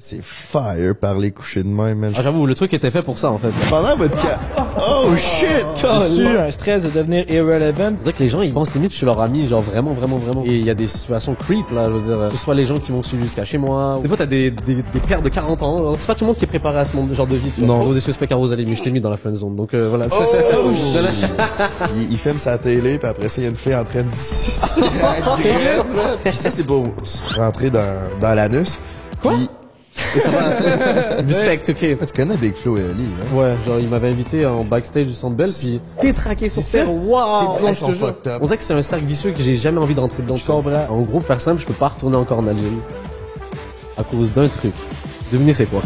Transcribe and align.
C'est 0.00 0.24
fire 0.24 0.96
par 1.00 1.18
les 1.20 1.30
couchers 1.30 1.62
de 1.62 1.68
main, 1.68 1.94
man. 1.94 2.12
Ah, 2.16 2.20
j'avoue, 2.20 2.46
le 2.46 2.56
truc 2.56 2.74
était 2.74 2.90
fait 2.90 3.02
pour 3.02 3.16
ça, 3.16 3.30
en 3.30 3.38
fait. 3.38 3.52
Pendant 3.70 3.94
votre 3.96 4.20
ca... 4.20 4.40
Oh 4.76 5.14
shit! 5.16 5.64
As-tu 5.84 6.26
un 6.26 6.50
stress 6.50 6.82
de 6.82 6.90
devenir 6.90 7.30
irrelevant? 7.30 7.92
Dirait 7.92 8.12
que 8.12 8.24
les 8.24 8.28
gens, 8.28 8.42
ils 8.42 8.52
pensent 8.52 8.74
limite 8.74 8.88
que 8.88 8.94
je 8.94 8.98
suis 8.98 9.06
leur 9.06 9.20
ami, 9.20 9.46
genre 9.46 9.60
vraiment, 9.62 9.92
vraiment, 9.92 10.16
vraiment. 10.16 10.42
Et 10.44 10.56
il 10.56 10.64
y 10.64 10.70
a 10.70 10.74
des 10.74 10.88
situations 10.88 11.36
creep, 11.36 11.70
là, 11.70 11.84
je 11.84 11.90
veux 11.92 12.00
dire. 12.00 12.28
Que 12.28 12.36
ce 12.36 12.42
soit 12.42 12.56
les 12.56 12.64
gens 12.64 12.76
qui 12.78 12.90
m'ont 12.90 13.04
suivi 13.04 13.22
jusqu'à 13.22 13.44
chez 13.44 13.56
moi. 13.56 14.00
Des 14.02 14.08
fois, 14.08 14.16
t'as 14.16 14.26
des, 14.26 14.50
des, 14.50 14.74
des 14.82 15.00
pères 15.06 15.22
de 15.22 15.28
40 15.28 15.62
ans. 15.62 15.78
genre. 15.78 15.96
C'est 16.00 16.08
pas 16.08 16.16
tout 16.16 16.24
le 16.24 16.30
monde 16.30 16.38
qui 16.38 16.44
est 16.44 16.48
préparé 16.48 16.80
à 16.80 16.84
ce 16.84 16.96
monde, 16.96 17.14
genre 17.14 17.28
de 17.28 17.36
vie, 17.36 17.52
tu 17.52 17.60
vois. 17.60 17.68
Non. 17.76 17.84
Gros, 17.84 17.94
des 17.94 18.00
suspects 18.00 18.32
à 18.32 18.34
Rosalie, 18.34 18.66
mais 18.66 18.74
je 18.74 18.82
t'ai 18.82 18.90
mis 18.90 19.00
dans 19.00 19.10
la 19.10 19.16
friend 19.16 19.36
zone. 19.36 19.54
Donc, 19.54 19.74
euh, 19.74 19.88
voilà. 19.90 20.06
Oh, 20.10 20.24
il, 21.96 22.10
il 22.10 22.18
filme 22.18 22.38
sa 22.38 22.58
télé, 22.58 22.98
puis 22.98 23.08
après 23.08 23.28
ça, 23.28 23.42
il 23.42 23.44
y 23.44 23.46
a 23.46 23.50
une 23.50 23.56
fille 23.56 23.76
en 23.76 23.84
train 23.84 24.02
de. 24.02 24.08
Puis 26.24 26.32
ça, 26.32 26.50
c'est 26.50 26.64
pour 26.64 26.82
rentrer 27.36 27.70
dans, 27.70 28.00
dans 28.20 28.34
l'anus. 28.34 28.80
Quoi? 29.22 29.34
Respect, 31.26 31.70
ok. 31.70 32.06
tu 32.06 32.12
connais 32.14 32.36
Big 32.36 32.54
Flo 32.56 32.76
et 32.76 32.80
Ali, 32.80 33.04
hein? 33.06 33.34
Ouais, 33.36 33.56
genre 33.64 33.78
il 33.78 33.88
m'avait 33.88 34.08
invité 34.08 34.44
en 34.46 34.64
backstage 34.64 35.06
du 35.06 35.14
Centre 35.14 35.36
Bell 35.36 35.50
puis 35.52 35.80
détraqué 36.02 36.48
sur 36.48 36.62
C'est 36.62 36.78
terre. 36.78 36.86
ça. 36.86 36.92
Waouh! 36.92 37.40
Ces 37.40 37.46
Non, 37.46 37.54
plans 37.58 37.66
je 37.68 37.72
te 37.72 37.78
sont 37.78 37.92
jure. 37.92 38.06
fucked 38.08 38.26
up. 38.32 38.38
On 38.42 38.44
dirait 38.46 38.56
que 38.56 38.62
c'est 38.62 38.74
un 38.74 38.82
cercle 38.82 39.04
vicieux 39.04 39.30
que 39.32 39.40
j'ai 39.42 39.54
jamais 39.56 39.78
envie 39.78 39.94
d'entrer 39.94 40.22
dedans. 40.22 40.36
Je 40.36 40.44
comprends. 40.44 40.72
En 40.90 41.00
gros, 41.02 41.18
pour 41.20 41.24
faire 41.26 41.40
simple, 41.40 41.60
je 41.60 41.66
peux 41.66 41.74
pas 41.74 41.88
retourner 41.88 42.16
encore 42.16 42.38
en 42.38 42.46
Algérie. 42.48 42.78
À 43.96 44.02
cause 44.02 44.32
d'un 44.32 44.48
truc. 44.48 44.72
Devinez 45.32 45.52
c'est 45.52 45.66
quoi? 45.66 45.82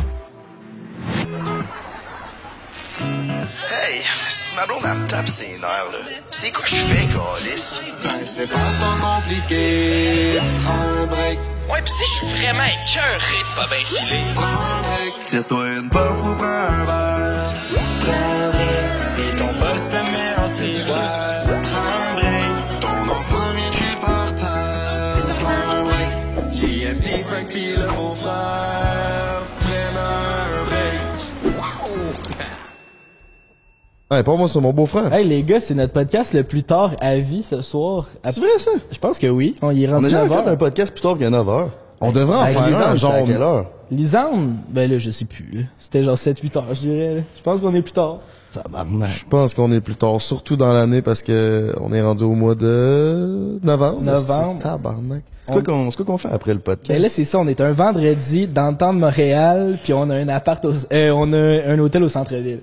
Hey, 3.00 4.00
si 4.28 4.56
ma 4.56 4.66
blonde 4.66 4.80
elle 4.84 4.98
me 4.98 5.06
tape 5.09 5.28
ses 5.28 5.45
nerfs, 5.61 5.88
là, 5.92 5.98
c'est 6.30 6.50
quoi 6.52 6.62
que 6.64 6.70
je 6.70 6.75
fais, 6.77 7.06
Calis? 7.06 7.80
Ben, 8.05 8.11
c'est 8.25 8.47
pas 8.48 8.55
tant 8.56 9.20
compliqué. 9.20 10.38
Prends 10.64 11.02
un 11.02 11.06
break, 11.06 11.38
Ouais, 11.70 11.82
pis 11.82 11.92
si 11.92 12.04
je 12.04 12.27
suis 12.27 12.27
vraiment 12.27 12.64
écœuré 12.64 13.38
de 13.40 13.56
pas 13.56 13.66
bien 13.66 13.84
filer. 13.84 14.24
Tire-toi 15.27 15.68
une 15.68 15.88
puff 15.88 16.00
ou 16.00 16.34
prends 16.36 16.46
un 16.46 16.84
verre. 16.86 17.52
Prends 18.00 18.12
un 18.12 18.48
break. 18.50 18.98
Si 18.98 19.22
ton 19.36 19.52
boss 19.60 19.91
te 19.91 19.97
met 19.97 20.44
en 20.44 20.48
ciboire, 20.48 21.38
Ouais, 34.11 34.23
pas 34.23 34.37
moi, 34.37 34.48
c'est 34.48 34.61
mon 34.61 34.73
beau-frère. 34.73 35.12
Hey 35.12 35.27
les 35.28 35.42
gars, 35.42 35.61
c'est 35.61 35.75
notre 35.75 35.92
podcast 35.92 36.33
le 36.33 36.42
plus 36.42 36.62
tard 36.62 36.92
à 36.98 37.17
vie 37.19 37.42
ce 37.42 37.61
soir. 37.61 38.06
C'est 38.25 38.39
vrai, 38.39 38.48
ça? 38.59 38.70
Je 38.91 38.98
pense 38.98 39.19
que 39.19 39.27
oui. 39.27 39.55
On 39.61 39.70
y 39.70 39.84
est 39.84 39.89
On 39.89 39.97
rendu 39.97 40.06
a 40.06 40.09
jamais 40.09 40.28
9 40.34 40.45
fait 40.45 40.50
un 40.50 40.56
podcast 40.56 40.92
plus 40.92 41.03
tard 41.03 41.19
qu'à 41.19 41.28
9h. 41.28 41.67
On 42.00 42.11
devrait 42.11 42.39
en 42.39 42.45
faire 42.47 42.89
un, 42.89 42.97
genre... 42.97 43.12
à 43.12 43.23
quelle 43.23 43.42
heure? 43.42 43.67
Lisande, 43.91 44.53
ben 44.70 44.91
là, 44.91 44.97
je 44.98 45.11
sais 45.11 45.27
plus. 45.27 45.50
là. 45.53 45.62
C'était 45.78 46.03
genre 46.05 46.15
7-8 46.17 46.56
heures, 46.56 46.65
je 46.75 46.81
dirais. 46.81 47.15
là. 47.17 47.20
Je 47.37 47.42
pense 47.42 47.61
qu'on 47.61 47.75
est 47.75 47.83
plus 47.83 47.92
tard. 47.92 48.20
Je 48.55 49.25
pense 49.28 49.53
qu'on 49.53 49.70
est 49.73 49.83
plus 49.83 49.95
tard, 49.95 50.22
surtout 50.22 50.56
dans 50.56 50.72
l'année, 50.72 51.03
parce 51.03 51.22
que 51.22 51.75
on 51.78 51.93
est 51.93 52.00
rendu 52.00 52.25
au 52.25 52.34
mois 52.34 52.55
de 52.55 53.59
novembre. 53.62 54.00
Novembre. 54.00 54.56
C'est 54.59 54.65
Tabarnak. 54.65 55.22
C'est 55.45 55.53
quoi 55.53 55.62
qu'on, 55.62 55.91
c'est 55.91 55.97
quoi 55.98 56.06
qu'on 56.06 56.19
fait 56.19 56.31
après 56.33 56.55
le 56.55 56.61
podcast? 56.61 56.89
Ben 56.89 57.03
là, 57.03 57.11
c'est 57.11 57.27
ça, 57.27 57.39
on 57.41 57.47
est 57.47 57.61
un 57.61 57.72
vendredi 57.72 58.47
dans 58.47 58.70
le 58.70 58.77
temps 58.78 58.95
de 58.95 58.98
Montréal, 59.00 59.77
puis 59.83 59.93
on 59.93 60.09
a 60.09 60.17
un 60.17 60.28
appart 60.31 60.65
au, 60.65 60.72
euh, 60.93 61.11
on 61.15 61.31
a 61.34 61.72
un 61.72 61.78
hôtel 61.78 62.03
au 62.05 62.09
centre-ville. 62.09 62.61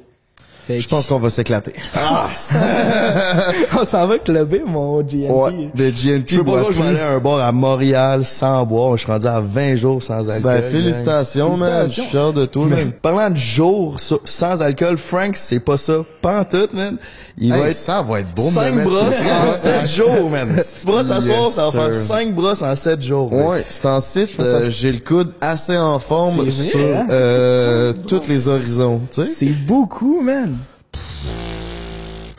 Fait 0.65 0.79
Je 0.79 0.87
pense 0.87 1.05
qu'on 1.05 1.19
va 1.19 1.29
s'éclater. 1.29 1.73
qu'on 3.71 3.85
s'en 3.85 4.07
va 4.07 4.17
clubber, 4.17 4.63
mon 4.65 5.01
GNP. 5.03 5.29
Ouais, 5.29 5.69
le 5.75 5.91
GNT 5.91 6.37
pas 6.37 6.43
boit 6.43 6.65
je 6.71 6.81
vais 6.81 6.87
aller 6.87 6.99
à 6.99 7.11
un 7.11 7.19
bar 7.19 7.39
à 7.39 7.51
Montréal 7.51 8.25
sans 8.25 8.65
boire. 8.65 8.97
Je 8.97 9.03
suis 9.03 9.11
rendu 9.11 9.27
à 9.27 9.41
20 9.41 9.75
jours 9.75 10.01
sans 10.01 10.27
alcool. 10.27 10.41
Ben, 10.41 10.63
félicitations, 10.63 11.55
man. 11.55 11.87
Je 11.87 11.93
suis 11.93 12.01
fier 12.03 12.33
de 12.33 12.45
toi, 12.45 12.65
Mais 12.67 12.77
man. 12.77 12.93
Parlant 12.99 13.29
de 13.29 13.37
jours 13.37 13.99
sans 13.99 14.61
alcool, 14.61 14.97
Frank, 14.97 15.35
c'est 15.35 15.59
pas 15.59 15.77
ça. 15.77 16.03
Pas 16.21 16.39
en 16.39 16.45
tout, 16.45 16.67
man. 16.73 16.97
Il 17.37 17.51
Hey, 17.51 17.59
va 17.59 17.67
être 17.69 17.75
ça 17.75 18.01
va 18.01 18.19
être 18.21 18.33
beau, 18.33 18.45
me 18.45 18.51
5 18.51 18.75
mettre 18.75 18.89
brosses 18.89 19.15
en 19.29 19.57
7 19.57 19.87
jours, 19.89 20.29
man. 20.29 20.55
Si 20.63 20.79
tu 20.79 20.85
brosses 20.87 21.11
à 21.11 21.15
Yes, 21.15 21.25
soir, 21.25 21.51
ça 21.51 21.65
va 21.65 21.71
faire 21.71 21.93
sir. 21.93 22.03
5 22.15 22.33
brosses 22.35 22.61
en 22.61 22.75
7 22.75 23.01
jours. 23.01 23.31
man. 23.33 23.45
Ouais, 23.47 23.65
c'est 23.67 23.85
en 23.87 23.99
site, 23.99 24.29
euh, 24.39 24.69
j'ai 24.69 24.91
le 24.93 24.99
coude 24.99 25.33
assez 25.41 25.75
en 25.77 25.99
forme 25.99 26.49
sur 26.49 26.79
hein? 26.79 27.07
euh, 27.09 27.91
tous 28.07 28.21
les 28.29 28.47
horizons, 28.47 29.01
tu 29.11 29.25
sais. 29.25 29.27
C'est 29.29 29.65
beaucoup, 29.67 30.21
man. 30.21 30.55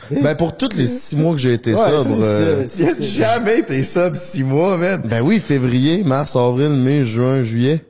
Ben 0.09 0.35
pour 0.35 0.55
tous 0.55 0.69
les 0.73 0.87
six 0.87 1.17
mois 1.17 1.33
que 1.33 1.37
j'ai 1.39 1.53
été 1.53 1.73
Ouais, 1.73 1.79
sobre, 1.99 2.19
euh, 2.23 2.65
jamais 3.01 3.59
été 3.59 3.83
sub 3.83 4.15
6 4.15 4.43
mois, 4.43 4.77
man. 4.77 5.01
ben 5.03 5.21
oui, 5.21 5.39
février, 5.41 6.03
mars, 6.05 6.35
avril, 6.37 6.69
mai, 6.69 7.03
juin, 7.03 7.43
juillet. 7.43 7.83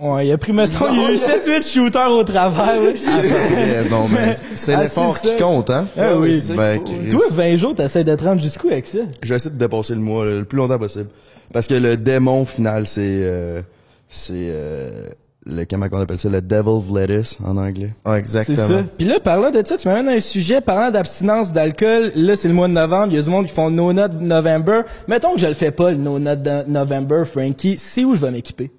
Ouais, 0.00 0.26
il 0.28 0.32
a 0.32 0.38
pris, 0.38 0.52
mettons, 0.52 0.86
il 0.92 1.00
y 1.00 1.04
a 1.04 1.10
eu 1.12 1.16
7-8 1.16 1.72
shooters 1.74 2.10
au 2.10 2.24
travers, 2.24 2.80
ouais. 2.80 2.94
Eh, 2.96 3.88
non, 3.90 4.06
mais 4.08 4.34
c'est 4.54 4.74
Ah, 4.74 4.82
l'effort 4.82 5.16
c'est 5.18 5.36
qui 5.36 5.42
compte, 5.42 5.68
hein? 5.70 5.88
Ah 5.98 6.16
oui. 6.16 6.40
Ben. 6.56 6.80
Toi, 7.10 7.20
20 7.30 7.56
jours, 7.56 7.74
t'essaies 7.74 8.04
de 8.04 8.14
te 8.14 8.24
rendre 8.24 8.40
jusqu'où 8.40 8.68
avec 8.68 8.86
ça? 8.86 9.00
J'essaie 9.22 9.50
de 9.50 9.56
dépasser 9.58 9.94
le 9.94 10.00
mois 10.00 10.24
le 10.24 10.44
plus 10.44 10.56
longtemps 10.56 10.78
possible. 10.78 11.08
Parce 11.52 11.66
que 11.66 11.74
le 11.74 11.96
démon 11.96 12.44
final, 12.46 12.86
c'est... 12.86 13.00
euh, 13.02 13.60
c'est... 14.08 14.32
euh, 14.36 15.08
le, 15.46 15.64
comment 15.64 15.86
on 15.92 16.00
appelle 16.00 16.18
ça? 16.18 16.28
Le 16.28 16.40
devil's 16.40 16.90
lettuce 16.94 17.38
en 17.44 17.56
anglais. 17.56 17.92
Ah, 18.04 18.12
C'est 18.14 18.18
exactement. 18.20 18.56
ça. 18.68 18.84
Puis 18.96 19.06
là, 19.06 19.20
parlant 19.20 19.50
de 19.50 19.62
ça, 19.64 19.76
tu 19.76 19.88
m'amènes 19.88 20.08
à 20.08 20.12
un 20.12 20.20
sujet, 20.20 20.60
parlant 20.60 20.90
d'abstinence 20.90 21.52
d'alcool. 21.52 22.12
Là, 22.14 22.36
c'est 22.36 22.48
le 22.48 22.54
mois 22.54 22.68
de 22.68 22.72
novembre. 22.74 23.08
Il 23.10 23.16
y 23.16 23.18
a 23.18 23.22
du 23.22 23.30
monde 23.30 23.46
qui 23.46 23.52
font 23.54 23.68
No 23.70 23.92
Nut 23.92 24.12
November. 24.20 24.82
Mettons 25.08 25.34
que 25.34 25.40
je 25.40 25.46
le 25.46 25.54
fais 25.54 25.70
pas, 25.72 25.90
le 25.90 25.96
No 25.96 26.18
Nut 26.18 26.40
de- 26.40 26.64
November, 26.70 27.22
Frankie. 27.24 27.76
C'est 27.78 28.04
où 28.04 28.14
je 28.14 28.20
vais 28.20 28.30
m'équiper? 28.30 28.70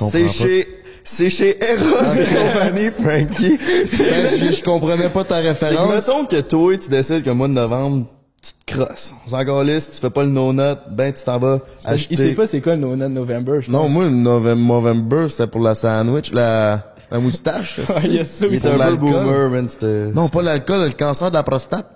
C'est 0.00 0.28
chez... 0.28 0.68
C'est 1.06 1.28
chez 1.28 1.58
Eros 1.62 2.14
et 2.18 2.24
compagnie, 2.24 2.90
Frankie. 2.90 3.58
Ben, 3.98 4.26
je, 4.40 4.52
je 4.56 4.62
comprenais 4.64 5.10
pas 5.10 5.22
ta 5.22 5.42
C'est 5.42 5.42
que 5.42 5.48
référence. 5.66 5.94
mettons 6.08 6.24
que 6.24 6.40
toi, 6.40 6.78
tu 6.78 6.88
décides 6.88 7.22
qu'au 7.22 7.34
mois 7.34 7.46
de 7.48 7.52
novembre, 7.52 8.06
tu 8.42 8.52
te 8.54 8.72
crosses. 8.72 9.12
On 9.26 9.28
s'en 9.30 9.44
calisse, 9.44 9.90
tu 9.90 10.00
fais 10.00 10.08
pas 10.08 10.22
le 10.22 10.30
no-nut, 10.30 10.78
ben 10.90 11.12
tu 11.12 11.22
t'en 11.22 11.38
vas 11.38 11.58
acheter... 11.84 12.14
Il 12.14 12.16
sait 12.16 12.32
pas 12.32 12.46
c'est 12.46 12.62
quoi 12.62 12.74
le 12.76 12.80
No 12.80 12.96
Nut 12.96 13.08
November, 13.10 13.60
je 13.60 13.70
Non, 13.70 13.86
moi, 13.90 14.04
le 14.04 14.10
November, 14.12 14.54
November, 14.62 15.26
c'était 15.28 15.46
pour 15.46 15.60
la 15.60 15.74
sandwich, 15.74 16.32
la, 16.32 16.94
la 17.10 17.18
moustache. 17.18 17.80
Ouais, 17.90 18.00
il 18.04 18.14
y 18.14 18.18
a 18.20 18.24
ça 18.24 18.46
Il 18.46 18.54
est 18.54 18.66
un 18.66 18.78
peu 18.78 18.96
boomer, 18.96 19.50
man, 19.50 19.68
c'était... 19.68 20.06
Non, 20.14 20.30
pas 20.30 20.40
l'alcool, 20.40 20.86
le 20.86 20.92
cancer 20.92 21.28
de 21.30 21.34
la 21.36 21.42
prostate. 21.42 21.86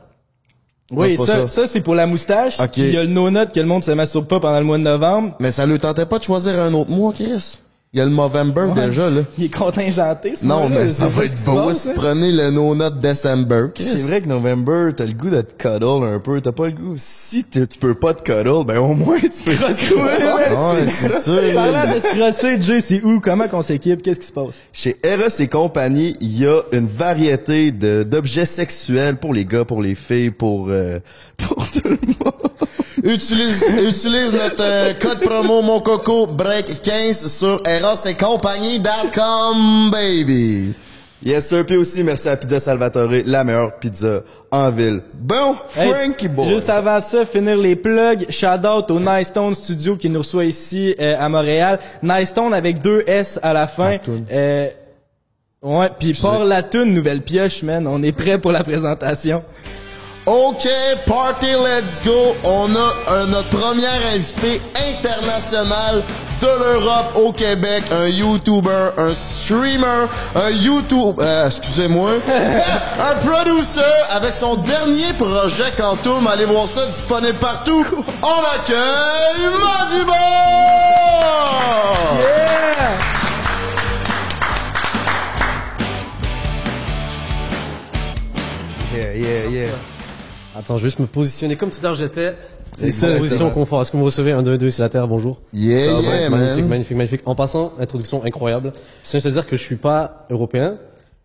Oui, 0.91 1.17
Non, 1.17 1.27
ça, 1.27 1.47
ça, 1.47 1.67
c'est 1.67 1.81
pour 1.83 1.95
la 1.95 2.07
moustache. 2.07 2.59
Ok. 2.61 2.71
Puis 2.73 2.83
Il 2.83 2.95
y 2.95 2.97
a 2.97 3.03
le 3.03 3.09
No 3.11 3.31
Nut 3.31 3.53
que 3.53 3.61
le 3.61 3.67
monde 3.67 3.85
se 3.85 3.91
masturbe 3.91 4.27
pas 4.27 4.41
pendant 4.41 4.59
le 4.59 4.65
mois 4.65 4.79
de 4.79 4.83
novembre. 4.85 5.35
Mais 5.39 5.51
ça 5.51 5.67
lui 5.67 5.79
tentait 5.79 6.07
pas 6.07 6.19
de 6.19 6.25
choisir 6.25 6.59
un 6.61 6.73
autre 6.73 6.91
mois, 6.91 7.13
Chris? 7.13 7.59
Il 7.95 7.99
y 7.99 8.03
a 8.03 8.05
le 8.05 8.11
November 8.11 8.67
déjà, 8.77 9.09
là. 9.09 9.23
Il 9.39 9.45
est 9.45 9.49
contingenté, 9.49 10.37
ce 10.37 10.45
Non, 10.45 10.69
mais 10.69 10.91
ça 10.91 11.09
C'est 11.09 11.17
va 11.17 11.25
être 11.25 11.45
beau 11.47 11.73
si 11.73 11.89
hein. 11.89 11.93
prenez 11.97 12.33
le 12.33 12.51
No 12.51 12.75
Nut 12.75 13.01
December. 13.01 13.69
C'est 13.79 13.97
vrai 14.03 14.21
que 14.21 14.29
November, 14.29 14.91
t'as 14.95 15.07
le 15.07 15.15
goût 15.15 15.31
de 15.31 15.41
te 15.41 15.55
cuddle 15.55 16.05
un 16.05 16.19
peu, 16.19 16.39
t'as 16.43 16.53
pas 16.53 16.67
le 16.67 16.73
goût. 16.73 16.93
Si 16.97 17.45
tu 17.45 17.67
peux 17.81 17.95
pas 17.95 18.13
te 18.13 18.23
cuddle, 18.23 18.67
ben 18.67 18.77
au 18.79 18.93
moins 18.93 19.19
tu 19.19 19.43
peux 19.43 19.55
te 19.57 19.95
Ouais, 19.95 20.03
ouais, 20.03 20.83
Ouais, 20.83 20.87
c'est 20.87 21.09
ça. 21.09 21.33
Parlant 21.55 21.95
de 21.95 22.01
se 22.01 22.09
crosser, 22.09 22.61
Jay, 22.61 22.81
c'est 22.83 23.03
où? 23.03 23.21
Comment 23.21 23.49
qu'on 23.49 23.63
s'équipe? 23.63 24.03
Qu'est-ce 24.03 24.21
qui 24.21 24.27
se 24.27 24.33
passe? 24.33 24.55
Chez 24.71 24.99
Eros 25.03 25.29
et 25.39 25.49
compagnie, 25.49 26.15
il 26.21 26.39
y 26.39 26.47
a 26.47 26.61
une 26.73 26.87
variété 26.87 27.73
d'objets 27.73 28.45
sexuels 28.45 29.17
pour 29.17 29.33
les 29.33 29.47
gars, 29.47 29.65
pour 29.65 29.81
les 29.81 29.95
filles, 29.95 30.31
pour 30.31 30.67
euh, 30.69 30.99
pour 31.39 31.71
tout 31.71 31.81
le 31.89 31.99
monde. 32.23 32.68
Utilise, 33.03 33.65
utilise 33.83 34.33
notre 34.33 34.63
euh, 34.63 34.95
code 34.95 35.21
promo 35.21 35.63
mon 35.63 35.81
coco 35.81 36.27
break 36.27 36.83
15 36.83 37.27
sur 37.29 37.63
eros 37.67 38.07
et 38.07 38.15
compagnie.com, 38.15 39.91
baby. 39.91 40.75
Yes 41.25 41.49
sir, 41.49 41.67
puis 41.67 41.77
aussi 41.77 42.05
merci 42.05 42.29
à 42.29 42.37
Pizza 42.37 42.61
Salvatore, 42.61 43.09
la 43.27 43.43
meilleure 43.43 43.75
pizza 43.79 44.21
en 44.53 44.71
ville. 44.71 45.03
Bon, 45.15 45.57
Hey, 45.77 45.93
Frankie 45.93 46.29
boy. 46.29 46.47
Juste 46.47 46.71
avant 46.71 47.01
ça, 47.01 47.25
finir 47.25 47.57
les 47.57 47.75
plugs. 47.75 48.27
Shout 48.31 48.65
out 48.65 48.91
au 48.91 49.01
Nice 49.01 49.29
Stone 49.29 49.53
Studio 49.55 49.97
qui 49.97 50.09
nous 50.11 50.21
reçoit 50.21 50.45
ici 50.45 50.95
euh, 51.01 51.17
à 51.19 51.29
Montréal. 51.29 51.81
Nice 52.05 52.29
Stone 52.29 52.55
avec 52.55 52.81
deux 52.81 53.03
S 53.07 53.39
à 53.43 53.53
la 53.53 53.67
fin. 53.67 53.97
Euh, 54.31 54.69
ouais, 55.63 55.89
puis 55.99 56.15
par 56.15 56.45
la 56.45 56.63
tune 56.63 56.95
nouvelle 56.95 57.23
pioche, 57.23 57.65
man. 57.65 57.87
On 57.89 58.01
est 58.05 58.13
prêt 58.13 58.39
pour 58.39 58.53
la 58.53 58.63
présentation. 58.63 59.43
OK, 60.29 60.69
party, 61.07 61.55
let's 61.57 62.03
go. 62.05 62.37
On 62.45 62.77
a 62.77 63.25
notre 63.29 63.49
premier 63.49 63.87
invité 64.13 64.61
international 64.77 66.05
de 66.43 66.47
l'Europe 66.47 67.17
au 67.17 67.33
Québec, 67.33 67.85
un 67.91 68.09
YouTuber, 68.09 68.91
un 68.99 69.15
streamer, 69.15 70.07
un 70.35 70.51
YouTube, 70.51 71.19
euh, 71.19 71.47
excusez-moi, 71.47 72.11
un 73.01 73.15
producer 73.27 73.81
avec 74.11 74.35
son 74.35 74.57
dernier 74.57 75.15
projet 75.15 75.73
Quantum. 75.79 76.27
Allez 76.27 76.45
voir 76.45 76.69
ça, 76.69 76.87
disponible 76.89 77.39
partout. 77.39 77.87
On 78.23 78.41
accueille 78.55 79.49
Madiba! 79.59 80.13
Yeah, 88.95 89.15
yeah, 89.15 89.47
yeah. 89.49 89.88
Attends, 90.59 90.77
je 90.77 90.83
vais 90.83 90.89
juste 90.89 90.99
me 90.99 91.07
positionner 91.07 91.55
comme 91.55 91.71
tout 91.71 91.79
à 91.83 91.87
l'heure 91.87 91.95
j'étais. 91.95 92.35
C'est 92.73 92.91
ça. 92.91 93.17
Position 93.17 93.51
confort. 93.51 93.81
Est-ce 93.81 93.93
que 93.93 93.97
vous 93.97 94.05
recevez? 94.05 94.33
Un 94.33 94.43
2 94.43 94.59
2 94.59 94.71
c'est 94.71 94.83
la 94.83 94.89
terre, 94.89 95.07
bonjour. 95.07 95.41
Yeah, 95.53 96.01
yeah, 96.01 96.31
magnifique, 96.31 96.61
man. 96.63 96.69
magnifique, 96.69 96.97
magnifique. 96.97 97.21
En 97.27 97.37
passant, 97.37 97.75
introduction 97.79 98.25
incroyable. 98.25 98.73
C'est 99.05 99.25
à 99.25 99.31
dire 99.31 99.47
que 99.47 99.57
je 99.57 99.63
suis 99.63 99.77
pas 99.77 100.27
européen. 100.31 100.73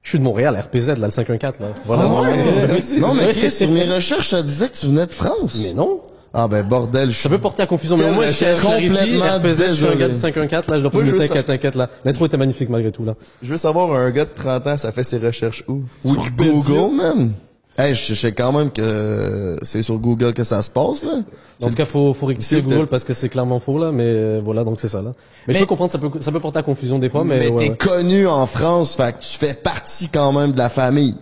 Je 0.03 0.09
suis 0.09 0.19
de 0.19 0.23
Montréal, 0.23 0.55
RPZ, 0.55 0.89
là, 0.89 1.05
le 1.05 1.09
514, 1.09 1.61
là. 1.61 1.67
Voilà. 1.85 2.03
Ah 2.05 2.21
ouais? 2.21 2.81
Non, 2.99 3.13
mais. 3.15 3.31
Chris, 3.31 3.49
sur 3.49 3.71
mes 3.71 3.85
recherches, 3.85 4.29
ça 4.29 4.43
disait 4.43 4.69
que 4.69 4.75
tu 4.77 4.85
venais 4.85 5.07
de 5.07 5.11
France. 5.11 5.57
Mais 5.63 5.73
non. 5.73 6.01
Ah 6.35 6.47
ben 6.47 6.63
bordel, 6.67 7.11
je 7.11 7.15
Ça 7.15 7.29
peut 7.29 7.37
porter 7.37 7.61
à 7.61 7.67
confusion, 7.67 7.95
mais 7.95 8.11
moins, 8.11 8.25
je 8.25 8.31
suis 8.31 8.45
complètement 8.59 9.37
RPZ, 9.37 9.67
je 9.69 9.73
suis 9.73 9.87
un 9.87 9.95
gars 9.95 10.09
du 10.09 10.15
514, 10.15 10.67
là, 10.67 10.77
je 10.77 10.81
dois 10.81 10.89
pas 10.89 10.97
Moi, 10.97 11.05
me 11.05 11.11
veux 11.11 11.43
t'inquiète, 11.43 11.75
là. 11.75 11.89
L'intro 12.03 12.25
était 12.25 12.37
magnifique, 12.37 12.69
malgré 12.69 12.91
tout, 12.91 13.05
là. 13.05 13.13
Je 13.43 13.51
veux 13.51 13.57
savoir, 13.57 13.93
un 13.93 14.09
gars 14.09 14.25
de 14.25 14.31
30 14.35 14.65
ans, 14.67 14.77
ça 14.77 14.91
fait 14.91 15.03
ses 15.03 15.19
recherches 15.19 15.63
où? 15.67 15.83
sur 16.03 16.17
Wikipédia? 16.17 16.53
Google, 16.53 16.95
man. 16.95 17.33
Hey, 17.75 17.95
je 17.95 18.13
je 18.13 18.13
sais 18.13 18.31
quand 18.33 18.51
même 18.51 18.69
que 18.71 19.57
c'est 19.63 19.81
sur 19.81 19.97
Google 19.97 20.33
que 20.33 20.43
ça 20.43 20.61
se 20.61 20.69
passe, 20.69 21.03
là. 21.03 21.23
En 21.63 21.69
tout 21.69 21.75
cas, 21.75 21.85
faut, 21.85 22.13
faut 22.13 22.27
rectifier 22.27 22.57
C'est 22.57 22.63
Google 22.63 22.85
parce 22.87 23.03
que 23.03 23.13
c'est 23.13 23.29
clairement 23.29 23.59
faux, 23.59 23.79
là, 23.79 23.91
mais 23.91 24.03
euh, 24.05 24.41
voilà, 24.43 24.63
donc 24.63 24.79
c'est 24.79 24.87
ça, 24.89 25.01
là. 25.01 25.11
Mais, 25.47 25.53
je 25.53 25.57
Mais- 25.59 25.63
peux 25.63 25.69
comprendre, 25.69 25.91
ça 25.91 25.97
peut, 25.97 26.09
ça 26.19 26.31
peut 26.31 26.39
porter 26.39 26.59
à 26.59 26.63
confusion 26.63 26.99
des 26.99 27.09
fois, 27.09 27.23
mais, 27.23 27.39
mais 27.39 27.49
ouais, 27.49 27.55
t'es 27.55 27.69
ouais. 27.71 27.77
connu 27.77 28.27
en 28.27 28.45
France, 28.45 28.95
fait 28.95 29.13
que 29.13 29.23
tu 29.23 29.39
fais 29.39 29.55
partie 29.55 30.07
quand 30.07 30.31
même 30.33 30.51
de 30.51 30.57
la 30.57 30.69
famille. 30.69 31.15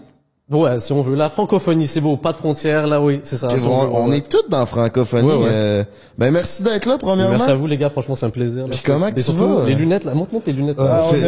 Ouais, 0.51 0.80
si 0.81 0.92
on 0.92 1.01
veut. 1.01 1.15
La 1.15 1.30
francophonie, 1.30 1.88
c'est 1.88 2.01
beau, 2.01 2.18
pas 2.18 2.33
de 2.33 2.38
frontières, 2.38 2.86
là, 2.86 3.00
oui, 3.01 3.21
c'est 3.24 3.38
ça. 3.38 3.48
On, 3.65 4.12
est 4.12 4.27
tous 4.30 4.44
dans 4.50 4.59
la 4.59 4.65
francophonie. 4.65 5.25
Ouais, 5.27 5.36
ouais. 5.36 5.50
euh, 5.50 5.83
ben 6.18 6.30
merci 6.31 6.62
d'être 6.62 6.86
là, 6.86 6.98
premièrement. 7.00 7.31
Merci 7.38 7.50
à 7.51 7.56
vous, 7.56 7.68
les 7.68 7.77
gars, 7.77 7.89
franchement, 7.89 8.18
c'est 8.18 8.25
un 8.25 8.31
plaisir. 8.31 8.65
Puis 8.69 8.81
comment 8.86 9.07
Et 9.07 9.13
tu 9.13 9.21
surtout, 9.21 9.59
vas? 9.59 9.65
les 9.65 9.75
lunettes, 9.75 10.03
là, 10.03 10.13
montre-moi 10.13 10.42
tes 10.44 10.51
lunettes, 10.51 10.75
Ah, 10.77 10.83
là. 10.83 11.03
j'ai- 11.12 11.21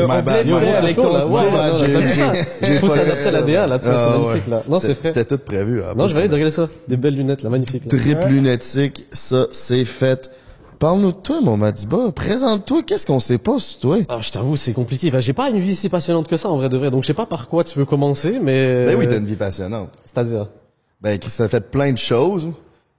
j'ai 2.62 2.78
Faut 2.80 2.90
s'adapter 2.90 3.28
à 3.28 3.32
la 3.32 3.42
DA, 3.42 3.68
là, 3.68 3.80
tu 3.80 3.88
vois, 3.88 3.98
c'est 3.98 4.04
Ah, 4.14 4.18
magnifique, 4.18 4.48
là. 4.48 4.64
Non, 4.68 4.80
c'est 4.80 4.88
C'était- 4.88 5.02
fait. 5.02 5.08
C'était 5.20 5.26
tout 5.38 5.44
prévu. 5.44 5.82
après, 5.82 5.96
Non, 5.96 6.08
je 6.08 6.14
vais 6.16 6.22
aller 6.24 6.30
regarder 6.34 6.52
ça. 6.52 6.68
Des 6.88 6.98
belles 6.98 7.16
lunettes, 7.16 7.44
là, 7.44 7.50
magnifiques, 7.50 7.84
là. 7.92 7.98
Triple 7.98 8.28
lunatique, 8.28 9.08
ça, 9.12 9.48
c'est 9.52 9.86
fait. 9.86 10.30
Parle-nous 10.84 11.14
de 11.14 11.18
toi, 11.18 11.40
mon 11.42 11.56
Madiba. 11.56 12.12
Présente-toi, 12.14 12.84
qu'est-ce 12.84 13.06
qu'on 13.06 13.22
sait 13.22 13.38
pas 13.38 13.58
sur 13.58 13.80
toi? 13.80 13.98
Ah, 14.10 14.18
je 14.20 14.32
t'avoue, 14.32 14.58
c'est 14.58 14.74
compliqué. 14.74 15.12
Bah, 15.12 15.22
j'ai 15.22 15.32
pas 15.32 15.50
une 15.50 15.60
vie 15.60 15.78
si 15.78 15.88
passionnante 15.88 16.28
que 16.28 16.36
ça, 16.36 16.50
en 16.50 16.58
vrai 16.58 16.68
de 16.68 16.76
vrai. 16.76 16.92
Donc, 16.92 17.04
je 17.04 17.08
sais 17.08 17.14
pas 17.14 17.26
par 17.26 17.48
quoi 17.48 17.64
tu 17.64 17.80
veux 17.80 17.86
commencer, 17.86 18.38
mais... 18.44 18.88
Ben 18.88 18.98
oui, 19.00 19.08
t'as 19.08 19.16
une 19.16 19.26
vie 19.26 19.38
passionnante. 19.38 19.92
C'est-à-dire... 20.04 20.50
Ben, 21.00 21.18
Chris, 21.18 21.34
t'as 21.38 21.48
fait 21.48 21.72
plein 21.72 21.94
de 21.94 21.98
choses. 21.98 22.50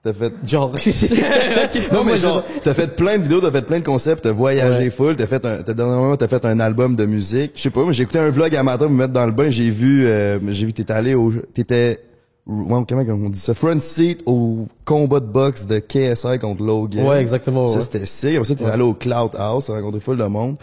T'as 0.03 0.15
fait... 0.15 0.33
Genre... 0.47 0.73
Non, 1.93 2.05
mais 2.05 2.17
genre, 2.17 2.43
t'as 2.63 2.73
fait 2.73 2.97
plein 2.97 3.19
de 3.19 3.25
vidéos, 3.25 3.43
t'as 3.43 3.53
fait 3.53 3.61
plein 3.67 3.81
de 3.81 3.85
concepts, 3.85 4.23
t'as 4.23 4.33
voyagé 4.33 4.85
Ouais. 4.85 4.91
full, 4.91 5.17
t'as 5.17 5.27
fait 5.27 5.45
un, 5.45 5.63
t'as, 5.63 5.75
dernièrement, 5.75 6.17
t'as 6.17 6.29
fait 6.29 6.43
un 6.47 6.61
album 6.61 6.97
de 6.97 7.05
musique. 7.05 7.53
Je 7.55 7.61
sais 7.61 7.71
pas, 7.71 7.83
moi, 7.83 7.93
j'ai 7.93 8.05
écouté 8.05 8.19
un 8.19 8.31
vlog 8.31 8.57
à 8.57 8.63
matin 8.63 8.89
me 8.89 8.97
mettre 8.97 9.13
dans 9.13 9.27
le 9.27 9.33
bain, 9.33 9.51
j'ai 9.51 9.69
vu, 9.69 10.07
euh, 10.07 10.39
j'ai 10.53 10.65
vu 10.65 10.73
t'étais 10.73 10.95
allé 10.95 11.13
au, 11.13 11.31
t'étais, 11.53 12.01
ouais, 12.47 12.85
comment 12.89 13.27
on 13.27 13.29
dit 13.31 13.39
ça? 13.39 13.55
Front 13.55 13.79
seat 13.81 14.23
au 14.27 14.67
combat 14.85 15.21
de 15.21 15.27
boxe 15.27 15.67
de 15.67 15.79
KSI 15.79 16.39
contre 16.41 16.63
Logan. 16.63 17.07
Ouais, 17.07 17.21
exactement, 17.21 17.67
Ça, 17.67 17.77
ouais. 17.77 17.83
c'était 17.83 18.07
sick. 18.07 18.35
Après 18.37 18.45
ça, 18.45 18.55
t'es 18.55 18.65
allé 18.65 18.83
au 18.83 18.95
Cloud 18.95 19.31
House, 19.37 19.67
t'as 19.67 19.75
rencontré 19.75 20.01
full 20.01 20.17
de 20.19 20.25
monde. 20.25 20.57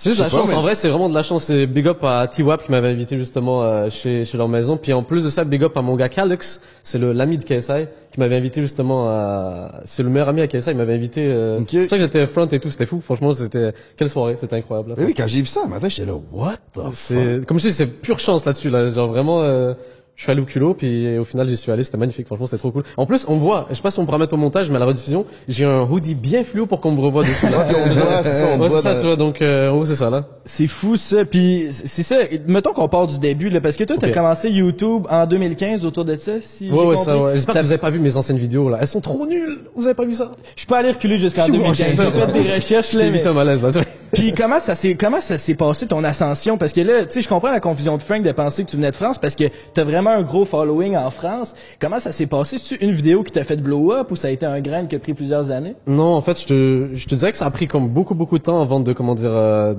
C'est 0.00 0.10
juste 0.10 0.18
Je 0.20 0.24
la 0.26 0.30
pas, 0.30 0.36
chance. 0.36 0.48
mais- 0.50 0.54
En 0.54 0.62
vrai, 0.62 0.76
c'est 0.76 0.88
vraiment 0.90 1.08
de 1.08 1.14
la 1.14 1.24
chance. 1.24 1.42
C'est 1.42 1.66
big 1.66 1.88
up 1.88 1.98
à 2.04 2.28
T-Wap 2.28 2.62
qui 2.62 2.70
m'avait 2.70 2.86
invité 2.90 3.18
justement 3.18 3.64
euh, 3.64 3.90
chez 3.90 4.24
chez 4.24 4.38
leur 4.38 4.46
maison. 4.46 4.76
Puis 4.76 4.92
en 4.92 5.02
plus 5.02 5.24
de 5.24 5.28
ça, 5.28 5.42
big 5.42 5.64
up 5.64 5.76
à 5.76 5.82
mon 5.82 5.96
gars 5.96 6.08
Calix. 6.08 6.60
C'est 6.84 6.98
le 6.98 7.12
l'ami 7.12 7.36
de 7.36 7.42
KSI 7.42 7.86
qui 8.12 8.20
m'avait 8.20 8.36
invité 8.36 8.60
justement 8.60 9.08
à. 9.08 9.80
C'est 9.86 10.04
le 10.04 10.08
meilleur 10.08 10.28
ami 10.28 10.40
à 10.42 10.46
KSI. 10.46 10.70
Il 10.70 10.76
m'avait 10.76 10.94
invité. 10.94 11.22
Euh... 11.26 11.58
Ok. 11.58 11.66
C'est 11.72 11.80
pour 11.80 11.90
ça 11.90 11.96
que 11.96 12.02
j'étais 12.04 12.26
front 12.28 12.46
et 12.46 12.60
tout. 12.60 12.70
C'était 12.70 12.86
fou. 12.86 13.00
Franchement, 13.00 13.32
c'était 13.32 13.72
quelle 13.96 14.08
soirée. 14.08 14.36
C'était 14.38 14.54
incroyable. 14.54 14.94
Ben 14.96 15.04
oui, 15.04 15.14
quand 15.16 15.26
j'ai 15.26 15.40
vu 15.40 15.46
ça, 15.46 15.66
matin, 15.66 15.88
j'étais 15.88 16.06
là, 16.06 16.16
what 16.30 16.58
the 16.74 16.94
fuck? 16.94 17.44
Comme 17.46 17.58
je 17.58 17.66
dis, 17.66 17.72
c'est 17.74 17.86
pure 17.88 18.20
chance 18.20 18.44
là-dessus. 18.44 18.70
Là. 18.70 18.86
Genre 18.86 19.08
vraiment. 19.08 19.42
euh, 19.42 19.74
Je 20.18 20.24
suis 20.24 20.32
allé 20.32 20.40
au 20.40 20.44
culot, 20.46 20.74
puis 20.74 21.16
au 21.16 21.22
final 21.22 21.48
j'y 21.48 21.56
suis 21.56 21.70
allé, 21.70 21.84
c'était 21.84 21.96
magnifique, 21.96 22.26
franchement 22.26 22.48
c'était 22.48 22.58
trop 22.58 22.72
cool. 22.72 22.82
En 22.96 23.06
plus, 23.06 23.24
on 23.28 23.36
voit, 23.36 23.66
je 23.70 23.76
sais 23.76 23.82
pas 23.82 23.92
si 23.92 24.00
on 24.00 24.04
pourra 24.04 24.18
mettre 24.18 24.34
au 24.34 24.36
montage, 24.36 24.68
mais 24.68 24.74
à 24.74 24.80
la 24.80 24.86
rediffusion, 24.86 25.24
j'ai 25.46 25.64
un 25.64 25.82
hoodie 25.82 26.16
bien 26.16 26.42
fluo 26.42 26.66
pour 26.66 26.80
qu'on 26.80 26.90
me 26.90 27.00
revoie 27.00 27.22
dessus. 27.22 27.48
Là. 27.48 27.64
C'est 28.24 28.30
ça, 28.30 28.56
Ouais, 28.58 28.68
c'est 28.68 28.80
ça, 28.82 28.94
dans- 28.94 29.00
tu 29.00 29.06
vois, 29.06 29.14
donc 29.14 29.40
euh, 29.42 29.70
gros 29.70 29.84
c'est 29.84 29.94
ça 29.94 30.10
là. 30.10 30.26
C'est 30.44 30.66
fou 30.66 30.96
ça, 30.96 31.24
puis 31.24 31.68
c'est 31.70 32.02
ça. 32.02 32.16
Mettons 32.48 32.72
qu'on 32.72 32.88
part 32.88 33.06
du 33.06 33.20
début 33.20 33.48
là, 33.48 33.60
parce 33.60 33.76
que 33.76 33.84
toi 33.84 33.94
t'as 33.96 34.08
Ok. 34.08 34.14
commencé 34.14 34.50
YouTube 34.50 35.06
en 35.08 35.24
2015 35.24 35.86
autour 35.86 36.04
de 36.04 36.16
ça, 36.16 36.32
si 36.40 36.64
Ouais, 36.68 36.70
j'ai 36.76 36.84
ouais, 36.84 36.94
compris. 36.96 37.04
ça, 37.04 37.16
ouais. 37.22 37.32
J'espère 37.36 37.54
Ça- 37.54 37.60
que 37.60 37.64
vous 37.66 37.72
avez 37.72 37.80
pas 37.80 37.90
vu 37.90 38.00
mes 38.00 38.16
anciennes 38.16 38.38
vidéos, 38.38 38.68
là. 38.70 38.78
Elles 38.80 38.88
sont 38.88 39.00
trop 39.00 39.24
nulles. 39.24 39.58
Vous 39.76 39.84
avez 39.86 39.94
pas 39.94 40.04
vu 40.04 40.14
ça? 40.14 40.32
Je 40.56 40.66
pas 40.66 40.78
allé 40.78 40.90
reculer 40.90 41.18
jusqu'en 41.18 41.44
Si, 41.44 41.52
2015. 41.52 41.94
moi, 41.96 42.06
J'ai 42.12 42.20
fait 42.32 42.42
des 42.42 42.54
recherches 42.54 42.92
là. 42.94 43.04
mais- 43.04 43.10
vite 43.10 43.26
un 43.26 43.32
malaise, 43.34 43.62
là. 43.62 43.82
Tu. 44.12 44.20
Puis 44.20 44.32
comment 44.34 44.60
ça 44.60 44.74
s'est 44.74 44.94
comment 44.94 45.20
ça 45.20 45.38
s'est 45.38 45.54
passé 45.54 45.86
ton 45.86 46.04
ascension? 46.04 46.58
Parce 46.58 46.72
que 46.72 46.80
là 46.80 47.04
tu 47.04 47.14
sais 47.14 47.22
je 47.22 47.28
comprends 47.28 47.50
la 47.50 47.60
confusion 47.60 47.96
de 47.96 48.02
Frank 48.02 48.22
de 48.22 48.32
penser 48.32 48.64
que 48.64 48.70
tu 48.70 48.76
venais 48.76 48.90
de 48.90 48.96
France 48.96 49.18
parce 49.18 49.36
que 49.36 49.44
t'as 49.74 49.84
vraiment 49.84 50.10
un 50.10 50.22
gros 50.22 50.44
following 50.44 50.96
en 50.96 51.10
France. 51.10 51.54
Comment 51.80 52.00
ça 52.00 52.12
s'est 52.12 52.26
passé? 52.26 52.58
C'est 52.58 52.76
une 52.80 52.92
vidéo 52.92 53.22
qui 53.22 53.32
t'a 53.32 53.44
fait 53.44 53.56
blow 53.56 53.92
up 53.92 54.10
ou 54.10 54.16
ça 54.16 54.28
a 54.28 54.30
été 54.30 54.46
un 54.46 54.60
grain 54.60 54.86
qui 54.86 54.96
a 54.96 54.98
pris 54.98 55.14
plusieurs 55.14 55.50
années? 55.50 55.74
Non, 55.86 56.14
en 56.14 56.20
fait, 56.20 56.40
je 56.40 56.46
te, 56.46 56.88
je 56.94 57.06
te 57.06 57.14
dirais 57.14 57.32
que 57.32 57.38
ça 57.38 57.46
a 57.46 57.50
pris 57.50 57.66
comme 57.66 57.88
beaucoup, 57.88 58.14
beaucoup 58.14 58.38
de 58.38 58.42
temps 58.42 58.60
avant 58.60 58.80
de, 58.80 58.92
comment 58.92 59.14
dire, 59.14 59.32
euh, 59.32 59.74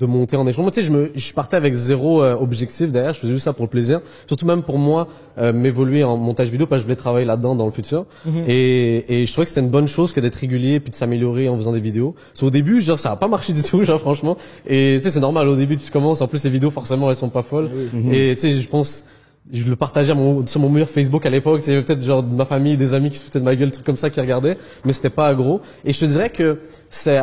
de 0.00 0.06
monter 0.06 0.36
en 0.36 0.46
échelon. 0.46 0.62
Moi, 0.62 0.72
tu 0.72 0.80
sais, 0.80 0.86
je 0.86 0.92
me, 0.92 1.10
je 1.14 1.32
partais 1.34 1.56
avec 1.56 1.74
zéro 1.74 2.22
euh, 2.22 2.34
objectif 2.34 2.90
derrière. 2.90 3.12
Je 3.12 3.20
faisais 3.20 3.32
juste 3.32 3.44
ça 3.44 3.52
pour 3.52 3.66
le 3.66 3.70
plaisir. 3.70 4.00
Surtout 4.26 4.46
même 4.46 4.62
pour 4.62 4.78
moi, 4.78 5.08
euh, 5.38 5.52
m'évoluer 5.52 6.02
en 6.02 6.16
montage 6.16 6.48
vidéo 6.48 6.66
parce 6.66 6.80
que 6.80 6.82
je 6.82 6.86
voulais 6.86 6.96
travailler 6.96 7.26
là-dedans 7.26 7.54
dans 7.54 7.66
le 7.66 7.70
futur. 7.70 8.06
et, 8.48 9.20
et 9.20 9.26
je 9.26 9.32
trouvais 9.32 9.44
que 9.44 9.50
c'était 9.50 9.60
une 9.60 9.68
bonne 9.70 9.88
chose 9.88 10.12
que 10.14 10.20
d'être 10.20 10.36
régulier 10.36 10.80
puis 10.80 10.90
de 10.90 10.96
s'améliorer 10.96 11.48
en 11.50 11.56
faisant 11.56 11.72
des 11.72 11.80
vidéos. 11.80 12.14
Parce 12.32 12.42
au 12.42 12.50
début, 12.50 12.80
genre, 12.80 12.98
ça 12.98 13.12
a 13.12 13.16
pas 13.16 13.28
marché 13.28 13.52
du 13.52 13.62
tout, 13.62 13.82
genre, 13.84 14.00
franchement. 14.00 14.36
Et 14.66 14.96
tu 14.98 15.04
sais, 15.04 15.10
c'est 15.10 15.20
normal. 15.20 15.46
Au 15.48 15.56
début, 15.56 15.76
tu 15.76 15.90
commences. 15.90 16.22
En 16.22 16.28
plus, 16.28 16.42
les 16.44 16.50
vidéos, 16.50 16.70
forcément, 16.70 17.10
elles 17.10 17.16
sont 17.16 17.28
pas 17.28 17.42
folles. 17.42 17.68
Et 18.10 18.34
tu 18.34 18.40
sais, 18.40 18.52
je 18.52 18.68
pense, 18.68 19.04
je 19.52 19.64
le 19.64 19.76
partageais 19.76 20.14
mon, 20.14 20.46
sur 20.46 20.60
mon 20.60 20.70
mur 20.70 20.88
Facebook 20.88 21.26
à 21.26 21.30
l'époque. 21.30 21.60
C'est 21.60 21.80
peut-être 21.82 22.02
genre 22.02 22.22
de 22.22 22.34
ma 22.34 22.46
famille, 22.46 22.76
des 22.78 22.94
amis 22.94 23.10
qui 23.10 23.18
se 23.18 23.24
foutaient 23.24 23.40
de 23.40 23.44
ma 23.44 23.54
gueule, 23.54 23.70
trucs 23.70 23.84
comme 23.84 23.96
ça 23.96 24.08
qui 24.08 24.20
regardaient, 24.20 24.56
mais 24.84 24.92
c'était 24.92 25.10
pas 25.10 25.34
gros. 25.34 25.60
Et 25.84 25.92
je 25.92 26.00
te 26.00 26.04
dirais 26.06 26.30
que 26.30 26.58
c'est 26.88 27.20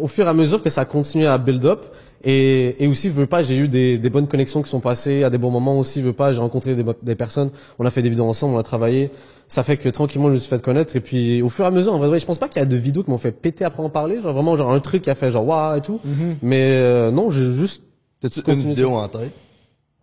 au 0.00 0.06
fur 0.06 0.26
et 0.26 0.28
à 0.28 0.32
mesure 0.32 0.62
que 0.62 0.70
ça 0.70 0.82
a 0.82 0.84
continué 0.84 1.26
à 1.26 1.38
build 1.38 1.64
up. 1.64 1.86
Et, 2.22 2.82
et 2.84 2.86
aussi, 2.86 3.08
veux 3.08 3.26
pas, 3.26 3.42
j'ai 3.42 3.56
eu 3.56 3.68
des, 3.68 3.96
des 3.98 4.10
bonnes 4.10 4.26
connexions 4.28 4.60
qui 4.62 4.68
sont 4.68 4.80
passées 4.80 5.24
à 5.24 5.30
des 5.30 5.38
bons 5.38 5.50
moments 5.50 5.78
aussi. 5.78 6.02
Veux 6.02 6.12
pas, 6.12 6.32
j'ai 6.32 6.40
rencontré 6.40 6.74
des, 6.74 6.84
des 7.02 7.14
personnes. 7.14 7.50
On 7.78 7.86
a 7.86 7.90
fait 7.90 8.02
des 8.02 8.10
vidéos 8.10 8.26
ensemble, 8.26 8.54
on 8.54 8.58
a 8.58 8.62
travaillé. 8.62 9.10
Ça 9.48 9.62
fait 9.62 9.76
que 9.78 9.88
tranquillement, 9.88 10.28
je 10.28 10.34
me 10.34 10.38
suis 10.38 10.48
fait 10.50 10.60
connaître. 10.62 10.94
Et 10.96 11.00
puis, 11.00 11.40
au 11.42 11.48
fur 11.48 11.64
et 11.64 11.68
à 11.68 11.70
mesure, 11.70 11.94
en 11.94 11.98
vrai, 11.98 12.18
je 12.18 12.26
pense 12.26 12.38
pas 12.38 12.48
qu'il 12.48 12.60
y 12.60 12.62
a 12.62 12.66
de 12.66 12.76
vidéos 12.76 13.02
qui 13.04 13.10
m'ont 13.10 13.18
fait 13.18 13.32
péter 13.32 13.64
après 13.64 13.82
en 13.82 13.88
parler. 13.88 14.20
Genre 14.20 14.32
vraiment, 14.34 14.54
genre 14.56 14.70
un 14.70 14.80
truc 14.80 15.02
qui 15.02 15.10
a 15.10 15.14
fait 15.14 15.30
genre 15.30 15.46
waouh 15.46 15.78
et 15.78 15.80
tout. 15.80 15.98
Mais 16.42 16.70
euh, 16.72 17.10
non, 17.10 17.30
j'ai 17.30 17.50
juste 17.52 17.82
T'as-tu 18.20 18.40
une 18.46 18.54
vidéo 18.62 18.90
en 18.96 19.08
tête? 19.08 19.32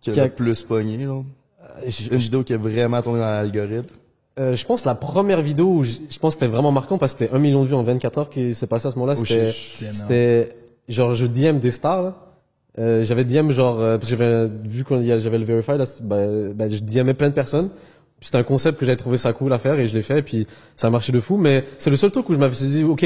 Qui 0.00 0.10
Qui 0.12 0.20
a- 0.20 0.28
plus 0.28 0.62
pogné, 0.64 0.98
là? 0.98 1.22
je- 1.86 2.10
Une 2.10 2.18
vidéo 2.18 2.42
qui 2.42 2.52
a 2.52 2.58
vraiment 2.58 3.00
tourné 3.00 3.20
dans 3.20 3.26
l'algorithme? 3.26 3.94
Euh, 4.40 4.54
je 4.54 4.64
pense 4.66 4.84
la 4.84 4.94
première 4.94 5.40
vidéo 5.40 5.66
où 5.66 5.84
je, 5.84 5.96
je 6.10 6.18
pense 6.18 6.34
que 6.34 6.40
c'était 6.40 6.52
vraiment 6.52 6.70
marquant 6.70 6.96
parce 6.98 7.12
que 7.14 7.20
c'était 7.24 7.34
un 7.34 7.38
million 7.40 7.62
de 7.62 7.68
vues 7.68 7.74
en 7.74 7.82
24 7.82 8.18
heures 8.18 8.30
qui 8.30 8.54
s'est 8.54 8.66
passé 8.68 8.86
à 8.86 8.90
ce 8.92 8.96
moment-là. 8.98 9.14
Oh, 9.18 9.24
c'était 9.24 10.56
genre 10.88 11.14
je 11.14 11.26
DM 11.26 11.58
des 11.58 11.70
stars. 11.70 12.02
Là. 12.02 12.14
Euh, 12.78 13.02
j'avais 13.02 13.24
DM 13.24 13.50
genre 13.50 13.80
euh, 13.80 13.98
parce 13.98 14.10
que 14.10 14.16
j'avais 14.16 14.46
vu 14.64 14.84
qu'on 14.84 15.00
y 15.00 15.10
a- 15.10 15.18
j'avais 15.18 15.38
le 15.38 15.44
verify 15.44 15.76
là, 15.76 15.84
ben, 16.02 16.52
ben, 16.52 16.70
je 16.70 16.78
DMais 16.80 17.14
plein 17.14 17.28
de 17.28 17.34
personnes. 17.34 17.70
C'était 18.20 18.38
un 18.38 18.42
concept 18.42 18.78
que 18.80 18.84
j'avais 18.84 18.96
trouvé 18.96 19.16
ça 19.16 19.32
cool 19.32 19.52
à 19.52 19.58
faire 19.58 19.78
et 19.78 19.86
je 19.86 19.94
l'ai 19.94 20.02
fait 20.02 20.18
et 20.18 20.22
puis 20.22 20.46
ça 20.76 20.88
a 20.88 20.90
marché 20.90 21.12
de 21.12 21.20
fou. 21.20 21.36
Mais 21.36 21.64
c'est 21.78 21.90
le 21.90 21.96
seul 21.96 22.10
truc 22.10 22.28
où 22.28 22.34
je 22.34 22.38
m'avais 22.38 22.54
dit 22.54 22.84
ok, 22.84 23.00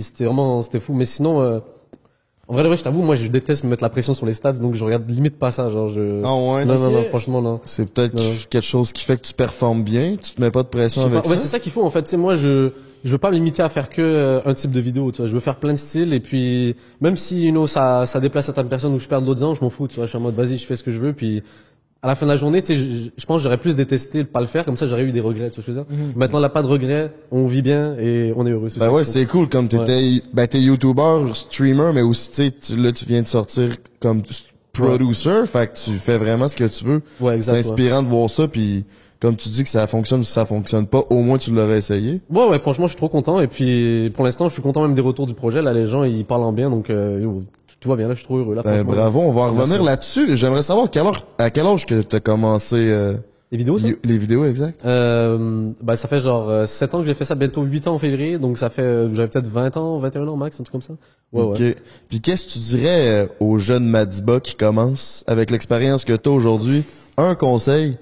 c'était 0.00 0.24
vraiment 0.24 0.62
c'était 0.62 0.78
fou. 0.80 0.92
Mais 0.94 1.04
sinon 1.06 1.40
euh, 1.42 1.58
en 2.50 2.54
vrai, 2.54 2.62
de 2.62 2.68
vrai, 2.68 2.76
je 2.78 2.82
t'avoue, 2.82 3.02
moi 3.02 3.14
je 3.14 3.26
déteste 3.28 3.64
me 3.64 3.68
mettre 3.70 3.82
la 3.82 3.90
pression 3.90 4.14
sur 4.14 4.24
les 4.24 4.32
stats 4.32 4.52
donc 4.52 4.74
je 4.74 4.82
regarde 4.84 5.08
limite 5.10 5.38
pas 5.38 5.50
ça. 5.50 5.68
Genre 5.68 5.88
je 5.90 6.22
Ah 6.24 6.34
ouais? 6.34 6.64
non 6.64 6.78
non 6.78 6.90
non 6.90 7.04
franchement 7.04 7.42
non. 7.42 7.60
C'est 7.64 7.84
peut-être 7.90 8.16
quelque 8.48 8.64
chose 8.64 8.92
qui 8.92 9.04
fait 9.04 9.16
que 9.18 9.26
tu 9.26 9.34
performes 9.34 9.82
bien, 9.82 10.14
tu 10.16 10.34
te 10.34 10.40
mets 10.40 10.50
pas 10.50 10.62
de 10.62 10.68
pression 10.68 11.02
avec 11.02 11.22
pas. 11.22 11.28
Ouais, 11.28 11.36
c'est 11.36 11.42
ça. 11.42 11.48
ça 11.48 11.58
qu'il 11.58 11.72
faut 11.72 11.82
en 11.84 11.90
fait. 11.90 12.02
Tu 12.02 12.08
sais, 12.10 12.16
moi, 12.16 12.34
je 12.34 12.72
je 13.04 13.10
veux 13.10 13.18
pas 13.18 13.30
me 13.30 13.36
limiter 13.36 13.62
à 13.62 13.68
faire 13.68 13.88
que 13.88 14.02
euh, 14.02 14.40
un 14.44 14.54
type 14.54 14.70
de 14.72 14.80
vidéo. 14.80 15.10
Tu 15.12 15.18
vois, 15.18 15.26
je 15.26 15.32
veux 15.34 15.40
faire 15.40 15.56
plein 15.56 15.72
de 15.72 15.78
styles 15.78 16.12
et 16.12 16.20
puis 16.20 16.74
même 17.00 17.16
si 17.16 17.46
you 17.46 17.50
know, 17.52 17.66
ça 17.66 18.06
ça 18.06 18.20
déplace 18.20 18.46
certaines 18.46 18.68
personnes 18.68 18.94
ou 18.94 18.98
je 18.98 19.06
perds 19.08 19.22
d'autres 19.22 19.40
gens, 19.40 19.54
je 19.54 19.60
m'en 19.62 19.70
fous. 19.70 19.86
Tu 19.88 19.96
vois, 19.96 20.04
je 20.04 20.10
suis 20.10 20.18
en 20.18 20.20
mode 20.20 20.34
vas-y, 20.34 20.58
je 20.58 20.66
fais 20.66 20.76
ce 20.76 20.82
que 20.82 20.90
je 20.90 20.98
veux. 21.00 21.12
Puis 21.12 21.42
à 22.00 22.06
la 22.06 22.14
fin 22.14 22.26
de 22.26 22.30
la 22.30 22.36
journée, 22.36 22.62
tu 22.62 22.68
sais, 22.68 22.76
je, 22.76 23.10
je 23.16 23.26
pense 23.26 23.38
que 23.38 23.42
j'aurais 23.42 23.56
plus 23.58 23.74
détesté 23.74 24.18
de 24.18 24.28
pas 24.28 24.40
le 24.40 24.46
faire. 24.46 24.64
Comme 24.64 24.76
ça, 24.76 24.86
j'aurais 24.86 25.02
eu 25.02 25.10
des 25.12 25.20
regrets. 25.20 25.50
Tu 25.50 25.56
vois 25.60 25.64
ce 25.64 25.66
que 25.66 25.72
je 25.72 25.78
veux 25.80 25.84
dire 25.84 26.14
Maintenant, 26.16 26.38
là, 26.38 26.48
pas 26.48 26.62
de 26.62 26.68
regrets. 26.68 27.12
On 27.32 27.46
vit 27.46 27.62
bien 27.62 27.96
et 27.98 28.32
on 28.36 28.46
est 28.46 28.50
heureux. 28.50 28.68
Ben 28.76 28.84
ça 28.86 28.92
ouais, 28.92 29.02
c'est 29.04 29.26
cool 29.26 29.48
comme 29.48 29.66
t'étais, 29.68 30.22
ben 30.32 30.46
t'es 30.46 30.60
YouTuber, 30.60 31.26
streamer, 31.34 31.90
mais 31.94 32.02
aussi 32.02 32.28
tu 32.30 32.34
sais, 32.36 32.50
tu- 32.52 32.76
là 32.76 32.92
tu 32.92 33.04
viens 33.04 33.22
de 33.22 33.26
sortir 33.26 33.70
comme 34.00 34.22
producer, 34.72 35.46
fait 35.46 35.72
que 35.72 35.78
tu 35.78 35.90
fais 35.92 36.18
vraiment 36.18 36.48
ce 36.48 36.56
que 36.56 36.64
tu 36.64 36.84
veux. 36.84 37.02
Ouais, 37.20 37.32
C'est 37.32 37.36
exact. 37.36 37.52
ouais. 37.52 37.58
inspirant 37.60 38.02
de 38.02 38.08
voir 38.08 38.30
ça, 38.30 38.46
puis 38.48 38.84
comme 39.20 39.36
tu 39.36 39.48
dis 39.48 39.64
que 39.64 39.70
ça 39.70 39.86
fonctionne 39.86 40.20
ou 40.20 40.24
ça 40.24 40.46
fonctionne 40.46 40.86
pas, 40.86 41.02
au 41.10 41.22
moins 41.22 41.38
tu 41.38 41.50
l'aurais 41.52 41.78
essayé. 41.78 42.20
Ouais, 42.30 42.48
ouais, 42.48 42.58
franchement, 42.58 42.86
je 42.86 42.90
suis 42.90 42.96
trop 42.98 43.08
content. 43.08 43.40
Et 43.40 43.46
puis, 43.48 44.10
pour 44.14 44.24
l'instant, 44.24 44.48
je 44.48 44.52
suis 44.52 44.62
content 44.62 44.82
même 44.82 44.94
des 44.94 45.00
retours 45.00 45.26
du 45.26 45.34
projet. 45.34 45.60
Là, 45.62 45.72
les 45.72 45.86
gens, 45.86 46.04
ils 46.04 46.24
parlent 46.24 46.44
en 46.44 46.52
bien, 46.52 46.70
donc 46.70 46.90
euh, 46.90 47.20
tout 47.80 47.88
va 47.88 47.96
bien. 47.96 48.06
Là, 48.08 48.14
je 48.14 48.18
suis 48.18 48.26
trop 48.26 48.38
heureux. 48.38 48.54
Là, 48.54 48.62
Ben 48.62 48.84
bravo, 48.84 49.20
on 49.20 49.32
va 49.32 49.48
revenir 49.48 49.82
là-dessus. 49.82 50.36
J'aimerais 50.36 50.62
savoir 50.62 50.90
quel 50.90 51.04
à 51.38 51.50
quel 51.50 51.66
âge 51.66 51.84
que 51.86 52.02
t'as 52.02 52.20
commencé 52.20 52.76
euh, 52.76 53.14
Les 53.50 53.58
vidéos, 53.58 53.78
ça? 53.78 53.86
les 54.04 54.18
vidéos 54.18 54.44
exact. 54.44 54.84
Euh, 54.84 55.70
bah 55.82 55.96
ça 55.96 56.06
fait 56.06 56.20
genre 56.20 56.48
euh, 56.48 56.66
7 56.66 56.94
ans 56.94 57.00
que 57.00 57.06
j'ai 57.06 57.14
fait 57.14 57.24
ça, 57.24 57.34
bientôt 57.34 57.62
8 57.62 57.86
ans 57.88 57.94
en 57.94 57.98
février, 57.98 58.38
donc 58.38 58.58
ça 58.58 58.68
fait 58.68 59.12
j'avais 59.14 59.28
peut-être 59.28 59.46
20 59.46 59.76
ans, 59.76 59.98
21 59.98 60.28
ans 60.28 60.36
max, 60.36 60.60
un 60.60 60.64
truc 60.64 60.72
comme 60.72 60.82
ça. 60.82 60.94
Ouais 61.32 61.42
Ok. 61.42 61.58
ouais. 61.58 61.76
Puis 62.08 62.20
qu'est-ce 62.20 62.46
que 62.46 62.52
tu 62.52 62.58
dirais 62.60 63.28
aux 63.40 63.58
jeunes 63.58 63.86
Madiba 63.88 64.40
qui 64.40 64.54
commencent 64.54 65.24
avec 65.26 65.50
l'expérience 65.50 66.04
que 66.04 66.12
t'as 66.14 66.30
aujourd'hui? 66.30 66.84
Un 67.16 67.34
conseil 67.34 67.96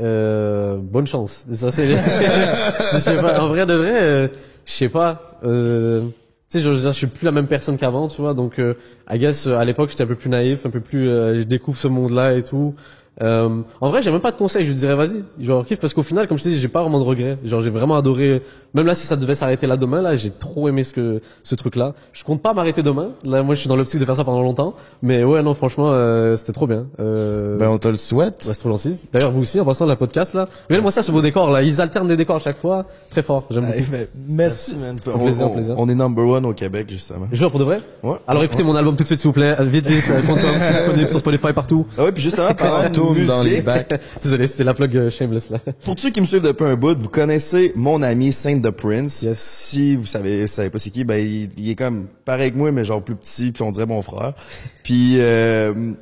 euh, 0.00 0.78
bonne 0.80 1.06
chance. 1.06 1.46
En 3.38 3.48
vrai 3.48 3.66
de 3.66 3.74
vrai, 3.74 4.02
euh, 4.02 4.28
je 4.64 4.72
sais 4.72 4.88
pas. 4.88 5.38
Euh, 5.44 6.02
tu 6.50 6.58
sais, 6.58 6.60
je, 6.60 6.72
je 6.72 6.88
suis 6.90 7.06
plus 7.06 7.24
la 7.24 7.32
même 7.32 7.46
personne 7.46 7.76
qu'avant, 7.76 8.08
tu 8.08 8.20
vois. 8.20 8.34
Donc, 8.34 8.58
euh, 8.58 8.74
I 9.10 9.18
guess 9.18 9.46
à 9.46 9.64
l'époque 9.64 9.90
j'étais 9.90 10.04
un 10.04 10.06
peu 10.06 10.14
plus 10.14 10.30
naïf, 10.30 10.66
un 10.66 10.70
peu 10.70 10.80
plus. 10.80 11.06
je 11.06 11.42
découvre 11.42 11.78
ce 11.78 11.88
monde-là 11.88 12.34
et 12.34 12.42
tout. 12.42 12.74
En 13.20 13.64
vrai, 13.90 14.02
j'ai 14.02 14.10
même 14.10 14.20
pas 14.20 14.32
de 14.32 14.36
conseils. 14.36 14.64
Je 14.64 14.72
dirais 14.72 14.94
vas-y, 14.94 15.22
genre 15.40 15.64
kiffe 15.64 15.80
parce 15.80 15.94
qu'au 15.94 16.02
final, 16.02 16.26
comme 16.28 16.38
je 16.38 16.44
te 16.44 16.48
dis, 16.48 16.58
j'ai 16.58 16.68
pas 16.68 16.82
vraiment 16.82 17.00
de 17.00 17.04
regrets. 17.04 17.38
Genre, 17.44 17.60
j'ai 17.60 17.70
vraiment 17.70 17.96
adoré. 17.96 18.42
Même 18.78 18.86
là, 18.86 18.94
si 18.94 19.06
ça 19.08 19.16
devait 19.16 19.34
s'arrêter 19.34 19.66
là 19.66 19.76
demain, 19.76 20.00
là, 20.02 20.14
j'ai 20.14 20.30
trop 20.30 20.68
aimé 20.68 20.84
ce 20.84 20.92
que 20.92 21.20
ce 21.42 21.54
truc-là. 21.56 21.94
Je 22.12 22.22
compte 22.22 22.40
pas 22.40 22.54
m'arrêter 22.54 22.82
demain. 22.84 23.08
Là, 23.24 23.42
moi, 23.42 23.54
je 23.56 23.60
suis 23.60 23.68
dans 23.68 23.74
l'optique 23.74 23.98
de 23.98 24.04
faire 24.04 24.14
ça 24.14 24.22
pendant 24.22 24.40
longtemps. 24.42 24.74
Mais 25.02 25.24
ouais, 25.24 25.42
non, 25.42 25.52
franchement, 25.54 25.90
euh, 25.92 26.36
c'était 26.36 26.52
trop 26.52 26.66
bien. 26.68 26.86
Euh, 27.00 27.58
Ben, 27.58 27.68
on 27.68 27.78
te 27.78 27.88
le 27.88 27.96
souhaite. 27.96 28.44
Ouais, 28.46 28.54
c'est 28.54 28.60
trop 28.60 28.68
gentil. 28.70 28.94
D'ailleurs, 29.12 29.32
vous 29.32 29.40
aussi, 29.40 29.58
en 29.58 29.64
passant 29.64 29.84
la 29.84 29.96
podcast, 29.96 30.32
là. 30.34 30.44
Regardez-moi 30.68 30.92
ça, 30.92 31.02
ce 31.02 31.10
beau 31.10 31.22
décor, 31.22 31.50
là. 31.50 31.62
Ils 31.62 31.80
alternent 31.80 32.06
des 32.06 32.16
décors 32.16 32.36
à 32.36 32.40
chaque 32.40 32.58
fois. 32.58 32.84
Très 33.10 33.22
fort. 33.22 33.46
J'aime 33.50 33.64
Ouais, 33.64 33.78
beaucoup. 33.80 33.90
ben, 33.90 34.06
merci. 34.28 34.76
man. 34.76 34.94
Un 35.06 35.18
plaisir, 35.18 35.46
on, 35.46 35.50
un 35.50 35.54
plaisir. 35.54 35.74
on 35.76 35.88
est 35.88 35.94
number 35.96 36.24
one 36.26 36.46
au 36.46 36.52
Québec, 36.52 36.86
justement. 36.88 37.26
Je 37.32 37.36
jure 37.36 37.50
pour 37.50 37.58
de 37.58 37.64
vrai? 37.64 37.80
Ouais. 38.04 38.14
Alors 38.28 38.44
écoutez 38.44 38.62
mon 38.62 38.76
album 38.76 38.94
tout 38.94 39.02
de 39.02 39.06
suite, 39.06 39.18
s'il 39.18 39.28
vous 39.28 39.32
plaît. 39.32 39.56
Vite, 39.60 39.86
vite. 39.86 40.04
euh, 40.10 40.22
Quantum, 40.26 40.50
c'est 40.60 40.72
disponible 40.74 41.08
sur 41.08 41.18
Spotify 41.20 41.52
partout. 41.52 41.84
Ah 41.98 42.04
ouais, 42.04 42.12
puis 42.12 42.22
justement, 42.22 42.54
parlant 42.54 42.88
de 42.88 43.26
dans 43.26 43.42
les 43.42 43.50
musique, 43.50 43.64
bacs. 43.64 44.00
Désolé, 44.22 44.46
c'était 44.46 44.64
la 44.64 44.74
plug 44.74 44.96
euh, 44.96 45.10
shameless, 45.10 45.50
là. 45.50 45.58
pour 45.84 45.98
ceux 45.98 46.10
qui 46.10 46.20
me 46.20 46.26
suivent 46.26 46.42
depuis 46.42 46.64
un 46.64 46.76
bout, 46.76 46.96
vous 46.98 47.08
connaissez 47.08 47.72
mon 47.74 48.02
ami 48.02 48.32
Saint 48.32 48.56
the 48.68 48.74
Prince. 48.74 49.22
Yes. 49.22 49.38
Si 49.38 49.96
vous 49.96 50.06
savez, 50.06 50.46
savez 50.46 50.70
pas 50.70 50.78
c'est 50.78 50.90
qui, 50.90 51.04
ben 51.04 51.16
il, 51.16 51.50
il 51.58 51.70
est 51.70 51.74
comme 51.74 52.06
pareil 52.24 52.52
que 52.52 52.56
moi, 52.56 52.70
mais 52.72 52.84
genre 52.84 53.02
plus 53.02 53.16
petit, 53.16 53.52
puis 53.52 53.62
on 53.62 53.70
dirait 53.70 53.86
mon 53.86 54.02
frère. 54.02 54.34
Puis 54.82 55.16
euh, 55.18 55.92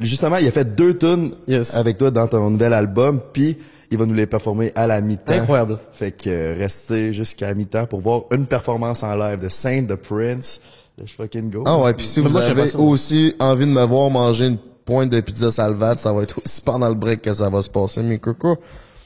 justement, 0.00 0.36
il 0.36 0.46
a 0.46 0.50
fait 0.50 0.74
deux 0.74 0.96
tunes 0.96 1.34
Yes. 1.46 1.74
avec 1.74 1.98
toi 1.98 2.10
dans 2.10 2.26
ton 2.28 2.50
nouvel 2.50 2.72
album, 2.72 3.20
puis 3.32 3.56
il 3.90 3.98
va 3.98 4.06
nous 4.06 4.14
les 4.14 4.26
performer 4.26 4.72
à 4.74 4.86
la 4.86 5.00
mi-temps. 5.00 5.32
Incroyable. 5.32 5.78
Fait 5.92 6.10
que 6.12 6.28
euh, 6.28 6.54
restez 6.58 7.12
jusqu'à 7.12 7.46
la 7.48 7.54
mi-temps 7.54 7.86
pour 7.86 8.00
voir 8.00 8.22
une 8.32 8.46
performance 8.46 9.02
en 9.02 9.14
live 9.16 9.38
de 9.40 9.48
Saint 9.48 9.84
the 9.84 9.94
Prince. 9.94 10.60
Let's 10.98 11.12
fucking 11.12 11.50
go. 11.50 11.62
Ah 11.66 11.78
ouais, 11.78 11.92
puis 11.94 12.06
si 12.06 12.20
Mais 12.20 12.26
vous 12.28 12.32
moi, 12.32 12.42
avez 12.44 12.74
aussi 12.76 13.34
envie 13.38 13.66
de 13.66 13.70
me 13.70 13.84
voir 13.84 14.10
manger 14.10 14.46
une 14.46 14.58
pointe 14.84 15.10
de 15.10 15.20
pizza 15.20 15.50
salvate, 15.52 15.98
ça 15.98 16.12
va 16.12 16.22
être 16.22 16.38
aussi 16.44 16.60
pendant 16.64 16.88
le 16.88 16.94
break 16.94 17.22
que 17.22 17.34
ça 17.34 17.50
va 17.50 17.62
se 17.62 17.68
passer, 17.70 18.02
mes 18.02 18.18
cocos. 18.18 18.56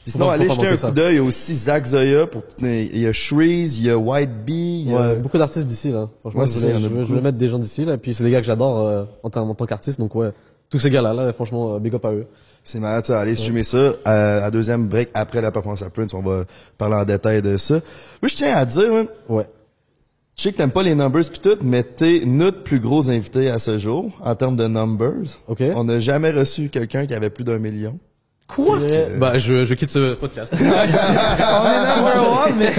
Puis 0.03 0.11
sinon, 0.13 0.29
allez 0.29 0.49
jeter 0.49 0.67
un 0.67 0.75
coup 0.75 0.91
d'œil. 0.91 1.13
Il 1.13 1.17
y 1.17 1.19
a 1.19 1.23
aussi 1.23 1.53
Zach 1.53 1.85
Zoya. 1.85 2.25
Pour, 2.27 2.43
il 2.59 2.97
y 2.99 3.05
a 3.05 3.13
Shreeze, 3.13 3.77
il 3.77 3.85
y 3.85 3.89
a 3.91 3.97
White 3.97 4.31
Bee. 4.45 4.83
il 4.85 4.91
y 4.91 4.95
a- 4.95 4.99
Ouais, 5.13 5.15
beaucoup 5.17 5.37
d'artistes 5.37 5.67
d'ici, 5.67 5.89
là. 5.91 6.09
Franchement, 6.21 6.41
Ouais, 6.41 6.47
je, 6.47 6.51
ça, 6.53 6.59
voulais, 6.67 6.79
je, 6.79 6.87
veux- 6.87 7.03
je 7.03 7.07
voulais 7.07 7.21
mettre 7.21 7.37
des 7.37 7.49
gens 7.49 7.59
d'ici, 7.59 7.85
là. 7.85 7.97
Puis 7.97 8.13
c'est 8.15 8.23
des 8.23 8.31
gars 8.31 8.39
que 8.39 8.45
j'adore, 8.47 8.79
euh, 8.79 9.03
en, 9.21 9.29
tant, 9.29 9.47
en 9.47 9.53
tant 9.53 9.65
qu'artiste. 9.65 9.99
Donc 9.99 10.15
ouais. 10.15 10.31
Tous 10.71 10.79
ces 10.79 10.89
gars-là, 10.89 11.13
là, 11.13 11.33
franchement, 11.33 11.75
euh, 11.75 11.79
big 11.79 11.93
up 11.93 12.05
à 12.05 12.13
eux. 12.13 12.25
C'est 12.63 12.79
malade, 12.79 13.05
ça. 13.05 13.19
Allez 13.19 13.35
streamer 13.35 13.63
ça. 13.63 13.91
À, 14.05 14.45
à 14.45 14.51
deuxième 14.51 14.87
break, 14.87 15.09
après 15.13 15.41
la 15.41 15.51
performance 15.51 15.81
à 15.83 15.89
Prince, 15.89 16.13
on 16.13 16.21
va 16.21 16.45
parler 16.77 16.95
en 16.95 17.03
détail 17.03 17.41
de 17.41 17.57
ça. 17.57 17.75
Moi, 17.75 18.29
je 18.29 18.35
tiens 18.35 18.55
à 18.55 18.63
dire, 18.65 18.93
hein, 18.93 19.05
Ouais. 19.27 19.47
je 20.37 20.43
sais 20.43 20.51
que 20.53 20.57
t'aimes 20.57 20.71
pas 20.71 20.81
les 20.83 20.95
numbers 20.95 21.29
pis 21.29 21.39
tout, 21.41 21.57
mais 21.61 21.83
t'es 21.83 22.23
notre 22.25 22.63
plus 22.63 22.79
gros 22.79 23.09
invité 23.09 23.49
à 23.49 23.59
ce 23.59 23.77
jour, 23.77 24.17
en 24.23 24.33
termes 24.35 24.55
de 24.55 24.65
numbers. 24.67 25.27
Ok. 25.47 25.61
On 25.75 25.83
n'a 25.83 25.99
jamais 25.99 26.31
reçu 26.31 26.69
quelqu'un 26.69 27.05
qui 27.05 27.13
avait 27.13 27.29
plus 27.29 27.43
d'un 27.43 27.57
million. 27.59 27.99
Quoi? 28.53 28.79
Bah, 29.17 29.37
je, 29.37 29.63
je 29.63 29.73
quitte 29.73 29.89
ce 29.91 30.13
podcast. 30.15 30.53
On 30.59 30.63
est 30.63 30.65
number 30.65 32.45
one, 32.47 32.55
mais 32.57 32.71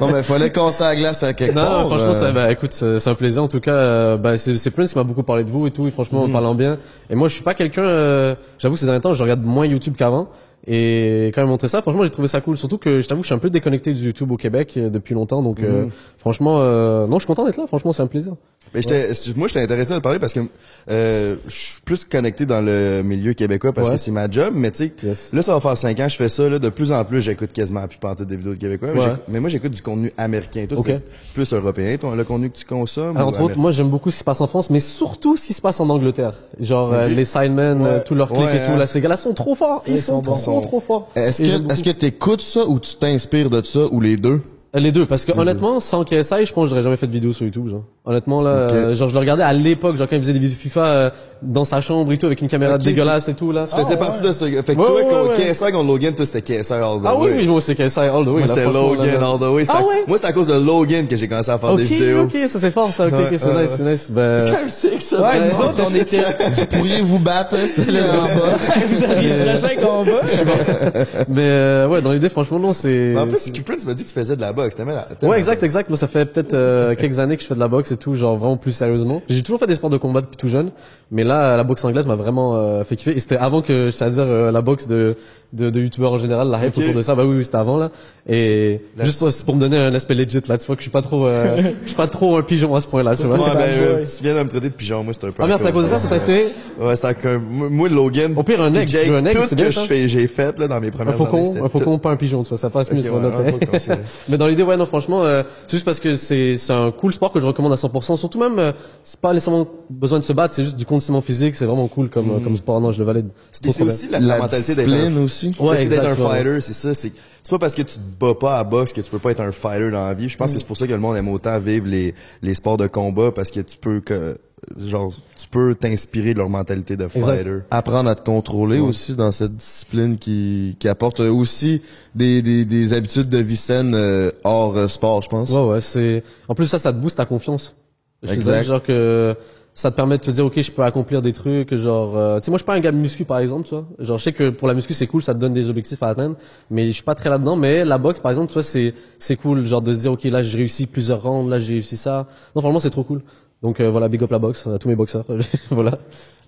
Non, 0.00 0.10
mais 0.12 0.22
fallait 0.22 0.50
casser 0.50 0.82
la 0.84 0.96
glace 0.96 1.22
à 1.22 1.32
quelque 1.32 1.54
Non, 1.54 1.62
part. 1.62 1.82
non, 1.82 1.88
franchement, 1.90 2.08
euh, 2.10 2.14
ça, 2.14 2.32
bah, 2.32 2.50
écoute, 2.50 2.72
c'est 2.72 3.08
un 3.08 3.14
plaisir. 3.14 3.42
En 3.42 3.48
tout 3.48 3.60
cas, 3.60 3.74
euh, 3.74 4.16
bah, 4.16 4.36
c'est 4.36 4.56
c'est 4.56 4.70
Prince 4.70 4.92
qui 4.92 4.98
m'a 4.98 5.04
beaucoup 5.04 5.22
parlé 5.22 5.44
de 5.44 5.50
vous 5.50 5.66
et 5.66 5.70
tout. 5.70 5.86
Et 5.86 5.90
franchement, 5.90 6.22
en 6.24 6.28
parlant 6.28 6.54
bien. 6.54 6.78
Et 7.10 7.14
moi, 7.14 7.28
je 7.28 7.34
suis 7.34 7.42
pas 7.44 7.54
quelqu'un. 7.54 7.84
euh, 7.84 8.34
J'avoue, 8.58 8.76
ces 8.76 8.86
derniers 8.86 9.00
temps, 9.00 9.14
je 9.14 9.22
regarde 9.22 9.42
moins 9.42 9.66
YouTube 9.66 9.94
qu'avant. 9.96 10.28
Et 10.66 11.32
quand 11.34 11.42
il 11.42 11.48
montré 11.48 11.66
ça, 11.68 11.82
franchement, 11.82 12.04
j'ai 12.04 12.10
trouvé 12.10 12.28
ça 12.28 12.40
cool. 12.40 12.56
Surtout 12.56 12.78
que 12.78 13.00
je 13.00 13.08
t'avoue, 13.08 13.22
que 13.22 13.24
je 13.24 13.28
suis 13.28 13.34
un 13.34 13.38
peu 13.38 13.50
déconnecté 13.50 13.92
du 13.92 14.04
YouTube 14.06 14.30
au 14.30 14.36
Québec 14.36 14.74
euh, 14.76 14.90
depuis 14.90 15.14
longtemps. 15.14 15.42
Donc, 15.42 15.60
euh, 15.60 15.86
franchement, 16.18 16.60
euh, 16.60 17.06
non, 17.08 17.18
je 17.18 17.22
suis 17.24 17.26
content 17.26 17.44
d'être 17.44 17.56
là. 17.56 17.66
Franchement, 17.66 17.92
c'est 17.92 18.02
un 18.02 18.06
plaisir. 18.06 18.34
Mais 18.74 18.80
j'étais, 18.80 19.10
moi, 19.36 19.48
j'étais 19.48 19.60
intéressé 19.60 19.92
à 19.92 19.96
te 19.96 20.02
parler 20.02 20.18
parce 20.20 20.32
que 20.32 20.40
euh, 20.88 21.34
je 21.46 21.54
suis 21.54 21.80
plus 21.82 22.04
connecté 22.04 22.46
dans 22.46 22.60
le 22.60 23.02
milieu 23.02 23.32
québécois 23.34 23.72
parce 23.72 23.88
Ouais. 23.88 23.96
que 23.96 24.00
c'est 24.00 24.12
ma 24.12 24.30
job. 24.30 24.52
Mais 24.54 24.70
tu 24.70 24.84
sais, 24.84 24.92
Yes. 25.02 25.30
là, 25.32 25.42
ça 25.42 25.52
va 25.52 25.60
faire 25.60 25.76
cinq 25.76 25.98
ans, 26.00 26.08
je 26.08 26.16
fais 26.16 26.28
ça. 26.28 26.48
Là, 26.48 26.58
de 26.60 26.68
plus 26.68 26.92
en 26.92 27.04
plus, 27.04 27.20
j'écoute 27.20 27.52
quasiment 27.52 27.86
plus 27.88 27.98
pantoute 27.98 28.28
des 28.28 28.36
vidéos 28.36 28.52
de 28.54 28.58
québécois. 28.58 28.90
Mais 28.94 29.00
Ouais. 29.00 29.12
Mais 29.28 29.40
moi, 29.40 29.50
j'écoute 29.50 29.72
du 29.72 29.82
contenu 29.82 30.12
américain. 30.16 30.64
Toi, 30.68 30.78
Ok. 30.78 30.86
c'est 30.86 31.02
plus 31.34 31.52
européen, 31.52 31.96
toi, 31.98 32.14
le 32.16 32.22
contenu 32.24 32.50
que 32.50 32.56
tu 32.56 32.64
consommes. 32.64 33.16
Alors, 33.16 33.28
entre 33.30 33.40
autres, 33.42 33.58
moi, 33.58 33.72
j'aime 33.72 33.88
beaucoup 33.90 34.10
ce 34.10 34.16
qui 34.16 34.20
se 34.20 34.24
passe 34.24 34.40
en 34.40 34.46
France, 34.46 34.70
mais 34.70 34.80
surtout 34.80 35.36
ce 35.36 35.48
qui 35.48 35.52
se 35.54 35.60
passe 35.60 35.80
en 35.80 35.90
Angleterre. 35.90 36.34
Genre, 36.60 36.92
euh, 36.94 37.08
les 37.08 37.24
Sidemen, 37.24 37.84
euh, 37.84 37.98
tous 38.02 38.14
leurs 38.14 38.28
clics 38.28 38.40
Ouais, 38.42 38.56
et 38.62 38.64
tout. 38.64 38.72
hein. 38.72 38.78
Là, 38.78 38.86
ces 38.86 39.00
gars-là 39.00 39.16
sont 39.16 39.34
trop 39.34 39.54
forts. 39.56 39.82
Ils, 39.88 39.94
ils 39.94 39.98
sont, 40.00 40.22
sont 40.22 40.34
trop, 40.34 40.34
bons. 40.51 40.51
Trop 40.60 40.80
forts. 40.80 41.08
Est-ce 41.14 41.42
que, 41.42 41.82
que 41.82 41.90
t'écoutes 41.90 42.42
ça 42.42 42.66
ou 42.66 42.78
tu 42.78 42.96
t'inspires 42.96 43.50
de 43.50 43.62
ça 43.62 43.86
ou 43.90 44.00
les 44.00 44.16
deux? 44.16 44.40
Les 44.74 44.90
deux, 44.90 45.04
parce 45.04 45.26
que 45.26 45.32
honnêtement, 45.32 45.80
sans 45.80 46.02
KSI, 46.02 46.46
je 46.46 46.52
pense 46.52 46.64
que 46.64 46.70
j'aurais 46.70 46.82
jamais 46.82 46.96
fait 46.96 47.06
de 47.06 47.12
vidéo 47.12 47.32
sur 47.32 47.44
YouTube. 47.44 47.68
Genre. 47.68 47.84
Honnêtement, 48.04 48.42
là, 48.42 48.66
Ok. 48.66 48.72
euh, 48.72 48.94
genre 48.96 49.08
je 49.08 49.14
le 49.14 49.20
regardais 49.20 49.44
à 49.44 49.52
l'époque, 49.52 49.96
genre 49.96 50.08
quand 50.10 50.16
il 50.16 50.22
faisait 50.22 50.32
des 50.32 50.40
vidéos 50.40 50.56
FIFA 50.58 50.80
euh, 50.86 51.10
dans 51.40 51.62
sa 51.62 51.80
chambre 51.80 52.12
et 52.12 52.18
tout, 52.18 52.26
avec 52.26 52.40
une 52.40 52.48
caméra 52.48 52.74
Ok, 52.74 52.82
dégueulasse 52.82 53.28
et 53.28 53.34
tout 53.34 53.52
là. 53.52 53.64
Tu 53.64 53.76
faisais 53.80 53.96
partie 53.96 54.20
de 54.20 54.32
ce. 54.32 54.44
Fait 54.44 54.74
que 54.74 54.80
Ouais, 54.80 54.86
toi, 54.86 54.94
ouais, 54.96 55.06
quand 55.08 55.40
ouais. 55.40 55.52
KSI 55.52 55.70
contre 55.70 55.86
Logan, 55.86 56.12
toi, 56.12 56.26
c'était 56.26 56.42
KSI 56.42 56.72
all 56.72 56.98
the 57.00 57.04
Ah 57.04 57.16
oui, 57.16 57.30
oui, 57.36 57.46
moi 57.46 57.60
c'est 57.60 57.76
KSI 57.76 58.00
all 58.00 58.24
the 58.24 58.26
way. 58.26 58.38
Moi, 58.40 58.46
c'était 58.48 58.64
Logan 58.64 59.20
là, 59.20 59.28
all 59.30 59.38
the 59.38 59.52
way. 59.54 59.64
C'est 59.64 59.70
Ah 59.72 59.78
à- 59.78 59.82
ouais? 59.86 60.02
Moi, 60.08 60.18
c'est 60.20 60.26
à 60.26 60.32
cause 60.32 60.48
de 60.48 60.54
Logan 60.54 61.06
que 61.06 61.16
j'ai 61.16 61.28
commencé 61.28 61.50
à 61.52 61.58
faire 61.58 61.70
Ok, 61.70 61.76
des 61.76 61.84
vidéos. 61.84 62.22
ok, 62.22 62.36
ça 62.48 62.58
c'est 62.58 62.70
fort, 62.72 62.88
ça. 62.90 63.06
Ok, 63.06 63.12
Ouais, 63.12 63.18
ok, 63.30 63.34
c'est 63.38 63.46
ouais, 63.46 63.62
nice, 63.62 63.70
ouais. 63.70 63.76
c'est 63.76 63.84
nice. 63.84 64.10
Ben, 64.10 64.38
C'est 64.66 64.96
que 64.96 65.02
ça. 65.02 65.16
ouais, 65.22 65.28
Ouais. 65.38 65.48
nous 65.52 65.64
autres, 65.64 65.84
on 65.88 65.94
était, 65.94 66.22
Vous 66.56 66.66
pourriez 66.66 67.02
vous 67.02 67.18
battre, 67.20 67.54
c'est 67.68 67.88
là 67.92 68.00
en 68.20 68.36
bas. 68.36 68.56
vous 68.88 69.04
aviez 69.04 69.28
le 69.30 69.58
prochain 69.58 69.76
combat. 69.76 70.20
mais 71.28 71.36
euh, 71.38 71.86
ouais, 71.88 72.02
dans 72.02 72.12
l'idée, 72.12 72.28
franchement, 72.30 72.58
non, 72.58 72.72
c'est. 72.72 73.12
Mais 73.14 73.20
En 73.20 73.28
plus, 73.28 73.48
Prince 73.64 73.86
m'a 73.86 73.94
dit 73.94 74.02
que 74.02 74.08
tu 74.08 74.14
faisais 74.14 74.34
de 74.34 74.40
la 74.40 74.52
boxe. 74.52 74.74
Ouais, 75.22 75.38
exact, 75.38 75.62
exact. 75.62 75.88
Moi, 75.88 75.96
ça 75.96 76.08
fait 76.08 76.26
peut-être 76.26 76.54
euh, 76.54 76.96
quelques 76.96 77.20
années 77.20 77.36
que 77.36 77.42
je 77.42 77.46
fais 77.46 77.54
de 77.54 77.60
la 77.60 77.68
boxe 77.68 77.91
et 77.92 77.96
tout, 77.96 78.14
genre 78.14 78.36
vraiment 78.36 78.56
plus 78.56 78.72
sérieusement. 78.72 79.22
J'ai 79.28 79.42
toujours 79.42 79.60
fait 79.60 79.66
des 79.66 79.74
sports 79.74 79.90
de 79.90 79.96
combat 79.96 80.20
depuis 80.20 80.36
tout 80.36 80.48
jeune, 80.48 80.72
mais 81.10 81.24
là, 81.24 81.56
la 81.56 81.64
boxe 81.64 81.84
anglaise 81.84 82.06
m'a 82.06 82.14
vraiment 82.14 82.56
euh, 82.56 82.84
fait 82.84 82.96
kiffer. 82.96 83.12
Et 83.12 83.18
c'était 83.18 83.36
avant 83.36 83.62
que, 83.62 83.90
c'est-à-dire 83.90 84.24
euh, 84.24 84.50
la 84.50 84.62
boxe 84.62 84.86
de 84.86 85.16
de, 85.52 85.70
de 85.70 85.80
youtubeurs 85.80 86.12
en 86.12 86.18
général, 86.18 86.48
la 86.48 86.64
hype 86.64 86.76
Ok. 86.76 86.82
autour 86.82 86.94
de 86.94 87.02
ça. 87.02 87.14
Bah 87.14 87.24
oui, 87.24 87.36
oui 87.36 87.44
c'était 87.44 87.56
avant 87.58 87.76
là. 87.78 87.90
Et 88.28 88.80
La- 88.96 89.04
juste 89.04 89.18
pour, 89.18 89.30
c'est 89.30 89.44
pour 89.44 89.54
me 89.54 89.60
donner 89.60 89.76
un 89.76 89.94
aspect 89.94 90.14
legit 90.14 90.40
là, 90.48 90.56
tu 90.56 90.66
vois 90.66 90.76
que 90.76 90.80
je 90.80 90.84
suis 90.84 90.90
pas 90.90 91.02
trop, 91.02 91.26
euh, 91.26 91.56
je 91.82 91.88
suis 91.88 91.96
pas 91.96 92.06
trop 92.06 92.36
un 92.36 92.42
pigeon 92.42 92.74
à 92.74 92.80
ce 92.80 92.86
point-là, 92.88 93.14
tu 93.14 93.26
vois. 93.26 93.36
Ouais, 93.38 93.54
ben, 93.54 93.60
euh, 93.62 94.04
tu 94.04 94.22
viens 94.22 94.34
de 94.36 94.42
me 94.42 94.48
traiter 94.48 94.68
de 94.70 94.74
pigeon, 94.74 95.02
moi, 95.02 95.12
c'est 95.12 95.24
un 95.26 95.30
peu. 95.32 95.42
Ah 95.42 95.46
merde, 95.46 95.60
c'est 95.60 95.68
à 95.68 95.72
cause 95.72 95.84
de 95.84 95.88
ça, 95.88 95.98
ça 95.98 96.08
t'a 96.08 96.14
inspiré? 96.16 96.44
Ouais, 96.80 96.96
c'est 96.96 97.06
à 97.06 97.14
cause- 97.14 97.40
moi, 97.50 97.68
moi, 97.68 97.88
Logan. 97.88 98.34
Au 98.36 98.42
pire, 98.42 98.60
un 98.60 98.70
veux 98.70 98.78
un 98.78 99.22
tout 99.34 99.42
c'est 99.42 99.48
ce 99.50 99.54
bien 99.54 99.66
que 99.66 99.72
ça 99.72 99.82
je 99.82 99.86
fais, 99.86 100.08
j'ai 100.08 100.26
fait, 100.26 100.58
là, 100.58 100.68
dans 100.68 100.80
mes 100.80 100.86
Un 100.86 100.90
premières 100.90 101.16
faucon, 101.16 101.36
années. 101.38 101.46
c'était 101.46 101.60
un 101.62 101.68
faucon, 101.68 101.92
tout- 101.96 101.98
pas 101.98 102.10
un 102.10 102.16
pigeon, 102.16 102.42
tu 102.44 102.50
vois, 102.50 102.58
ça 102.58 102.70
passe 102.70 102.90
mieux. 102.92 103.02
Là, 103.02 103.10
un 103.28 103.32
faucon, 103.44 103.78
c'est. 103.78 103.98
Mais 104.28 104.38
dans 104.38 104.46
l'idée, 104.46 104.62
ouais, 104.62 104.76
non, 104.76 104.86
franchement, 104.86 105.24
euh, 105.24 105.42
c'est 105.66 105.72
juste 105.76 105.84
parce 105.84 106.00
que 106.00 106.14
c'est 106.14 106.56
c'est 106.56 106.72
un 106.72 106.90
cool 106.92 107.12
sport 107.12 107.32
que 107.32 107.40
je 107.40 107.46
recommande 107.46 107.72
à 107.72 107.76
100%. 107.76 108.16
Surtout 108.16 108.38
même, 108.38 108.58
euh, 108.58 108.72
c'est 109.02 109.20
pas 109.20 109.32
nécessairement 109.32 109.66
besoin 109.90 110.18
de 110.18 110.24
se 110.24 110.32
battre, 110.32 110.54
c'est 110.54 110.62
juste 110.64 110.76
du 110.76 110.86
conditionnement 110.86 111.20
physique, 111.22 111.54
c'est 111.56 111.66
vraiment 111.66 111.88
cool 111.88 112.08
comme 112.08 112.30
euh, 112.30 112.38
comme 112.40 112.56
sport. 112.56 112.80
Non, 112.80 112.92
je 112.92 112.98
le 113.00 113.04
valide. 113.04 113.26
C'est 113.50 113.68
c'est 113.70 113.82
aussi 113.82 114.08
la, 114.10 114.20
mentalité 114.38 114.74
d'être 114.74 114.92
un 114.92 115.16
aussi. 115.48 115.60
Ouais, 115.60 115.76
c'est 115.78 115.86
d'être 115.86 116.04
un 116.06 116.16
fighter, 116.16 116.60
c'est 116.60 116.72
ça. 116.72 116.94
C'est 116.94 117.12
c'est 117.42 117.50
pas 117.50 117.58
parce 117.58 117.74
que 117.74 117.82
tu 117.82 117.94
te 117.96 118.00
bats 118.20 118.34
pas 118.34 118.58
à 118.58 118.64
boxe 118.64 118.92
que 118.92 119.00
tu 119.00 119.10
peux 119.10 119.18
pas 119.18 119.32
être 119.32 119.40
un 119.40 119.52
fighter 119.52 119.90
dans 119.90 120.06
la 120.06 120.14
vie. 120.14 120.28
Je 120.28 120.36
pense 120.36 120.52
que 120.52 120.58
c'est 120.58 120.66
pour 120.66 120.76
ça 120.76 120.86
que 120.86 120.92
le 120.92 120.98
monde 120.98 121.16
aime 121.16 121.28
autant 121.28 121.58
vivre 121.58 121.86
les 121.88 122.14
les 122.42 122.54
sports 122.54 122.76
de 122.76 122.86
combat 122.86 123.32
parce 123.32 123.50
que 123.50 123.60
tu 123.60 123.76
peux 123.78 124.00
que 124.00 124.38
genre 124.78 125.12
tu 125.36 125.48
peux 125.48 125.74
t'inspirer 125.74 126.34
de 126.34 126.38
leur 126.38 126.48
mentalité 126.48 126.96
de 126.96 127.08
fighter. 127.08 127.58
apprendre 127.70 128.08
à 128.08 128.14
te 128.14 128.22
contrôler 128.24 128.78
aussi 128.78 129.14
dans 129.14 129.32
cette 129.32 129.56
discipline 129.56 130.18
qui, 130.18 130.76
qui 130.78 130.86
apporte 130.86 131.18
aussi 131.18 131.82
des, 132.14 132.42
des, 132.42 132.64
des 132.64 132.92
habitudes 132.92 133.28
de 133.28 133.38
vie 133.38 133.56
saine 133.56 133.92
euh, 133.96 134.30
hors 134.44 134.76
euh, 134.76 134.86
sport, 134.86 135.20
je 135.22 135.28
pense. 135.28 135.50
Ouais, 135.50 135.64
ouais, 135.64 135.80
c'est. 135.80 136.22
En 136.48 136.54
plus, 136.54 136.66
ça, 136.66 136.78
ça 136.78 136.92
te 136.92 136.98
booste 136.98 137.16
ta 137.16 137.24
confiance. 137.24 137.74
Je 138.22 138.28
te 138.28 138.34
Exact. 138.34 138.52
dirais, 138.52 138.62
genre 138.64 138.82
que 138.82 139.34
ça 139.74 139.90
te 139.90 139.96
permet 139.96 140.18
de 140.18 140.22
te 140.22 140.30
dire, 140.30 140.44
ok, 140.44 140.60
je 140.60 140.70
peux 140.70 140.82
accomplir 140.82 141.22
des 141.22 141.32
trucs, 141.32 141.74
genre, 141.74 142.16
euh, 142.16 142.38
tu 142.38 142.44
sais, 142.44 142.50
moi, 142.50 142.58
je 142.58 142.62
suis 142.62 142.66
pas 142.66 142.74
un 142.74 142.80
gars 142.80 142.92
de 142.92 142.96
muscu, 142.98 143.24
par 143.24 143.38
exemple, 143.38 143.66
tu 143.66 143.74
vois. 143.74 143.86
Genre, 143.98 144.18
je 144.18 144.24
sais 144.24 144.32
que 144.32 144.50
pour 144.50 144.68
la 144.68 144.74
muscu, 144.74 144.92
c'est 144.92 145.06
cool, 145.06 145.22
ça 145.22 145.32
te 145.32 145.38
donne 145.38 145.54
des 145.54 145.70
objectifs 145.70 146.02
à 146.02 146.08
atteindre, 146.08 146.36
mais 146.70 146.86
je 146.88 146.92
suis 146.92 147.02
pas 147.02 147.14
très 147.14 147.30
là-dedans. 147.30 147.56
Mais 147.56 147.84
la 147.84 147.96
boxe, 147.96 148.20
par 148.20 148.30
exemple, 148.30 148.48
tu 148.48 148.54
vois, 148.54 148.62
c'est 148.62 148.94
c'est 149.18 149.36
cool, 149.36 149.64
genre 149.64 149.80
de 149.80 149.92
se 149.92 150.00
dire, 150.00 150.12
ok, 150.12 150.24
là, 150.24 150.42
j'ai 150.42 150.58
réussi 150.58 150.86
plusieurs 150.86 151.22
rounds, 151.22 151.50
là, 151.50 151.58
j'ai 151.58 151.74
réussi 151.74 151.96
ça. 151.96 152.26
Non, 152.54 152.60
franchement, 152.60 152.80
c'est 152.80 152.90
trop 152.90 153.04
cool. 153.04 153.22
Donc 153.62 153.78
euh, 153.78 153.88
voilà, 153.88 154.08
big 154.08 154.22
up 154.22 154.30
la 154.30 154.40
boxe 154.40 154.66
à 154.66 154.78
tous 154.78 154.88
mes 154.88 154.96
boxeurs. 154.96 155.24
voilà. 155.70 155.92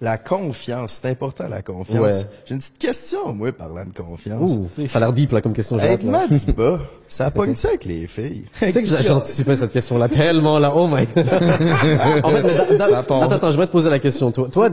La 0.00 0.18
confiance, 0.18 0.98
c'est 1.00 1.10
important 1.10 1.46
la 1.48 1.62
confiance. 1.62 2.00
Ouais. 2.00 2.26
J'ai 2.44 2.54
une 2.54 2.60
petite 2.60 2.78
question 2.78 3.32
moi 3.32 3.52
parlant 3.52 3.84
de 3.84 3.92
confiance. 3.92 4.50
Ouh, 4.50 4.86
ça 4.86 4.98
a 4.98 5.00
l'air 5.00 5.12
deep 5.12 5.30
là 5.30 5.40
comme 5.40 5.52
question. 5.52 5.76
là. 5.76 5.96
Madiba, 6.02 6.80
ça 7.06 7.30
pogne 7.30 7.54
ça 7.54 7.68
avec 7.68 7.84
les 7.84 8.08
filles. 8.08 8.46
Tu 8.58 8.72
sais 8.72 8.82
que 8.82 9.12
anticipé 9.12 9.54
cette 9.54 9.72
question-là 9.72 10.08
tellement 10.08 10.58
là. 10.58 10.72
Oh 10.74 10.88
my 10.88 11.06
god. 11.06 11.28
en 12.24 12.30
fait, 12.30 12.42
mais 12.42 12.80
attends, 12.92 13.30
attends, 13.30 13.52
je 13.52 13.58
vais 13.58 13.66
te 13.66 13.72
poser 13.72 13.90
la 13.90 14.00
question. 14.00 14.32
Toi, 14.32 14.48
toi, 14.52 14.70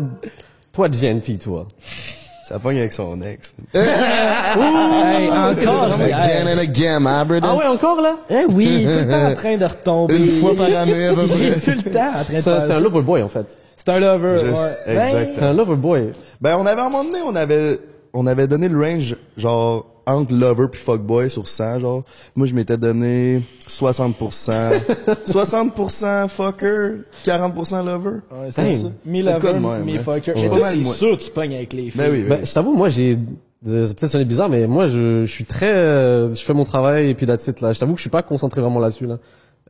toi, 0.72 0.90
GNT, 0.90 1.38
toi. 1.38 1.68
Ça 2.52 2.60
pogne 2.60 2.80
avec 2.80 2.92
son 2.92 3.22
ex. 3.22 3.54
Hey, 3.74 5.30
encore 5.32 5.94
Again 5.94 6.48
and 6.48 6.60
again, 6.60 7.00
my 7.00 7.24
brother. 7.24 7.48
Ah 7.50 7.56
ouais, 7.56 7.66
encore 7.66 8.02
là? 8.02 8.18
Eh 8.30 8.44
oui, 8.52 8.86
tout 8.86 9.06
le 9.06 9.10
temps 9.10 9.26
en 9.32 9.34
train 9.36 9.56
de 9.58 9.64
retomber. 9.66 10.16
Une 10.18 10.28
fois 10.42 10.54
par 10.58 10.66
année, 10.66 11.08
à 11.08 11.14
peu 11.14 11.28
près. 11.28 11.60
tout 11.60 11.82
le 11.86 11.92
temps 11.92 12.10
en 12.10 12.24
train 12.26 12.34
de 12.34 12.40
C'est 12.40 12.50
un, 12.52 12.60
t'es 12.68 12.74
un 12.74 12.76
ça. 12.76 12.80
lover 12.82 13.02
boy 13.04 13.24
en 13.24 13.30
fait. 13.30 13.58
C'est 13.78 13.88
un 13.88 14.00
lover, 14.02 14.42
ouais. 14.44 14.94
exact. 14.94 15.36
T'es 15.40 15.46
un 15.46 15.54
lover 15.54 15.76
boy. 15.76 16.12
Ben 16.42 16.58
on 16.60 16.66
avait 16.66 16.82
à 16.82 16.86
un 16.86 16.90
moment 16.90 17.06
donné, 17.06 17.20
on 17.26 17.36
avait 17.38 17.80
on 18.14 18.28
avait 18.28 18.48
donné 18.48 18.68
le 18.68 18.78
range, 18.78 19.16
genre, 19.38 19.86
entre 20.06 20.34
lover 20.34 20.68
puis 20.72 20.80
fuckboy 20.80 21.30
sur 21.30 21.48
100, 21.48 21.80
genre. 21.80 22.04
Moi, 22.36 22.48
je 22.48 22.54
m'étais 22.54 22.78
donné 22.78 23.42
60%. 23.68 24.14
60% 25.26 26.28
fucker, 26.30 27.04
40% 27.26 27.86
lover. 27.86 28.10
Ouais, 28.32 28.48
c'est 28.52 28.76
ça. 28.76 28.88
Quoi 29.40 29.54
lover, 29.54 29.86
hein? 29.98 30.04
fucker. 30.04 30.34
Mais 30.36 30.50
toi, 30.50 30.70
c'est 30.72 30.84
sûr 30.84 31.18
que 31.18 31.24
tu 31.24 31.32
pognes 31.32 31.56
avec 31.56 31.74
les 31.74 31.84
filles. 31.84 31.94
Ben 31.96 32.12
oui, 32.12 32.24
Ben, 32.24 32.46
je 32.46 32.54
t'avoue, 32.54 32.74
moi, 32.74 32.90
j'ai, 32.90 33.18
c'est 33.66 33.98
peut-être 33.98 34.08
sonner 34.12 34.26
bizarre, 34.26 34.50
mais 34.50 34.68
moi, 34.68 34.88
je, 34.88 35.26
je 35.26 35.32
suis 35.32 35.46
très, 35.46 36.34
je 36.34 36.42
fais 36.44 36.54
mon 36.54 36.66
travail 36.66 37.10
et 37.10 37.16
puis 37.16 37.26
that's 37.26 37.48
it, 37.48 37.62
là. 37.62 37.74
Je 37.74 37.80
t'avoue 37.80 37.94
que 37.94 38.00
je 38.00 38.04
suis 38.04 38.10
pas 38.10 38.24
concentré 38.24 38.62
vraiment 38.62 38.80
là-dessus, 38.80 39.06
là. 39.06 39.18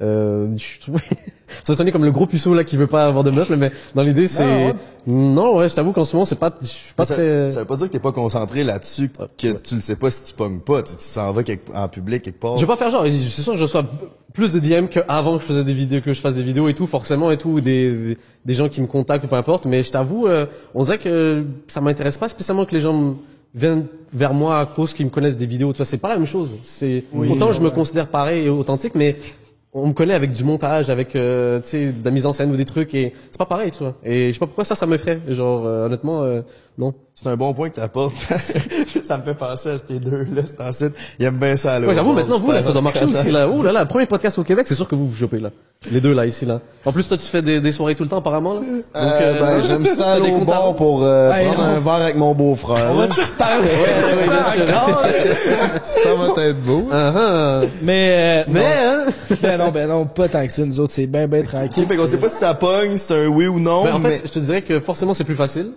Euh, 0.02 0.48
je- 0.58 0.92
ça 1.64 1.74
va 1.74 1.76
sonner 1.76 1.92
comme 1.92 2.06
le 2.06 2.12
gros 2.12 2.26
puceau, 2.26 2.54
là, 2.56 2.64
qui 2.64 2.78
veut 2.78 2.88
pas 2.88 3.06
avoir 3.06 3.24
de 3.24 3.30
meuf, 3.30 3.50
là, 3.50 3.56
mais 3.58 3.72
dans 3.94 4.02
l'idée, 4.04 4.28
c'est, 4.28 4.44
ouais. 4.44 4.74
non, 5.06 5.58
ouais, 5.58 5.70
je 5.70 5.76
t'avoue 5.76 5.92
qu'en 5.92 6.06
ce 6.06 6.16
moment, 6.16 6.26
c'est 6.26 6.40
pas, 6.40 6.52
je 6.62 6.66
suis 6.66 6.94
pas 6.96 7.06
ça, 7.06 7.14
très, 7.16 7.50
ça 7.50 7.60
veut 7.60 7.66
pas 7.68 7.76
dire 7.76 7.88
que 7.88 7.92
t'es 7.92 8.00
pas 8.00 8.12
concentré 8.12 8.64
là-dessus, 8.64 9.12
que 9.38 9.48
ouais. 9.50 9.60
tu 9.62 9.76
le 9.76 9.82
sais 9.82 9.96
pas 9.98 10.10
si 10.10 10.24
tu 10.24 10.34
pognes 10.34 10.60
pas. 10.60 10.82
Tu 10.82 10.96
tu 10.96 11.04
s'en 11.04 11.32
vas 11.34 11.44
quelque- 11.44 11.72
en 11.76 11.88
public 11.88 12.24
quelque 12.24 12.40
part. 12.40 12.56
Je 12.58 12.62
vais 12.62 12.68
pas 12.68 12.78
faire 12.78 12.90
genre, 12.90 13.06
c'est 13.06 13.42
sûr 13.42 13.54
que 13.54 13.58
je 13.60 13.64
reçois 13.64 13.84
plus 14.34 14.52
de 14.54 14.60
DM 14.60 14.88
qu'avant 14.88 15.36
que 15.38 15.42
je 15.44 15.48
faisais 15.48 15.64
des 15.66 15.74
vidéos, 15.74 16.02
que 16.02 16.14
je 16.14 16.22
fasse 16.22 16.36
des 16.36 16.44
vidéos 16.44 16.68
et 16.70 16.74
tout, 16.74 16.88
forcément 16.88 17.30
et 17.30 17.38
tout, 17.38 17.60
des, 17.60 17.92
des, 17.92 18.18
des 18.46 18.54
gens 18.54 18.70
qui 18.70 18.82
me 18.82 18.88
contactent 18.88 19.26
ou 19.26 19.28
peu 19.28 19.36
importe, 19.36 19.66
mais 19.66 19.84
je 19.84 19.92
t'avoue, 19.92 20.26
euh, 20.28 20.46
on 20.74 20.84
dirait 20.84 20.98
que 21.00 21.46
ça 21.68 21.82
m'intéresse 21.82 22.18
pas 22.18 22.30
spécialement 22.30 22.66
que 22.66 22.74
les 22.74 22.80
gens 22.82 22.94
me- 22.94 23.14
viennent 23.54 23.86
vers 24.14 24.34
moi 24.34 24.58
à 24.60 24.66
cause 24.66 24.94
qu'ils 24.94 25.06
me 25.06 25.12
connaissent 25.12 25.36
des 25.38 25.46
vidéos, 25.46 25.74
tu 25.74 25.78
vois, 25.78 25.86
c'est 25.86 25.98
pas 25.98 26.08
la 26.10 26.16
même 26.18 26.26
chose. 26.28 26.56
C'est, 26.64 27.04
autant 27.14 27.52
je 27.52 27.60
me 27.62 27.70
considère 27.70 28.08
pareil 28.08 28.46
et 28.46 28.50
authentique, 28.50 28.94
mais 28.96 29.18
on 29.74 29.88
me 29.88 29.94
connaît 29.94 30.14
avec 30.14 30.34
du 30.34 30.44
montage, 30.44 30.90
avec, 30.90 31.16
euh, 31.16 31.60
de 31.60 32.06
la 32.06 32.12
mise 32.12 32.26
en 32.26 32.34
scène 32.34 32.52
ou 32.52 32.58
des 32.58 32.66
trucs 32.66 32.94
et 32.94 33.14
c'est 33.30 33.38
pas 33.38 33.46
pareil, 33.46 33.72
tu 33.72 33.80
vois. 33.80 33.96
Et 34.04 34.28
je 34.28 34.34
sais 34.34 34.40
pas 34.40 34.48
pourquoi 34.48 34.66
ça, 34.66 34.76
ça 34.76 34.86
me 34.86 34.98
ferait. 34.98 35.22
Genre, 35.30 35.66
euh, 35.66 35.86
honnêtement, 35.86 36.24
euh, 36.24 36.42
non? 36.78 36.94
C'est 37.14 37.28
un 37.30 37.38
bon 37.38 37.54
point 37.54 37.70
que 37.70 37.76
t'apportes. 37.76 38.16
ça 39.04 39.18
me 39.18 39.24
fait 39.24 39.34
penser 39.36 39.70
à 39.70 39.78
ces 39.78 40.00
deux-là, 40.00 40.42
c'est 40.48 40.62
ensuite. 40.62 40.94
Ils 41.20 41.26
aiment 41.26 41.38
bien 41.38 41.56
ça, 41.58 41.80
là. 41.80 41.88
Ouais, 41.88 41.94
j'avoue, 41.94 42.14
maintenant, 42.14 42.38
vous, 42.38 42.52
là, 42.52 42.62
ça 42.62 42.72
doit 42.72 42.82
marcher 42.82 43.06
aussi, 43.06 43.30
là. 43.30 43.48
Ouh 43.48 43.62
là 43.62 43.72
là, 43.72 43.86
premier 43.86 44.06
podcast 44.08 44.40
au 44.40 44.44
Québec, 44.44 44.66
c'est 44.68 44.76
sûr 44.76 44.88
que 44.88 44.96
vous 44.96 45.08
vous 45.08 45.16
chopez, 45.18 45.40
là. 45.40 45.50
Les 45.92 46.00
deux, 46.02 46.14
là, 46.14 46.26
ici, 46.26 46.46
là. 46.46 46.62
En 46.86 46.92
plus, 46.92 47.08
toi, 47.08 47.18
tu 47.18 47.26
fais 47.26 47.42
des, 47.42 47.60
des 47.60 47.72
soirées 47.72 47.96
tout 47.96 48.04
le 48.04 48.10
temps, 48.10 48.18
apparemment, 48.20 48.54
là. 48.56 48.60
Donc, 48.62 48.84
Euh, 48.96 49.40
ben, 49.40 49.62
j'aime 49.62 49.86
ça 49.86 50.14
aller 50.14 50.32
au 50.32 50.46
bar 50.46 50.76
pour 50.76 51.04
euh, 51.04 51.30
prendre 51.30 51.58
non. 51.58 51.64
un 51.76 51.80
verre 51.80 51.94
avec 51.94 52.16
mon 52.16 52.34
beau-frère. 52.34 52.88
On 52.92 52.96
va 52.96 53.08
te 53.08 53.20
reparler? 53.20 53.68
ouais, 53.68 55.36
Ça 55.84 56.16
va 56.16 56.44
être 56.44 56.62
beau. 56.62 56.88
Ah, 56.92 57.14
ah. 57.16 57.62
Mais, 57.82 58.44
euh, 58.48 58.52
Mais, 58.52 58.66
hein? 58.66 59.06
non. 59.30 59.36
ben 59.42 59.58
non, 59.58 59.72
ben 59.72 59.88
non, 59.90 60.06
pas 60.06 60.28
tant 60.30 60.46
que 60.46 60.54
ça. 60.54 60.66
Nous 60.66 60.80
autres, 60.80 60.94
c'est 60.94 61.08
bien, 61.08 61.28
bien 61.28 61.44
tranquille. 61.44 61.84
Ok, 61.84 61.90
fait 61.90 61.96
qu'on 61.98 62.08
sait 62.08 62.18
pas 62.18 62.30
si 62.30 62.38
ça 62.38 62.54
pogne, 62.54 62.98
si 62.98 63.06
c'est 63.08 63.26
un 63.26 63.28
oui 63.28 63.48
ou 63.48 63.60
non, 63.60 63.84
Ben, 63.84 63.96
en 63.96 64.00
fait, 64.02 64.22
je 64.26 64.32
te 64.32 64.40
dirais 64.40 64.62
que 64.62 64.80
forcément, 64.80 65.14
c'est 65.14 65.24
plus 65.24 65.36
facile. 65.36 65.72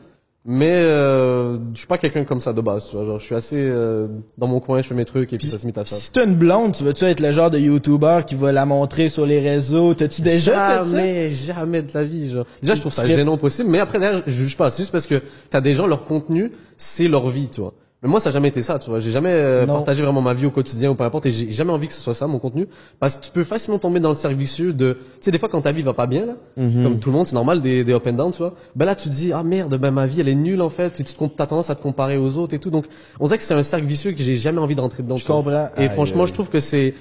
Mais, 0.46 0.72
euh, 0.74 1.56
je 1.72 1.78
suis 1.78 1.86
pas 1.86 1.96
quelqu'un 1.96 2.24
comme 2.24 2.40
ça 2.40 2.52
de 2.52 2.60
base, 2.60 2.90
tu 2.90 2.96
vois. 2.96 3.06
Genre, 3.06 3.18
je 3.18 3.24
suis 3.24 3.34
assez, 3.34 3.56
euh, 3.58 4.08
dans 4.36 4.46
mon 4.46 4.60
coin, 4.60 4.82
je 4.82 4.88
fais 4.88 4.94
mes 4.94 5.06
trucs 5.06 5.32
et 5.32 5.38
puis 5.38 5.46
ça 5.46 5.56
se 5.56 5.64
met 5.66 5.78
à 5.78 5.84
ça. 5.84 5.96
Si 5.96 6.12
t'as 6.12 6.26
une 6.26 6.34
blonde, 6.34 6.72
tu 6.72 6.84
veux-tu 6.84 7.04
être 7.06 7.20
le 7.20 7.30
genre 7.30 7.50
de 7.50 7.58
YouTuber 7.58 8.20
qui 8.26 8.34
va 8.34 8.52
la 8.52 8.66
montrer 8.66 9.08
sur 9.08 9.24
les 9.24 9.40
réseaux? 9.40 9.94
T'as-tu 9.94 10.20
déjà 10.20 10.52
fait 10.78 10.82
ça? 10.84 10.90
jamais, 10.90 11.30
jamais 11.30 11.82
de 11.82 11.90
la 11.94 12.04
vie, 12.04 12.30
genre. 12.30 12.44
Déjà, 12.60 12.74
je 12.74 12.80
trouve 12.80 12.92
ça 12.92 13.04
serais- 13.04 13.14
gênant 13.14 13.38
possible, 13.38 13.70
mais 13.70 13.78
après, 13.80 13.98
derrière, 13.98 14.22
je 14.26 14.32
juge 14.32 14.54
pas. 14.56 14.68
C'est 14.68 14.82
juste 14.82 14.92
parce 14.92 15.06
que 15.06 15.22
t'as 15.48 15.62
des 15.62 15.72
gens, 15.72 15.86
leur 15.86 16.04
contenu, 16.04 16.52
c'est 16.76 17.08
leur 17.08 17.26
vie, 17.28 17.48
tu 17.50 17.62
vois. 17.62 17.72
Mais 18.04 18.11
moi, 18.11 18.20
ça 18.20 18.28
a 18.28 18.32
jamais 18.32 18.49
été 18.49 18.61
ça, 18.61 18.78
tu 18.78 18.90
vois. 18.90 19.00
J'ai 19.00 19.11
jamais 19.11 19.32
euh, 19.32 19.64
partagé 19.64 20.02
vraiment 20.02 20.20
ma 20.20 20.34
vie 20.34 20.44
au 20.44 20.50
quotidien 20.50 20.90
ou 20.90 20.94
peu 20.94 21.04
importe, 21.04 21.25
et 21.25 21.32
j'ai 21.32 21.50
jamais 21.50 21.73
envie 21.73 21.87
que 21.87 21.92
ce 21.94 22.02
soit 22.02 22.12
ça, 22.12 22.26
mon 22.26 22.38
contenu. 22.38 22.68
Parce 23.00 23.16
que 23.18 23.25
tu 23.25 23.30
peux 23.30 23.44
facilement 23.44 23.78
tomber 23.78 23.99
dans 23.99 24.11
le 24.11 24.14
cercle 24.14 24.37
vicieux 24.37 24.75
de, 24.75 24.92
tu 24.92 25.00
sais, 25.23 25.30
des 25.30 25.38
fois, 25.38 25.49
quand 25.49 25.62
ta 25.62 25.73
vie 25.73 25.80
va 25.80 25.94
pas 25.94 26.06
bien, 26.06 26.26
là, 26.26 26.34
comme 26.54 26.99
tout 26.99 27.08
le 27.08 27.16
monde, 27.16 27.26
c'est 27.26 27.34
normal, 27.34 27.62
des, 27.62 27.82
des 27.82 27.94
up 27.94 28.06
and 28.06 28.12
down, 28.12 28.30
tu 28.30 28.38
vois. 28.38 28.52
Ben 28.76 28.84
là, 28.84 28.94
tu 28.94 29.08
te 29.08 29.14
dis, 29.14 29.32
ah 29.32 29.42
merde, 29.42 29.76
ben 29.78 29.90
ma 29.90 30.04
vie, 30.04 30.20
elle 30.20 30.28
est 30.28 30.34
nulle, 30.34 30.61
en 30.61 30.68
fait. 30.68 30.90
Tu 30.90 31.02
te 31.02 31.25
t'as 31.34 31.46
tendance 31.46 31.70
à 31.70 31.75
te 31.76 31.82
comparer 31.82 32.18
aux 32.18 32.37
autres 32.37 32.52
et 32.52 32.58
tout. 32.58 32.68
Donc, 32.68 32.84
on 33.20 33.25
dirait 33.25 33.38
que 33.38 33.42
c'est 33.42 33.54
un 33.54 33.62
cercle 33.62 33.87
vicieux 33.87 34.12
que 34.12 34.23
j'ai 34.23 34.37
jamais 34.37 34.61
envie 34.61 34.75
d'entrer 34.75 35.02
dedans. 35.02 35.16
Je 35.16 35.25
comprends. 35.25 35.70
Et 35.78 35.80
Aïe, 35.84 35.88
franchement, 35.88 36.25
aïe. 36.25 36.28
je 36.28 36.34
trouve 36.34 36.50
que 36.50 36.61
c'est, 36.61 36.92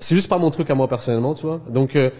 c'est 0.00 0.16
juste 0.16 0.28
pas 0.28 0.38
mon 0.38 0.50
truc 0.50 0.68
à 0.68 0.74
moi 0.74 0.88
personnellement, 0.88 1.34
tu 1.34 1.46
vois. 1.46 1.60
Donc, 1.70 1.94
euh, 1.94 2.10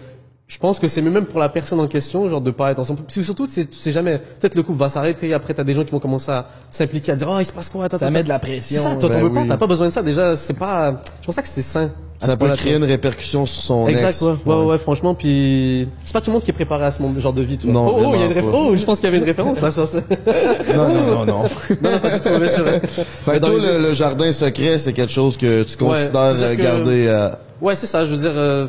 je 0.47 0.57
pense 0.59 0.79
que 0.79 0.87
c'est 0.87 1.01
mieux 1.01 1.09
même 1.09 1.25
pour 1.25 1.39
la 1.39 1.49
personne 1.49 1.79
en 1.79 1.87
question, 1.87 2.29
genre 2.29 2.39
de 2.41 2.51
pas 2.51 2.71
être 2.71 2.77
ensemble. 2.79 2.99
Puis 3.07 3.23
surtout, 3.23 3.47
c'est- 3.49 3.65
tu 3.69 3.77
sais 3.77 3.91
jamais. 3.91 4.19
Peut-être 4.39 4.53
le 4.55 4.61
couple 4.61 4.77
va 4.77 4.89
s'arrêter. 4.89 5.33
Après, 5.33 5.53
t'as 5.55 5.63
des 5.63 5.73
gens 5.73 5.83
qui 5.83 5.91
vont 5.91 5.99
commencer 5.99 6.31
à 6.31 6.47
s'impliquer, 6.69 7.11
à 7.13 7.15
dire 7.15 7.27
oh 7.31 7.37
il 7.39 7.45
se 7.45 7.51
passe 7.51 7.67
quoi 7.69 7.85
attends, 7.85 7.97
Ça 7.97 8.05
attends, 8.05 8.13
met 8.13 8.23
de 8.23 8.29
la 8.29 8.35
C'est 8.35 8.47
pression. 8.51 8.83
ça, 8.83 8.95
toi, 8.95 9.09
t'en 9.09 9.21
veux 9.21 9.33
pas, 9.33 9.41
oui. 9.41 9.47
t'as 9.47 9.57
pas 9.57 9.65
besoin 9.67 9.87
de 9.87 9.91
ça. 9.91 10.03
Déjà, 10.03 10.35
c'est 10.35 10.53
pas. 10.53 11.01
Je 11.21 11.25
pense 11.25 11.35
pas 11.35 11.41
que 11.41 11.47
c'est 11.47 11.61
sain. 11.63 11.89
Ça 12.19 12.37
peut 12.37 12.47
créer 12.55 12.75
une 12.75 12.83
répercussion 12.83 13.45
sur 13.45 13.61
son. 13.61 13.87
Exact, 13.87 14.07
ex. 14.09 14.21
ouais. 14.21 14.33
Ouais, 14.45 14.55
ouais, 14.55 14.65
ouais, 14.65 14.77
franchement, 14.77 15.15
puis 15.15 15.87
c'est 16.05 16.13
pas 16.13 16.21
tout 16.21 16.29
le 16.29 16.35
monde 16.35 16.43
qui 16.43 16.51
est 16.51 16.53
préparé 16.53 16.85
à 16.85 16.91
ce 16.91 17.01
genre 17.19 17.33
de 17.33 17.41
vie, 17.41 17.57
tu 17.57 17.65
vois. 17.67 17.73
Non, 17.73 17.87
oh, 17.87 18.03
oh, 18.05 18.11
il 18.13 18.19
y 18.19 18.23
a 18.23 18.25
une 18.27 18.33
référence. 18.33 18.55
Oh, 18.71 18.75
je 18.75 18.85
pense 18.85 18.99
qu'il 18.99 19.05
y 19.05 19.07
avait 19.09 19.17
une 19.17 19.25
référence 19.25 19.59
là 19.59 19.69
sur 19.71 19.87
ça. 19.87 19.97
Non, 20.75 20.87
non, 20.87 21.01
non, 21.03 21.25
non. 21.25 21.41
non, 21.81 21.91
non, 21.91 21.99
pas 21.99 22.09
du 22.11 22.19
tout, 22.21 22.39
bien 22.39 22.47
sûr. 22.47 22.65
Fait 22.65 22.81
Mais 23.27 23.33
que 23.33 23.39
dans 23.39 23.47
toi, 23.49 23.59
le, 23.59 23.79
le 23.79 23.93
jardin 23.93 24.31
secret, 24.31 24.79
c'est 24.79 24.93
quelque 24.93 25.11
chose 25.11 25.37
que 25.37 25.63
tu 25.63 25.75
considères 25.75 26.55
que- 26.55 26.61
garder 26.61 27.07
euh, 27.07 27.29
Ouais, 27.61 27.75
c'est 27.75 27.87
ça. 27.87 28.05
Je 28.05 28.11
veux 28.11 28.21
dire, 28.21 28.31
euh, 28.33 28.65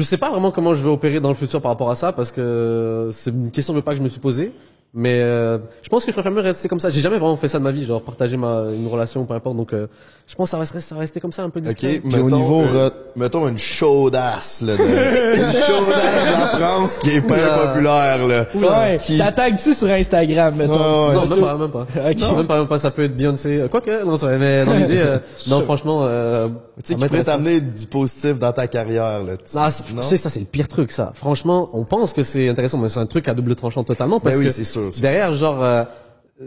je 0.00 0.04
sais 0.06 0.16
pas 0.16 0.30
vraiment 0.30 0.50
comment 0.50 0.72
je 0.74 0.82
vais 0.82 0.88
opérer 0.88 1.20
dans 1.20 1.28
le 1.28 1.34
futur 1.34 1.60
par 1.60 1.70
rapport 1.72 1.90
à 1.90 1.94
ça 1.94 2.12
parce 2.12 2.32
que 2.32 3.10
c'est 3.12 3.30
une 3.30 3.50
question 3.50 3.74
de 3.74 3.80
pas 3.80 3.92
que 3.92 3.98
je 3.98 4.02
me 4.02 4.08
suis 4.08 4.20
posée. 4.20 4.52
Mais 4.92 5.20
euh, 5.22 5.58
je 5.82 5.88
pense 5.88 6.04
que 6.04 6.10
je 6.10 6.14
préfère 6.14 6.32
mieux 6.32 6.40
rester 6.40 6.68
comme 6.68 6.80
ça. 6.80 6.90
J'ai 6.90 7.00
jamais 7.00 7.18
vraiment 7.18 7.36
fait 7.36 7.46
ça 7.46 7.60
de 7.60 7.62
ma 7.64 7.70
vie, 7.70 7.84
genre 7.86 8.02
partager 8.02 8.36
ma 8.36 8.64
une 8.74 8.88
relation, 8.88 9.24
peu 9.24 9.34
importe. 9.34 9.56
Donc, 9.56 9.72
euh, 9.72 9.86
je 10.26 10.34
pense 10.34 10.46
que 10.48 10.50
ça 10.50 10.56
va 10.56 10.62
rester, 10.62 10.80
ça 10.80 10.94
va 10.96 11.00
rester 11.02 11.20
comme 11.20 11.30
ça, 11.32 11.44
un 11.44 11.50
peu 11.50 11.60
Ok, 11.60 11.66
discret. 11.66 12.00
Puis 12.02 12.18
au 12.20 12.28
niveau 12.28 12.62
euh, 12.62 12.88
re- 12.88 12.92
mettons 13.14 13.46
une 13.46 13.58
chaudasse, 13.58 14.62
là, 14.62 14.76
de, 14.76 14.82
une 15.36 15.52
chaudasse 15.52 16.24
de 16.26 16.40
la 16.40 16.46
France 16.58 16.98
qui 16.98 17.10
est 17.10 17.20
pas 17.20 17.68
populaire, 17.68 18.26
là. 18.26 18.46
Ouais. 18.54 18.98
Qui- 19.00 19.18
T'attaques-tu 19.18 19.74
sur 19.74 19.88
Instagram, 19.88 20.56
mettons? 20.56 20.72
Non, 20.78 21.12
C'est 21.22 21.28
même 21.28 21.38
tout. 21.38 21.44
pas, 21.44 21.56
même 21.56 21.70
pas. 21.70 21.86
Ok. 22.10 22.18
Non, 22.18 22.36
même 22.36 22.46
pas, 22.48 22.58
même 22.58 22.68
pas. 22.68 22.78
Ça 22.80 22.90
peut 22.90 23.04
être 23.04 23.16
Beyoncé. 23.16 23.60
Euh, 23.60 23.68
Quoique, 23.68 24.04
non, 24.04 24.16
vrai, 24.16 24.38
mais 24.38 24.64
dans 24.64 24.74
l'idée, 24.74 24.98
euh, 24.98 25.18
non, 25.48 25.60
franchement, 25.62 26.00
euh, 26.02 26.48
Tu 26.48 26.54
sais, 26.82 26.94
ça 26.94 26.98
qui 26.98 27.06
pourrait 27.08 27.22
t'amener 27.24 27.60
du 27.60 27.86
positif 27.86 28.38
dans 28.40 28.52
ta 28.52 28.66
carrière, 28.66 29.22
là. 29.22 29.36
tu- 29.36 29.56
Ah, 29.56 29.68
non? 29.94 30.02
sais, 30.02 30.16
ça 30.16 30.30
c'est 30.30 30.40
le 30.40 30.46
pire 30.46 30.66
truc, 30.66 30.90
ça. 30.90 31.12
Franchement, 31.14 31.70
on 31.74 31.84
pense 31.84 32.12
que 32.12 32.24
c'est 32.24 32.48
intéressant, 32.48 32.78
mais 32.78 32.88
c'est 32.88 32.98
un 33.00 33.06
truc 33.06 33.28
à 33.28 33.34
double 33.34 33.54
tranchant 33.54 33.84
totalement 33.84 34.18
parce 34.18 34.36
Ben 34.36 34.40
oui, 34.42 34.46
que 34.48 34.52
c'est 34.52 34.64
sûr, 34.92 35.00
derrière, 35.02 35.32
genre, 35.32 35.62
euh, 35.62 35.84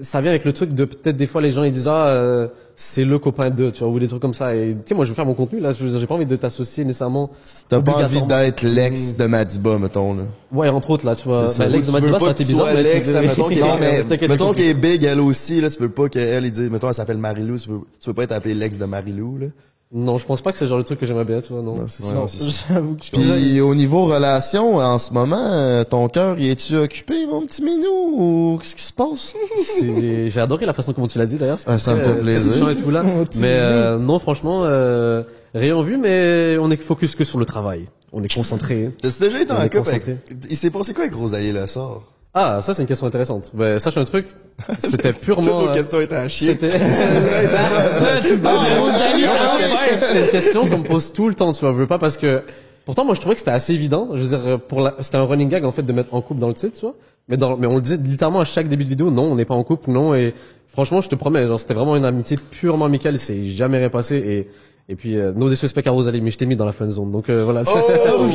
ça 0.02 0.22
vient 0.22 0.32
avec 0.32 0.46
le 0.46 0.54
truc 0.54 0.74
de 0.74 0.86
peut-être 0.86 1.17
des 1.17 1.28
fois 1.28 1.41
les 1.41 1.52
gens 1.52 1.63
ils 1.63 1.72
disent 1.72 1.88
ah 1.88 2.48
c'est 2.76 3.06
le 3.06 3.19
copain 3.19 3.52
de, 3.52 3.69
tu 3.69 3.80
vois, 3.84 3.89
ou 3.89 4.00
des 4.00 4.08
trucs 4.08 4.22
comme 4.22 4.34
ça. 4.34 4.56
Et 4.56 4.69
tu 4.74 4.78
sais, 4.88 4.96
moi 4.96 5.06
je 5.06 5.10
veux 5.12 5.15
faire 5.15 5.28
mon 5.28 5.36
contenu 5.36 5.60
là, 5.60 5.72
j'ai 5.74 6.08
pas 6.08 6.15
envie 6.15 6.26
de 6.26 6.36
t'associer 6.36 6.84
nécessairement. 6.84 7.30
T'as 7.69 7.82
pas 7.82 8.04
envie 8.04 8.22
d'être 8.24 8.63
l'ex 8.63 9.15
de 9.15 9.26
Madiba, 9.28 9.78
mettons, 9.78 10.15
là. 10.15 10.24
Ouais, 10.52 10.69
entre 10.69 10.89
autres 10.89 11.06
là, 11.06 11.15
tu 11.15 11.28
vois. 11.28 11.46
Ben, 11.60 11.67
l'ex 11.69 11.86
de 11.86 11.91
Madiba, 11.91 12.19
ça 12.19 12.26
a 12.26 12.28
que 12.30 12.34
été 12.34 12.46
tu 12.46 12.52
bizarre. 12.52 12.69
mais 12.74 12.82
l'ex, 12.84 13.08
mettons 13.10 13.50
Non, 13.50 13.78
mais- 13.80 14.28
mettons 14.28 14.54
qu'elle 14.54 14.65
est 14.65 14.74
big, 14.74 15.04
elle 15.04 15.19
aussi, 15.19 15.62
là, 15.62 15.69
tu 15.69 15.80
veux 15.80 15.89
pas 15.89 16.10
qu'elle, 16.10 16.46
il 16.46 16.52
dise, 16.52 16.69
mettons, 16.72 16.88
elle 16.88 16.93
s'appelle 16.96 17.17
Marilou, 17.19 17.58
tu 17.60 17.69
veux, 17.69 17.82
tu 18.00 18.10
veux 18.10 18.13
pas 18.15 18.24
être 18.24 18.32
appelé 18.32 18.56
l'ex 18.56 18.78
de 18.80 18.86
Marilou, 18.86 19.38
là. 19.38 19.48
Non, 19.95 20.17
je 20.17 20.25
pense 20.25 20.41
pas 20.41 20.51
que 20.51 20.58
c'est 20.58 20.65
le 20.65 20.69
genre 20.69 20.79
le 20.79 20.84
truc 20.84 20.99
que 20.99 21.06
j'aimerais 21.06 21.23
bien, 21.23 21.39
tu 21.39 21.53
vois, 21.53 21.62
non. 21.62 21.75
Non, 21.75 21.86
c'est 21.88 22.03
Ouais, 22.03 22.10
ça. 22.10 22.21
c'est. 22.27 22.73
J'avoue 22.73 22.95
que 22.95 23.06
je 23.06 23.12
Puis 23.12 23.62
au 23.62 23.75
niveau 23.75 24.06
relation, 24.06 24.77
en 24.77 24.97
ce 24.97 25.13
moment, 25.13 25.38
euh, 25.51 25.84
ton 25.84 26.08
cœur, 26.10 26.39
y 26.39 26.49
es-tu 26.49 26.75
occupé, 26.77 27.27
mon 27.27 27.45
petit 27.45 27.62
minou, 27.62 27.86
ou 28.17 28.58
qu'est-ce 28.60 28.75
qui 28.75 28.82
se 28.82 28.91
passe? 28.93 29.34
C'est- 29.63 30.27
J'ai 30.27 30.39
adoré 30.41 30.65
la 30.65 30.73
façon 30.73 30.93
comment 30.93 31.06
tu 31.06 31.19
l'as 31.19 31.27
dit 31.27 31.36
d'ailleurs. 31.36 31.60
Ah, 31.67 31.77
ça 31.77 31.93
me 31.93 32.01
fait 32.01 32.15
plaisir. 32.15 32.41
euh, 32.51 32.53
touchant 32.56 32.69
et 32.69 32.75
tout 32.75 32.89
là. 32.89 33.03
Mais 33.36 33.56
euh, 33.60 33.99
non, 33.99 34.17
franchement, 34.17 34.62
euh, 34.63 35.21
rien 35.53 35.79
vu, 35.84 35.97
mais 35.97 36.58
on 36.60 36.71
est 36.71 36.77
focus 36.77 37.13
que 37.15 37.23
sur 37.23 37.38
le 37.38 37.45
travail. 37.45 37.86
On 38.12 38.23
est 38.23 38.34
concentré. 38.34 38.89
T'as-tu 38.99 39.19
déjà 39.21 39.41
été 39.41 39.51
en 39.53 39.62
est 39.62 39.69
couple 39.75 39.89
avec, 39.89 40.06
il 40.49 40.56
s'est 40.58 40.71
passé 40.71 40.93
quoi 40.95 41.03
avec 41.03 41.15
Rosalie 41.15 41.51
Le 41.51 41.67
Sort? 41.67 42.03
Ah, 42.36 42.62
ça 42.63 42.73
c'est 42.73 42.82
une 42.82 42.88
question 42.88 43.06
intéressante. 43.06 43.51
Ben, 43.53 43.77
sache 43.79 43.95
un 43.97 44.06
truc, 44.06 44.25
c'était 44.79 45.13
Toutes 45.13 45.21
purement. 45.21 45.62
nos 45.62 45.67
euh, 45.69 45.73
questions 45.73 46.01
étaient 46.01 46.15
à 46.15 46.27
chier. 46.27 46.47
C'était. 46.47 46.69
de 48.39 48.79
Rosalie, 48.82 49.25
ah 49.25 49.32
ouais. 49.34 49.42
c'est 49.99 50.25
une 50.25 50.32
question 50.32 50.67
qu'on 50.67 50.79
me 50.79 50.84
pose 50.84 51.13
tout 51.13 51.27
le 51.27 51.36
temps, 51.36 51.51
tu 51.51 51.62
vois. 51.62 51.71
Je 51.73 51.77
veux 51.77 51.88
pas 51.88 51.99
parce 51.99 52.17
que. 52.17 52.43
Pourtant, 52.86 53.06
moi, 53.06 53.15
je 53.15 53.21
trouvais 53.21 53.36
que 53.36 53.39
c'était 53.39 53.51
assez 53.51 53.73
évident. 53.73 54.10
Je 54.13 54.23
veux 54.23 54.38
dire, 54.38 54.60
pour 54.67 54.82
la... 54.82 54.95
c'était 54.99 55.15
un 55.15 55.23
running 55.23 55.47
gag 55.47 55.63
en 55.63 55.71
fait 55.71 55.84
de 55.84 55.93
mettre 55.93 56.13
en 56.13 56.21
couple 56.21 56.41
dans 56.41 56.49
le 56.49 56.53
titre, 56.53 56.77
tu 56.77 56.82
vois. 56.82 56.95
Mais 57.29 57.38
dans, 57.38 57.56
mais 57.56 57.65
on 57.67 57.75
le 57.75 57.82
dit 57.82 57.97
littéralement 57.97 58.41
à 58.41 58.45
chaque 58.45 58.67
début 58.67 58.84
de 58.84 58.89
vidéo. 58.89 59.10
Non, 59.10 59.23
on 59.23 59.36
n'est 59.36 59.45
pas 59.45 59.56
en 59.56 59.63
couple, 59.63 59.89
non. 59.89 60.13
Et 60.13 60.34
franchement, 60.67 60.99
je 60.99 61.08
te 61.08 61.15
promets, 61.15 61.47
genre, 61.47 61.60
c'était 61.60 61.73
vraiment 61.73 61.95
une 61.95 62.03
amitié 62.03 62.38
purement 62.51 62.86
amicale. 62.86 63.17
C'est 63.17 63.45
jamais 63.45 63.77
rien 63.77 63.89
passé. 63.89 64.17
Et 64.17 64.47
et 64.89 64.95
puis, 64.95 65.17
euh, 65.17 65.32
no 65.34 65.47
disrespect 65.47 65.88
à 65.88 65.91
Rosalie, 65.91 66.19
mais 66.19 66.29
je 66.29 66.38
t'ai 66.38 66.45
mis 66.45 66.58
dans 66.58 66.65
la 66.65 66.73
fun 66.73 66.89
zone. 66.89 67.10
Donc 67.10 67.29
euh, 67.29 67.45
voilà. 67.45 67.63
Oh! 67.65 67.77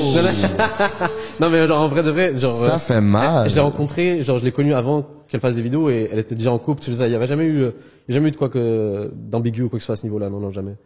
non 1.40 1.51
mais 1.51 1.66
genre 1.66 1.83
en 1.83 1.88
vrai 1.88 2.03
de 2.03 2.11
vrai, 2.11 2.35
genre. 2.37 2.53
Ça 2.53 2.75
euh, 2.75 2.79
fait 2.79 3.01
mal. 3.03 3.51
je 3.51 3.55
l'ai 3.55 3.61
rencontrée, 3.61 4.23
genre 4.23 4.38
je 4.38 4.47
l'ai 4.47 4.53
connue 4.53 4.73
avant 4.73 5.05
qu'elle 5.29 5.40
fasse 5.40 5.55
des 5.55 5.62
vidéos 5.62 5.90
et 5.90 6.09
elle 6.11 6.18
était 6.18 6.35
déjà 6.35 6.51
en 6.51 6.59
couple. 6.59 6.83
Tu 6.83 6.94
sais, 6.94 7.07
il 7.07 7.12
y 7.12 7.14
avait 7.14 7.27
jamais 7.27 7.44
eu, 7.44 7.64
euh, 7.64 7.71
jamais 8.09 8.29
eu 8.29 8.31
de 8.31 8.37
quoi 8.37 8.49
que 8.49 9.11
d'ambigu 9.14 9.64
ou 9.64 9.68
quoi 9.68 9.79
que 9.79 9.83
ce 9.83 9.87
soit 9.87 9.92
à 9.92 9.97
ce 9.97 10.07
niveau-là. 10.07 10.31
Non, 10.31 10.40
non, 10.40 10.51
jamais. 10.51 10.77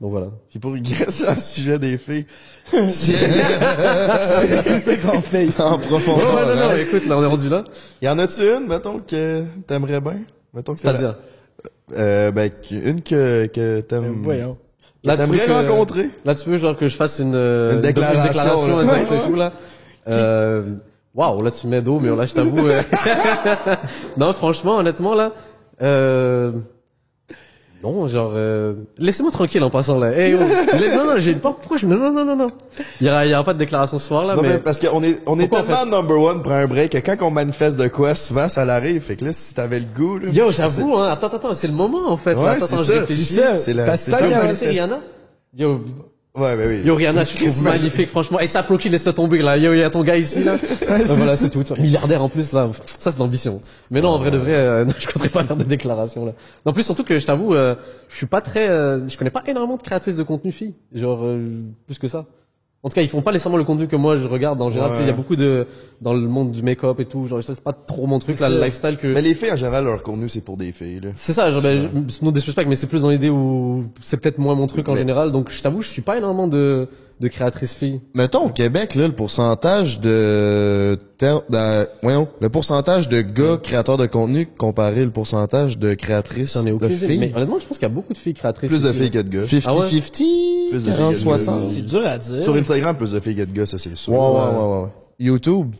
Donc 0.00 0.10
voilà. 0.12 0.28
Puis 0.48 0.58
pour 0.58 0.72
régresser 0.72 1.26
à 1.26 1.36
ce 1.36 1.54
sujet 1.56 1.78
des 1.78 1.98
filles, 1.98 2.24
C'est 2.88 3.14
ça 4.80 4.96
qu'on 4.96 5.20
fait 5.20 5.46
ici. 5.46 5.60
en 5.60 5.78
profondeur. 5.78 6.34
ouais, 6.36 6.46
non, 6.46 6.60
non, 6.60 6.70
hein. 6.70 6.76
écoute, 6.80 7.06
là 7.06 7.16
on 7.18 7.22
est 7.22 7.26
rendu 7.26 7.48
là. 7.48 7.64
y 8.00 8.08
en 8.08 8.18
a-tu 8.18 8.42
une, 8.42 8.66
mettons, 8.66 8.98
que 9.00 9.44
t'aimerais 9.66 10.00
bien? 10.00 10.16
Mettons 10.54 10.74
que 10.74 10.80
C'est-à-dire, 10.80 11.16
Euh, 11.96 12.30
ben, 12.30 12.50
une 12.70 13.02
que, 13.02 13.46
que 13.46 13.80
t'aimes, 13.80 14.04
Euh, 14.04 14.22
Voyons. 14.22 14.56
là 15.04 15.16
tu 15.16 15.24
veux 15.32 15.52
rencontrer? 15.52 16.10
là 16.24 16.34
tu 16.34 16.48
veux 16.48 16.56
genre 16.58 16.76
que 16.76 16.88
je 16.88 16.96
fasse 16.96 17.18
une, 17.18 17.34
euh, 17.34 17.74
Une 17.74 17.80
déclaration, 17.82 18.28
déclaration 18.28 18.76
là. 18.78 19.02
et 19.02 19.26
tout 19.28 19.34
là. 19.34 19.52
Euh, 20.08 20.62
waouh, 21.14 21.42
là 21.42 21.50
tu 21.50 21.66
mets 21.66 21.82
d'eau, 21.82 21.98
mais 22.00 22.14
là 22.14 22.24
je 22.26 22.32
t'avoue. 22.34 22.66
euh, 22.68 22.82
non, 24.16 24.32
franchement, 24.32 24.76
honnêtement 24.78 25.14
là, 25.14 25.32
euh, 25.82 26.52
Non, 27.82 28.06
genre, 28.08 28.32
euh, 28.34 28.74
laissez-moi 28.98 29.32
tranquille 29.32 29.62
en 29.62 29.70
passant 29.70 29.98
là. 29.98 30.12
Hey, 30.12 30.34
oh, 30.34 30.38
la- 30.38 30.96
non, 30.96 31.06
non, 31.06 31.14
j'ai 31.18 31.34
pas, 31.34 31.52
pourquoi 31.58 31.78
je, 31.78 31.86
non, 31.86 31.96
non, 31.96 32.12
non, 32.12 32.26
non, 32.26 32.36
non. 32.36 32.50
Il 33.00 33.06
y 33.06 33.10
aura, 33.10 33.24
il 33.24 33.30
y 33.30 33.34
aura 33.34 33.42
pas 33.42 33.54
de 33.54 33.58
déclaration 33.58 33.98
ce 33.98 34.06
soir 34.06 34.26
là, 34.26 34.34
Non, 34.36 34.42
mais 34.42 34.48
mais, 34.50 34.58
parce 34.58 34.78
qu'on 34.78 35.02
est, 35.02 35.20
on 35.24 35.38
est 35.38 35.44
en 35.44 35.62
tellement 35.62 35.86
number 35.86 36.18
one 36.20 36.42
pour 36.42 36.52
un 36.52 36.66
break 36.66 36.92
que 36.92 36.98
quand 36.98 37.16
on 37.26 37.30
manifeste 37.30 37.78
de 37.78 37.88
quoi, 37.88 38.14
souvent 38.14 38.50
ça 38.50 38.66
l'arrive. 38.66 39.00
Fait 39.00 39.16
que 39.16 39.24
là, 39.24 39.32
si 39.32 39.54
t'avais 39.54 39.78
le 39.78 39.86
goût, 39.96 40.18
là. 40.18 40.28
yo, 40.30 40.52
j'avoue, 40.52 40.94
hein, 40.96 41.08
attends, 41.10 41.28
attends, 41.28 41.36
attends, 41.38 41.54
c'est 41.54 41.68
le 41.68 41.72
moment 41.72 42.10
en 42.10 42.18
fait. 42.18 42.34
là. 42.34 42.40
Ouais, 42.42 42.48
attends, 42.50 42.66
c'est 42.66 42.74
attends, 42.74 42.84
ça, 42.84 42.92
je 42.94 42.98
réfléchis. 43.00 43.40
c'est 43.56 43.72
la, 43.72 43.96
c'est 43.96 44.14
Rihanna? 44.14 44.98
Yo, 45.56 45.80
Ouais, 46.36 46.56
ben 46.56 46.68
oui. 46.68 46.82
yo, 46.84 46.94
Rihanna, 46.94 47.24
je 47.24 47.36
trouve 47.36 47.62
magnifique, 47.64 48.08
franchement. 48.08 48.38
Et 48.38 48.46
ça, 48.46 48.62
Floki, 48.62 48.88
laisse-le 48.88 49.12
tomber, 49.12 49.42
là. 49.42 49.56
Yo, 49.56 49.74
y 49.74 49.82
a 49.82 49.90
ton 49.90 50.04
gars 50.04 50.16
ici, 50.16 50.44
là. 50.44 50.58
Voilà, 51.06 51.36
c'est 51.36 51.50
tout. 51.50 51.64
Milliardaire, 51.76 52.22
en 52.22 52.28
plus, 52.28 52.52
là. 52.52 52.70
Ça, 52.86 53.10
c'est 53.10 53.18
l'ambition. 53.18 53.60
Mais 53.90 54.00
non, 54.00 54.10
en 54.10 54.18
vrai 54.18 54.30
de 54.30 54.38
vrai, 54.38 54.54
euh, 54.54 54.84
non, 54.86 54.92
je 54.96 55.08
compterais 55.08 55.28
pas 55.28 55.44
faire 55.44 55.56
des 55.56 55.64
déclarations, 55.64 56.24
là. 56.24 56.32
En 56.64 56.72
plus, 56.72 56.84
surtout 56.84 57.02
que, 57.02 57.18
je 57.18 57.26
t'avoue, 57.26 57.54
euh, 57.54 57.74
je 58.08 58.16
suis 58.16 58.26
pas 58.26 58.40
très, 58.40 58.68
euh, 58.68 59.08
je 59.08 59.18
connais 59.18 59.30
pas 59.30 59.42
énormément 59.46 59.76
de 59.76 59.82
créatrices 59.82 60.16
de 60.16 60.22
contenu 60.22 60.52
filles. 60.52 60.74
Genre, 60.92 61.20
euh, 61.24 61.62
plus 61.86 61.98
que 61.98 62.06
ça. 62.06 62.26
En 62.82 62.88
tout 62.88 62.94
cas, 62.94 63.02
ils 63.02 63.08
font 63.08 63.20
pas 63.20 63.30
nécessairement 63.32 63.58
le 63.58 63.64
contenu 63.64 63.88
que 63.88 63.96
moi 63.96 64.16
je 64.16 64.26
regarde 64.26 64.62
en 64.62 64.70
général. 64.70 64.92
Ouais. 64.92 64.96
Tu 64.96 65.02
sais, 65.02 65.06
il 65.06 65.10
y 65.10 65.12
a 65.12 65.16
beaucoup 65.16 65.36
de 65.36 65.66
dans 66.00 66.14
le 66.14 66.20
monde 66.26 66.50
du 66.50 66.62
make-up 66.62 66.98
et 66.98 67.04
tout. 67.04 67.26
Genre, 67.26 67.42
c'est 67.42 67.60
pas 67.62 67.74
trop 67.74 68.06
mon 68.06 68.18
truc, 68.18 68.40
là, 68.40 68.48
le 68.48 68.58
lifestyle 68.58 68.96
que. 68.96 69.06
Mais 69.08 69.20
les 69.20 69.34
filles, 69.34 69.52
en 69.52 69.56
général, 69.56 69.84
leur 69.84 70.02
contenu, 70.02 70.30
c'est 70.30 70.40
pour 70.40 70.56
des 70.56 70.72
filles, 70.72 71.00
là. 71.00 71.10
C'est 71.14 71.34
ça, 71.34 71.50
genre, 71.50 71.60
ben, 71.60 71.76
je- 71.76 71.88
c'est 72.12 72.22
no 72.22 72.32
disrespect, 72.32 72.64
mais 72.66 72.76
c'est 72.76 72.86
plus 72.86 73.02
dans 73.02 73.10
l'idée 73.10 73.28
où 73.28 73.84
c'est 74.00 74.16
peut-être 74.18 74.38
moins 74.38 74.54
mon 74.54 74.66
truc 74.66 74.88
en 74.88 74.96
général. 74.96 75.30
Donc, 75.30 75.50
je 75.50 75.60
t'avoue, 75.62 75.82
je 75.82 75.88
suis 75.88 76.00
pas 76.02 76.16
énormément 76.16 76.48
de 76.48 76.88
de 77.20 77.28
créatrices 77.28 77.74
filles. 77.74 78.00
Mettons 78.14 78.46
au 78.46 78.48
Québec, 78.48 78.94
là, 78.94 79.06
le 79.06 79.14
pourcentage 79.14 80.00
de, 80.00 80.96
ter- 81.18 81.42
de- 81.50 81.86
voyons, 82.02 82.28
le 82.40 82.48
pourcentage 82.48 83.08
de 83.10 83.20
gars 83.20 83.58
créateurs 83.62 83.98
de 83.98 84.06
contenu 84.06 84.46
comparé 84.46 85.04
le 85.04 85.10
pourcentage 85.10 85.78
de 85.78 85.92
créatrices 85.94 86.54
J'en 86.54 86.64
ai 86.64 86.70
de 86.70 86.74
aucune 86.76 86.88
idée. 86.92 87.06
filles. 87.06 87.18
Mais 87.18 87.32
honnêtement, 87.34 87.58
je 87.60 87.66
pense 87.66 87.76
qu'il 87.78 87.86
y 87.86 87.90
a 87.90 87.94
beaucoup 87.94 88.14
de 88.14 88.18
filles 88.18 88.32
créatrices. 88.34 88.70
Plus 88.70 88.82
de 88.82 88.88
ici, 88.88 88.98
filles 88.98 89.10
que 89.10 89.18
de 89.18 89.28
gars. 89.28 89.44
50-50, 89.44 89.62
Ah 89.66 89.74
ouais? 89.74 89.88
Plus 90.70 90.84
de 90.84 90.90
filles 90.90 90.96
que 90.96 91.14
de 91.14 91.14
40-60. 91.14 91.44
gars. 91.46 91.68
C'est 91.68 91.82
dur 91.82 92.06
à 92.06 92.18
dire. 92.18 92.42
Sur 92.42 92.54
Instagram, 92.54 92.96
plus 92.96 93.12
de 93.12 93.20
filles 93.20 93.36
que 93.36 93.42
de 93.44 93.52
gars, 93.52 93.66
ça, 93.66 93.78
c'est 93.78 93.94
sûr. 93.96 94.12
Ouais, 94.12 94.18
ouais, 94.18 94.58
ouais, 94.58 94.82
ouais. 94.84 94.88
YouTube. 95.18 95.74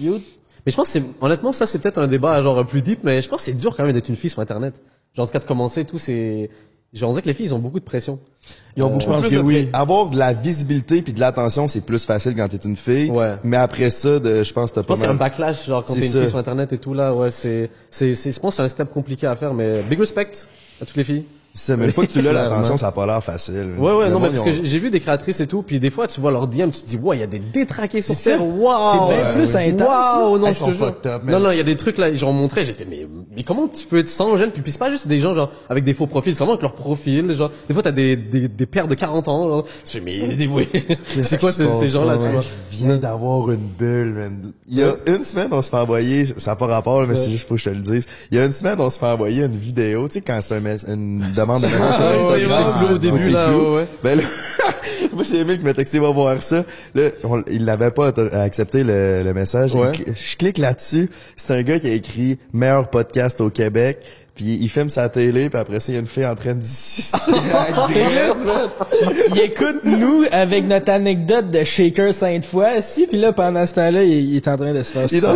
You- 0.00 0.20
Mais 0.66 0.72
je 0.72 0.76
pense 0.76 0.88
que 0.88 0.92
c'est, 0.98 1.04
honnêtement, 1.20 1.52
ça, 1.52 1.66
c'est 1.66 1.78
peut-être 1.78 1.98
un 1.98 2.06
débat, 2.08 2.42
genre, 2.42 2.66
plus 2.66 2.82
deep, 2.82 3.00
mais 3.04 3.22
je 3.22 3.28
pense 3.28 3.38
que 3.38 3.44
c'est 3.44 3.52
dur 3.54 3.76
quand 3.76 3.84
même 3.84 3.92
d'être 3.92 4.08
une 4.08 4.16
fille 4.16 4.30
sur 4.30 4.40
Internet. 4.40 4.82
Genre, 5.14 5.22
en 5.24 5.26
tout 5.26 5.32
cas, 5.32 5.38
de 5.38 5.44
commencer 5.44 5.82
et 5.82 5.84
tout, 5.84 5.98
c'est, 5.98 6.50
genre, 6.92 7.10
on 7.10 7.12
dirait 7.12 7.22
que 7.22 7.28
les 7.28 7.34
filles, 7.34 7.46
ils 7.46 7.54
ont 7.54 7.58
beaucoup 7.58 7.80
de 7.80 7.84
pression. 7.84 8.18
Ils 8.76 8.82
ont 8.82 8.86
Euh, 8.86 8.88
beaucoup 8.90 9.00
je 9.02 9.06
pense 9.06 9.26
plus 9.26 9.36
que 9.36 9.40
de 9.40 9.46
oui. 9.46 9.66
pré- 9.66 9.70
Avoir 9.78 10.08
de 10.10 10.16
la 10.18 10.32
visibilité 10.32 11.02
puis 11.02 11.12
de 11.12 11.20
l'attention, 11.20 11.68
c'est 11.68 11.82
plus 11.84 12.04
facile 12.04 12.34
quand 12.34 12.48
t'es 12.48 12.56
une 12.58 12.76
fille. 12.76 13.10
Ouais. 13.10 13.36
Mais 13.44 13.56
après 13.56 13.90
ça, 13.90 14.18
de, 14.20 14.42
je 14.42 14.52
pense 14.52 14.70
que 14.70 14.76
t'as 14.76 14.82
Je 14.82 14.86
pas 14.86 14.94
pense 14.94 14.98
qu'il 14.98 15.04
y 15.04 15.06
a 15.06 15.10
un 15.10 15.14
mal. 15.14 15.18
backlash, 15.18 15.66
genre, 15.66 15.84
quand 15.84 15.92
C'est 15.94 16.00
t'es 16.00 16.06
une 16.06 16.12
ça. 16.12 16.20
fille 16.20 16.28
sur 16.30 16.38
Internet 16.38 16.72
et 16.72 16.78
tout, 16.78 16.94
là, 16.94 17.14
ouais, 17.14 17.30
c'est, 17.30 17.70
c'est, 17.90 18.14
c'est, 18.14 18.30
je 18.32 18.40
pense 18.40 18.52
que 18.52 18.56
c'est 18.56 18.62
un 18.62 18.68
step 18.68 18.90
compliqué 18.90 19.26
à 19.26 19.36
faire, 19.36 19.52
mais 19.54 19.82
big 19.82 19.98
respect 19.98 20.30
à 20.80 20.84
toutes 20.86 20.96
les 20.96 21.04
filles. 21.04 21.24
C'est- 21.58 21.76
mais 21.76 21.86
une 21.86 21.90
fois 21.90 22.06
que 22.06 22.12
tu 22.12 22.22
l'as, 22.22 22.32
l'attention, 22.32 22.76
ça 22.76 22.88
a 22.88 22.92
pas 22.92 23.04
l'air 23.04 23.22
facile. 23.22 23.74
Ouais, 23.78 23.92
ouais, 23.92 24.06
Le 24.08 24.12
non, 24.12 24.20
mais 24.20 24.28
parce 24.28 24.42
que 24.42 24.52
j'ai- 24.64 24.78
vu 24.78 24.90
des 24.90 25.00
créatrices 25.00 25.40
et 25.40 25.46
tout, 25.48 25.62
puis 25.62 25.80
des 25.80 25.90
fois, 25.90 26.06
tu 26.06 26.20
vois 26.20 26.30
leur 26.30 26.46
DM, 26.46 26.70
tu 26.70 26.82
te 26.82 26.86
dis, 26.86 26.96
ouais, 26.96 27.16
il 27.16 27.20
y 27.20 27.22
a 27.24 27.26
des 27.26 27.40
détraqués 27.40 28.00
sur 28.00 28.14
C'est 28.14 28.30
Terre, 28.30 28.38
ça. 28.38 28.44
waouh! 28.44 29.10
C'est 29.10 29.16
bien 29.16 29.32
plus 29.34 29.56
intense. 29.56 29.88
Waouh, 29.88 30.38
non, 30.38 30.46
Elles 30.46 30.54
je 30.54 30.58
sont 30.58 30.66
te 30.66 30.70
jure. 30.72 30.86
fucked 30.86 31.06
up, 31.10 31.22
man. 31.24 31.34
Non, 31.34 31.40
non, 31.40 31.50
il 31.50 31.56
y 31.58 31.60
a 31.60 31.64
des 31.64 31.76
trucs 31.76 31.98
là, 31.98 32.12
j'en 32.12 32.32
montrais, 32.32 32.64
j'étais, 32.64 32.84
mais, 32.88 33.06
mais 33.36 33.42
comment 33.42 33.66
tu 33.66 33.86
peux 33.86 33.98
être 33.98 34.08
sans 34.08 34.36
gêne, 34.36 34.50
puis, 34.52 34.62
puis 34.62 34.70
c'est 34.70 34.78
pas 34.78 34.90
juste 34.90 35.08
des 35.08 35.18
gens, 35.18 35.34
genre, 35.34 35.50
avec 35.68 35.82
des 35.84 35.94
faux 35.94 36.06
profils, 36.06 36.32
c'est 36.34 36.38
vraiment 36.38 36.52
avec 36.52 36.62
leur 36.62 36.74
profil, 36.74 37.34
genre, 37.34 37.50
des 37.66 37.74
fois 37.74 37.82
t'as 37.82 37.90
des, 37.90 38.14
des, 38.16 38.46
des 38.48 38.66
pères 38.66 38.86
de 38.88 38.94
40 38.94 39.26
ans, 39.28 39.48
genre, 39.48 39.64
tu 39.84 39.98
fais, 39.98 40.00
mais, 40.00 40.46
oui, 40.46 40.68
c'est 41.22 41.40
quoi 41.40 41.50
ces, 41.50 41.66
ces 41.66 41.88
gens-là, 41.88 42.16
tu 42.18 42.28
vois? 42.28 42.42
Je 42.70 42.76
viens 42.84 42.98
d'avoir 42.98 43.50
une 43.50 43.66
bulle, 43.78 44.14
man. 44.14 44.52
Il 44.68 44.76
y 44.78 44.82
a 44.84 44.94
une 45.08 45.22
semaine, 45.24 45.48
on 45.50 45.60
se 45.62 45.70
fait 45.70 45.76
envoyer, 45.76 46.26
ça 46.36 46.52
n'a 46.52 46.56
pas 46.56 46.66
rapport, 46.66 47.04
mais 47.06 47.16
c'est 47.16 47.30
juste 47.30 47.48
pour 47.48 47.56
que 47.56 47.62
je 47.62 47.70
te 47.70 47.74
le 47.74 47.80
dise. 47.82 48.06
Il 48.30 48.38
y 48.38 48.40
a 48.40 48.44
une 48.44 48.52
semaine, 48.52 48.76
on 48.78 48.88
se 48.90 48.98
fait 48.98 49.06
envoyer 49.06 49.44
une 49.44 49.56
vidéo, 49.56 50.06
tu 50.06 50.14
sais, 50.14 50.20
quand 50.20 50.38
c'est 50.40 50.56
une 50.86 51.22
demande 51.48 51.62
de 51.62 51.66
message 51.66 51.94
sur 51.96 52.04
Ah, 52.56 52.72
c'est 52.78 52.84
flou 52.86 52.94
au 52.94 52.98
début, 52.98 53.30
là, 53.30 53.52
ouais. 53.58 53.86
Ben 54.02 54.18
là, 54.18 54.24
moi, 55.12 55.24
c'est 55.24 55.38
Emile 55.38 55.58
qui 55.58 55.64
m'a 55.64 55.74
texté, 55.74 55.98
va 55.98 56.10
voir 56.10 56.42
ça. 56.42 56.64
Là, 56.94 57.10
on- 57.24 57.42
il 57.50 57.64
l'avait 57.64 57.90
pas 57.90 58.12
accepté 58.32 58.84
le, 58.84 59.22
le 59.24 59.34
message. 59.34 59.74
Ouais. 59.74 59.92
Il 59.94 60.04
cl- 60.12 60.30
Je 60.32 60.36
clique 60.36 60.58
là-dessus. 60.58 61.10
C'est 61.36 61.54
un 61.54 61.62
gars 61.62 61.78
qui 61.78 61.88
a 61.88 61.92
écrit 61.92 62.38
meilleur 62.52 62.88
podcast 62.90 63.40
au 63.40 63.50
Québec. 63.50 63.98
Puis 64.38 64.56
il 64.60 64.68
filme 64.68 64.88
sa 64.88 65.08
télé, 65.08 65.50
puis 65.50 65.58
après 65.58 65.80
ça, 65.80 65.90
il 65.90 65.94
y 65.96 65.98
a 65.98 66.00
une 66.00 66.06
fille 66.06 66.24
en 66.24 66.36
train 66.36 66.54
de 66.54 66.62
sucer 66.62 67.16
il 69.34 69.40
écoute 69.40 69.80
nous 69.84 70.22
avec 70.30 70.64
notre 70.66 70.92
anecdote 70.92 71.50
de 71.50 71.64
Shaker 71.64 72.14
sainte 72.14 72.44
fois 72.44 72.80
si 72.80 73.08
puis 73.08 73.18
là 73.18 73.32
pendant 73.32 73.66
ce 73.66 73.74
temps-là 73.74 74.04
il, 74.04 74.30
il 74.30 74.36
est 74.36 74.46
en 74.46 74.56
train 74.56 74.72
de 74.72 74.82
se 74.82 74.92
faire 74.92 75.08
sucer. 75.08 75.26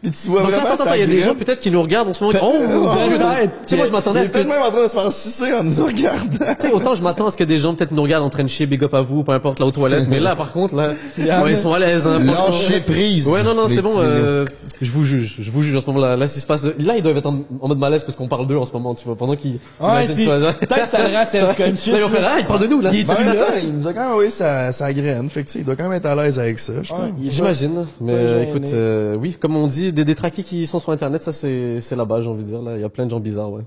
Puis 0.00 0.12
tu 0.12 0.28
vois 0.28 0.42
Donc, 0.42 0.50
vraiment 0.52 0.66
attends, 0.66 0.74
attends, 0.74 0.84
sa 0.84 0.96
il 0.96 1.00
y 1.00 1.02
a 1.02 1.06
des 1.06 1.22
gens 1.22 1.34
peut-être 1.34 1.58
qui 1.58 1.72
nous 1.72 1.82
regardent 1.82 2.10
en 2.10 2.14
ce 2.14 2.22
moment. 2.22 2.38
Pe- 2.38 2.44
Oh, 2.46 3.08
peut-être. 3.08 3.50
Tu 3.66 3.66
sais, 3.66 3.76
moi, 3.76 3.86
je 3.86 3.92
m'attendais 3.92 4.20
Il 4.20 4.22
à 4.22 4.24
est 4.24 4.28
ce 4.28 4.32
que, 4.32 4.38
peut-être 4.38 4.48
même 4.48 4.62
en 4.62 4.70
train 4.70 4.82
de 4.84 4.88
se 4.88 4.94
faire 4.94 5.12
sucer 5.12 5.52
en 5.52 5.64
nous 5.64 5.84
regardant. 5.84 6.54
tu 6.54 6.68
sais, 6.68 6.72
autant 6.72 6.94
je 6.94 7.02
m'attends 7.02 7.26
à 7.26 7.30
ce 7.32 7.36
que 7.36 7.44
des 7.44 7.58
gens 7.58 7.74
peut-être 7.74 7.90
nous 7.90 8.02
regardent 8.02 8.24
en 8.24 8.30
train 8.30 8.44
de 8.44 8.48
chier, 8.48 8.66
big 8.66 8.84
up 8.84 8.94
à 8.94 9.00
vous, 9.00 9.24
peu 9.24 9.32
importe 9.32 9.58
là 9.58 9.66
aux 9.66 9.72
toilettes, 9.72 10.06
mais 10.08 10.20
là, 10.20 10.36
par 10.36 10.52
contre, 10.52 10.76
là, 10.76 10.92
ouais, 11.18 11.50
ils 11.50 11.56
sont 11.56 11.72
à 11.72 11.78
l'aise, 11.80 12.06
hein. 12.06 12.20
Lâchez 12.20 12.80
prise. 12.80 13.26
Ouais, 13.26 13.42
non, 13.42 13.54
non, 13.54 13.66
c'est 13.66 13.82
bon, 13.82 13.94
euh, 13.98 14.44
je 14.80 14.90
vous 14.90 15.04
juge, 15.04 15.36
je 15.40 15.50
vous 15.50 15.62
juge 15.62 15.74
en 15.76 15.80
ce 15.80 15.86
moment-là. 15.86 16.16
Là, 16.16 16.28
se 16.28 16.46
passe, 16.46 16.64
là, 16.64 16.96
ils 16.96 17.02
doivent 17.02 17.16
être 17.16 17.26
en, 17.26 17.40
en 17.60 17.68
mode 17.68 17.78
malaise 17.78 18.04
parce 18.04 18.16
qu'on 18.16 18.28
parle 18.36 18.46
d'eux 18.48 18.56
en 18.56 18.64
ce 18.64 18.72
moment, 18.72 18.94
tu 18.94 19.04
vois, 19.04 19.16
pendant 19.16 19.36
qu'ils, 19.36 19.58
Ouais, 19.80 20.06
si. 20.06 20.24
Peut-être 20.26 20.84
que 20.84 20.88
ça 20.88 21.08
le 21.08 21.14
rend 21.16 21.24
self-conscious, 21.26 21.92
vont 21.96 22.08
faire, 22.08 22.20
là. 22.20 22.30
ah, 22.34 22.40
ils 22.40 22.46
parlent 22.46 22.60
de 22.60 22.66
nous, 22.66 22.80
là. 22.80 22.90
Il 22.92 23.00
est 23.00 23.04
Ben, 23.04 23.34
là. 23.34 23.58
il 23.62 23.72
nous 23.74 23.86
a 23.86 23.92
quand 23.92 24.00
même 24.00 24.10
envoyé 24.12 24.30
sa, 24.30 24.72
sa 24.72 24.92
graine. 24.92 25.28
Fait 25.30 25.42
que, 25.42 25.46
tu 25.46 25.52
sais, 25.54 25.58
il 25.60 25.64
doit 25.64 25.76
quand 25.76 25.84
même 25.84 25.92
être 25.92 26.06
à 26.06 26.14
l'aise 26.14 26.38
avec 26.38 26.58
ça, 26.58 26.74
je 26.82 26.90
pense. 26.90 27.00
Ouais, 27.00 27.12
il 27.20 27.30
J'imagine, 27.30 27.86
mais 28.00 28.12
euh, 28.12 28.40
gêné. 28.44 28.50
écoute, 28.50 28.70
euh, 28.74 29.16
oui, 29.16 29.36
comme 29.40 29.56
on 29.56 29.66
dit, 29.66 29.92
des 29.92 30.04
détraqués 30.04 30.42
qui 30.42 30.66
sont 30.66 30.78
sur 30.80 30.92
Internet, 30.92 31.22
ça 31.22 31.32
c'est 31.32 31.80
c'est 31.80 31.96
la 31.96 32.04
base, 32.04 32.24
j'ai 32.24 32.30
envie 32.30 32.44
de 32.44 32.48
dire. 32.48 32.62
Là, 32.62 32.76
il 32.76 32.80
y 32.80 32.84
a 32.84 32.88
plein 32.88 33.04
de 33.06 33.10
gens 33.10 33.20
bizarres, 33.20 33.50
ouais. 33.52 33.62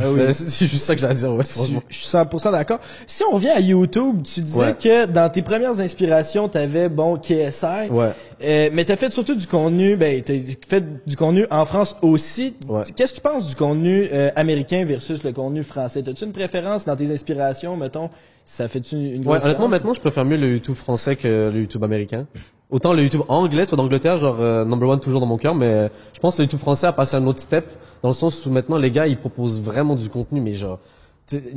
Ah 0.00 0.10
oui. 0.10 0.20
C'est 0.32 0.66
juste 0.66 0.84
ça 0.84 0.94
que 0.94 1.00
j'ai 1.00 1.06
à 1.06 1.14
dire, 1.14 1.32
ouais. 1.32 1.44
Je 1.44 1.50
franchement. 1.52 1.82
je 1.88 1.96
suis 1.96 2.06
100% 2.08 2.52
d'accord. 2.52 2.78
Si 3.06 3.22
on 3.24 3.34
revient 3.34 3.48
à 3.50 3.60
YouTube, 3.60 4.22
tu 4.22 4.40
disais 4.40 4.58
Ouais. 4.66 4.74
que 4.80 5.06
dans 5.06 5.28
tes 5.30 5.42
premières 5.42 5.80
inspirations, 5.80 6.48
t'avais 6.48 6.88
bon 6.88 7.16
KSI, 7.18 7.90
Ouais. 7.90 8.10
euh, 8.44 8.68
mais 8.72 8.84
t'as 8.84 8.96
fait 8.96 9.10
surtout 9.12 9.34
du 9.34 9.46
contenu, 9.46 9.96
ben 9.96 10.22
t'as 10.22 10.34
fait 10.66 10.84
du 11.06 11.16
contenu 11.16 11.46
en 11.50 11.64
France 11.64 11.96
aussi. 12.02 12.54
Ouais. 12.68 12.82
Qu'est-ce 12.94 13.12
que 13.12 13.16
tu 13.16 13.22
penses 13.22 13.48
du 13.48 13.54
contenu 13.56 14.08
euh, 14.12 14.30
américain 14.36 14.84
versus 14.84 15.22
le 15.24 15.32
contenu 15.32 15.62
français? 15.62 16.02
T'as-tu 16.02 16.24
une 16.24 16.32
préférence 16.32 16.84
dans 16.84 16.96
tes 16.96 17.10
inspirations, 17.10 17.76
mettons? 17.76 18.10
Ça 18.44 18.66
fait-tu 18.68 18.94
une, 18.96 19.04
une 19.16 19.22
grosse 19.24 19.38
Ouais, 19.38 19.44
honnêtement, 19.44 19.66
différence? 19.66 19.70
maintenant, 19.70 19.94
je 19.94 20.00
préfère 20.00 20.24
mieux 20.24 20.36
le 20.38 20.52
YouTube 20.52 20.74
français 20.76 21.16
que 21.16 21.50
le 21.52 21.60
YouTube 21.60 21.84
américain. 21.84 22.26
Autant 22.70 22.92
le 22.92 23.02
YouTube 23.02 23.22
anglais, 23.28 23.64
toi 23.64 23.76
d'Angleterre, 23.78 24.18
genre 24.18 24.36
euh, 24.40 24.64
number 24.64 24.86
one 24.88 25.00
toujours 25.00 25.20
dans 25.20 25.26
mon 25.26 25.38
cœur, 25.38 25.54
mais 25.54 25.90
je 26.12 26.20
pense 26.20 26.36
que 26.36 26.42
le 26.42 26.44
YouTube 26.44 26.60
français 26.60 26.86
a 26.86 26.92
passé 26.92 27.16
un 27.16 27.26
autre 27.26 27.40
step 27.40 27.64
dans 28.02 28.10
le 28.10 28.14
sens 28.14 28.44
où 28.44 28.50
maintenant 28.50 28.76
les 28.76 28.90
gars 28.90 29.06
ils 29.06 29.16
proposent 29.16 29.62
vraiment 29.62 29.94
du 29.94 30.08
contenu, 30.10 30.40
mais 30.42 30.52
genre 30.52 30.78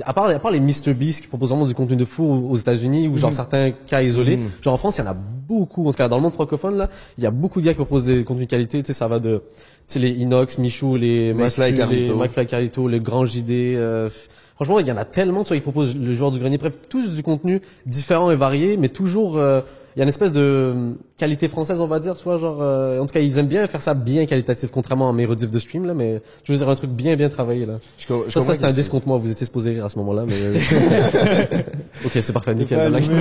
à 0.05 0.13
part 0.13 0.25
à 0.25 0.39
part 0.39 0.51
les 0.51 0.59
MrBeast 0.61 1.21
qui 1.21 1.27
proposent 1.27 1.49
vraiment 1.49 1.65
du 1.65 1.73
contenu 1.73 1.95
de 1.97 2.03
fou 2.05 2.47
aux 2.49 2.55
États-Unis 2.57 3.07
ou 3.09 3.17
genre 3.17 3.33
certains 3.33 3.71
cas 3.71 4.01
isolés, 4.01 4.39
genre 4.61 4.73
en 4.73 4.77
France 4.77 4.97
il 4.97 5.01
y 5.01 5.07
en 5.07 5.11
a 5.11 5.13
beaucoup, 5.13 5.85
en 5.87 5.91
tout 5.91 5.97
cas 5.97 6.07
dans 6.07 6.15
le 6.17 6.21
monde 6.23 6.33
francophone 6.33 6.77
là, 6.77 6.89
il 7.17 7.23
y 7.23 7.27
a 7.27 7.31
beaucoup 7.31 7.59
de 7.59 7.65
gars 7.65 7.71
qui 7.73 7.77
proposent 7.77 8.05
des 8.05 8.23
contenus 8.23 8.47
de 8.47 8.49
qualité, 8.51 8.81
tu 8.81 8.87
sais 8.87 8.93
ça 8.93 9.07
va 9.09 9.19
de 9.19 9.43
tu 9.87 9.93
sais 9.93 9.99
les 9.99 10.11
Inox, 10.11 10.57
Michou, 10.59 10.95
les 10.95 11.33
McFly 11.33 11.73
Carlito. 11.73 12.13
les 12.13 12.19
McFly 12.19 12.45
Carlito, 12.47 12.87
le 12.87 12.99
Grand 12.99 13.25
JD. 13.25 13.49
euh, 13.75 14.09
franchement, 14.55 14.79
il 14.79 14.87
y 14.87 14.91
en 14.91 14.97
a 14.97 15.03
tellement. 15.05 15.43
Tu 15.43 15.49
vois, 15.49 15.57
ils 15.57 15.61
proposent 15.61 15.97
le 15.97 16.13
joueur 16.13 16.31
du 16.31 16.39
grenier. 16.39 16.57
Bref, 16.57 16.75
tous 16.87 17.13
du 17.15 17.23
contenu 17.23 17.61
différent 17.85 18.31
et 18.31 18.35
varié, 18.35 18.77
mais 18.77 18.87
toujours. 18.89 19.35
euh, 19.37 19.59
il 19.95 19.99
y 19.99 20.01
a 20.01 20.03
une 20.03 20.09
espèce 20.09 20.31
de 20.31 20.95
qualité 21.17 21.47
française, 21.47 21.81
on 21.81 21.87
va 21.87 21.99
dire, 21.99 22.15
tu 22.15 22.23
vois, 22.23 22.37
genre, 22.39 22.59
euh, 22.61 22.99
en 22.99 23.05
tout 23.05 23.13
cas, 23.13 23.19
ils 23.19 23.37
aiment 23.37 23.47
bien 23.47 23.67
faire 23.67 23.81
ça 23.81 23.93
bien 23.93 24.25
qualitatif, 24.25 24.71
contrairement 24.71 25.09
à 25.09 25.13
mes 25.13 25.25
rediffs 25.25 25.49
de 25.49 25.59
stream, 25.59 25.85
là, 25.85 25.93
mais 25.93 26.21
je 26.43 26.51
veux 26.51 26.57
dire 26.57 26.69
un 26.69 26.75
truc 26.75 26.89
bien, 26.91 27.15
bien 27.15 27.29
travaillé, 27.29 27.65
là. 27.65 27.73
Je, 27.97 28.07
co- 28.07 28.25
je 28.27 28.31
Ça, 28.39 28.53
c'était 28.53 28.65
un 28.65 28.69
que 28.69 28.73
disque 28.73 28.85
c'est- 28.85 28.91
contre 28.91 29.07
moi, 29.07 29.17
vous 29.17 29.29
étiez 29.29 29.45
supposé 29.45 29.71
rire 29.71 29.85
à 29.85 29.89
ce 29.89 29.97
moment-là, 29.99 30.23
mais... 30.27 30.33
euh, 30.35 30.53
ok, 32.05 32.11
c'est 32.21 32.33
parfait, 32.33 32.55
nickel. 32.55 32.77
La 32.77 32.89
blague, 32.89 33.03
je. 33.03 33.11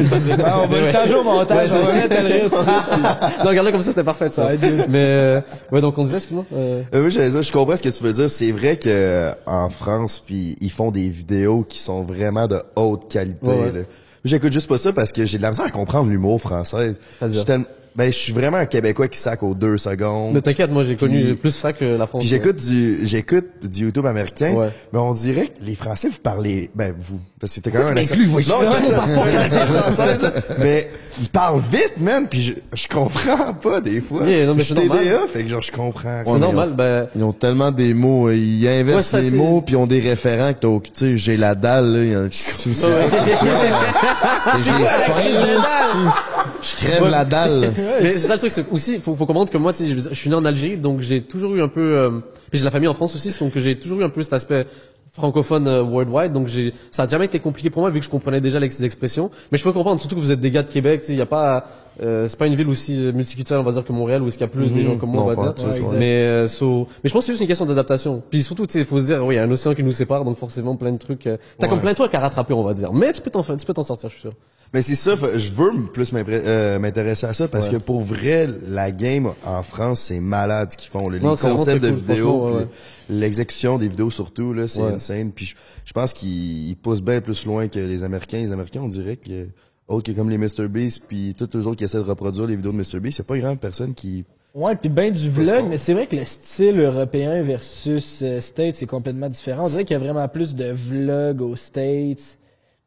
Ah, 0.44 0.60
on 0.62 0.66
va 0.66 0.80
le 0.80 0.86
changer 0.86 1.14
au 1.14 1.24
montage, 1.24 1.68
on 1.72 1.84
va 1.86 1.92
mettre 1.92 2.16
le 2.22 2.26
rire 2.26 2.50
dessus. 2.50 2.64
non, 3.44 3.48
regarde-le 3.50 3.72
comme 3.72 3.82
ça, 3.82 3.90
c'était 3.90 4.04
parfait, 4.04 4.30
tu 4.30 4.40
vois. 4.40 4.50
Mais, 4.88 4.98
euh, 4.98 5.40
ouais, 5.72 5.80
donc 5.80 5.98
on 5.98 6.04
disait, 6.04 6.16
excuse-moi, 6.16 6.44
euh, 6.54 6.82
oui, 6.94 7.10
j'allais 7.10 7.30
dire, 7.30 7.42
je 7.42 7.52
comprends 7.52 7.76
ce 7.76 7.82
que 7.82 7.88
tu 7.88 8.02
veux 8.02 8.12
dire. 8.12 8.30
C'est 8.30 8.52
vrai 8.52 8.76
que 8.78 9.30
en 9.46 9.68
France, 9.70 10.22
puis 10.24 10.56
ils 10.60 10.70
font 10.70 10.90
des 10.90 11.08
vidéos 11.08 11.64
qui 11.68 11.78
sont 11.78 12.02
vraiment 12.02 12.46
de 12.46 12.60
haute 12.76 13.10
qualité. 13.10 13.46
Ouais, 13.46 13.60
ouais. 13.60 13.72
là. 13.72 13.80
J'écoute 14.24 14.52
juste 14.52 14.68
pas 14.68 14.78
ça 14.78 14.92
parce 14.92 15.12
que 15.12 15.24
j'ai 15.24 15.38
de 15.38 15.42
la 15.42 15.50
misère 15.50 15.64
à 15.66 15.70
comprendre 15.70 16.10
l'humour 16.10 16.40
français. 16.40 16.92
Tellement- 17.44 17.64
Ben, 17.96 18.06
je 18.12 18.16
suis 18.16 18.32
vraiment 18.32 18.56
un 18.58 18.66
Québécois 18.66 19.08
qui 19.08 19.18
sac 19.18 19.42
aux 19.42 19.54
deux 19.54 19.76
secondes. 19.76 20.32
mais 20.34 20.40
t'inquiète, 20.40 20.70
moi, 20.70 20.84
j'ai 20.84 20.94
connu 20.96 21.24
Puis- 21.24 21.34
plus 21.34 21.50
ça 21.50 21.72
que 21.72 21.84
la 21.84 22.06
France. 22.06 22.20
Puis 22.20 22.28
j'écoute 22.28 22.56
du, 22.56 23.00
j'écoute 23.04 23.46
du 23.64 23.80
YouTube 23.84 24.06
américain, 24.06 24.52
Ouais. 24.54 24.70
mais 24.92 24.98
on 25.00 25.12
dirait 25.12 25.48
que 25.48 25.64
les 25.64 25.74
Français 25.74 26.08
vous 26.08 26.20
parlez, 26.22 26.70
ben 26.74 26.94
vous, 26.96 27.18
parce 27.40 27.50
que 27.50 27.54
c'était 27.56 27.70
quand 27.72 27.78
même 27.80 27.98
un 27.98 28.00
accent. 28.00 28.14
m'inclus, 28.14 28.30
oui, 28.32 28.42
je 28.44 28.50
non, 28.50 28.60
mais 30.60 30.88
ils 31.20 31.28
parlent 31.28 31.60
vite, 31.60 31.94
man, 31.98 32.26
puis 32.28 32.40
je, 32.42 32.52
je 32.74 32.86
comprends 32.88 33.54
pas 33.54 33.80
des 33.80 34.00
fois. 34.00 34.24
Yeah, 34.26 34.46
non, 34.46 34.54
mais 34.54 34.60
je 34.60 34.66
suis 34.66 34.74
c'est 34.76 34.84
normal. 34.86 35.04
TDA, 35.04 35.26
fait 35.28 35.42
que 35.42 35.48
genre 35.48 35.60
je 35.62 35.72
comprends. 35.72 36.22
C'est 36.24 36.38
normal, 36.38 36.74
ben, 36.76 37.08
Ils 37.16 37.24
ont 37.24 37.32
tellement 37.32 37.70
des 37.72 37.92
mots, 37.94 38.28
euh, 38.28 38.36
ils 38.36 38.66
inversent 38.68 39.14
les 39.14 39.30
mots 39.32 39.62
puis 39.62 39.74
ils 39.74 39.78
ont 39.78 39.86
des 39.88 40.00
référents 40.00 40.52
que 40.52 40.60
t'as, 40.60 40.68
au- 40.68 40.80
tu 40.80 40.90
sais, 40.94 41.16
j'ai 41.16 41.36
la 41.36 41.54
dalle, 41.56 41.92
là, 41.92 42.04
il 42.04 42.10
y 42.12 42.16
en 42.16 42.24
a- 42.24 42.28
tu 42.30 42.36
sais, 42.36 42.72
c'est- 42.72 42.86
j'ai 44.64 44.70
faim, 44.70 45.46
là, 45.46 46.14
je 46.62 46.76
crève 46.76 47.08
la 47.08 47.24
dalle. 47.24 47.72
Mais 48.02 48.12
c'est 48.12 48.28
ça 48.28 48.34
le 48.34 48.38
truc, 48.38 48.52
c'est 48.52 48.70
aussi, 48.70 48.98
faut, 48.98 49.14
faut 49.14 49.26
comprendre 49.26 49.50
que 49.50 49.58
moi, 49.58 49.72
je, 49.78 49.84
je 49.84 50.14
suis 50.14 50.30
né 50.30 50.36
en 50.36 50.44
Algérie, 50.44 50.76
donc 50.76 51.00
j'ai 51.00 51.22
toujours 51.22 51.54
eu 51.54 51.62
un 51.62 51.68
peu, 51.68 51.80
euh, 51.80 52.20
j'ai 52.52 52.64
la 52.64 52.70
famille 52.70 52.88
en 52.88 52.94
France 52.94 53.14
aussi, 53.14 53.36
donc 53.38 53.56
j'ai 53.56 53.78
toujours 53.78 54.00
eu 54.00 54.04
un 54.04 54.08
peu 54.08 54.22
cet 54.22 54.32
aspect 54.32 54.66
francophone 55.12 55.66
euh, 55.66 55.82
worldwide, 55.82 56.32
donc 56.32 56.46
j'ai, 56.46 56.72
ça 56.90 57.02
a 57.02 57.08
jamais 57.08 57.24
été 57.24 57.40
compliqué 57.40 57.70
pour 57.70 57.82
moi 57.82 57.90
vu 57.90 57.98
que 57.98 58.04
je 58.04 58.10
comprenais 58.10 58.40
déjà 58.40 58.60
les 58.60 58.84
expressions. 58.84 59.30
Mais 59.50 59.58
je 59.58 59.64
peux 59.64 59.72
comprendre, 59.72 59.98
surtout 59.98 60.16
que 60.16 60.20
vous 60.20 60.32
êtes 60.32 60.40
des 60.40 60.50
gars 60.50 60.62
de 60.62 60.70
Québec, 60.70 61.04
il 61.08 61.16
y 61.16 61.20
a 61.20 61.26
pas, 61.26 61.66
euh, 62.02 62.28
c'est 62.28 62.38
pas 62.38 62.46
une 62.46 62.54
ville 62.54 62.68
aussi 62.68 62.94
multiculturelle, 63.12 63.60
on 63.60 63.64
va 63.64 63.72
dire 63.72 63.84
que 63.84 63.92
Montréal 63.92 64.22
où 64.22 64.28
est-ce 64.28 64.38
qu'il 64.38 64.46
y 64.46 64.50
a 64.50 64.52
plus 64.52 64.70
des 64.70 64.82
gens 64.82 64.96
comme 64.96 65.10
moi, 65.10 65.22
Non, 65.22 65.26
on 65.26 65.28
va 65.28 65.34
pas 65.52 65.52
dire. 65.52 65.54
tout, 65.54 65.70
Ouais. 65.90 65.98
Mais 65.98 66.22
euh, 66.22 66.48
so- 66.48 66.86
mais 67.02 67.08
je 67.08 67.12
pense 67.12 67.22
que 67.22 67.26
c'est 67.26 67.32
juste 67.32 67.42
une 67.42 67.48
question 67.48 67.66
d'adaptation. 67.66 68.22
Puis 68.30 68.42
surtout, 68.42 68.66
tu 68.66 68.72
sais, 68.72 68.78
il 68.80 68.84
faut 68.86 68.98
se 69.00 69.04
dire, 69.06 69.24
oui, 69.24 69.34
il 69.34 69.36
y 69.36 69.40
a 69.40 69.44
un 69.44 69.50
océan 69.50 69.74
qui 69.74 69.82
nous 69.82 69.92
sépare, 69.92 70.24
donc 70.24 70.36
forcément 70.36 70.76
plein 70.76 70.92
de 70.92 70.98
trucs. 70.98 71.26
euh, 71.26 71.36
T'as 71.58 71.68
comme 71.68 71.80
plein 71.80 71.90
de 71.92 71.96
trucs 71.96 72.14
à 72.14 72.20
rattraper, 72.20 72.54
on 72.54 72.62
va 72.64 72.72
dire. 72.74 72.92
Mais 72.92 73.12
tu 73.12 73.20
peux 73.20 73.30
t'en, 73.30 73.42
tu 73.42 73.66
peux 73.66 73.74
t'en 73.74 73.82
sortir, 73.82 74.08
je 74.08 74.14
suis 74.14 74.22
sûr. 74.22 74.32
Mais 74.72 74.82
c'est 74.82 74.94
ça, 74.94 75.14
je 75.34 75.50
veux 75.52 75.72
plus 75.92 76.12
euh, 76.14 76.78
m'intéresser 76.78 77.26
à 77.26 77.34
ça 77.34 77.48
parce 77.48 77.68
que 77.68 77.74
pour 77.76 78.02
vrai, 78.02 78.48
la 78.68 78.92
game 78.92 79.32
en 79.44 79.62
France, 79.64 79.98
c'est 80.00 80.20
malade 80.20 80.70
ce 80.70 80.76
qu'ils 80.76 80.90
font. 80.90 81.08
là. 81.08 81.18
Les 81.18 81.24
Non, 81.24 81.34
concepts 81.34 81.82
de 81.82 81.88
cool, 81.90 81.96
vidéos, 81.98 82.50
l'exécution 83.08 83.78
des 83.78 83.88
vidéos 83.88 84.10
surtout, 84.10 84.52
là, 84.52 84.68
c'est 84.68 84.80
Ouais. 84.80 84.92
insane. 84.94 85.32
Puis 85.32 85.54
je, 85.84 85.92
pense 85.92 86.12
qu'ils 86.12 86.68
ils 86.68 86.76
poussent 86.76 87.02
bien 87.02 87.20
plus 87.20 87.44
loin 87.46 87.68
que 87.68 87.78
les 87.80 88.02
Américains. 88.02 88.38
Les 88.38 88.52
Américains, 88.52 88.80
on 88.82 88.88
dirait 88.88 89.16
que 89.16 89.48
autres 89.90 90.12
que 90.12 90.16
comme 90.16 90.30
les 90.30 90.38
Mr 90.38 90.68
Beast, 90.68 91.02
puis 91.06 91.34
tous 91.36 91.48
les 91.58 91.66
autres 91.66 91.76
qui 91.76 91.84
essaient 91.84 91.98
de 91.98 92.02
reproduire 92.02 92.46
les 92.46 92.56
vidéos 92.56 92.72
de 92.72 92.76
Mr 92.78 93.00
Beast, 93.00 93.18
c'est 93.18 93.26
pas 93.26 93.36
une 93.36 93.42
grande 93.42 93.60
personne 93.60 93.92
qui 93.94 94.24
Ouais, 94.54 94.74
puis 94.74 94.88
ben 94.88 95.12
du 95.12 95.30
vlog, 95.30 95.66
mais 95.68 95.78
c'est 95.78 95.94
vrai 95.94 96.08
que 96.08 96.16
le 96.16 96.24
style 96.24 96.80
européen 96.80 97.40
versus 97.42 98.20
euh, 98.22 98.40
States 98.40 98.74
c'est 98.74 98.86
complètement 98.86 99.28
différent. 99.28 99.66
On 99.66 99.68
dirait 99.68 99.84
qu'il 99.84 99.94
y 99.94 100.00
a 100.00 100.02
vraiment 100.02 100.26
plus 100.26 100.56
de 100.56 100.72
vlog 100.72 101.40
aux 101.40 101.54
States, 101.54 102.36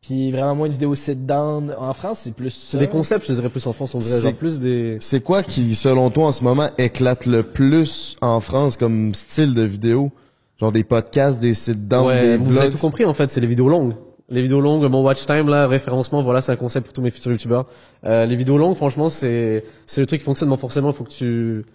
puis 0.02 0.30
vraiment 0.32 0.56
moins 0.56 0.68
de 0.68 0.74
vidéos 0.74 0.94
sit-down. 0.94 1.74
En 1.80 1.94
France, 1.94 2.20
c'est 2.24 2.36
plus 2.36 2.50
ça. 2.50 2.72
C'est 2.72 2.80
des 2.80 2.90
concepts, 2.90 3.26
je 3.30 3.34
dirais 3.34 3.48
plus 3.48 3.66
en 3.66 3.72
France, 3.72 3.96
on 3.96 4.00
dirait 4.00 4.16
C'est- 4.18 4.22
genre 4.24 4.34
plus 4.34 4.60
des. 4.60 4.98
C'est 5.00 5.22
quoi 5.24 5.42
qui, 5.42 5.74
selon 5.76 6.10
toi, 6.10 6.26
en 6.28 6.32
ce 6.34 6.44
moment, 6.44 6.68
éclate 6.78 7.26
le 7.26 7.44
plus 7.44 8.18
en 8.22 8.42
France 8.42 8.76
comme 8.76 9.14
style 9.14 9.54
de 9.54 9.64
vidéo? 9.64 10.12
Genre 10.60 10.74
des 10.74 10.84
podcasts, 10.84 11.40
des 11.40 11.54
sites 11.54 11.88
down, 11.88 12.08
Ouais, 12.08 12.22
des 12.22 12.38
vous 12.38 12.52
avez 12.58 12.68
vlogs? 12.68 12.72
tout 12.74 12.78
compris 12.82 13.06
en 13.06 13.14
fait, 13.14 13.30
c'est 13.32 13.40
les 13.40 13.48
vidéos 13.48 13.70
longues. 13.70 13.94
Les 14.30 14.42
vidéos 14.42 14.62
longues, 14.62 14.90
mon 14.90 15.04
watch 15.04 15.26
time 15.26 15.50
là, 15.50 15.68
référencement, 15.68 16.22
voilà, 16.22 16.42
c'est 16.42 16.52
un 16.52 16.56
concept 16.56 16.86
pour 16.88 16.94
tous 16.94 17.02
mes 17.02 17.10
futurs 17.10 17.32
youtubeurs. 17.32 17.66
Euh, 18.06 18.26
les 18.26 18.36
vidéos 18.36 18.58
longues, 18.58 18.76
franchement, 18.76 19.10
c'est 19.10 19.66
c'est 19.86 20.02
le 20.02 20.08
truc 20.08 20.22
qui 20.22 20.26
fonctionne. 20.26 20.50
Mais 20.50 20.58
forcément, 20.58 20.90
il 20.92 20.96
faut 20.96 21.04
que 21.04 21.10
tu 21.12 21.66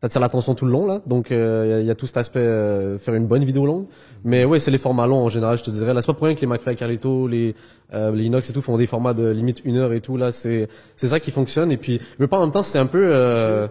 t'attires 0.00 0.20
l'attention 0.20 0.54
tout 0.54 0.64
le 0.64 0.70
long 0.70 0.86
là. 0.86 1.02
Donc 1.06 1.26
il 1.30 1.36
y, 1.36 1.40
a, 1.40 1.80
y 1.80 1.90
a 1.90 1.94
tout 1.94 2.06
cet 2.06 2.16
aspect 2.16 2.38
euh, 2.40 2.98
faire 2.98 3.14
une 3.14 3.26
bonne 3.26 3.44
vidéo 3.44 3.66
longue. 3.66 3.86
Mais 4.24 4.44
ouais, 4.44 4.58
c'est 4.58 4.70
les 4.70 4.78
formats 4.78 5.06
longs 5.06 5.24
en 5.24 5.28
général, 5.28 5.58
je 5.58 5.64
te 5.64 5.70
dirais. 5.70 5.92
Là, 5.92 6.00
c'est 6.00 6.06
pas 6.06 6.14
pour 6.14 6.26
rien 6.26 6.34
que 6.34 6.40
les 6.40 6.46
McFly 6.46 6.76
Carlito, 6.76 7.28
les 7.28 7.54
euh, 7.92 8.10
les 8.12 8.24
Inox 8.24 8.48
et 8.48 8.52
tout 8.52 8.62
font 8.62 8.78
des 8.78 8.86
formats 8.86 9.14
de 9.14 9.28
limite 9.28 9.60
une 9.64 9.76
heure 9.76 9.92
et 9.92 10.00
tout. 10.00 10.16
Là, 10.16 10.32
c'est 10.32 10.68
c'est 10.96 11.08
ça 11.08 11.20
qui 11.20 11.30
fonctionne. 11.30 11.70
Et 11.72 11.76
puis, 11.76 12.00
je 12.18 12.24
pas 12.24 12.38
en 12.38 12.42
même 12.42 12.52
temps, 12.52 12.62
c'est 12.62 12.78
un 12.78 12.86
peu 12.86 13.02
euh, 13.04 13.68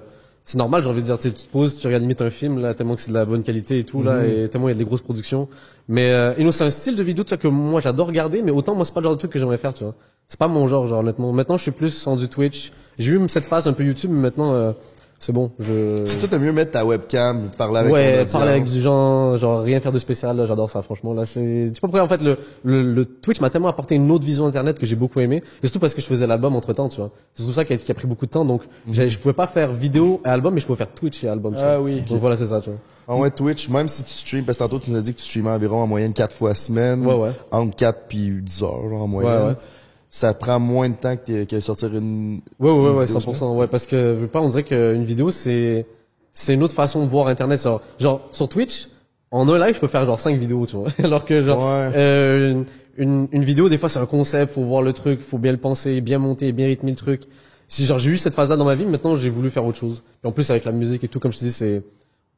c'est 0.47 0.57
normal, 0.57 0.81
j'ai 0.81 0.89
envie 0.89 1.01
de 1.01 1.05
dire, 1.05 1.17
tu 1.17 1.29
te 1.33 1.49
poses, 1.49 1.77
tu 1.77 1.87
regardes 1.87 2.03
limite 2.03 2.21
un 2.21 2.29
film, 2.29 2.59
là, 2.59 2.73
tellement 2.73 2.95
que 2.95 3.01
c'est 3.01 3.09
de 3.11 3.17
la 3.17 3.25
bonne 3.25 3.43
qualité 3.43 3.79
et 3.79 3.83
tout, 3.83 4.01
là, 4.01 4.25
et 4.25 4.47
tellement 4.47 4.69
il 4.69 4.71
y 4.71 4.75
a 4.75 4.77
des 4.77 4.85
grosses 4.85 5.01
productions. 5.01 5.49
Mais, 5.89 6.09
euh, 6.11 6.33
et 6.37 6.49
c'est 6.53 6.63
un 6.63 6.69
style 6.69 6.95
de 6.95 7.03
vidéo, 7.03 7.25
tu 7.25 7.29
vois, 7.29 7.37
que 7.37 7.49
moi, 7.49 7.81
j'adore 7.81 8.07
regarder, 8.07 8.41
mais 8.41 8.51
autant, 8.51 8.73
moi, 8.73 8.85
c'est 8.85 8.93
pas 8.93 9.01
le 9.01 9.03
genre 9.03 9.15
de 9.15 9.19
truc 9.19 9.29
que 9.29 9.39
j'aimerais 9.39 9.57
faire, 9.57 9.73
tu 9.73 9.83
vois. 9.83 9.93
C'est 10.25 10.39
pas 10.39 10.47
mon 10.47 10.65
genre, 10.69 10.87
genre, 10.87 10.99
honnêtement. 10.99 11.33
Maintenant, 11.33 11.57
je 11.57 11.63
suis 11.63 11.71
plus 11.71 12.07
en 12.07 12.15
du 12.15 12.29
Twitch. 12.29 12.71
J'ai 12.97 13.11
eu 13.11 13.19
cette 13.27 13.45
phase 13.45 13.67
un 13.67 13.73
peu 13.73 13.83
YouTube, 13.83 14.09
mais 14.09 14.21
maintenant, 14.21 14.53
euh, 14.53 14.71
c'est 15.19 15.33
bon, 15.33 15.51
je... 15.59 16.03
C'est 16.05 16.17
toi, 16.19 16.27
t'as 16.29 16.37
mieux 16.37 16.51
mettre 16.51 16.71
ta 16.71 16.85
webcam, 16.85 17.49
parler 17.57 17.79
avec 17.79 17.93
Ouais, 17.93 18.25
parler 18.31 18.51
avec 18.51 18.65
des 18.65 18.79
gens, 18.79 19.35
genre 19.37 19.61
rien 19.61 19.79
faire 19.79 19.91
de 19.91 19.97
spécial, 19.99 20.37
là, 20.37 20.45
j'adore 20.45 20.69
ça, 20.69 20.81
franchement. 20.83 21.13
Là, 21.13 21.25
c'est, 21.25 21.71
pas 21.75 21.87
pourquoi, 21.87 22.01
en 22.03 22.07
fait, 22.07 22.21
le, 22.21 22.37
le, 22.63 22.83
le 22.93 23.05
Twitch 23.05 23.41
m'a 23.41 23.49
tellement 23.49 23.67
apporté 23.69 23.95
une 23.95 24.11
autre 24.11 24.25
vision 24.25 24.45
internet 24.45 24.77
que 24.77 24.85
j'ai 24.85 24.95
beaucoup 24.95 25.19
aimé. 25.19 25.43
Et 25.63 25.67
surtout 25.67 25.79
parce 25.79 25.93
que 25.95 26.01
je 26.01 26.05
faisais 26.05 26.27
l'album 26.27 26.55
entre 26.55 26.71
temps, 26.73 26.87
tu 26.87 26.97
vois. 27.01 27.09
C'est 27.33 27.43
tout 27.43 27.51
ça 27.51 27.65
qui 27.65 27.73
a, 27.73 27.77
qui 27.77 27.91
a 27.91 27.95
pris 27.95 28.05
beaucoup 28.07 28.25
de 28.27 28.31
temps, 28.31 28.45
donc, 28.45 28.61
j'ai- 28.91 29.09
je 29.09 29.17
pouvais 29.17 29.33
pas 29.33 29.47
faire 29.47 29.71
vidéo 29.73 30.21
et 30.23 30.27
album, 30.29 30.53
mais 30.53 30.59
je 30.59 30.65
pouvais 30.67 30.77
faire 30.77 30.91
Twitch 30.93 31.23
et 31.23 31.27
album, 31.29 31.53
tu 31.55 31.61
Ah 31.63 31.77
vois. 31.77 31.85
oui. 31.85 32.01
Donc 32.01 32.19
voilà, 32.19 32.37
c'est 32.37 32.47
ça, 32.47 32.61
tu 32.61 32.69
vois. 32.69 32.79
Ah 33.09 33.15
ouais, 33.15 33.31
Twitch, 33.31 33.69
même 33.69 33.87
si 33.87 34.03
tu 34.03 34.11
streams, 34.11 34.43
parce 34.43 34.57
que 34.57 34.63
tantôt 34.65 34.79
tu 34.79 34.91
nous 34.91 34.97
as 34.97 35.01
dit 35.01 35.13
que 35.13 35.19
tu 35.19 35.25
streamais 35.25 35.49
environ 35.49 35.81
en 35.81 35.87
moyenne 35.87 36.11
4 36.13 36.35
fois 36.35 36.53
semaine. 36.55 37.05
Ouais, 37.05 37.13
ouais. 37.15 37.31
Entre 37.51 37.73
4 37.75 38.01
puis 38.09 38.29
10 38.43 38.63
heures, 38.63 38.87
genre, 38.89 39.01
en 39.01 39.07
moyenne. 39.07 39.41
Ouais, 39.43 39.47
ouais. 39.49 39.55
Ça 40.09 40.33
prend 40.33 40.59
moins 40.59 40.89
de 40.89 40.95
temps 40.95 41.15
que, 41.17 41.43
que 41.43 41.59
sortir 41.59 41.89
une... 41.95 42.39
Une 42.59 42.65
ouais, 42.65 43.05
vidéo 43.05 43.19
100%. 43.19 43.55
Ouais, 43.57 43.67
parce 43.67 43.85
que, 43.85 43.95
je 44.15 44.21
veux 44.21 44.27
pas, 44.27 44.39
on 44.41 44.47
dirait 44.49 44.63
qu'une 44.63 45.03
vidéo, 45.03 45.31
c'est, 45.31 45.85
c'est 46.33 46.53
une 46.53 46.63
autre 46.63 46.73
façon 46.73 47.03
de 47.03 47.09
voir 47.09 47.27
Internet. 47.27 47.61
Genre, 47.61 47.81
genre, 47.99 48.21
sur 48.31 48.47
Twitch, 48.47 48.87
en 49.31 49.47
un 49.49 49.59
live, 49.59 49.75
je 49.75 49.79
peux 49.81 49.87
faire 49.87 50.05
genre 50.05 50.19
5 50.19 50.37
vidéos, 50.37 50.65
tu 50.65 50.77
vois. 50.77 50.87
Alors 51.03 51.25
que, 51.25 51.41
genre, 51.41 51.59
Ouais. 51.59 51.91
euh, 51.95 52.51
une, 52.51 52.65
une, 52.97 53.27
une 53.33 53.43
vidéo, 53.43 53.67
des 53.69 53.77
fois, 53.77 53.89
c'est 53.89 53.99
un 53.99 54.05
concept, 54.05 54.53
faut 54.53 54.63
voir 54.63 54.81
le 54.81 54.93
truc, 54.93 55.21
faut 55.23 55.37
bien 55.37 55.51
le 55.51 55.57
penser, 55.57 55.99
bien 56.01 56.19
monter, 56.19 56.51
bien 56.53 56.67
rythmer 56.67 56.91
le 56.91 56.97
truc. 56.97 57.23
Si, 57.67 57.83
genre, 57.83 57.97
j'ai 57.99 58.11
eu 58.11 58.17
cette 58.17 58.33
phase-là 58.33 58.55
dans 58.55 58.63
ma 58.65 58.75
vie, 58.75 58.85
maintenant, 58.85 59.17
j'ai 59.17 59.29
voulu 59.29 59.49
faire 59.49 59.65
autre 59.65 59.77
chose. 59.77 60.03
Et 60.23 60.27
en 60.27 60.31
plus, 60.31 60.49
avec 60.49 60.63
la 60.63 60.71
musique 60.71 61.03
et 61.03 61.09
tout, 61.09 61.19
comme 61.19 61.33
je 61.33 61.39
te 61.39 61.43
dis, 61.43 61.51
c'est 61.51 61.83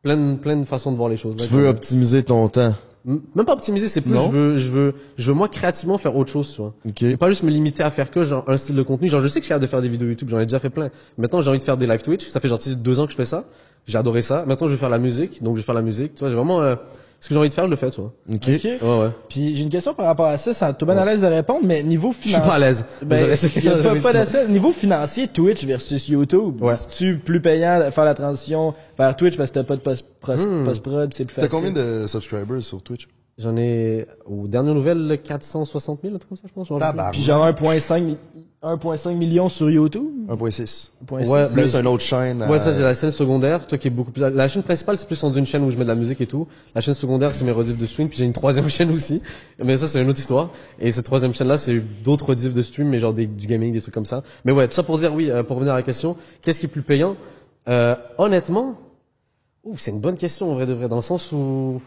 plein, 0.01 0.17
de- 0.17 0.35
plein 0.37 0.57
de 0.57 0.65
façons 0.65 0.91
de 0.91 0.97
voir 0.97 1.07
les 1.07 1.17
choses. 1.17 1.37
Tu 1.37 1.53
veux 1.53 1.67
optimiser 1.67 2.23
ton 2.23 2.47
temps. 2.47 2.73
Même 3.05 3.45
pas 3.45 3.53
optimiser, 3.53 3.87
c'est 3.87 4.01
plus, 4.01 4.11
Non. 4.11 4.27
je 4.29 4.37
veux, 4.37 4.55
je 4.57 4.69
veux, 4.71 4.93
je 5.17 5.27
veux 5.31 5.33
moi 5.33 5.47
créativement 5.47 5.97
faire 5.97 6.15
autre 6.17 6.31
chose, 6.31 6.51
tu 6.53 6.61
vois. 6.61 6.73
Ok. 6.87 7.01
Et 7.03 7.17
pas 7.17 7.29
juste 7.29 7.43
me 7.43 7.49
limiter 7.49 7.81
à 7.81 7.89
faire 7.91 8.11
que 8.11 8.23
genre 8.23 8.43
un 8.47 8.57
style 8.57 8.75
de 8.75 8.81
contenu. 8.83 9.07
Genre 9.09 9.21
je 9.21 9.27
sais 9.27 9.39
que 9.39 9.47
j'ai 9.47 9.53
hâte 9.53 9.61
de 9.61 9.67
faire 9.67 9.81
des 9.81 9.87
vidéos 9.89 10.07
YouTube, 10.09 10.29
j'en 10.29 10.39
ai 10.39 10.45
déjà 10.45 10.59
fait 10.59 10.69
plein. 10.69 10.89
Maintenant 11.17 11.41
j'ai 11.41 11.49
envie 11.49 11.59
de 11.59 11.63
faire 11.63 11.77
des 11.77 11.87
live 11.87 12.01
Twitch. 12.01 12.27
Ça 12.27 12.39
fait 12.39 12.47
genre 12.49 12.59
deux 12.77 12.99
ans 12.99 13.05
que 13.05 13.11
je 13.11 13.17
fais 13.17 13.25
ça. 13.25 13.45
J'ai 13.87 13.97
adoré 13.97 14.21
ça. 14.21 14.43
Maintenant 14.45 14.67
je 14.67 14.73
vais 14.73 14.77
faire 14.77 14.89
la 14.89 14.99
musique, 14.99 15.41
donc 15.41 15.55
je 15.55 15.61
vais 15.61 15.65
faire 15.65 15.75
la 15.75 15.81
musique. 15.81 16.13
Tu 16.15 16.19
vois, 16.19 16.29
j'ai 16.29 16.35
vraiment 16.35 16.61
euh, 16.61 16.75
ce 17.19 17.27
que 17.27 17.33
j'ai 17.33 17.39
envie 17.39 17.49
de 17.49 17.53
faire, 17.53 17.65
je 17.65 17.69
le 17.69 17.75
fais, 17.75 17.91
tu 17.91 17.99
vois. 18.01 18.13
Ok. 18.33 18.35
Ok. 18.47 18.63
Ouais 18.63 18.79
ouais. 18.81 19.09
Puis 19.27 19.55
j'ai 19.55 19.63
une 19.63 19.69
question 19.69 19.93
par 19.93 20.05
rapport 20.05 20.27
à 20.27 20.37
ça, 20.37 20.53
ça 20.53 20.73
t'es 20.73 20.85
bien 20.85 20.97
à 20.97 21.03
l'aise 21.05 21.21
de 21.21 21.27
répondre, 21.27 21.61
mais 21.63 21.83
niveau 21.83 22.11
Je 22.11 22.17
suis 22.21 22.29
financier. 22.29 22.49
pas 22.49 22.55
à 22.55 22.59
l'aise. 22.59 22.85
Ben, 23.05 23.35
pas, 23.83 23.95
pas 24.01 24.13
d'assez. 24.13 24.47
Niveau 24.47 24.71
financier, 24.71 25.27
Twitch 25.27 25.65
versus 25.65 26.07
YouTube, 26.07 26.61
Ouais. 26.61 26.77
c'est-tu 26.77 27.17
plus 27.17 27.41
payant 27.41 27.83
de 27.85 27.91
faire 27.91 28.05
la 28.05 28.13
transition 28.13 28.73
vers 28.97 29.15
Twitch 29.15 29.35
parce 29.37 29.49
que 29.51 29.55
t'as 29.55 29.63
pas 29.63 29.75
de 29.75 29.81
post- 29.81 30.05
Hmm. 30.27 30.63
post-prod, 30.65 31.13
c'est 31.13 31.25
plus 31.25 31.35
T'as 31.35 31.41
facile? 31.43 31.55
combien 31.57 31.71
de 31.71 32.05
subscribers 32.07 32.61
sur 32.63 32.81
Twitch? 32.81 33.07
J'en 33.37 33.55
ai 33.55 34.05
aux 34.25 34.47
dernières 34.47 34.73
nouvelles 34.75 35.19
460 35.23 35.99
000, 36.03 36.13
un 36.13 36.17
truc 36.17 36.29
comme 36.29 36.37
ça, 36.37 36.43
je 36.47 36.53
pense. 36.53 36.67
Puis 37.13 37.21
genre 37.23 37.45
1.5 37.45 38.01
mi- 38.03 38.17
1.5 38.61 39.13
millions 39.15 39.47
sur 39.47 39.69
YouTube? 39.69 40.03
1.6. 40.27 40.89
1.6. 41.07 41.29
Ouais, 41.29 41.47
Plus 41.53 41.71
ben, 41.73 41.79
une 41.79 41.87
autre 41.87 42.03
chaîne. 42.03 42.41
Ouais, 42.43 42.55
à- 42.55 42.59
ça 42.59 42.73
j'ai 42.73 42.83
la 42.83 42.93
chaîne 42.93 43.11
secondaire, 43.11 43.65
toi 43.67 43.77
qui 43.77 43.87
est 43.87 43.91
beaucoup 43.91 44.11
plus. 44.11 44.19
La 44.21 44.47
chaîne 44.49 44.63
principale 44.63 44.97
c'est 44.97 45.07
plus 45.07 45.23
en 45.23 45.31
une 45.31 45.45
chaîne 45.45 45.63
où 45.63 45.69
je 45.71 45.77
mets 45.77 45.83
de 45.85 45.89
la 45.89 45.95
musique 45.95 46.19
et 46.19 46.27
tout. 46.27 46.45
La 46.75 46.81
chaîne 46.81 46.93
secondaire 46.93 47.33
c'est 47.33 47.45
mes 47.45 47.51
rediffs 47.51 47.77
de 47.77 47.85
stream, 47.85 48.09
puis 48.09 48.17
j'ai 48.17 48.25
une 48.25 48.33
troisième 48.33 48.67
chaîne 48.69 48.91
aussi. 48.91 49.21
Mais 49.63 49.77
ça 49.77 49.87
c'est 49.87 50.01
une 50.01 50.09
autre 50.09 50.19
histoire. 50.19 50.49
Et 50.79 50.91
cette 50.91 51.05
troisième 51.05 51.33
chaîne 51.33 51.47
là 51.47 51.57
c'est 51.57 51.79
d'autres 52.03 52.25
rediffs 52.27 52.51
de 52.51 52.61
stream, 52.61 52.89
mais 52.89 52.99
genre 52.99 53.13
des, 53.13 53.27
du 53.27 53.47
gaming, 53.47 53.71
des 53.71 53.79
trucs 53.81 53.93
comme 53.93 54.05
ça. 54.05 54.23
Mais 54.43 54.51
ouais, 54.51 54.67
tout 54.67 54.73
ça 54.73 54.83
pour 54.83 54.99
dire 54.99 55.13
oui, 55.13 55.31
euh, 55.31 55.41
pour 55.41 55.55
revenir 55.55 55.73
à 55.73 55.77
la 55.77 55.83
question, 55.83 56.17
qu'est-ce 56.41 56.59
qui 56.59 56.65
est 56.65 56.69
plus 56.69 56.81
payant? 56.81 57.15
Euh, 57.69 57.95
Honnêtement, 58.17 58.75
ouh, 59.63 59.77
c'est 59.77 59.91
une 59.91 60.01
bonne 60.01 60.17
question 60.17 60.51
en 60.51 60.55
vrai 60.55 60.65
de 60.65 60.73
vrai, 60.73 60.89
dans 60.89 60.97
le 60.97 61.01
sens 61.01 61.31
où 61.31 61.81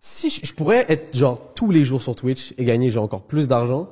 si 0.00 0.28
je, 0.28 0.40
je 0.44 0.52
pourrais 0.52 0.84
être 0.90 1.16
genre 1.16 1.40
tous 1.54 1.70
les 1.70 1.82
jours 1.84 2.02
sur 2.02 2.14
Twitch 2.14 2.52
et 2.58 2.64
gagner 2.66 2.90
genre 2.90 3.04
encore 3.04 3.22
plus 3.22 3.48
d'argent, 3.48 3.88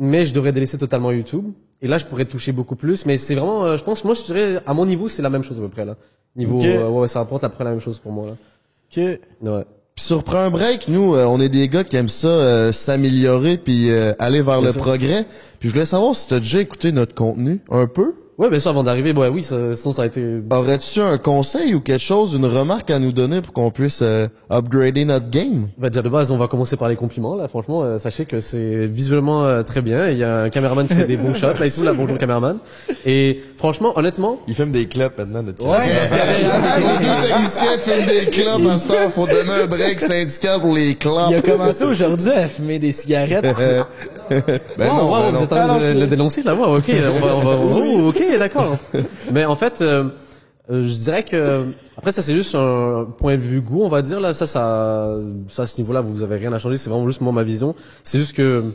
mais 0.00 0.26
je 0.26 0.34
devrais 0.34 0.50
délaisser 0.52 0.78
totalement 0.78 1.12
YouTube. 1.12 1.44
Et 1.82 1.86
là, 1.86 1.98
je 1.98 2.04
pourrais 2.06 2.24
toucher 2.24 2.50
beaucoup 2.52 2.74
plus. 2.74 3.06
Mais 3.06 3.16
c'est 3.18 3.34
vraiment, 3.36 3.64
euh, 3.64 3.76
je 3.76 3.84
pense, 3.84 4.02
moi, 4.04 4.14
je 4.14 4.22
dirais, 4.24 4.60
à 4.66 4.74
mon 4.74 4.84
niveau, 4.86 5.06
c'est 5.06 5.22
la 5.22 5.30
même 5.30 5.44
chose 5.44 5.58
à 5.58 5.60
peu 5.62 5.68
près 5.68 5.84
là. 5.84 5.96
Niveau, 6.34 6.56
Ok. 6.56 6.64
euh, 6.64 6.88
ouais, 6.88 7.06
ça 7.08 7.20
rapporte 7.20 7.44
à 7.44 7.48
peu 7.48 7.54
près 7.54 7.64
la 7.64 7.70
même 7.70 7.80
chose 7.80 7.98
pour 8.00 8.10
moi 8.10 8.26
là. 8.26 8.32
Que- 8.92 9.20
Ouais. 9.42 9.64
Puis 9.94 10.04
sur 10.04 10.22
Prends 10.24 10.38
un 10.38 10.50
break, 10.50 10.88
nous, 10.88 11.14
euh, 11.14 11.24
on 11.26 11.38
est 11.40 11.48
des 11.48 11.68
gars 11.68 11.84
qui 11.84 11.96
aiment 11.96 12.08
ça 12.08 12.28
euh, 12.28 12.72
s'améliorer 12.72 13.58
puis 13.58 13.90
euh, 13.90 14.12
aller 14.18 14.40
vers 14.40 14.60
le 14.62 14.72
progrès. 14.72 15.26
Puis 15.58 15.68
je 15.68 15.74
voulais 15.74 15.84
savoir 15.86 16.14
si 16.16 16.28
t'as 16.28 16.38
déjà 16.40 16.60
écouté 16.60 16.92
notre 16.92 17.14
contenu 17.14 17.60
un 17.70 17.86
peu. 17.86 18.14
Ouais, 18.40 18.48
bien 18.48 18.58
sûr, 18.58 18.70
avant 18.70 18.82
d'arriver, 18.82 19.12
ouais, 19.12 19.28
oui, 19.28 19.42
ça, 19.42 19.74
sinon 19.74 19.92
ça 19.92 20.00
a 20.00 20.06
été. 20.06 20.40
Aurais-tu 20.50 20.98
un 20.98 21.18
conseil 21.18 21.74
ou 21.74 21.80
quelque 21.80 22.00
chose, 22.00 22.32
une 22.32 22.46
remarque 22.46 22.88
à 22.90 22.98
nous 22.98 23.12
donner 23.12 23.42
pour 23.42 23.52
qu'on 23.52 23.70
puisse 23.70 24.00
euh, 24.00 24.28
upgrader 24.50 25.04
notre 25.04 25.28
game? 25.28 25.68
Bah, 25.76 25.90
déjà 25.90 26.00
de 26.00 26.08
base, 26.08 26.30
on 26.30 26.38
va 26.38 26.48
commencer 26.48 26.78
par 26.78 26.88
les 26.88 26.96
compliments 26.96 27.34
là. 27.34 27.48
Franchement, 27.48 27.82
euh, 27.82 27.98
sachez 27.98 28.24
que 28.24 28.40
c'est 28.40 28.86
visuellement 28.86 29.44
euh, 29.44 29.62
très 29.62 29.82
bien. 29.82 30.08
Il 30.08 30.16
y 30.16 30.24
a 30.24 30.38
un 30.38 30.48
caméraman 30.48 30.86
qui 30.86 30.94
fait 30.94 31.04
des 31.04 31.18
bons 31.18 31.34
shots 31.38 31.48
là 31.48 31.66
et 31.66 31.70
tout. 31.70 31.82
Là, 31.82 31.92
bonjour 31.92 32.16
caméraman. 32.16 32.56
Et 33.04 33.42
franchement, 33.58 33.92
honnêtement, 33.98 34.38
Il 34.48 34.54
filme 34.54 34.70
des 34.70 34.86
clubs 34.88 35.12
maintenant 35.18 35.42
de 35.42 35.50
Les 35.50 35.54
deux 35.54 37.28
techniciens 37.28 37.78
filment 37.78 38.06
des 38.06 38.30
clubs 38.30 38.66
à 38.66 38.78
cette 38.78 38.90
heure. 38.92 39.10
Faut 39.10 39.26
donner 39.26 39.64
un 39.64 39.66
break 39.66 40.00
syndical 40.00 40.62
pour 40.62 40.74
les 40.74 40.94
clubs. 40.94 41.12
Il 41.32 41.36
a 41.36 41.42
commencé 41.42 41.84
aujourd'hui 41.84 42.30
à 42.30 42.48
fumer 42.48 42.78
des 42.78 42.92
cigarettes. 42.92 43.44
ben 44.78 44.86
non, 44.86 45.10
wow, 45.10 45.22
ben 45.22 45.30
vous 45.30 45.32
non. 45.32 45.42
êtes 45.42 45.52
en 45.52 45.66
train 45.66 45.78
de 45.78 46.00
le, 46.00 46.06
dénoncer 46.06 46.42
là, 46.42 46.54
wow, 46.54 46.76
ok, 46.76 46.90
on 46.90 47.26
va, 47.26 47.36
on 47.36 47.40
va, 47.40 47.58
oh, 47.64 48.08
ok, 48.08 48.38
d'accord. 48.38 48.78
Mais 49.32 49.44
en 49.44 49.56
fait, 49.56 49.80
euh, 49.80 50.10
euh, 50.70 50.84
je 50.84 50.94
dirais 50.94 51.24
que 51.24 51.66
après 51.96 52.12
ça 52.12 52.22
c'est 52.22 52.34
juste 52.34 52.54
un 52.54 53.08
point 53.18 53.34
de 53.34 53.40
vue 53.40 53.60
goût, 53.60 53.82
on 53.82 53.88
va 53.88 54.02
dire 54.02 54.20
là, 54.20 54.32
ça, 54.32 54.46
ça, 54.46 55.16
ça 55.48 55.62
à 55.62 55.66
ce 55.66 55.80
niveau-là, 55.80 56.00
vous 56.00 56.22
avez 56.22 56.36
rien 56.36 56.52
à 56.52 56.58
changer, 56.58 56.76
c'est 56.76 56.90
vraiment 56.90 57.08
juste 57.08 57.20
moi 57.20 57.32
ma 57.32 57.42
vision. 57.42 57.74
C'est 58.04 58.18
juste 58.18 58.36
que 58.36 58.72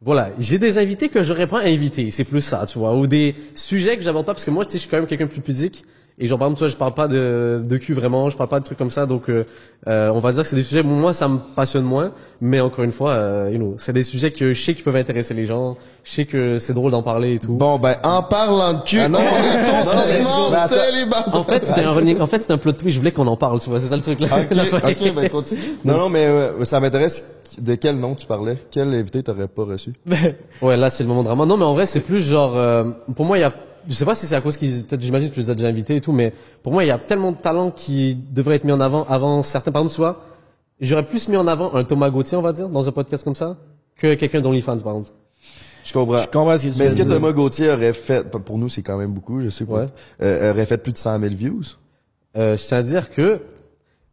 voilà, 0.00 0.28
j'ai 0.38 0.58
des 0.58 0.78
invités 0.78 1.08
que 1.08 1.24
j'aurais 1.24 1.46
pas 1.46 1.62
invités, 1.62 2.10
c'est 2.10 2.24
plus 2.24 2.42
ça, 2.42 2.64
tu 2.66 2.78
vois, 2.78 2.94
ou 2.94 3.06
des 3.06 3.34
sujets 3.54 3.96
que 3.96 4.02
j'aborde 4.02 4.26
pas 4.26 4.34
parce 4.34 4.44
que 4.44 4.50
moi, 4.50 4.64
tu 4.64 4.72
sais, 4.72 4.78
je 4.78 4.82
suis 4.82 4.90
quand 4.90 4.98
même 4.98 5.06
quelqu'un 5.06 5.24
de 5.24 5.30
plus 5.30 5.40
pudique 5.40 5.84
Et 6.16 6.28
genre 6.28 6.38
par 6.38 6.46
exemple, 6.46 6.58
tu 6.58 6.64
vois, 6.64 6.68
je 6.70 6.76
parle 6.76 6.94
pas 6.94 7.08
de, 7.08 7.60
de 7.68 7.76
cul 7.76 7.92
vraiment, 7.92 8.30
je 8.30 8.36
parle 8.36 8.48
pas 8.48 8.60
de 8.60 8.64
trucs 8.64 8.78
comme 8.78 8.90
ça, 8.90 9.04
donc 9.04 9.28
euh, 9.28 9.44
euh, 9.88 10.10
on 10.14 10.20
va 10.20 10.30
dire 10.30 10.42
que 10.42 10.48
c'est 10.48 10.54
des 10.54 10.62
sujets, 10.62 10.84
moi 10.84 11.12
ça 11.12 11.26
me 11.26 11.38
passionne 11.56 11.82
moins, 11.82 12.12
mais 12.40 12.60
encore 12.60 12.84
une 12.84 12.92
fois, 12.92 13.10
euh, 13.10 13.50
you 13.52 13.58
know, 13.58 13.74
c'est 13.78 13.92
des 13.92 14.04
sujets 14.04 14.30
que 14.30 14.52
je 14.52 14.62
sais 14.62 14.74
qui 14.74 14.82
peuvent 14.84 14.94
intéresser 14.94 15.34
les 15.34 15.44
gens, 15.44 15.76
je 16.04 16.12
sais 16.12 16.24
que 16.24 16.58
c'est 16.58 16.72
drôle 16.72 16.92
d'en 16.92 17.02
parler 17.02 17.34
et 17.34 17.38
tout. 17.40 17.52
Bon, 17.54 17.80
ben, 17.80 17.96
en 18.04 18.22
parlant 18.22 18.74
de 18.74 18.82
cul, 18.84 19.00
Ah 19.00 19.08
non, 19.08 19.18
on 19.18 19.22
est 19.22 19.66
ton 19.66 19.72
non, 19.90 20.02
mais- 20.06 20.18
segment 20.18 20.52
attends. 20.52 20.74
célibataire. 20.92 21.34
En 21.34 21.42
fait, 21.42 21.64
c'était 21.64 21.82
un 21.82 21.90
running, 21.92 22.20
en 22.20 22.28
fait, 22.28 22.38
c'était 22.40 22.52
un 22.54 22.58
plot 22.58 22.72
twist, 22.72 22.94
je 22.94 23.00
voulais 23.00 23.10
qu'on 23.10 23.26
en 23.26 23.36
parle, 23.36 23.58
tu 23.58 23.68
vois, 23.70 23.80
c'est 23.80 23.88
ça 23.88 23.96
le 23.96 24.02
truc 24.02 24.20
là. 24.20 24.28
Ok, 24.30 24.46
La 24.54 24.64
fin. 24.66 24.76
ok, 24.88 25.14
ben, 25.16 25.28
continue. 25.30 25.60
Non, 25.84 25.96
non, 25.98 26.08
mais 26.10 26.26
euh, 26.26 26.64
ça 26.64 26.78
m'intéresse 26.78 27.24
de 27.58 27.74
quel 27.74 27.98
nom 27.98 28.14
tu 28.14 28.26
parlais. 28.28 28.56
Quel 28.70 28.94
invité 28.94 29.20
t'aurais 29.24 29.48
pas 29.48 29.64
reçu? 29.64 29.92
Ouais, 30.62 30.76
là, 30.76 30.90
c'est 30.90 31.02
le 31.02 31.08
moment 31.08 31.22
de 31.22 31.26
drama. 31.26 31.44
Non, 31.44 31.56
mais 31.56 31.64
en 31.64 31.74
vrai, 31.74 31.86
c'est 31.86 32.00
plus 32.00 32.22
genre, 32.22 32.56
euh, 32.56 32.84
pour 33.16 33.24
moi, 33.26 33.36
il 33.36 33.40
y 33.40 33.44
a, 33.44 33.52
je 33.88 33.92
sais 33.94 34.04
pas 34.04 34.14
si 34.14 34.26
c'est 34.26 34.34
à 34.34 34.40
cause 34.40 34.56
qu'ils, 34.56 34.84
peut-être, 34.84 35.00
j'imagine 35.02 35.28
que 35.30 35.34
tu 35.34 35.40
les 35.40 35.50
as 35.50 35.54
déjà 35.54 35.68
invités 35.68 35.96
et 35.96 36.00
tout, 36.00 36.12
mais 36.12 36.32
pour 36.62 36.72
moi, 36.72 36.84
il 36.84 36.88
y 36.88 36.90
a 36.90 36.98
tellement 36.98 37.32
de 37.32 37.36
talents 37.36 37.70
qui 37.70 38.14
devraient 38.14 38.56
être 38.56 38.64
mis 38.64 38.72
en 38.72 38.80
avant 38.80 39.04
avant 39.08 39.42
certains. 39.42 39.72
Par 39.72 39.82
exemple, 39.82 39.94
tu 39.94 40.00
vois, 40.00 40.20
j'aurais 40.80 41.04
plus 41.06 41.28
mis 41.28 41.36
en 41.36 41.46
avant 41.46 41.74
un 41.74 41.84
Thomas 41.84 42.10
Gauthier, 42.10 42.36
on 42.36 42.42
va 42.42 42.52
dire, 42.52 42.68
dans 42.68 42.88
un 42.88 42.92
podcast 42.92 43.24
comme 43.24 43.34
ça, 43.34 43.56
que 43.96 44.14
quelqu'un 44.14 44.40
d'OnlyFans, 44.40 44.78
par 44.80 44.92
exemple. 44.96 45.10
Je 45.84 45.92
comprends. 45.92 46.18
Je 46.18 46.26
comprends 46.28 46.56
ce 46.56 46.66
que 46.66 46.72
tu 46.72 46.78
Mais 46.78 46.86
est-ce 46.86 46.96
que. 46.96 47.02
Thomas 47.02 47.32
Gauthier 47.32 47.70
aurait 47.70 47.92
fait, 47.92 48.24
pour 48.30 48.56
nous 48.56 48.68
c'est 48.70 48.82
quand 48.82 48.96
même 48.96 49.12
beaucoup, 49.12 49.40
je 49.40 49.50
sais 49.50 49.66
pas, 49.66 49.80
Ouais. 49.80 49.86
euh, 50.22 50.52
aurait 50.52 50.64
fait 50.66 50.78
plus 50.78 50.92
de 50.92 50.96
100 50.96 51.20
000 51.20 51.34
views? 51.34 51.62
Euh, 52.36 52.56
je 52.56 52.62
tiens 52.66 52.78
à 52.78 52.82
dire 52.82 53.10
que 53.10 53.40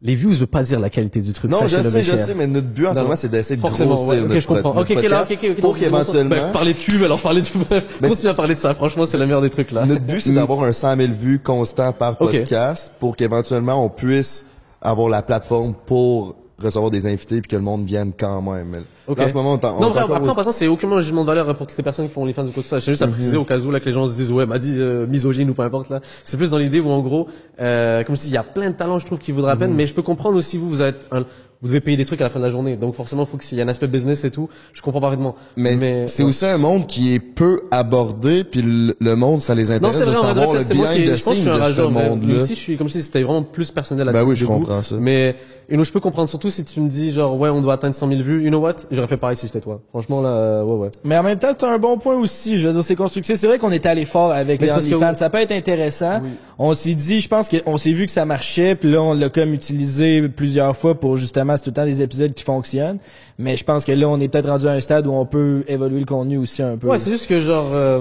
les 0.04 0.16
views 0.16 0.32
veut 0.32 0.46
pas 0.46 0.64
dire 0.64 0.80
la 0.80 0.90
qualité 0.90 1.20
du 1.20 1.32
truc. 1.32 1.50
Non, 1.50 1.58
je 1.66 1.80
sais, 1.80 2.02
je 2.02 2.16
sais, 2.16 2.34
mais 2.34 2.46
notre 2.46 2.66
but 2.66 2.86
en 2.86 2.94
ce 2.94 3.00
moment 3.00 3.16
c'est 3.16 3.28
d'essayer 3.28 3.56
de 3.56 3.62
grossir 3.62 3.86
notre, 3.86 4.40
je 4.40 4.46
comprends. 4.46 4.76
Ok, 4.76 4.90
ok, 4.90 5.04
ok, 5.30 5.60
pour 5.60 5.78
qu'éventuellement, 5.78 6.36
ben, 6.36 6.52
parler 6.52 6.74
de 6.74 6.78
cul, 6.78 7.04
alors 7.04 7.20
parler 7.20 7.42
de 7.42 7.46
bref, 7.68 7.86
Mais 8.00 8.08
continue 8.08 8.30
à 8.30 8.34
parler 8.34 8.54
de 8.54 8.58
ça. 8.58 8.74
Franchement, 8.74 9.06
c'est 9.06 9.16
le 9.16 9.26
meilleur 9.26 9.42
des 9.42 9.50
trucs 9.50 9.70
là. 9.70 9.86
notre 9.86 10.04
but 10.04 10.20
c'est 10.20 10.32
d'avoir 10.32 10.64
un 10.64 10.72
100 10.72 10.96
000 10.96 11.12
vues 11.12 11.38
constant 11.38 11.92
par 11.92 12.16
podcast 12.16 12.92
pour 12.98 13.16
qu'éventuellement 13.16 13.84
on 13.84 13.88
puisse 13.88 14.46
avoir 14.80 15.08
la 15.08 15.22
plateforme 15.22 15.74
pour 15.86 16.34
recevoir 16.64 16.90
des 16.90 17.06
invités 17.06 17.40
puis 17.40 17.48
que 17.48 17.56
le 17.56 17.62
monde 17.62 17.84
vienne 17.84 18.12
quand 18.18 18.40
même. 18.42 18.68
Mais 18.72 18.78
Ok. 19.08 19.18
En 19.20 19.28
ce 19.28 19.34
moment, 19.34 19.54
on, 19.54 19.58
t'en- 19.58 19.76
on 19.76 19.80
Non, 19.80 19.88
après, 19.88 20.00
après, 20.14 20.28
en 20.28 20.34
passant, 20.34 20.52
c'est 20.52 20.68
aucunement 20.68 20.96
un 20.96 21.00
jugement 21.00 21.22
de 21.22 21.26
valeur 21.26 21.46
pour 21.56 21.66
toutes 21.66 21.76
les 21.76 21.82
personnes 21.82 22.06
qui 22.06 22.12
font 22.14 22.24
les 22.24 22.32
fans 22.32 22.46
que 22.46 22.62
ce 22.62 22.68
soit. 22.68 22.80
C'est 22.80 22.92
juste 22.92 23.02
à 23.02 23.08
préciser 23.08 23.36
au 23.36 23.44
cas 23.44 23.58
où, 23.58 23.70
là, 23.70 23.80
que 23.80 23.84
les 23.86 23.92
gens 23.92 24.06
se 24.06 24.14
disent, 24.14 24.30
ouais, 24.30 24.46
m'a 24.46 24.58
dit, 24.58 24.76
euh, 24.78 25.06
misogyne 25.06 25.50
ou 25.50 25.54
peu 25.54 25.62
importe, 25.62 25.90
là. 25.90 26.00
C'est 26.24 26.36
plus 26.36 26.50
dans 26.50 26.58
l'idée 26.58 26.78
où, 26.80 26.88
en 26.88 27.00
gros, 27.00 27.26
euh, 27.60 28.04
comme 28.04 28.14
je 28.14 28.20
dis, 28.20 28.28
il 28.28 28.34
y 28.34 28.36
a 28.36 28.44
plein 28.44 28.70
de 28.70 28.76
talents, 28.76 28.98
je 29.00 29.06
trouve, 29.06 29.18
qui 29.18 29.32
voudraient 29.32 29.50
la 29.52 29.56
peine, 29.56 29.74
mais 29.74 29.86
je 29.88 29.94
peux 29.94 30.02
comprendre 30.02 30.36
aussi, 30.38 30.56
vous, 30.56 30.68
vous 30.68 30.82
êtes 30.82 31.08
un, 31.10 31.24
vous 31.62 31.68
devez 31.68 31.80
payer 31.80 31.96
des 31.96 32.04
trucs 32.04 32.20
à 32.20 32.24
la 32.24 32.30
fin 32.30 32.40
de 32.40 32.44
la 32.44 32.50
journée. 32.50 32.76
Donc, 32.76 32.94
forcément, 32.94 33.22
il 33.22 33.28
faut 33.30 33.36
qu'il 33.36 33.56
y 33.56 33.60
ait 33.60 33.64
un 33.64 33.68
aspect 33.68 33.86
business 33.86 34.24
et 34.24 34.30
tout. 34.32 34.48
Je 34.72 34.82
comprends 34.82 35.00
parfaitement. 35.00 35.36
Mais, 35.56 36.06
c'est 36.08 36.22
ouais. 36.24 36.28
aussi 36.28 36.44
un 36.44 36.58
monde 36.58 36.86
qui 36.88 37.14
est 37.14 37.20
peu 37.20 37.60
abordé, 37.70 38.42
puis 38.44 38.62
le, 38.62 38.96
le 38.98 39.16
monde, 39.16 39.40
ça 39.40 39.54
les 39.54 39.64
Non, 39.68 39.74
intéresse 39.74 39.96
c'est 39.98 40.06
de 40.06 40.10
vrai, 40.10 40.18
vrai, 40.18 40.28
savoir 40.34 40.52
le 40.54 40.62
c'est 40.64 40.74
moi 40.74 40.88
qui, 40.88 41.02
behind 41.02 41.14
the 41.14 41.18
je 41.18 41.24
pense 41.24 41.34
que 41.34 41.38
je 41.38 41.42
scenes 41.42 41.52
de 41.52 41.58
ce 41.58 41.62
rageur. 41.62 41.90
mais 41.92 42.08
monde-là. 42.08 42.26
Lui 42.34 42.40
aussi, 42.40 42.54
je 42.54 42.60
suis, 42.60 42.76
comme 42.76 42.88
je 42.88 42.94
dis, 42.94 43.02
c'était 43.02 43.22
vraiment 43.22 43.42
plus 43.44 43.70
personnel 43.70 44.06
Ben 44.06 44.12
là-dessus. 44.12 44.28
oui, 44.30 44.36
je 44.36 44.44
de 44.44 44.50
goût. 44.50 44.58
comprends 44.58 44.82
ça. 44.82 44.96
Mais, 44.98 45.36
you 45.68 45.76
know, 45.76 45.84
je 45.84 45.92
peux 45.92 46.00
comprendre 46.00 46.28
surtout 46.28 46.50
si 46.50 46.64
tu 46.64 46.80
me 46.80 46.88
dis, 46.88 47.12
genre, 47.12 47.38
ouais, 47.38 47.48
on 47.48 47.60
doit 47.62 47.74
atteindre 47.74 47.94
100 47.94 48.08
000 48.08 48.20
vues. 48.22 48.42
You 48.42 48.48
know 48.50 48.58
what? 48.60 48.76
J'aurais 48.90 49.06
fait 49.06 49.16
pareil 49.16 49.36
si 49.36 49.46
j'étais 49.46 49.60
toi. 49.60 49.80
Franchement, 49.90 50.20
là, 50.20 50.28
euh, 50.30 50.64
ouais, 50.64 50.76
ouais. 50.86 50.90
Mais 51.04 51.16
en 51.16 51.22
même 51.22 51.38
temps, 51.38 51.54
t'as 51.56 51.72
un 51.72 51.78
bon 51.78 51.96
point 51.98 52.16
aussi. 52.16 52.58
Je 52.58 52.66
veux 52.68 52.74
dire, 52.74 52.82
c'est 52.84 52.96
constructif. 52.96 53.36
C'est 53.36 53.46
vrai 53.46 53.58
qu'on 53.58 53.70
est 53.70 53.86
allé 53.86 54.04
fort 54.04 54.32
avec 54.32 54.60
Mais 54.60 54.66
les 54.66 54.80
c'est 54.80 54.94
oui. 54.94 55.00
Ça 55.14 55.30
peut 55.30 55.38
être 55.38 55.52
intéressant. 55.52 56.20
On 56.58 56.74
s'est 56.74 56.94
dit, 56.94 57.20
je 57.20 57.28
pense 57.28 57.48
qu'on 57.48 57.76
s'est 57.76 57.92
vu 57.92 58.06
que 58.06 58.12
ça 58.12 58.24
marchait, 58.24 58.74
puis 58.74 58.90
là, 58.92 59.02
on 59.02 59.14
l'a 59.14 59.28
comme 59.28 59.52
utilisé 59.54 60.28
plusieurs 60.28 60.76
fois 60.76 60.94
pour 60.98 61.16
justement, 61.16 61.51
c'est 61.56 61.64
tout 61.64 61.70
le 61.70 61.74
temps 61.74 61.84
des 61.84 62.02
épisodes 62.02 62.32
qui 62.34 62.44
fonctionnent. 62.44 62.98
Mais 63.38 63.56
je 63.56 63.64
pense 63.64 63.84
que 63.84 63.92
là, 63.92 64.08
on 64.08 64.18
est 64.20 64.28
peut-être 64.28 64.48
rendu 64.48 64.66
à 64.68 64.72
un 64.72 64.80
stade 64.80 65.06
où 65.06 65.12
on 65.12 65.26
peut 65.26 65.64
évoluer 65.66 66.00
le 66.00 66.06
contenu 66.06 66.38
aussi 66.38 66.62
un 66.62 66.76
peu. 66.76 66.88
Ouais, 66.88 66.98
c'est 66.98 67.10
juste 67.10 67.26
que 67.28 67.38
genre, 67.38 67.72
euh, 67.74 68.00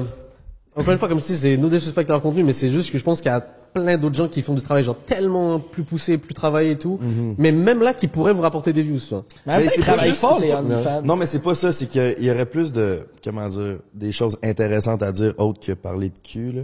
encore 0.76 0.94
une 0.94 1.00
fois, 1.00 1.08
comme 1.08 1.20
si 1.20 1.36
c'est 1.36 1.58
no 1.58 1.70
disrespect 1.70 2.06
leur 2.08 2.22
contenu, 2.22 2.44
mais 2.44 2.54
c'est 2.54 2.70
juste 2.70 2.92
que 2.92 2.98
je 2.98 3.04
pense 3.04 3.22
qu'il 3.22 3.32
y 3.32 3.36
a 3.36 3.42
plein 3.74 3.98
d'autres 3.98 4.16
gens 4.16 4.28
qui 4.28 4.42
font 4.42 4.54
du 4.54 4.62
travail 4.62 4.84
genre 4.84 4.98
tellement 5.06 5.58
plus 5.60 5.84
poussé, 5.84 6.18
plus 6.18 6.34
travaillé 6.34 6.72
et 6.72 6.78
tout, 6.78 7.00
mais 7.38 7.54
même 7.54 7.82
là 7.82 7.94
qui 7.94 8.08
pourraient 8.10 8.34
vous 8.34 8.42
rapporter 8.42 8.74
des 8.74 8.82
views, 8.82 8.98
vois. 9.10 9.24
mais 9.48 9.60
Mais 9.60 9.68
c'est 9.70 9.86
pas 9.86 9.98
juste- 9.98 10.22
les 10.42 10.52
OnlyFans. 10.54 11.02
Non, 11.04 11.16
mais 11.16 11.26
c'est 11.26 11.42
pas 11.42 11.56
ça, 11.56 11.72
c'est 11.72 11.86
qu'il 11.88 12.18
y 12.20 12.30
aurait 12.30 12.46
plus 12.46 12.74
de, 12.74 13.08
comment 13.24 13.48
dire, 13.48 13.78
des 13.94 14.12
choses 14.12 14.38
intéressantes 14.44 15.02
à 15.04 15.14
dire 15.14 15.34
autres 15.38 15.62
que 15.66 15.72
parler 15.72 16.10
de 16.10 16.18
cul, 16.22 16.52
là. 16.52 16.62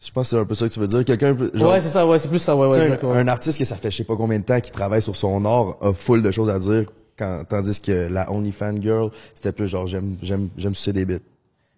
Je 0.00 0.12
pense 0.12 0.30
que 0.30 0.36
c'est 0.36 0.40
un 0.40 0.44
peu 0.44 0.54
ça 0.54 0.68
que 0.68 0.72
tu 0.72 0.78
veux 0.80 0.86
dire. 0.86 1.04
Quelqu'un, 1.04 1.34
peut- 1.34 1.50
genre, 1.54 1.72
ouais, 1.72 1.80
c'est 1.80 1.88
ça, 1.88 2.06
ouais, 2.06 2.18
c'est 2.18 2.28
plus 2.28 2.38
ça, 2.38 2.54
ouais, 2.56 2.68
ouais, 2.68 2.98
un, 3.02 3.08
un 3.08 3.28
artiste 3.28 3.58
que 3.58 3.64
ça 3.64 3.74
fait 3.74 3.90
je 3.90 3.96
sais 3.96 4.04
pas 4.04 4.14
combien 4.16 4.38
de 4.38 4.44
temps 4.44 4.60
qu'il 4.60 4.72
travaille 4.72 5.02
sur 5.02 5.16
son 5.16 5.44
art 5.44 5.76
a 5.80 5.92
full 5.92 6.22
de 6.22 6.30
choses 6.30 6.48
à 6.50 6.58
dire, 6.60 6.84
quand, 7.18 7.42
tandis 7.48 7.80
que 7.80 8.06
la 8.08 8.30
OnlyFans 8.30 8.80
girl, 8.80 9.10
c'était 9.34 9.50
plus 9.52 9.66
genre 9.66 9.86
j'aime, 9.88 10.16
j'aime, 10.22 10.48
j'aime 10.56 10.74
sucer 10.74 10.92
des 10.92 11.04
bits. 11.04 11.18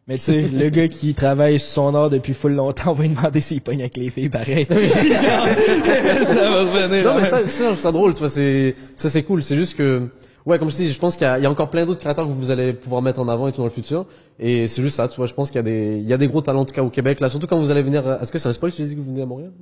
Mais 0.06 0.16
tu 0.16 0.24
sais, 0.24 0.42
le 0.42 0.68
gars 0.70 0.88
qui 0.88 1.14
travaille 1.14 1.58
sur 1.58 1.68
son 1.68 1.94
art 1.94 2.10
depuis 2.10 2.34
full 2.34 2.52
longtemps, 2.52 2.90
on 2.90 2.94
va 2.94 3.04
lui 3.04 3.10
demander 3.14 3.40
s'il 3.40 3.62
pogne 3.62 3.80
avec 3.80 3.96
les 3.96 4.10
filles, 4.10 4.28
pareil. 4.28 4.66
Genre, 4.70 5.46
ça 6.24 6.34
va 6.34 6.60
revenir. 6.60 7.04
Non, 7.04 7.14
mais 7.14 7.22
hein. 7.22 7.24
ça, 7.24 7.48
ça, 7.48 7.48
je 7.48 7.64
trouve 7.68 7.78
ça 7.78 7.92
drôle, 7.92 8.12
tu 8.12 8.18
vois, 8.18 8.28
c'est, 8.28 8.74
ça 8.96 9.08
c'est 9.08 9.22
cool, 9.22 9.42
c'est 9.42 9.56
juste 9.56 9.76
que, 9.78 10.08
ouais, 10.46 10.58
comme 10.58 10.70
je 10.70 10.76
dis, 10.76 10.88
je 10.88 10.98
pense 10.98 11.16
qu'il 11.16 11.26
y 11.26 11.30
a, 11.30 11.38
il 11.38 11.42
y 11.42 11.46
a 11.46 11.50
encore 11.50 11.70
plein 11.70 11.86
d'autres 11.86 12.00
créateurs 12.00 12.26
que 12.26 12.32
vous 12.32 12.50
allez 12.50 12.72
pouvoir 12.72 13.02
mettre 13.02 13.20
en 13.20 13.28
avant 13.28 13.48
et 13.48 13.52
tout 13.52 13.58
dans 13.58 13.64
le 13.64 13.70
futur, 13.70 14.06
et 14.38 14.66
c'est 14.66 14.82
juste 14.82 14.96
ça, 14.96 15.08
tu 15.08 15.16
vois, 15.16 15.26
je 15.26 15.34
pense 15.34 15.50
qu'il 15.50 15.56
y 15.58 15.60
a 15.60 15.62
des, 15.62 15.98
il 15.98 16.06
y 16.08 16.12
a 16.12 16.16
des 16.18 16.28
gros 16.28 16.40
talents 16.40 16.60
en 16.60 16.64
tout 16.64 16.74
cas 16.74 16.82
au 16.82 16.90
Québec, 16.90 17.20
là, 17.20 17.28
surtout 17.28 17.46
quand 17.46 17.58
vous 17.58 17.70
allez 17.70 17.82
venir, 17.82 18.06
à- 18.06 18.22
est-ce 18.22 18.32
que 18.32 18.38
c'est 18.38 18.48
un 18.48 18.52
spoil 18.52 18.72
si 18.72 18.82
je 18.82 18.88
dis 18.88 18.94
que 18.96 19.00
vous 19.00 19.10
venez 19.10 19.22
à 19.22 19.26
Montréal? 19.26 19.52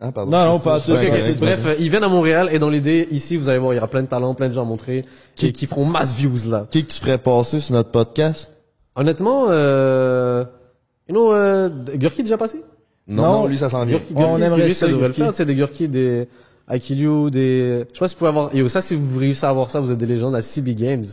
Hein, 0.00 0.10
pardon. 0.10 0.32
Non, 0.32 0.44
non, 0.52 0.58
pas 0.58 0.80
C'est 0.80 0.86
tout. 0.92 0.98
Ok, 0.98 1.04
ok, 1.04 1.08
correct, 1.20 1.38
Bref, 1.40 1.66
euh, 1.66 1.74
ils 1.78 1.88
viennent 1.88 2.02
à 2.04 2.08
Montréal 2.08 2.48
et 2.52 2.58
dans 2.58 2.68
l'idée, 2.68 3.06
ici, 3.12 3.36
vous 3.36 3.48
allez 3.48 3.58
voir, 3.58 3.72
il 3.72 3.76
y 3.76 3.78
aura 3.78 3.88
plein 3.88 4.02
de 4.02 4.08
talents, 4.08 4.34
plein 4.34 4.48
de 4.48 4.52
gens 4.54 4.62
à 4.62 4.64
montrer 4.66 5.04
qui, 5.36 5.52
qui 5.52 5.66
feront 5.66 5.84
masse 5.84 6.14
views 6.16 6.50
là. 6.50 6.66
Qui 6.70 6.84
qui 6.84 6.96
se 6.96 7.00
ferait 7.00 7.16
passer 7.18 7.60
sur 7.60 7.74
notre 7.74 7.90
podcast? 7.90 8.50
Honnêtement, 8.96 9.46
euh, 9.50 10.44
you 11.08 11.14
know, 11.14 11.32
euh, 11.32 11.68
Gurki 11.94 12.22
déjà 12.22 12.36
passé? 12.36 12.62
Non, 13.06 13.46
lui 13.46 13.56
ça 13.58 13.70
s'en 13.70 13.84
vient. 13.84 13.98
Gurki, 13.98 14.12
On 14.16 14.36
Gurki, 14.38 14.42
aimerait 14.42 14.66
lui, 14.66 14.74
ça, 14.74 14.86
devrait 14.88 15.00
le 15.02 15.06
Gurki. 15.08 15.20
faire, 15.20 15.30
tu 15.32 15.36
sais, 15.36 15.44
des 15.44 15.54
Gurki, 15.54 15.88
des 15.88 16.28
Akiliu, 16.66 17.30
des, 17.30 17.84
je 17.90 17.94
sais 17.94 17.98
pas 18.00 18.08
si 18.08 18.14
vous 18.14 18.18
pouvez 18.18 18.28
avoir, 18.28 18.54
yo, 18.54 18.66
ça, 18.68 18.80
si 18.80 18.94
vous 18.94 19.18
réussissez 19.18 19.46
à 19.46 19.50
avoir 19.50 19.70
ça, 19.70 19.80
vous 19.80 19.92
êtes 19.92 19.98
des 19.98 20.06
légendes 20.06 20.34
à 20.34 20.40
CB 20.42 20.74
Games. 20.74 21.04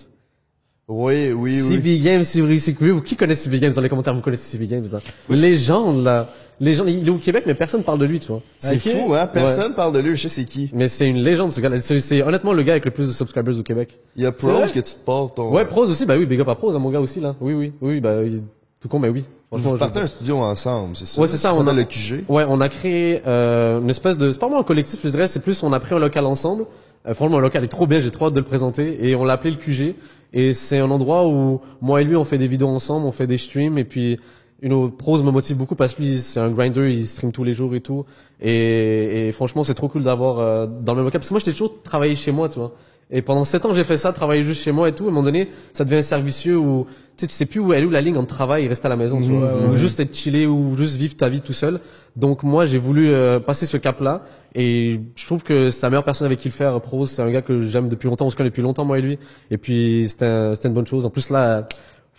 Oui, 0.88 1.32
oui, 1.32 1.62
oui. 1.62 1.78
CB 1.78 2.00
Games, 2.00 2.24
si 2.24 2.42
vous 2.42 2.48
réussissez, 2.48 2.76
vous, 2.80 3.02
qui 3.02 3.16
connaît 3.16 3.36
CB 3.36 3.60
Games 3.60 3.74
dans 3.74 3.82
les 3.82 3.90
commentaires, 3.90 4.14
vous 4.16 4.22
connaissez 4.22 4.58
CB 4.58 4.68
Games, 4.68 4.86
là? 4.92 5.00
Légende, 5.30 6.04
là. 6.04 6.30
Légende, 6.60 6.90
il 6.90 7.08
est 7.08 7.10
au 7.10 7.18
Québec, 7.18 7.44
mais 7.48 7.56
personne 7.56 7.82
parle 7.84 7.98
de 8.00 8.06
lui, 8.06 8.20
tu 8.20 8.28
vois. 8.28 8.42
C'est 8.60 8.76
Ok. 8.76 8.94
fou, 8.94 9.14
hein? 9.16 9.26
Personne 9.28 9.74
parle 9.74 9.94
de 9.94 10.00
lui, 10.00 10.16
je 10.16 10.22
sais 10.24 10.30
c'est 10.30 10.46
qui. 10.46 10.70
Mais 10.74 10.88
c'est 10.88 11.08
une 11.10 11.18
légende, 11.24 11.52
ce 11.52 11.60
gars-là. 11.60 11.80
C'est, 11.82 12.22
honnêtement 12.22 12.54
le 12.54 12.62
gars 12.64 12.74
avec 12.74 12.86
le 12.86 12.92
plus 12.92 13.08
de 13.08 13.14
subscribers 13.14 13.58
au 13.60 13.64
Québec. 13.64 14.00
Il 14.16 14.24
y 14.24 14.26
a? 14.26 14.32
Prose 14.32 14.72
que 14.72 14.80
tu 14.80 14.94
te 14.94 15.00
portes 15.04 15.36
ton... 15.38 15.52
Ouais, 15.52 15.66
Prose 15.66 15.90
aussi, 15.90 16.06
bah 16.06 16.16
oui, 16.18 16.26
big 16.28 16.40
up 16.40 16.48
à 16.50 16.56
Prose, 16.56 16.76
hein, 16.76 16.80
mon 16.80 16.92
gars 16.92 17.00
aussi, 17.00 17.20
là. 17.20 17.36
Oui, 17.42 17.54
oui, 17.54 17.74
oui, 17.82 18.00
bah, 18.00 18.22
il- 18.24 18.44
tout 18.80 18.88
con, 18.88 19.00
mais 19.00 19.10
oui. 19.10 19.24
Vous 19.52 19.78
partez 19.78 20.00
un 20.00 20.08
studio 20.08 20.38
ensemble, 20.38 20.96
c'est 20.96 21.06
ça? 21.06 21.22
Ouais, 21.22 21.28
c'est 21.28 21.36
ça, 21.38 21.54
on 21.54 21.68
a- 21.68 21.74
le 21.74 21.84
QG. 21.84 22.24
Ouais, 22.30 22.46
on 22.48 22.62
a 22.62 22.70
créé 22.70 23.22
euh, 23.28 23.82
une 23.82 23.90
espèce 23.90 24.18
de, 24.18 24.32
c'est 24.32 24.40
pas 24.40 24.46
vraiment 24.48 24.62
un 24.62 24.66
collectif, 24.66 25.00
je 25.04 25.10
dirais, 25.10 25.28
c'est 25.28 25.42
plus 25.42 25.62
on 25.64 25.74
a 25.74 25.80
pris 25.82 25.94
un 25.94 26.00
local 26.00 26.26
ensemble. 26.26 26.66
Euh, 27.06 27.14
franchement, 27.14 27.38
le 27.38 27.44
local 27.44 27.64
est 27.64 27.68
trop 27.68 27.86
bien, 27.86 28.00
j'ai 28.00 28.12
trop 28.12 28.28
hâte 28.28 28.34
de 28.34 28.40
le 28.40 28.46
présenter 28.46 29.10
et 29.10 29.16
on 29.16 29.26
l'a 29.26 29.34
appelé 29.34 29.52
le 29.52 29.58
QG. 29.58 29.96
Et 30.34 30.54
c'est 30.54 30.80
un 30.80 30.90
endroit 30.90 31.28
où 31.28 31.60
moi 31.82 32.02
et 32.02 32.06
lui 32.06 32.16
on 32.16 32.24
fait 32.24 32.38
des 32.38 32.48
vidéos 32.48 32.70
ensemble, 32.70 33.06
on 33.06 33.12
fait 33.12 33.28
des 33.28 33.38
streams 33.38 33.78
et 33.78 33.84
puis 33.84 34.18
une 34.62 34.72
autre 34.72 34.96
prose 34.96 35.22
me 35.24 35.32
motive 35.32 35.58
beaucoup 35.58 35.76
parce 35.76 35.96
que 35.96 36.02
lui 36.02 36.20
c'est 36.20 36.40
un 36.40 36.50
grinder, 36.52 36.90
il 36.90 37.06
stream 37.06 37.34
tous 37.34 37.44
les 37.44 37.54
jours 37.54 37.76
et 37.76 37.82
tout. 37.82 38.06
Et, 38.40 39.28
et 39.28 39.32
franchement, 39.34 39.64
c'est 39.66 39.74
trop 39.74 39.90
cool 39.90 40.04
d'avoir 40.04 40.40
euh, 40.40 40.68
dans 40.68 40.94
le 40.94 40.98
même 40.98 41.06
local 41.06 41.20
parce 41.20 41.28
que 41.30 41.34
moi 41.34 41.40
j'étais 41.40 41.52
toujours 41.52 41.82
travaillé 41.84 42.16
chez 42.16 42.32
moi, 42.32 42.48
tu 42.48 42.60
vois. 42.60 42.72
Et 43.14 43.22
pendant 43.22 43.44
sept 43.44 43.66
ans, 43.66 43.74
j'ai 43.74 43.84
fait 43.84 43.98
ça, 43.98 44.14
travailler 44.14 44.44
juste 44.44 44.64
chez 44.64 44.72
moi 44.72 44.88
et 44.88 44.94
tout. 44.96 45.04
À 45.04 45.08
un 45.08 45.10
moment 45.10 45.24
donné, 45.24 45.50
ça 45.74 45.84
devient 45.84 46.02
servicieux 46.02 46.58
où 46.58 46.88
sais, 47.22 47.28
tu 47.28 47.34
sais 47.34 47.46
plus 47.46 47.60
où 47.60 47.74
elle 47.74 47.84
est 47.84 47.86
où 47.86 47.90
la 47.90 48.02
ligne 48.02 48.18
entre 48.18 48.28
travail 48.36 48.66
et 48.66 48.68
rester 48.68 48.86
à 48.88 48.90
la 48.90 48.96
maison, 48.98 49.22
tu 49.22 49.30
vois. 49.30 49.54
Ou 49.72 49.76
juste 49.76 50.00
être 50.00 50.16
chillé 50.16 50.46
ou 50.46 50.76
juste 50.78 50.98
vivre 50.98 51.16
ta 51.16 51.30
vie 51.30 51.42
tout 51.42 51.54
seul. 51.54 51.80
Donc 52.16 52.44
moi, 52.44 52.66
j'ai 52.66 52.78
voulu 52.78 53.10
euh, 53.10 53.40
passer 53.40 53.66
ce 53.66 53.78
cap-là. 53.78 54.24
Et 54.54 55.00
je 55.16 55.26
trouve 55.26 55.44
que 55.44 55.70
c'est 55.70 55.84
la 55.86 55.90
meilleure 55.92 56.04
personne 56.04 56.26
avec 56.26 56.40
qui 56.40 56.50
le 56.50 56.54
faire. 56.54 56.80
Prose, 56.82 57.10
c'est 57.10 57.22
un 57.22 57.32
gars 57.32 57.42
que 57.42 57.62
j'aime 57.62 57.88
depuis 57.88 58.08
longtemps. 58.10 58.26
On 58.26 58.30
se 58.30 58.36
connaît 58.36 58.50
depuis 58.50 58.62
longtemps, 58.62 58.84
moi 58.84 59.00
et 59.00 59.02
lui. 59.02 59.18
Et 59.50 59.58
puis, 59.58 60.06
c'était 60.10 60.26
un- 60.26 60.56
c'était 60.56 60.68
une 60.68 60.74
bonne 60.74 60.88
chose. 60.88 61.06
En 61.06 61.10
plus, 61.10 61.30
là, 61.30 61.68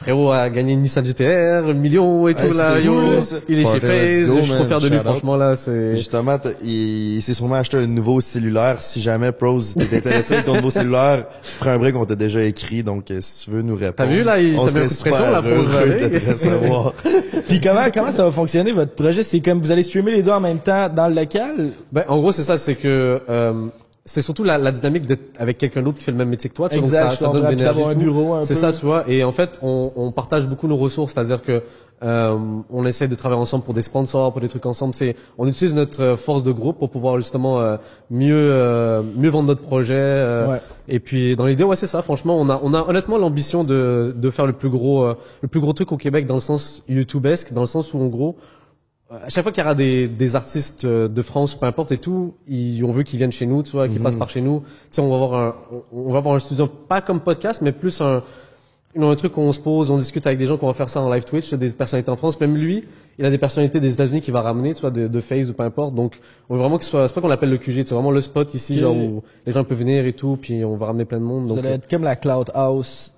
frérot 0.02 0.32
a 0.32 0.50
gagné 0.50 0.72
une 0.72 0.80
Nissan 0.80 1.04
GTR, 1.04 1.68
un 1.68 1.72
million 1.74 2.26
et 2.28 2.34
tout, 2.34 2.42
Ouais, 2.42 2.54
là. 2.54 2.78
Yo, 2.80 2.92
cool, 2.92 3.18
il 3.48 3.60
est 3.60 3.64
chez 3.64 3.80
FaZe. 3.80 4.28
go, 4.28 4.36
Je 4.38 4.42
suis 4.42 4.52
trop 4.54 4.64
fier 4.64 4.80
de 4.80 4.88
lui, 4.88 4.98
franchement, 4.98 5.36
là. 5.36 5.56
C'est... 5.56 5.96
Justement, 5.96 6.38
il, 6.62 7.16
il 7.16 7.22
s'est 7.22 7.34
sûrement 7.34 7.54
acheté 7.56 7.76
un 7.76 7.86
nouveau 7.86 8.20
cellulaire. 8.20 8.82
Si 8.82 9.00
jamais 9.00 9.32
Prose 9.32 9.74
t'es 9.90 9.96
intéressé 9.96 10.34
avec 10.34 10.46
ton 10.46 10.56
nouveau 10.56 10.70
cellulaire, 10.70 11.26
prends 11.60 11.70
un 11.70 11.78
break, 11.78 11.96
on 11.96 12.04
t'a 12.04 12.16
déjà 12.16 12.42
écrit. 12.42 12.82
Donc, 12.82 13.10
euh, 13.10 13.18
si 13.20 13.44
tu 13.44 13.50
veux 13.50 13.62
nous 13.62 13.74
répondre. 13.76 13.94
T'as 13.96 14.06
vu, 14.06 14.22
là, 14.22 14.40
il 14.40 14.58
on 14.58 14.66
t'a 14.66 14.72
mis 14.72 14.84
un 14.84 14.88
coup 14.88 14.94
de 14.94 15.00
pression, 15.00 15.30
là, 15.30 15.42
Prose, 15.42 15.68
recevoir. 16.28 16.94
Puis 17.48 17.60
comment, 17.60 17.86
comment 17.92 18.10
ça 18.10 18.24
va 18.24 18.30
fonctionner, 18.30 18.72
votre 18.72 18.94
projet? 18.94 19.22
C'est 19.22 19.40
comme 19.40 19.60
vous 19.60 19.70
allez 19.70 19.82
streamer 19.82 20.12
les 20.12 20.22
deux 20.22 20.30
en 20.32 20.40
même 20.40 20.58
temps 20.58 20.88
dans 20.88 21.08
le 21.08 21.14
local? 21.14 21.70
Ben, 21.92 22.04
en 22.08 22.18
gros, 22.18 22.32
c'est 22.32 22.42
ça, 22.42 22.58
c'est 22.58 22.74
que 22.74 23.20
euh, 23.28 23.68
c'est 24.04 24.22
surtout 24.22 24.42
la, 24.42 24.58
la 24.58 24.72
dynamique 24.72 25.06
d'être 25.06 25.22
avec 25.38 25.58
quelqu'un 25.58 25.80
d'autre 25.82 25.98
qui 25.98 26.04
fait 26.04 26.10
le 26.12 26.18
même 26.18 26.28
métier 26.30 26.50
que 26.50 26.54
toi. 26.56 26.68
Tu 26.68 26.76
vois, 26.78 26.88
donc 26.88 26.94
ça, 27.10 27.10
ça 27.16 27.28
donne 27.32 27.42
de 27.44 27.48
l'énergie. 27.50 27.80
C'est 28.42 28.54
ça, 28.56 28.72
tu 28.72 28.84
vois. 28.84 29.08
Et 29.08 29.22
en 29.22 29.30
fait, 29.32 29.58
on, 29.62 29.92
on 29.94 30.10
partage 30.12 30.48
beaucoup 30.48 30.66
nos 30.66 30.76
ressources, 30.76 31.12
c'est-à-dire 31.14 31.42
que 31.42 31.62
euh, 32.02 32.36
on 32.70 32.84
essaie 32.84 33.06
de 33.06 33.14
travailler 33.14 33.40
ensemble 33.40 33.62
pour 33.62 33.74
des 33.74 33.82
sponsors, 33.82 34.32
pour 34.32 34.40
des 34.40 34.48
trucs 34.48 34.66
ensemble. 34.66 34.92
C'est, 34.92 35.14
on 35.38 35.46
utilise 35.46 35.72
notre 35.72 36.02
euh, 36.02 36.16
force 36.16 36.42
de 36.42 36.50
groupe 36.50 36.78
pour 36.80 36.90
pouvoir 36.90 37.16
justement 37.18 37.60
euh, 37.60 37.76
mieux 38.10 38.34
euh, 38.50 39.02
mieux 39.16 39.28
vendre 39.28 39.46
notre 39.46 39.62
projet. 39.62 39.94
euh, 39.94 40.48
Ouais. 40.48 40.60
Et 40.88 40.98
puis 40.98 41.36
dans 41.36 41.46
l'idée, 41.46 41.62
ouais, 41.62 41.76
c'est 41.76 41.86
ça. 41.86 42.02
Franchement, 42.02 42.36
on 42.40 42.48
a 42.50 42.58
on 42.64 42.74
a 42.74 42.80
honnêtement 42.88 43.18
l'ambition 43.18 43.62
de 43.62 44.12
de 44.18 44.30
faire 44.30 44.46
le 44.46 44.52
plus 44.52 44.68
gros 44.68 45.04
euh, 45.04 45.14
le 45.42 45.46
plus 45.48 45.60
gros 45.60 45.74
truc 45.74 45.92
au 45.92 45.96
Québec 45.96 46.26
dans 46.26 46.34
le 46.34 46.40
sens 46.40 46.82
YouTubeesque, 46.88 47.52
dans 47.52 47.60
le 47.60 47.68
sens 47.68 47.94
où 47.94 47.98
en 48.00 48.08
gros 48.08 48.34
à 49.24 49.28
chaque 49.28 49.42
fois 49.42 49.52
qu'il 49.52 49.62
y 49.62 49.66
aura 49.66 49.74
des, 49.74 50.08
des 50.08 50.36
artistes 50.36 50.84
euh, 50.84 51.08
de 51.08 51.22
France, 51.22 51.54
peu 51.54 51.66
importe 51.66 51.92
et 51.92 51.98
tout, 51.98 52.34
ils, 52.48 52.82
on 52.84 52.92
veut 52.92 53.02
qu'ils 53.02 53.18
viennent 53.18 53.32
chez 53.32 53.46
nous, 53.46 53.62
tu 53.62 53.72
vois, 53.72 53.88
qu'ils 53.88 54.00
passent 54.00 54.16
par 54.16 54.30
chez 54.30 54.40
nous. 54.40 54.60
Tu 54.60 54.66
sais, 54.92 55.00
on 55.02 55.08
va 55.10 55.14
avoir 55.16 55.34
un, 55.34 55.54
on, 55.92 56.08
on 56.08 56.12
va 56.12 56.18
avoir 56.18 56.34
un 56.34 56.38
studio 56.38 56.66
pas 56.66 57.00
comme 57.00 57.20
podcast, 57.20 57.60
mais 57.62 57.72
plus 57.72 58.00
un, 58.00 58.22
un 58.96 59.14
truc 59.14 59.36
où 59.36 59.40
on 59.40 59.52
se 59.52 59.60
pose, 59.60 59.90
on 59.90 59.98
discute 59.98 60.26
avec 60.26 60.38
des 60.38 60.46
gens 60.46 60.56
qu'on 60.56 60.66
va 60.66 60.72
faire 60.72 60.88
ça 60.90 61.00
en 61.00 61.12
live 61.12 61.24
Twitch, 61.24 61.52
des 61.54 61.70
personnalités 61.70 62.10
en 62.10 62.16
France. 62.16 62.40
Même 62.40 62.56
lui, 62.56 62.84
il 63.18 63.24
a 63.24 63.30
des 63.30 63.38
personnalités 63.38 63.80
des 63.80 63.92
États-Unis 63.94 64.20
qu'il 64.20 64.32
va 64.32 64.42
ramener, 64.42 64.74
tu 64.74 64.80
vois, 64.80 64.90
de, 64.90 65.08
de 65.08 65.20
Face 65.20 65.48
ou 65.48 65.54
peu 65.54 65.62
importe. 65.62 65.94
Donc, 65.94 66.18
on 66.48 66.54
veut 66.54 66.60
vraiment 66.60 66.78
qu'il 66.78 66.86
soit, 66.86 67.08
c'est 67.08 67.14
pas 67.14 67.20
qu'on 67.20 67.28
l'appelle 67.28 67.50
le 67.50 67.58
QG, 67.58 67.84
c'est 67.86 67.94
vraiment 67.94 68.10
le 68.10 68.20
spot 68.20 68.52
ici, 68.54 68.78
genre 68.78 68.96
où 68.96 69.22
les 69.46 69.52
gens 69.52 69.64
peuvent 69.64 69.78
venir 69.78 70.04
et 70.06 70.12
tout, 70.12 70.38
puis 70.40 70.64
on 70.64 70.76
va 70.76 70.86
ramener 70.86 71.04
plein 71.04 71.18
de 71.18 71.24
monde. 71.24 71.44
Vous 71.44 71.48
Donc, 71.50 71.58
allez 71.58 71.68
euh, 71.68 71.74
être 71.76 71.88
comme 71.88 72.02
la 72.04 72.16
Cloud 72.16 72.50
House 72.54 73.11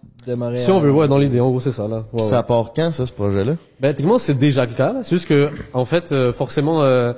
si 0.57 0.70
on 0.70 0.81
veut, 0.81 0.91
ouais, 0.91 1.09
dans 1.09 1.18
l'idée, 1.18 1.41
en 1.41 1.51
gros, 1.51 1.61
c'est 1.61 1.72
ça, 1.72 1.89
là. 1.89 2.03
Ouais, 2.12 2.20
Ça 2.22 2.39
ouais. 2.39 2.43
part 2.47 2.72
quand, 2.75 2.93
ça, 2.93 3.07
ce 3.07 3.12
projet-là? 3.12 3.57
Ben, 3.81 3.89
techniquement, 3.89 4.18
c'est 4.18 4.39
déjà 4.39 4.64
le 4.64 4.72
cas. 4.72 4.97
C'est 5.03 5.16
juste 5.16 5.29
que, 5.29 5.51
en 5.72 5.85
fait, 5.85 6.12
euh, 6.12 6.33
forcément, 6.33 6.83
euh, 6.83 7.12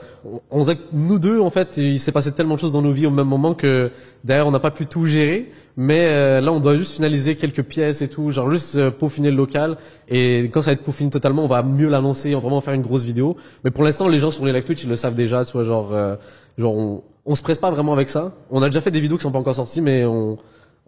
on, 0.50 0.64
nous 0.92 1.18
deux, 1.18 1.40
en 1.40 1.50
fait, 1.50 1.76
il 1.76 1.98
s'est 1.98 2.12
passé 2.12 2.32
tellement 2.32 2.54
de 2.54 2.60
choses 2.60 2.72
dans 2.72 2.82
nos 2.82 2.92
vies 2.92 3.06
au 3.06 3.10
même 3.10 3.28
moment 3.28 3.54
que, 3.54 3.90
d'ailleurs, 4.24 4.46
on 4.46 4.50
n'a 4.50 4.58
pas 4.60 4.70
pu 4.70 4.86
tout 4.86 5.06
gérer. 5.06 5.50
Mais 5.76 6.06
euh, 6.08 6.40
là, 6.40 6.52
on 6.52 6.60
doit 6.60 6.76
juste 6.76 6.94
finaliser 6.94 7.36
quelques 7.36 7.62
pièces 7.62 8.00
et 8.00 8.08
tout, 8.08 8.30
genre 8.30 8.50
juste 8.50 8.76
euh, 8.76 8.90
peaufiner 8.90 9.30
le 9.30 9.36
local. 9.36 9.76
Et 10.08 10.44
quand 10.52 10.62
ça 10.62 10.70
va 10.70 10.72
être 10.72 10.82
peaufiné 10.82 11.10
totalement, 11.10 11.44
on 11.44 11.48
va 11.48 11.62
mieux 11.62 11.90
l'annoncer, 11.90 12.34
on 12.34 12.38
va 12.38 12.42
vraiment 12.42 12.62
faire 12.62 12.72
une 12.74 12.82
grosse 12.82 13.04
vidéo. 13.04 13.36
Mais 13.62 13.70
pour 13.70 13.84
l'instant, 13.84 14.08
les 14.08 14.18
gens 14.18 14.30
sur 14.30 14.44
les 14.46 14.52
live 14.52 14.64
Twitch, 14.64 14.84
ils 14.84 14.88
le 14.88 14.96
savent 14.96 15.14
déjà, 15.14 15.44
tu 15.44 15.52
vois, 15.52 15.64
genre, 15.64 15.90
euh, 15.92 16.16
genre, 16.56 16.74
on, 16.74 17.02
on 17.26 17.34
se 17.34 17.42
presse 17.42 17.58
pas 17.58 17.70
vraiment 17.70 17.92
avec 17.92 18.08
ça. 18.08 18.32
On 18.50 18.62
a 18.62 18.66
déjà 18.66 18.80
fait 18.80 18.90
des 18.90 19.00
vidéos 19.00 19.18
qui 19.18 19.24
sont 19.24 19.30
pas 19.30 19.38
encore 19.38 19.54
sorties, 19.54 19.82
mais 19.82 20.06
on, 20.06 20.38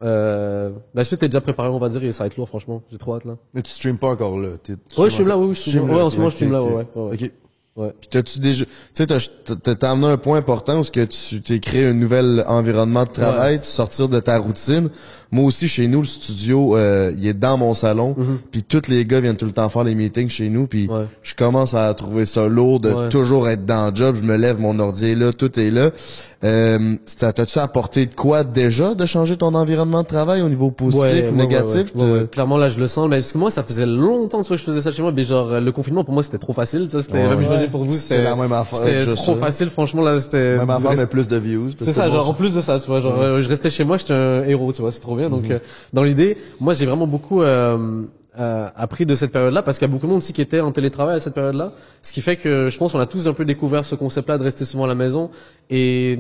euh, 0.03 0.70
la 0.94 1.05
suite 1.05 1.22
est 1.22 1.28
déjà 1.28 1.40
préparée, 1.40 1.68
on 1.68 1.78
va 1.78 1.88
dire, 1.88 2.03
et 2.05 2.12
ça 2.12 2.24
va 2.24 2.26
être 2.28 2.36
lourd, 2.36 2.49
franchement. 2.49 2.82
J'ai 2.90 2.99
trop 2.99 3.14
hâte 3.16 3.24
là. 3.24 3.36
Mais 3.55 3.62
tu 3.62 3.72
streames 3.72 3.99
pas 3.99 4.09
encore 4.09 4.38
là. 4.38 4.51
T'es- 4.62 4.74
tu 4.88 5.01
Ouais, 5.01 5.11
je 5.11 5.14
suis 5.14 5.24
là, 5.24 5.36
oui, 5.36 5.49
oui, 5.49 5.55
je 5.55 5.61
streames 5.61 5.90
Ouais, 5.90 5.96
là, 5.99 6.05
en 6.05 6.11
ce 6.11 6.16
moment, 6.16 6.30
je 6.30 6.34
stream 6.36 6.53
là, 6.53 6.62
ouais, 6.62 6.72
ouais, 6.72 6.86
ouais. 6.94 7.14
Ok. 7.24 7.32
Ouais. 7.79 7.95
Puis 8.01 8.09
t'as-tu 8.11 8.41
déjà, 8.41 8.64
tu 8.64 8.70
sais, 8.93 9.07
t'as, 9.07 9.18
t'as, 9.62 9.74
t'as 9.76 9.91
amené 9.93 10.09
un 10.09 10.16
point 10.16 10.37
important 10.39 10.81
où 10.81 10.85
ce 10.85 10.91
que 10.91 11.05
tu 11.05 11.41
t'es 11.41 11.61
créé 11.61 11.87
un 11.87 11.93
nouvel 11.95 12.45
environnement 12.49 13.05
de 13.05 13.11
travail, 13.11 13.61
tu 13.61 13.68
sortir 13.68 14.09
de 14.09 14.18
ta 14.20 14.37
routine. 14.39 14.89
Moi 15.31 15.45
aussi, 15.45 15.68
chez 15.68 15.87
nous, 15.87 16.01
le 16.01 16.07
studio, 16.07 16.74
euh, 16.76 17.12
il 17.16 17.26
est 17.26 17.35
dans 17.35 17.57
mon 17.59 17.74
salon, 17.74 18.16
puis 18.51 18.62
tous 18.62 18.89
les 18.89 19.05
gars 19.05 19.20
viennent 19.20 19.37
tout 19.37 19.45
le 19.47 19.53
temps 19.53 19.68
faire 19.68 19.85
les 19.85 19.95
meetings 19.95 20.29
chez 20.29 20.49
nous, 20.49 20.66
puis. 20.66 20.89
Ouais. 20.89 21.05
je 21.22 21.35
commence 21.35 21.74
à 21.74 21.93
trouver 21.95 22.26
ça 22.26 22.47
lourd 22.49 22.81
de 22.81 22.93
Ouais. 22.93 23.09
toujours 23.11 23.49
être 23.49 23.64
dans 23.66 23.91
le 23.91 23.95
job. 23.95 24.16
Je 24.16 24.22
me 24.24 24.37
lève, 24.37 24.59
mon 24.59 24.79
ordi 24.81 25.11
est 25.11 25.14
là, 25.14 25.33
tout 25.33 25.61
est 25.61 25.70
là. 25.70 25.91
Euh, 26.45 26.95
ça 27.05 27.33
t'as-tu 27.33 27.59
apporté 27.59 28.07
de 28.07 28.14
quoi 28.14 28.45
déjà 28.45 28.95
de 28.95 29.05
changer 29.07 29.37
ton 29.37 29.55
environnement 29.55 30.03
de 30.03 30.07
travail 30.07 30.41
au 30.41 30.49
niveau 30.49 30.70
positif 30.70 31.01
Ouais, 31.03 31.22
ou 31.29 31.33
ouais, 31.33 31.33
négatif? 31.33 31.93
ouais, 31.97 32.03
ouais, 32.03 32.12
ouais. 32.12 32.26
Clairement, 32.31 32.57
là, 32.57 32.68
je 32.68 32.79
le 32.79 32.87
sens. 32.87 33.09
Mais 33.09 33.16
parce 33.18 33.33
que 33.33 33.39
moi, 33.39 33.51
ça 33.51 33.62
faisait 33.62 33.87
longtemps 33.87 34.43
que 34.43 34.57
je 34.57 34.62
faisais 34.62 34.81
ça 34.81 34.93
chez 34.93 35.03
moi. 35.03 35.12
Mais 35.12 35.24
genre, 35.24 35.51
euh, 35.53 35.61
le 35.61 35.72
confinement, 35.72 36.05
pour 36.05 36.14
moi, 36.14 36.22
c'était 36.22 36.39
trop 36.39 36.53
facile. 36.53 36.89
C'était, 36.89 37.18
Ouais. 37.77 37.85
pour 37.85 37.93
C'est 37.93 37.99
c'était 37.99 38.23
la 38.25 38.37
même 38.37 38.53
affaire. 38.53 38.79
C'était 38.81 39.07
trop 39.14 39.35
ça. 39.35 39.41
facile, 39.41 39.71
franchement, 39.71 40.03
là, 40.03 40.19
c'était... 40.21 40.57
Même 40.59 40.71
affaire, 40.71 40.91
reste- 40.91 41.03
mais 41.03 41.07
plus 41.09 41.29
de 41.29 41.37
views. 41.37 41.71
C'est 41.79 41.93
ça, 41.93 42.07
bon, 42.09 42.14
genre, 42.14 42.29
en 42.31 42.35
plus 42.35 42.55
de 42.55 42.61
ça, 42.61 42.79
tu 42.81 42.87
vois, 42.87 43.01
genre, 43.01 43.41
je 43.41 43.49
restais 43.49 43.71
chez 43.71 43.85
moi, 43.85 43.97
j'étais 43.99 44.12
un 44.14 44.43
héros, 44.45 44.73
tu 44.73 44.81
vois, 44.83 44.93
c'est 44.93 45.01
trop 45.01 45.16
bien. 45.16 45.31
Donc, 45.31 45.51
euh, 45.51 45.59
dans 45.93 46.03
l'idée, 46.03 46.37
moi, 46.61 46.75
j'ai 46.75 46.87
vraiment 46.87 47.07
beaucoup, 47.07 47.43
euh, 47.43 48.03
euh, 48.39 48.69
appris 48.77 49.05
de 49.05 49.14
cette 49.16 49.33
période-là 49.33 49.62
parce 49.62 49.79
qu'il 49.79 49.89
y 49.89 49.91
a 49.91 49.93
beaucoup 49.93 50.07
de 50.07 50.12
monde 50.12 50.19
aussi 50.19 50.33
qui 50.33 50.43
était 50.43 50.61
en 50.61 50.71
télétravail 50.71 51.16
à 51.16 51.21
cette 51.21 51.35
période-là. 51.35 51.73
Ce 52.03 52.12
qui 52.12 52.21
fait 52.21 52.37
que 52.37 52.69
je 52.69 52.79
pense 52.79 52.93
qu'on 52.93 53.01
a 53.01 53.07
tous 53.07 53.27
un 53.27 53.33
peu 53.33 53.45
découvert 53.45 53.85
ce 53.85 53.97
concept-là 53.97 54.39
de 54.39 54.45
rester 54.45 54.64
souvent 54.64 54.85
à 54.85 54.87
la 54.87 54.95
maison. 54.95 55.31
Et 55.71 56.19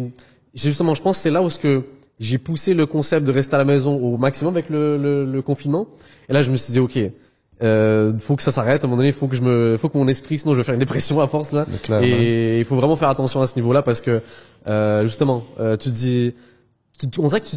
justement, 0.54 0.94
je 0.96 1.02
pense 1.02 1.18
c'est 1.18 1.30
là 1.30 1.42
où 1.42 1.50
ce 1.50 1.60
que 1.60 1.82
j'ai 2.18 2.38
poussé 2.38 2.74
le 2.74 2.86
concept 2.86 3.24
de 3.24 3.30
rester 3.30 3.54
à 3.54 3.58
la 3.58 3.64
maison 3.64 3.94
au 3.94 4.16
maximum 4.16 4.54
avec 4.54 4.68
le, 4.68 4.96
le, 4.96 5.24
le 5.26 5.42
confinement. 5.42 5.86
Et 6.28 6.32
là, 6.32 6.42
je 6.42 6.50
me 6.50 6.56
suis 6.56 6.72
dit, 6.72 6.80
ok, 6.80 6.98
euh, 7.62 8.16
faut 8.18 8.36
que 8.36 8.42
ça 8.42 8.52
s'arrête. 8.52 8.84
À 8.84 8.86
un 8.86 8.88
moment 8.88 8.98
donné, 8.98 9.12
faut 9.12 9.26
que 9.26 9.36
je 9.36 9.42
me, 9.42 9.76
faut 9.76 9.88
que 9.88 9.98
mon 9.98 10.08
esprit, 10.08 10.38
sinon 10.38 10.54
je 10.54 10.58
vais 10.58 10.64
faire 10.64 10.74
une 10.74 10.80
dépression 10.80 11.20
à 11.20 11.26
force 11.26 11.52
là. 11.52 11.66
Et 12.02 12.58
il 12.58 12.64
faut 12.64 12.76
vraiment 12.76 12.96
faire 12.96 13.08
attention 13.08 13.40
à 13.40 13.46
ce 13.46 13.56
niveau-là 13.56 13.82
parce 13.82 14.00
que 14.00 14.22
euh, 14.66 15.04
justement, 15.04 15.44
euh, 15.58 15.76
tu 15.76 15.88
dis, 15.88 16.34
tu, 16.98 17.06
on 17.18 17.28
dirait 17.28 17.40
que 17.40 17.46
tu, 17.46 17.56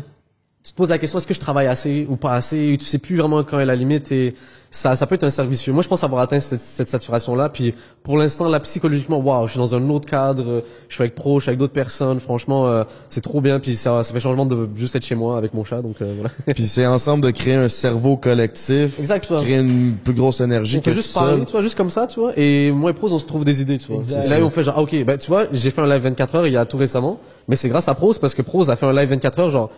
tu 0.63 0.71
te 0.73 0.77
poses 0.77 0.89
la 0.89 0.99
question 0.99 1.17
est-ce 1.17 1.25
que 1.27 1.33
je 1.33 1.39
travaille 1.39 1.67
assez 1.67 2.05
ou 2.09 2.17
pas 2.17 2.33
assez 2.33 2.73
et 2.73 2.77
tu 2.77 2.85
sais 2.85 2.99
plus 2.99 3.15
vraiment 3.15 3.43
quand 3.43 3.59
est 3.59 3.65
la 3.65 3.75
limite 3.75 4.11
et 4.11 4.35
ça 4.69 4.95
ça 4.95 5.05
peut 5.07 5.15
être 5.15 5.23
un 5.25 5.29
service 5.31 5.57
vicieux. 5.57 5.73
Moi 5.73 5.81
je 5.81 5.87
pense 5.89 6.03
avoir 6.03 6.21
atteint 6.21 6.39
cette, 6.39 6.61
cette 6.61 6.87
saturation 6.87 7.35
là 7.35 7.49
puis 7.49 7.73
pour 8.03 8.15
l'instant 8.17 8.47
là 8.47 8.59
psychologiquement 8.59 9.17
waouh, 9.19 9.47
je 9.47 9.51
suis 9.53 9.59
dans 9.59 9.75
un 9.75 9.89
autre 9.89 10.07
cadre, 10.07 10.63
je 10.87 10.93
suis 10.93 11.01
avec 11.01 11.15
pro, 11.15 11.39
je 11.39 11.43
suis 11.45 11.49
avec 11.49 11.59
d'autres 11.59 11.73
personnes, 11.73 12.19
franchement 12.19 12.67
euh, 12.67 12.83
c'est 13.09 13.21
trop 13.21 13.41
bien 13.41 13.59
puis 13.59 13.75
ça 13.75 14.03
ça 14.03 14.13
fait 14.13 14.19
changement 14.19 14.45
de 14.45 14.69
juste 14.75 14.95
être 14.95 15.03
chez 15.03 15.15
moi 15.15 15.35
avec 15.37 15.55
mon 15.55 15.63
chat 15.63 15.81
donc 15.81 15.95
euh, 16.01 16.13
voilà. 16.15 16.29
Puis 16.53 16.67
c'est 16.67 16.85
ensemble 16.85 17.23
de 17.23 17.31
créer 17.31 17.55
un 17.55 17.67
cerveau 17.67 18.15
collectif, 18.15 18.99
Exact, 18.99 19.25
tu 19.25 19.33
vois. 19.33 19.41
créer 19.41 19.57
une 19.57 19.95
plus 19.95 20.13
grosse 20.13 20.41
énergie 20.41 20.77
on 20.77 20.79
que 20.79 20.85
fait 20.85 20.91
tout 20.91 20.97
juste 20.97 21.13
parler, 21.13 21.37
seul. 21.37 21.45
tu 21.45 21.51
vois, 21.53 21.61
juste 21.63 21.75
comme 21.75 21.89
ça, 21.89 22.05
tu 22.07 22.19
vois. 22.19 22.33
Et 22.37 22.71
moi 22.71 22.91
et 22.91 22.93
Prose, 22.93 23.11
on 23.13 23.19
se 23.19 23.25
trouve 23.25 23.43
des 23.45 23.61
idées, 23.61 23.77
tu 23.79 23.91
vois. 23.91 24.01
Là, 24.29 24.37
on 24.41 24.49
fait 24.49 24.63
genre, 24.63 24.75
ah, 24.77 24.81
ok, 24.81 25.03
ben, 25.03 25.17
tu 25.17 25.27
vois, 25.27 25.45
j'ai 25.51 25.71
fait 25.71 25.81
un 25.81 25.87
live 25.87 26.03
24 26.03 26.35
heures 26.35 26.47
il 26.47 26.53
y 26.53 26.57
a 26.57 26.65
tout 26.65 26.77
récemment, 26.77 27.19
mais 27.47 27.55
c'est 27.55 27.69
grâce 27.69 27.87
à 27.87 27.93
Prose 27.95 28.19
parce 28.19 28.35
que 28.35 28.41
Prose 28.41 28.69
a 28.69 28.75
fait 28.75 28.85
un 28.85 28.93
live 28.93 29.09
24 29.09 29.39
heures, 29.39 29.51
genre, 29.51 29.69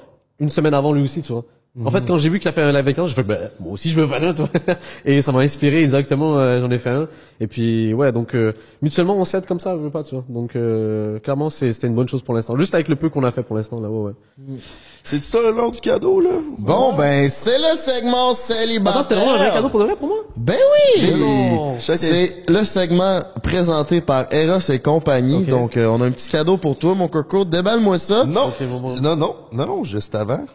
une 0.44 0.50
semaine 0.50 0.74
avant 0.74 0.94
lui 0.94 1.02
aussi, 1.02 1.22
tu 1.22 1.32
vois. 1.34 1.46
En 1.82 1.90
fait, 1.90 2.06
quand 2.06 2.20
j'ai 2.20 2.30
vu 2.30 2.38
qu'il 2.40 2.48
a 2.50 2.52
fait 2.52 2.62
un 2.62 2.72
live 2.72 2.86
24 2.86 3.00
heures, 3.00 3.08
j'ai 3.08 3.16
fait, 3.16 3.24
ben, 3.24 3.50
moi 3.60 3.74
aussi, 3.74 3.90
je 3.90 4.00
veux 4.00 4.06
faire 4.06 4.22
un, 4.22 4.32
tu 4.34 4.42
vois. 4.42 4.50
Et 5.06 5.24
ça 5.24 5.32
m'a 5.32 5.40
inspiré 5.40 5.82
et 5.82 5.88
directement, 5.88 6.38
euh, 6.38 6.62
j'en 6.62 6.70
ai 6.70 6.78
fait 6.78 6.92
un. 6.92 7.08
Et 7.40 7.48
puis, 7.48 7.96
ouais, 7.96 8.12
donc, 8.12 8.36
euh, 8.36 8.54
mutuellement, 8.84 9.16
on 9.16 9.26
s'aide 9.26 9.48
comme 9.48 9.60
ça, 9.60 9.72
je 9.72 9.82
veux 9.82 9.90
pas, 9.90 10.04
tu 10.04 10.14
vois. 10.14 10.24
Donc, 10.30 10.56
euh, 10.56 11.18
clairement, 11.18 11.50
c'est, 11.50 11.74
c'était 11.74 11.88
une 11.88 11.96
bonne 11.96 12.08
chose 12.08 12.22
pour 12.22 12.36
l'instant. 12.36 12.56
Juste 12.58 12.76
avec 12.76 12.90
le 12.90 12.96
peu 12.96 13.10
qu'on 13.10 13.24
a 13.24 13.32
fait 13.32 13.42
pour 13.42 13.56
l'instant, 13.56 13.80
là, 13.82 13.90
ouais, 13.90 14.12
ouais. 14.12 14.58
C'est-tu 15.02 15.24
ça 15.24 15.42
le 15.42 15.52
nom 15.52 15.70
du 15.70 15.80
cadeau, 15.80 16.20
là? 16.20 16.30
Bon, 16.60 16.94
ben, 16.96 17.28
c'est 17.28 17.58
le 17.58 17.76
segment 17.76 18.36
célibataire. 18.36 19.00
Attends, 19.00 19.10
c'était 19.10 19.16
vraiment 19.16 19.34
un 19.34 19.38
vrai 19.38 19.52
cadeau 19.54 19.70
pour 19.70 19.80
de 19.80 19.86
vrai 19.86 19.96
pour 19.96 20.08
moi? 20.10 20.18
Ben 20.38 20.60
oui! 20.98 21.12
non. 21.20 21.78
C'est 21.80 22.44
le 22.50 22.64
segment 22.66 23.20
présenté 23.42 24.00
par 24.00 24.32
Eros 24.32 24.60
et 24.70 24.78
compagnie. 24.78 25.38
Ok. 25.42 25.50
Donc, 25.50 25.78
euh, 25.78 25.88
on 25.88 26.02
a 26.02 26.06
un 26.06 26.12
petit 26.12 26.30
cadeau 26.30 26.58
pour 26.58 26.78
toi, 26.78 26.94
mon 26.94 27.08
coco. 27.08 27.46
Déballe-moi 27.46 27.98
ça. 27.98 28.26
Non, 28.26 28.54
bon, 28.62 28.80
bon. 28.80 29.02
non, 29.02 29.16
non, 29.16 29.36
non, 29.52 29.66
non, 29.66 29.84
juste 29.84 30.14
avant. 30.14 30.46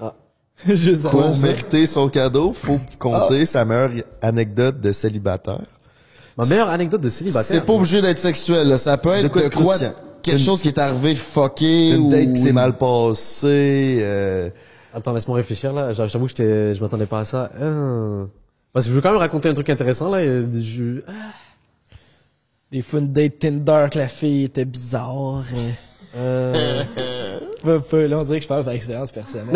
Juste. 0.67 1.09
Pour 1.09 1.37
mériter 1.39 1.87
son 1.87 2.09
cadeau, 2.09 2.53
faut 2.53 2.81
compter 2.99 3.47
sa 3.47 3.65
meilleure 3.65 3.91
anecdote 4.21 4.81
de 4.81 4.93
célibataire. 4.93 5.63
Ma 6.37 6.47
meilleure 6.47 6.69
anecdote 6.69 7.01
de 7.01 7.09
célibataire. 7.09 7.45
C'est 7.61 7.65
pas 7.67 7.73
obligé 7.73 8.01
d'être 8.03 8.19
sexuel, 8.19 8.69
là. 8.69 8.79
Ça 8.79 8.97
peut 8.99 9.11
être 9.11 9.25
De 9.25 9.29
quoi 9.29 9.43
de 9.43 9.49
quoi, 9.49 9.63
croustillant? 9.65 9.93
quelque 10.23 10.39
Une- 10.39 10.45
chose 10.45 10.61
qui 10.63 10.69
est 10.69 10.79
arrivé 10.79 11.15
fucké 11.15 11.91
Une 11.91 12.03
ou... 12.07 12.11
date 12.11 12.33
qui 12.33 12.41
s'est 12.41 12.53
mal 12.53 12.77
passée. 12.77 13.99
Euh... 14.03 14.51
Attends, 14.95 15.13
laisse-moi 15.13 15.37
réfléchir 15.37 15.73
là. 15.73 15.93
J'a- 15.93 16.07
J'avoue 16.07 16.25
que 16.27 16.31
j'étais, 16.31 16.75
je 16.75 16.81
m'attendais 16.81 17.07
pas 17.07 17.21
à 17.21 17.25
ça. 17.25 17.51
Euh, 17.61 18.25
Parce 18.73 18.87
que 18.87 18.91
je 18.91 18.95
veux 18.97 19.01
quand 19.01 19.11
même 19.11 19.19
raconter 19.19 19.49
un 19.49 19.55
truc 19.55 19.69
intéressant 19.71 20.09
là. 20.11 20.23
et 20.25 20.45
Je... 20.55 21.03
Des 22.73 22.83
fois, 22.83 23.01
une 23.01 23.13
date 23.13 23.39
Tinder 23.39 23.87
que 23.93 23.99
la 23.99 24.09
fille 24.09 24.45
était 24.45 24.65
bizarre. 24.65 25.45
Euh... 26.17 26.83
Peu, 27.63 27.81
peu, 27.81 28.07
là, 28.07 28.19
on 28.19 28.23
dirait 28.23 28.39
que 28.39 28.45
je 28.45 28.49
parle 28.49 28.65
par 28.65 28.73
expérience 28.75 29.11
personnelle. 29.11 29.49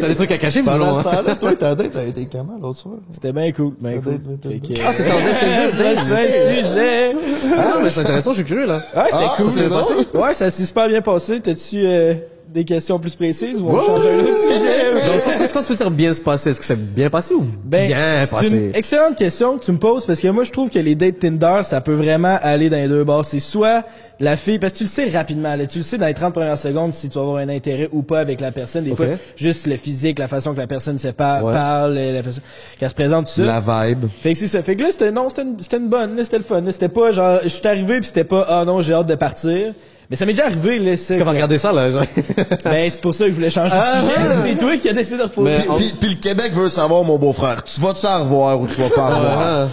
t'as 0.00 0.08
des 0.08 0.14
trucs 0.14 0.30
à 0.30 0.38
cacher, 0.38 0.62
mais 0.62 0.70
c'est 0.70 0.78
là, 0.78 1.34
toi, 1.34 1.54
ta 1.56 1.74
date 1.74 1.96
a 1.96 2.04
été 2.04 2.28
comment 2.30 2.56
l'autre 2.60 2.78
soir? 2.78 2.94
C'était 3.10 3.32
bien 3.32 3.50
cool, 3.52 3.72
bien 3.80 4.00
cool. 4.00 4.20
Fait 4.42 4.58
que, 4.60 4.80
Ah, 4.84 4.92
t'étais 4.94 5.10
en 5.10 5.78
date 5.78 5.96
prochain 5.96 6.64
sujet. 6.64 7.12
Ah, 7.58 7.78
mais 7.82 7.90
c'est 7.90 8.00
intéressant, 8.00 8.30
je 8.30 8.36
suis 8.36 8.44
curieux 8.44 8.66
là. 8.66 8.80
Ouais, 8.94 9.02
c'était 9.10 9.24
Ah, 9.24 9.34
cool. 9.36 9.50
c'est. 9.50 10.18
Ouais, 10.18 10.34
ça 10.34 10.50
s'est 10.50 10.64
super 10.64 10.88
bien 10.88 11.00
passé. 11.02 11.40
T'as-tu 11.40 11.84
euh, 11.84 12.14
des 12.52 12.64
questions 12.64 12.98
plus 12.98 13.14
précises 13.14 13.58
ou 13.60 13.68
on 13.68 13.80
change 13.80 14.06
un 14.06 14.18
autre 14.18 14.32
Dans 14.32 15.14
le 15.14 15.20
sujet? 15.20 15.38
fond, 15.38 15.48
quand 15.54 15.62
tu 15.62 15.68
veux 15.72 15.76
dire 15.76 15.90
bien 15.90 16.12
se 16.12 16.20
passer, 16.20 16.50
est-ce 16.50 16.60
que 16.60 16.66
c'est 16.66 16.76
bien 16.94 17.08
passé 17.10 17.34
ou 17.34 17.44
Ben, 17.64 17.86
bien 17.88 18.20
c'est 18.20 18.30
passé? 18.30 18.48
une 18.50 18.74
excellente 18.74 19.16
question 19.16 19.58
que 19.58 19.64
tu 19.64 19.72
me 19.72 19.78
poses 19.78 20.04
parce 20.06 20.20
que 20.20 20.28
moi 20.28 20.44
je 20.44 20.50
trouve 20.52 20.68
que 20.70 20.78
les 20.78 20.94
dates 20.94 21.18
Tinder 21.20 21.60
ça 21.64 21.80
peut 21.80 21.94
vraiment 21.94 22.38
aller 22.42 22.68
dans 22.70 22.76
les 22.76 22.88
deux 22.88 23.04
bords. 23.04 23.24
C'est 23.24 23.40
soit 23.40 23.84
la 24.20 24.36
fille 24.36 24.58
parce 24.58 24.72
que 24.74 24.78
tu 24.78 24.84
le 24.84 24.88
sais 24.88 25.04
rapidement, 25.06 25.56
là, 25.56 25.66
tu 25.66 25.78
le 25.78 25.84
sais 25.84 25.98
dans 25.98 26.06
les 26.06 26.14
30 26.14 26.32
premières 26.34 26.58
secondes 26.58 26.92
si 26.92 27.08
tu 27.08 27.14
vas 27.16 27.22
avoir 27.22 27.36
un 27.38 27.48
intérêt 27.48 27.88
ou 27.92 28.02
pas 28.02 28.20
avec 28.20 28.40
la 28.40 28.52
personne. 28.52 28.84
Des 28.84 28.94
fois 28.94 29.06
juste 29.36 29.66
le 29.66 29.76
physique, 29.76 30.18
la 30.18 30.28
façon 30.28 30.52
que 30.54 30.58
la 30.60 30.66
personne 30.66 30.98
se 30.98 31.08
Ouais. 31.08 31.12
parle, 31.14 31.94
la 31.94 32.22
façon 32.22 32.40
qu'elle 32.78 32.88
se 32.88 32.94
présente 32.94 33.26
tout 33.26 33.32
ça. 33.42 33.44
La 33.44 33.60
vibe. 33.88 34.06
Fait 34.20 34.32
que 34.34 34.38
c'est 34.38 34.46
ça. 34.46 34.62
Fait 34.62 34.76
que 34.76 34.82
là, 34.82 34.88
c'était, 34.90 35.10
non, 35.12 35.28
c'était 35.28 35.42
une, 35.42 35.56
une 35.84 35.88
bonne, 35.88 36.16
là, 36.16 36.24
c'était 36.24 36.38
le 36.38 36.44
fun. 36.44 36.62
C'était 36.70 36.88
pas 36.88 37.12
genre, 37.12 37.40
je 37.42 37.48
suis 37.48 37.66
arrivé 37.66 37.98
pis 38.00 38.06
c'était 38.08 38.24
pas, 38.24 38.46
ah 38.48 38.64
non, 38.64 38.80
j'ai 38.80 38.92
hâte 38.92 39.06
de 39.06 39.14
partir. 39.14 39.74
Mais 40.12 40.16
ça 40.16 40.26
m'est 40.26 40.34
déjà 40.34 40.44
arrivé, 40.44 40.78
là, 40.78 40.94
ça. 40.98 41.16
Qu'on 41.16 41.24
va 41.24 41.30
regarder 41.30 41.56
ça 41.56 41.72
là? 41.72 41.90
genre? 41.90 42.04
Ben, 42.64 42.90
c'est 42.90 43.00
pour 43.00 43.14
ça 43.14 43.24
que 43.24 43.30
je 43.30 43.34
voulais 43.36 43.48
changer 43.48 43.74
Ah, 43.74 43.96
de 44.02 44.04
sujet. 44.04 44.16
ah. 44.18 44.36
C'est 44.44 44.58
toi 44.58 44.76
qui 44.76 44.88
as 44.90 44.92
décidé 44.92 45.16
de 45.16 45.22
reposer. 45.22 45.50
Mais 45.62 45.68
en- 45.70 45.76
Puis, 45.76 45.94
puis 45.98 46.08
le 46.10 46.16
Québec 46.16 46.52
veut 46.52 46.68
savoir, 46.68 47.02
mon 47.02 47.18
beau-frère, 47.18 47.64
tu 47.64 47.80
vas-tu 47.80 48.04
en 48.04 48.18
revoir 48.24 48.60
ou 48.60 48.66
tu 48.66 48.78
vas 48.78 48.90
pas 48.90 49.04
en 49.04 49.16
revoir? 49.16 49.40
Ah, 49.40 49.68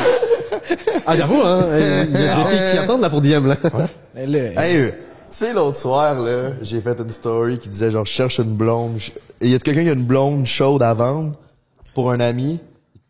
ah 1.08 1.16
j'avoue, 1.18 1.42
hein. 1.42 1.66
Il 1.74 2.22
y 2.22 2.24
a 2.26 2.36
des 2.38 2.46
filles 2.46 2.72
qui 2.72 2.78
attendent 2.78 3.02
là 3.02 3.10
pour 3.10 3.22
DM 3.22 3.48
là. 3.48 3.58
Mais 4.16 4.26
là, 4.26 4.64
Hey, 4.64 4.78
euh, 4.78 4.90
tu 4.92 4.96
sais, 5.32 5.52
l'autre 5.52 5.76
soir, 5.76 6.18
là, 6.18 6.52
j'ai 6.62 6.80
fait 6.80 6.98
une 6.98 7.12
story 7.12 7.60
qui 7.60 7.68
disait 7.68 7.92
genre, 7.92 8.06
je 8.06 8.12
cherche 8.14 8.38
une 8.40 8.56
blonde. 8.56 8.94
Je- 8.98 9.12
Et 9.42 9.50
y 9.50 9.56
a 9.56 9.60
quelqu'un 9.60 9.84
qui 9.84 9.90
a 9.90 9.94
une 9.94 10.06
blonde 10.06 10.46
chaude 10.46 10.82
à 10.84 10.94
vendre 10.94 11.34
pour 11.94 12.12
un 12.14 12.22
ami? 12.22 12.62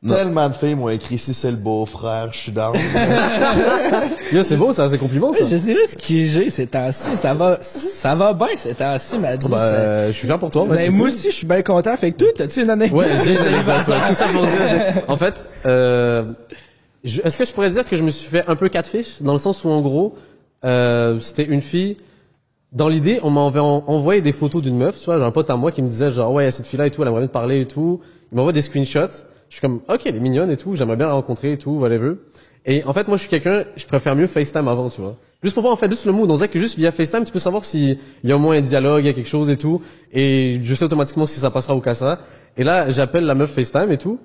Tellement 0.08 0.48
de 0.48 0.54
filles 0.56 0.76
m'ont 0.76 0.88
écrit 0.90 1.18
si 1.18 1.34
c'est 1.34 1.52
le 1.52 1.58
beau-frère, 1.58 2.30
je 2.32 2.38
suis 2.38 2.52
down. 2.54 2.74
Yo, 4.32 4.44
c'est 4.44 4.56
beau 4.56 4.72
ça, 4.72 4.88
c'est 4.90 4.98
compliment 4.98 5.34
ça. 5.34 5.44
je 5.50 5.58
sais 5.58 5.74
pas 5.74 5.80
ce 5.88 5.96
que 5.98 6.26
j'ai 6.26 6.50
ces 6.50 6.68
temps-ci. 6.68 7.16
Ça 7.18 7.34
va, 7.34 7.58
ça 7.62 8.16
va 8.16 8.34
bien 8.34 8.48
ces 8.56 8.74
temps-ci, 8.76 9.18
m'a 9.20 9.36
dit. 9.36 9.50
Bah, 9.50 9.58
ça. 9.58 9.64
euh, 9.76 10.08
je 10.08 10.14
suis 10.14 10.28
fier 10.28 10.40
pour 10.40 10.52
toi. 10.52 10.66
Ben, 10.70 10.90
moi 10.92 11.08
cool. 11.08 11.08
aussi, 11.10 11.32
je 11.32 11.36
suis 11.36 11.48
bien 11.48 11.62
content. 11.64 11.96
Fait 11.98 12.12
que 12.12 12.18
toi, 12.18 12.28
t'as-tu 12.36 12.62
une 12.62 12.70
anecdote? 12.70 12.98
Ouais, 13.00 13.18
j'ai 13.26 13.32
une 13.34 13.38
anecdote, 13.40 13.88
ouais, 13.90 13.96
tout 14.08 14.14
ça 14.14 14.28
pour 14.28 14.42
dire. 14.44 15.04
En 15.08 15.18
fait, 15.18 15.50
euh, 15.66 16.24
Je- 17.04 17.22
Est-ce 17.22 17.38
que 17.38 17.46
je 17.46 17.52
pourrais 17.54 17.70
dire 17.70 17.88
que 17.88 17.96
je 17.98 18.04
me 18.04 18.10
suis 18.12 18.30
fait 18.30 18.44
un 18.48 18.56
peu 18.56 18.70
catfish? 18.70 19.22
Dans 19.22 19.34
le 19.34 19.38
sens 19.40 19.64
où 19.64 19.70
en 19.70 19.82
gros 19.82 20.16
euh, 20.66 21.20
c'était 21.20 21.46
une 21.46 21.62
fille. 21.62 21.98
Dans 22.72 22.88
l'idée, 22.88 23.20
on 23.24 23.32
m'avait 23.32 23.60
en- 23.62 23.84
envoyé 23.88 24.22
des 24.22 24.32
photos 24.32 24.62
d'une 24.62 24.78
meuf, 24.78 25.00
tu 25.00 25.06
vois, 25.06 25.18
j'ai 25.18 25.24
un 25.24 25.32
pote 25.32 25.50
à 25.50 25.56
moi 25.56 25.72
qui 25.72 25.82
me 25.82 25.90
disait 25.90 26.12
genre 26.12 26.32
ouais 26.34 26.52
cette 26.52 26.68
fille-là 26.68 26.86
et 26.88 26.92
tout, 26.92 27.02
elle 27.02 27.08
aimerait 27.08 27.22
bien 27.22 27.28
te 27.28 27.34
parler 27.34 27.62
et 27.62 27.66
tout. 27.68 28.00
Il 28.32 28.36
m'envoie 28.38 28.52
des 28.54 28.62
screenshots. 28.62 29.26
Je 29.50 29.56
suis 29.56 29.62
comme 29.62 29.82
ok 29.88 30.02
elle 30.06 30.16
est 30.16 30.20
mignonne 30.20 30.52
et 30.52 30.58
tout, 30.58 30.76
j'aimerais 30.76 30.96
bien 30.96 31.08
la 31.08 31.14
rencontrer 31.14 31.54
et 31.54 31.58
tout, 31.58 31.72
whatever. 31.72 32.14
Et 32.66 32.84
en 32.86 32.94
fait 32.94 33.08
moi 33.08 33.18
je 33.18 33.22
suis 33.22 33.30
quelqu'un, 33.30 33.66
je 33.76 33.86
préfère 33.86 34.16
mieux 34.16 34.28
FaceTime 34.28 34.68
avant, 34.68 34.90
tu 34.90 35.02
vois. 35.02 35.16
Juste 35.42 35.54
pour 35.56 35.62
voir 35.64 35.74
en 35.74 35.78
fait 35.78 35.90
juste 35.90 36.06
le 36.06 36.12
mood. 36.12 36.30
On 36.30 36.36
dirait 36.36 36.50
que 36.50 36.60
juste 36.60 36.78
via 36.78 36.92
FaceTime 36.92 37.24
tu 37.24 37.32
peux 37.32 37.40
savoir 37.40 37.66
s'il 37.66 37.98
y 38.24 38.32
a 38.32 38.36
au 38.36 38.40
moins 38.40 38.58
un 38.58 38.62
dialogue, 38.62 39.04
il 39.04 39.08
y 39.08 39.10
a 39.10 39.14
quelque 39.14 39.30
chose 39.30 39.50
et 39.50 39.58
tout. 39.58 39.82
Et 40.14 40.60
je 40.64 40.76
sais 40.76 40.86
automatiquement 40.86 41.26
si 41.26 41.40
ça 41.40 41.50
passera 41.50 41.76
ou 41.76 41.80
cassera. 41.82 42.20
Et 42.58 42.64
là 42.64 42.90
j'appelle 42.90 43.24
la 43.26 43.36
meuf 43.36 43.52
FaceTime 43.52 43.92
et 43.92 43.98
tout. 43.98 44.20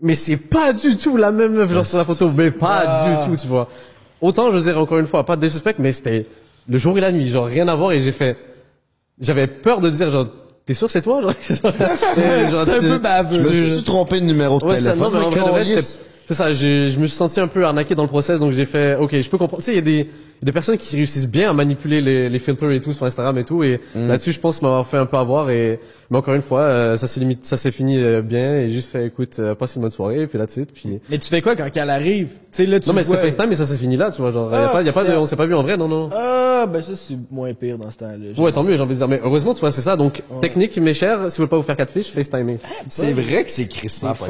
Mais 0.00 0.14
c'est 0.14 0.36
pas 0.36 0.72
du 0.72 0.94
tout 0.96 1.16
la 1.16 1.32
même 1.32 1.54
meuf, 1.54 1.72
genre 1.72 1.84
sur 1.86 1.98
la 1.98 2.04
photo, 2.04 2.30
mais 2.36 2.50
pas 2.52 2.84
Ah. 2.86 3.18
du 3.20 3.26
tout, 3.30 3.36
tu 3.40 3.48
vois. 3.48 3.68
Autant, 4.20 4.50
je 4.52 4.58
dirais 4.58 4.76
encore 4.76 4.98
une 4.98 5.06
fois, 5.06 5.24
pas 5.24 5.34
de 5.34 5.40
disrespect, 5.40 5.74
mais 5.80 5.90
c'était 5.90 6.26
le 6.68 6.78
jour 6.78 6.96
et 6.98 7.00
la 7.00 7.10
nuit, 7.10 7.26
genre 7.26 7.46
rien 7.46 7.66
à 7.66 7.74
voir, 7.74 7.90
et 7.92 7.98
j'ai 7.98 8.12
fait, 8.12 8.36
j'avais 9.18 9.48
peur 9.48 9.80
de 9.80 9.90
dire, 9.90 10.10
genre, 10.10 10.28
t'es 10.68 10.74
sûr 10.74 10.86
que 10.86 10.92
c'est 10.92 11.00
toi, 11.02 11.22
genre, 11.22 11.32
un 11.64 12.64
peu 12.80 12.98
baveux. 12.98 13.42
Je 13.42 13.48
me 13.48 13.74
suis 13.76 13.84
trompé 13.84 14.20
de 14.20 14.26
numéro 14.26 14.58
de 14.60 14.64
Ouais, 14.66 14.78
ça, 14.78 14.92
téléphone. 14.92 15.12
non, 15.14 15.18
mais 15.18 15.24
en 15.24 15.30
vrai, 15.30 15.40
de 15.40 15.48
vrai, 15.48 15.62
câlisse. 15.64 15.86
c'était- 15.86 16.04
c'est 16.28 16.34
ça, 16.34 16.52
j'ai- 16.52 16.90
je 16.90 16.98
me 17.00 17.06
suis 17.06 17.16
senti 17.16 17.40
un 17.40 17.48
peu 17.48 17.64
arnaqué 17.64 17.94
dans 17.94 18.02
le 18.02 18.08
process, 18.08 18.38
donc 18.38 18.52
j'ai 18.52 18.66
fait, 18.66 18.94
ok, 18.96 19.18
je 19.18 19.30
peux 19.30 19.38
comprendre. 19.38 19.62
Tu 19.62 19.66
sais, 19.66 19.72
il 19.72 19.76
y 19.76 19.78
a 19.78 19.80
des, 19.80 20.10
y 20.40 20.44
a 20.44 20.46
des 20.46 20.52
personnes 20.52 20.76
qui 20.76 20.94
réussissent 20.96 21.28
bien 21.28 21.50
à 21.50 21.52
manipuler 21.52 22.00
les, 22.00 22.28
les 22.28 22.38
filtres 22.38 22.70
et 22.70 22.80
tout 22.80 22.92
sur 22.92 23.04
Instagram 23.06 23.36
et 23.38 23.44
tout, 23.44 23.62
et 23.62 23.80
Mm. 23.94 24.08
là-dessus, 24.08 24.32
je 24.32 24.40
pense 24.40 24.62
m'avoir 24.62 24.86
fait 24.86 24.96
un 24.98 25.06
peu 25.06 25.16
avoir, 25.16 25.50
et, 25.50 25.80
mais 26.10 26.18
encore 26.18 26.34
une 26.34 26.42
fois, 26.42 26.60
euh, 26.60 26.96
ça 26.96 27.06
s'est 27.06 27.20
limite, 27.20 27.44
ça 27.44 27.56
s'est 27.56 27.70
fini 27.70 27.96
euh, 27.98 28.22
bien, 28.22 28.60
et 28.60 28.68
juste 28.68 28.90
fait, 28.90 29.06
écoute, 29.06 29.36
euh, 29.38 29.54
passe 29.54 29.76
une 29.76 29.82
bonne 29.82 29.90
soirée, 29.90 30.26
puis 30.26 30.38
that's 30.38 30.56
it, 30.56 30.72
puis... 30.72 31.00
Mais 31.10 31.18
tu 31.18 31.28
fais 31.28 31.42
quoi 31.42 31.56
quand 31.56 31.68
elle 31.74 31.90
arrive? 31.90 32.28
Tu 32.28 32.34
sais, 32.52 32.66
là, 32.66 32.78
tu 32.80 32.88
Non, 32.88 32.94
mais 32.94 33.02
vois... 33.02 33.16
c'était 33.16 33.30
FaceTime, 33.30 33.48
mais 33.50 33.54
ça 33.56 33.66
s'est 33.66 33.76
fini 33.78 33.96
là, 33.96 34.10
tu 34.10 34.20
vois, 34.20 34.30
genre, 34.30 34.50
y 34.52 34.54
a 34.54 34.64
Ah, 34.66 34.68
pas, 34.68 34.82
y 34.82 34.88
a 34.88 34.92
pas 34.92 35.02
de, 35.04 35.08
putain. 35.08 35.20
on 35.20 35.26
s'est 35.26 35.36
pas 35.36 35.46
vu 35.46 35.54
en 35.54 35.62
vrai, 35.62 35.76
non, 35.76 35.88
non. 35.88 36.10
Ah, 36.12 36.66
ben 36.72 36.82
ça, 36.82 36.94
c'est 36.94 37.16
moins 37.30 37.52
pire 37.54 37.78
dans 37.78 37.90
ce 37.90 37.98
temps-là. 37.98 38.42
Ouais, 38.42 38.52
tant 38.52 38.62
mieux, 38.62 38.76
j'ai 38.76 38.82
envie 38.82 38.94
de 38.94 38.98
dire, 38.98 39.08
mais 39.08 39.20
heureusement, 39.22 39.54
tu 39.54 39.60
vois, 39.60 39.70
c'est 39.70 39.80
ça, 39.80 39.96
donc, 39.96 40.22
technique, 40.40 40.76
mes 40.78 40.94
chers, 40.94 41.30
si 41.30 41.36
vous 41.38 41.42
voulez 41.44 41.48
pas 41.48 41.56
vous 41.56 41.62
faire 41.62 41.76
quatre 41.76 41.92
fiches, 41.92 42.10
FaceTiming. 42.10 42.58
C'est 42.88 43.12
vrai 43.12 43.44
que 43.44 43.50
c'est 43.50 43.66
Christophe. 43.66 44.22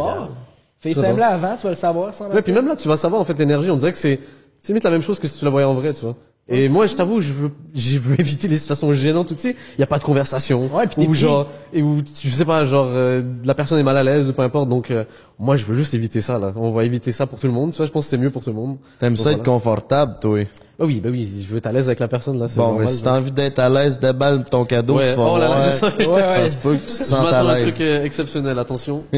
FaceTime 0.81 1.17
là 1.17 1.29
avant, 1.29 1.57
tu 1.57 1.63
vas 1.65 1.71
le 1.71 1.75
savoir 1.75 2.15
sans 2.15 2.29
Ouais, 2.31 2.41
puis 2.43 2.53
même 2.53 2.67
là, 2.69 2.77
tu 2.77 2.87
vas 2.89 2.97
savoir 2.97 3.21
en 3.21 3.25
fait 3.25 3.37
l'énergie. 3.39 3.69
On 3.71 3.77
dirait 3.77 3.93
que 3.93 3.99
c'est 3.99 4.21
c'est 4.59 4.69
limite 4.69 4.85
la 4.85 4.91
même 4.91 5.03
chose 5.03 5.19
que 5.19 5.29
si 5.29 5.39
tu 5.39 5.45
la 5.45 5.51
voyais 5.51 5.67
en 5.67 5.75
vrai, 5.75 5.95
tu 5.95 6.03
vois. 6.03 6.17
Et 6.51 6.71
moi, 6.71 6.87
je 6.87 6.97
t'avoue, 6.97 7.21
je 7.21 7.33
veux, 7.33 7.51
je 7.75 7.99
veux 7.99 8.15
éviter 8.21 8.49
les 8.49 8.57
situations 8.57 8.93
gênantes, 8.95 9.29
tu 9.29 9.39
sais. 9.39 9.57
Il 9.77 9.81
y 9.81 9.85
a 9.85 9.87
pas 9.87 9.99
de 9.99 10.05
conversation. 10.05 10.71
Ouais, 10.75 10.87
puis 10.87 11.03
ou 11.03 11.11
pris. 11.11 11.19
genre, 11.19 11.47
et 11.75 11.83
où, 11.83 11.99
je 11.99 12.29
sais 12.29 12.45
pas, 12.47 12.65
genre, 12.65 12.87
euh, 12.89 13.23
la 13.45 13.55
personne 13.55 13.79
est 13.79 13.83
mal 13.83 13.99
à 13.99 14.03
l'aise 14.03 14.31
ou 14.31 14.33
peu 14.33 14.43
importe. 14.43 14.69
Donc, 14.69 14.91
euh, 14.91 15.05
moi, 15.39 15.57
je 15.57 15.67
veux 15.67 15.75
juste 15.75 15.93
éviter 15.93 16.23
ça, 16.23 16.39
là. 16.39 16.53
On 16.57 16.71
va 16.71 16.85
éviter 16.85 17.13
ça 17.13 17.27
pour 17.27 17.39
tout 17.39 17.47
le 17.47 17.53
monde. 17.53 17.73
Tu 17.73 17.77
vois, 17.77 17.87
je 17.87 17.93
pense 17.93 18.07
que 18.07 18.11
c'est 18.11 18.17
mieux 18.17 18.31
pour 18.31 18.43
tout 18.43 18.51
le 18.51 18.57
monde. 18.57 18.79
T'aimes 18.99 19.17
ça 19.17 19.33
être 19.33 19.39
voilà. 19.39 19.53
confortable, 19.53 20.17
toi. 20.21 20.41
Bah 20.79 20.85
oui, 20.87 21.01
bah 21.01 21.09
oui, 21.13 21.29
je 21.43 21.49
veux 21.51 21.57
être 21.59 21.67
à 21.67 21.73
l'aise 21.73 21.87
avec 21.89 21.99
la 21.99 22.07
personne, 22.07 22.39
là. 22.39 22.47
C'est 22.47 22.57
Bon, 22.59 22.69
normal, 22.69 22.85
mais 22.87 22.93
si 22.93 23.03
t'as 23.03 23.19
envie 23.19 23.33
d'être 23.33 23.59
à 23.59 23.69
l'aise, 23.69 23.99
déballe 23.99 24.45
ton 24.45 24.65
cadeau, 24.65 24.95
Ouais, 24.99 25.11
tu 25.11 25.19
vas 25.19 25.25
oh 25.29 25.37
là 25.37 25.49
là, 25.49 25.57
voir. 25.57 25.73
je 25.73 25.77
sens 25.77 25.93
que- 25.99 26.05
Ouais, 26.07 26.29
Ça 26.29 26.39
ouais. 26.39 26.49
se 26.49 26.57
peut 26.59 26.75
que 26.75 26.79
tu 26.79 26.87
te 26.87 26.93
Je 26.93 27.03
sentes 27.05 27.25
m'attends 27.25 27.49
à 27.49 27.51
à 27.53 27.55
un 27.57 27.61
truc 27.63 27.81
euh, 27.81 28.05
exceptionnel, 28.05 28.59
attention. 28.61 29.03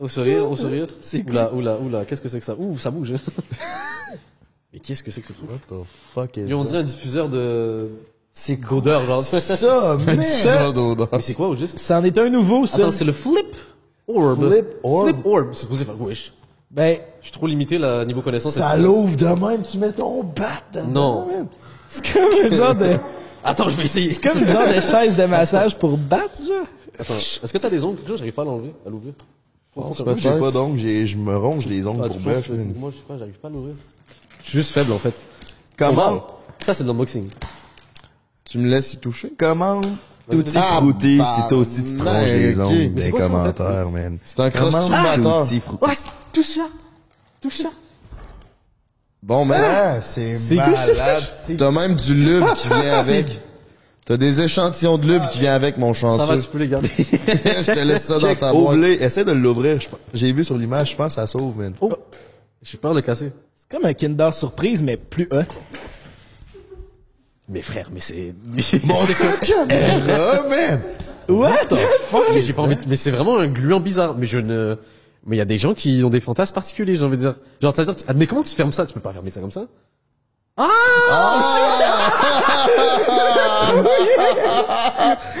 Au 0.00 0.06
sourire, 0.08 0.48
au 0.50 0.54
sourire. 0.54 0.86
C'est 1.00 1.28
Oula, 1.28 1.52
oula, 1.52 1.78
oula, 1.80 2.04
qu'est-ce 2.04 2.20
que 2.22 2.28
c'est 2.28 2.38
que 2.38 2.44
ça? 2.44 2.54
Ouh, 2.56 2.78
ça 2.78 2.92
bouge. 2.92 3.12
mais 4.72 4.78
qu'est-ce 4.78 5.02
que 5.02 5.10
c'est 5.10 5.20
que 5.20 5.26
ce 5.28 5.32
truc? 5.32 5.50
What 5.50 5.76
the 5.76 5.82
fuck 6.14 6.36
is 6.36 6.42
Yo, 6.48 6.58
on 6.58 6.62
that? 6.62 6.68
dirait 6.70 6.80
un 6.80 6.84
diffuseur 6.84 7.28
de 7.28 7.88
C'est 8.32 8.56
quoi 8.58 8.76
d'odeur, 8.78 9.04
genre. 9.06 9.20
ça, 9.22 9.96
man? 10.06 10.22
Ça, 10.22 10.70
d'odeur. 10.72 11.08
Mais 11.12 11.20
c'est 11.22 11.34
quoi 11.34 11.48
au 11.48 11.56
juste? 11.56 11.78
C'en 11.78 12.04
est 12.04 12.16
un 12.18 12.30
nouveau, 12.30 12.66
ça. 12.66 12.76
Attends, 12.78 12.90
c'est 12.92 13.04
le 13.04 13.12
Flip 13.12 13.56
Orb. 14.06 14.48
Flip 14.48 14.66
Orb? 14.84 15.08
Flip 15.08 15.26
Orb. 15.26 15.46
C'est 15.54 15.62
supposé 15.62 15.84
faire 15.84 16.00
wesh. 16.00 16.32
Ben, 16.74 16.98
Je 17.20 17.26
suis 17.26 17.32
trop 17.32 17.46
limité 17.46 17.78
là 17.78 18.04
niveau 18.04 18.20
connaissance. 18.20 18.52
Ça 18.54 18.76
l'ouvre 18.76 19.16
de 19.16 19.26
même, 19.26 19.62
tu 19.62 19.78
mets 19.78 19.92
ton 19.92 20.22
bat 20.24 20.60
dedans, 20.72 21.26
Non. 21.28 21.48
c'est 21.88 22.12
comme 22.12 22.22
un 22.46 22.50
genre 22.56 22.74
de, 22.74 22.96
Attends, 23.44 23.68
je 23.68 23.76
vais 23.76 23.84
essayer. 23.84 24.10
c'est 24.10 24.20
comme 24.22 24.38
une 24.42 24.48
genre 24.48 24.66
de 24.66 24.80
chaise 24.80 25.16
de 25.16 25.24
massage 25.26 25.78
pour 25.78 25.96
battre, 25.96 26.34
genre. 26.46 26.66
Attends, 26.98 27.14
est-ce 27.16 27.52
que 27.52 27.58
t'as 27.58 27.70
des 27.70 27.84
ongles? 27.84 27.96
Quelque 27.98 28.08
chose 28.08 28.18
J'arrive 28.18 28.34
pas 28.34 28.42
à 28.42 28.46
l'enlever, 28.46 28.74
à 28.86 28.90
l'ouvrir. 28.90 29.12
Faut- 29.74 30.04
peut-être. 30.04 30.18
J'ai 30.18 30.30
pas 30.38 30.50
d'ongles, 30.50 30.78
j'ai- 30.78 31.06
je 31.06 31.16
me 31.16 31.36
ronge 31.36 31.66
les 31.66 31.86
ongles 31.86 32.02
Ah, 32.04 32.08
pour. 32.08 32.20
Moi, 32.20 32.32
je 32.34 32.96
sais 32.96 33.02
pas, 33.06 33.18
j'arrive 33.18 33.38
pas 33.38 33.48
à 33.48 33.50
l'ouvrir. 33.50 33.74
Je 34.42 34.48
suis 34.50 34.58
juste 34.58 34.72
faible 34.72 34.92
en 34.92 34.98
fait. 34.98 35.14
Comment? 35.76 36.26
Ça, 36.60 36.74
c'est 36.74 36.82
de 36.84 36.88
l'unboxing. 36.88 37.28
Tu 38.44 38.58
me 38.58 38.68
laisses 38.68 38.94
y 38.94 38.96
toucher? 38.98 39.32
Comment? 39.36 39.80
Vas-y. 40.26 40.52
frutti, 40.78 41.18
Ah, 41.22 41.36
si 41.42 41.48
toi 41.48 41.58
aussi 41.58 41.84
tu 41.84 41.96
te 41.96 42.02
ronges 42.02 42.32
les 42.32 43.02
fait? 43.02 43.10
commentaires, 43.10 43.90
man. 43.90 44.18
C'est 44.24 44.40
un 44.40 44.50
cross-tubateur. 44.50 45.42
Tutti 45.44 45.60
frutti. 45.60 45.84
Ouais, 45.86 45.92
touche 46.32 46.46
ça. 46.46 46.68
Touche 47.40 47.58
ça. 47.58 47.68
Bon, 49.22 49.46
ben, 49.46 49.60
Ah, 49.62 50.02
c'est 50.02 50.36
C'est 50.36 50.54
malade. 50.56 51.22
t'as 51.58 51.70
même 51.70 51.94
du 51.94 52.14
lube 52.14 52.44
qui 52.54 52.68
vient 52.68 52.98
avec. 52.98 53.40
T'as 54.06 54.18
des 54.18 54.42
échantillons 54.42 54.98
de 54.98 55.06
lube 55.06 55.22
qui 55.30 55.40
vient 55.40 55.54
avec, 55.54 55.78
mon 55.78 55.94
Ça 55.94 56.08
va, 56.08 56.18
chanceux. 56.26 56.42
tu 56.42 56.48
peux 56.48 56.58
les 56.58 56.68
garder. 56.68 56.90
Je 56.98 57.72
te 57.72 57.78
laisse 57.80 58.04
ça 58.04 58.18
dans 58.18 58.34
ta 58.34 58.52
boîte. 58.52 58.76
essaie 59.00 59.24
de 59.24 59.32
l'ouvrir. 59.32 59.78
J'ai 60.12 60.30
vu 60.32 60.44
sur 60.44 60.58
l'image, 60.58 60.90
je 60.90 60.96
pense 60.96 61.14
que 61.14 61.20
ça 61.22 61.26
sauve, 61.26 61.56
man. 61.58 61.72
Oh. 61.80 61.90
J'ai 62.62 62.76
peur 62.76 62.92
de 62.94 63.00
casser. 63.00 63.32
C'est 63.56 63.74
comme 63.74 63.86
un 63.86 63.94
Kinder 63.94 64.28
Surprise, 64.34 64.82
mais 64.82 64.98
plus 64.98 65.26
hot. 65.30 65.44
Mais 67.48 67.60
frère, 67.62 67.90
mais 67.92 68.00
c'est. 68.00 68.34
Ah, 68.88 70.42
man! 70.48 70.80
What? 71.28 71.52
Mais 72.32 72.40
j'ai 72.42 72.52
pas 72.52 72.62
envie. 72.62 72.76
de- 72.76 72.82
Mais 72.88 72.96
c'est 72.96 73.10
vraiment 73.10 73.38
un 73.38 73.46
gluant 73.48 73.80
bizarre. 73.80 74.14
Mais 74.16 74.26
je 74.26 74.38
ne. 74.38 74.76
Mais 75.26 75.36
il 75.36 75.38
y 75.38 75.42
a 75.42 75.46
des 75.46 75.58
gens 75.58 75.74
qui 75.74 76.02
ont 76.04 76.10
des 76.10 76.20
fantasmes 76.20 76.54
particuliers, 76.54 76.96
j'ai 76.96 77.04
envie 77.04 77.16
de 77.16 77.22
dire. 77.22 77.34
Genre, 77.62 77.74
c'est-à-dire, 77.74 77.96
tu- 77.96 78.04
ah, 78.08 78.12
mais 78.14 78.26
comment 78.26 78.42
tu 78.42 78.54
fermes 78.54 78.72
ça? 78.72 78.86
Tu 78.86 78.94
peux 78.94 79.00
pas 79.00 79.12
fermer 79.12 79.30
ça 79.30 79.40
comme 79.40 79.50
ça? 79.50 79.64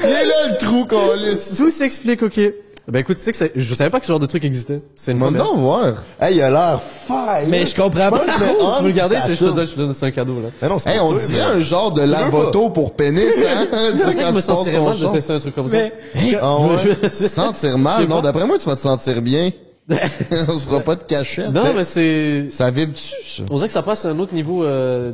Il 0.02 0.10
est 0.10 0.24
là 0.24 0.48
le 0.50 0.56
trou 0.58 0.86
qu'on 0.86 1.14
lisse. 1.14 1.54
Tout 1.56 1.70
s'explique, 1.70 2.22
ok. 2.22 2.40
Ben 2.86 2.98
écoute, 2.98 3.16
tu 3.16 3.22
sais 3.22 3.30
que 3.32 3.38
c'est- 3.38 3.52
je 3.56 3.74
savais 3.74 3.88
pas 3.88 3.98
que 3.98 4.04
ce 4.04 4.12
genre 4.12 4.18
de 4.20 4.26
truc 4.26 4.44
existait. 4.44 4.82
C'est 4.94 5.12
une. 5.12 5.18
Maintenant, 5.18 5.56
voir. 5.56 6.04
Hey, 6.20 6.36
il 6.36 6.42
a 6.42 6.50
l'air 6.50 6.82
fire! 6.82 7.46
Mais 7.48 7.64
je 7.64 7.74
comprends 7.74 8.10
pas. 8.10 8.20
Tu 8.20 8.82
veux 8.82 8.88
le 8.88 8.92
garder? 8.94 9.16
Je 9.26 9.34
te 9.34 9.44
donne, 9.44 9.66
je 9.66 9.72
te 9.72 9.78
donne, 9.80 9.94
c'est 9.94 10.04
un 10.06 10.10
cadeau 10.10 10.34
là. 10.34 10.48
Mais 10.60 10.68
non, 10.68 10.78
c'est 10.78 10.90
Hey, 10.90 10.98
pas 10.98 11.04
on 11.04 11.12
dirait 11.14 11.40
un 11.40 11.60
genre 11.60 11.92
de 11.92 12.02
lavoto 12.02 12.68
pour 12.70 12.94
pénis, 12.94 13.22
hein? 13.48 13.66
Tu 13.92 13.98
sais, 14.00 14.14
quand 14.14 14.26
je 14.28 14.32
me 14.32 14.40
sentirais 14.42 14.84
mal 14.84 14.98
de 14.98 15.06
tester 15.12 15.32
un 15.32 15.40
truc 15.40 15.54
comme 15.54 15.70
ça. 15.70 15.76
Ah 16.42 16.58
ouais? 16.60 16.76
Je- 16.78 17.08
je- 17.08 17.08
Sentir 17.28 17.78
mal? 17.78 18.06
Non, 18.06 18.20
d'après 18.20 18.46
moi, 18.46 18.58
tu 18.58 18.66
vas 18.68 18.76
te 18.76 18.80
sentir 18.82 19.22
bien. 19.22 19.50
on 19.88 20.52
se 20.58 20.66
fera 20.66 20.80
pas 20.80 20.96
de 20.96 21.04
cachette. 21.04 21.52
Non, 21.52 21.72
mais 21.74 21.84
c'est. 21.84 22.48
Ça 22.50 22.70
vibre-tu, 22.70 23.02
ça? 23.24 23.42
On 23.50 23.56
dirait 23.56 23.66
que 23.68 23.72
ça 23.72 23.82
passe 23.82 24.04
à 24.04 24.10
un 24.10 24.18
autre 24.18 24.34
niveau 24.34 24.62
euh, 24.64 25.12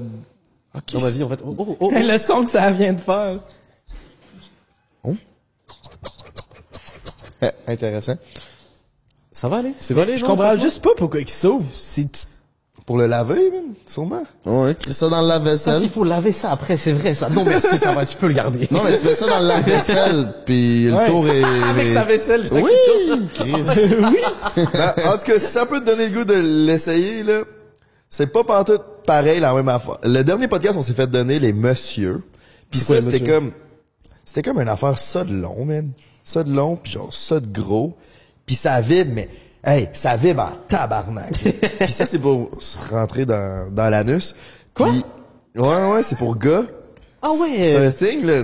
Ok. 0.76 0.92
dans 0.92 1.00
ma 1.00 1.10
vie 1.10 1.22
en 1.24 1.28
fait. 1.28 1.40
Oh, 1.46 1.54
oh, 1.56 1.66
oh, 1.68 1.76
oh. 1.80 1.90
le 1.92 2.18
son 2.18 2.44
que 2.44 2.50
ça 2.50 2.70
vient 2.72 2.92
de 2.92 3.00
faire. 3.00 3.38
Eh, 5.08 5.10
Intéressant. 7.66 8.16
Ça 9.32 9.49
va 9.49 9.59
aller? 9.59 9.72
C'est 9.76 9.95
va 9.95 10.03
aller 10.03 10.16
Je 10.16 10.24
comprends 10.24 10.59
juste 10.59 10.82
pas 10.82 10.91
pourquoi 10.97 11.20
il 11.20 11.28
s'ouvre. 11.28 11.64
C'est, 11.72 12.26
Pour 12.84 12.99
le 12.99 13.07
laver, 13.07 13.51
man, 13.53 13.74
sûrement. 13.86 14.24
Ouais, 14.45 14.74
crée 14.74 14.93
ça 14.93 15.09
dans 15.09 15.20
le 15.22 15.28
lave-vaisselle. 15.28 15.80
qu'il 15.80 15.91
faut 15.91 16.03
laver 16.03 16.32
ça 16.32 16.51
après, 16.51 16.76
c'est 16.76 16.91
vrai 16.93 17.14
ça. 17.14 17.28
Non 17.28 17.45
merci, 17.45 17.78
ça 17.78 17.93
va, 17.93 18.05
tu 18.05 18.16
peux 18.16 18.26
le 18.26 18.32
garder. 18.34 18.66
Non, 18.72 18.80
mais 18.84 18.99
tu 18.99 19.05
mets 19.05 19.14
ça 19.14 19.28
dans 19.28 19.38
le 19.38 19.47
lave-vaisselle, 19.47 20.34
puis 20.45 20.86
le 20.88 20.97
Ouais. 20.97 21.07
tour 21.07 21.28
est... 21.28 21.45
Avec 21.70 21.95
ta 21.95 22.05
vaisselle, 22.05 22.43
j'ai 22.43 22.51
la 22.51 22.61
Oui. 22.62 22.70
Chris. 23.34 23.53
Ben, 24.72 24.95
en 25.07 25.18
tout 25.18 25.24
cas, 25.26 25.38
si 25.38 25.47
ça 25.47 25.66
peut 25.66 25.78
te 25.80 25.84
donner 25.86 26.09
le 26.09 26.18
goût 26.18 26.24
de 26.24 26.34
l'essayer, 26.34 27.22
là, 27.22 27.43
c'est 28.09 28.32
pas 28.32 28.43
pantoute 28.43 28.82
pareil 29.07 29.38
la 29.38 29.55
même 29.55 29.68
affaire. 29.68 29.99
Le 30.03 30.22
dernier 30.22 30.49
podcast, 30.49 30.74
on 30.76 30.80
s'est 30.80 30.95
fait 30.95 31.07
donner 31.07 31.38
les 31.38 31.53
monsieur. 31.53 32.22
Puis 32.70 32.80
ça, 32.80 33.01
c'était 33.01 33.20
comme, 33.20 33.53
c'était 34.24 34.43
comme 34.43 34.61
une 34.61 34.68
affaire 34.68 34.99
ça 34.99 35.22
de 35.22 35.32
long, 35.32 35.64
man. 35.64 35.93
Ça 36.24 36.44
de 36.44 36.52
long, 36.52 36.76
puis 36.76 36.92
genre 36.92 37.12
ça 37.12 37.40
de 37.40 37.46
gros. 37.46 37.96
Puis 38.46 38.54
ça 38.56 38.80
vibre, 38.80 39.12
mais, 39.14 39.28
hey, 39.64 39.88
ça 39.92 40.16
vibre 40.16 40.42
en 40.42 40.52
tabarnak. 40.68 41.32
puis 41.80 41.92
ça, 41.92 42.06
c'est 42.06 42.18
pour 42.18 42.50
se 42.58 42.78
rentrer 42.90 43.26
dans, 43.26 43.72
dans 43.72 43.88
l'anus. 43.88 44.34
Quoi? 44.74 44.90
ouais, 45.56 45.92
ouais, 45.92 46.02
c'est 46.02 46.18
pour 46.18 46.36
gars. 46.36 46.64
Ah 47.22 47.28
C'est 47.36 47.76
ouais. 47.76 47.86
un 47.86 47.90
thing, 47.90 48.24
là. 48.24 48.36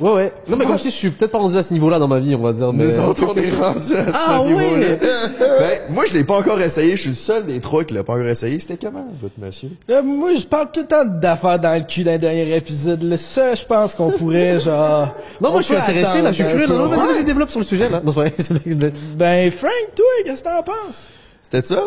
Ouais 0.00 0.12
ouais. 0.14 0.32
Non 0.48 0.56
mais 0.56 0.64
comme 0.64 0.78
je 0.78 0.84
dis, 0.84 0.90
je 0.90 0.94
suis 0.96 1.10
peut-être 1.10 1.32
pas 1.32 1.38
rendu 1.38 1.54
à 1.54 1.62
ce 1.62 1.74
niveau-là 1.74 1.98
dans 1.98 2.08
ma 2.08 2.18
vie, 2.18 2.34
on 2.34 2.38
va 2.38 2.54
dire. 2.54 2.72
Mais... 2.72 2.84
Nous 2.86 2.98
autres, 3.00 3.24
on 3.28 3.34
est 3.34 3.50
rendus 3.50 3.94
à 3.94 4.06
ce 4.06 4.10
Ah 4.14 4.42
niveau-là. 4.42 4.68
ouais. 4.68 4.98
ben, 5.38 5.80
moi, 5.90 6.04
je 6.06 6.14
l'ai 6.14 6.24
pas 6.24 6.38
encore 6.38 6.58
essayé. 6.62 6.92
Je 6.96 7.00
suis 7.02 7.10
le 7.10 7.14
seul 7.16 7.44
des 7.44 7.60
trois 7.60 7.84
qui 7.84 7.92
l'a 7.92 8.02
pas 8.04 8.14
encore 8.14 8.26
essayé. 8.26 8.58
C'était 8.58 8.86
comment, 8.86 9.06
votre 9.20 9.34
monsieur? 9.38 9.68
Là, 9.86 10.00
moi, 10.00 10.34
je 10.34 10.44
parle 10.46 10.70
tout 10.72 10.80
le 10.80 10.86
temps 10.86 11.04
d'affaires 11.04 11.58
dans 11.58 11.74
le 11.78 11.84
cul 11.84 12.04
d'un 12.04 12.16
dernier 12.16 12.56
épisode. 12.56 13.02
Là, 13.02 13.18
ça, 13.18 13.54
je 13.54 13.66
pense 13.66 13.94
qu'on 13.94 14.10
pourrait, 14.10 14.58
genre... 14.64 15.14
Non, 15.40 15.50
on 15.50 15.52
moi 15.52 15.60
je 15.60 15.66
suis 15.66 15.76
intéressé 15.76 16.22
là, 16.22 16.32
je 16.32 16.42
suis 16.42 16.44
curieux. 16.44 16.66
Non, 16.68 16.86
vas-y, 16.88 17.12
vas-y, 17.14 17.24
développe 17.24 17.50
sur 17.50 17.60
le 17.60 17.66
sujet 17.66 17.90
là. 17.90 18.00
C'est 18.36 18.42
c'est. 18.42 19.16
Ben, 19.16 19.50
Frank, 19.50 19.70
toi, 19.94 20.06
qu'est-ce 20.24 20.42
que 20.42 20.48
t'en 20.48 20.62
penses? 20.62 21.08
C'était 21.42 21.62
ça? 21.62 21.82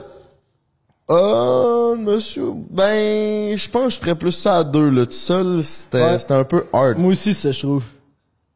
Euh, 1.10 1.96
monsieur, 1.96 2.46
ben, 2.72 3.56
je 3.56 3.70
pense 3.70 3.84
que 3.86 3.90
je 3.94 4.00
ferais 4.00 4.16
plus 4.16 4.32
ça 4.32 4.58
à 4.60 4.64
deux, 4.64 4.90
là. 4.90 5.06
Tout 5.06 5.12
seul, 5.12 5.64
c'était, 5.64 6.02
Ouais. 6.02 6.18
c'était 6.18 6.34
un 6.34 6.44
peu 6.44 6.66
hard. 6.74 6.98
Moi 6.98 7.12
aussi, 7.12 7.34
ça, 7.34 7.52
je 7.52 7.60
trouve. 7.60 7.84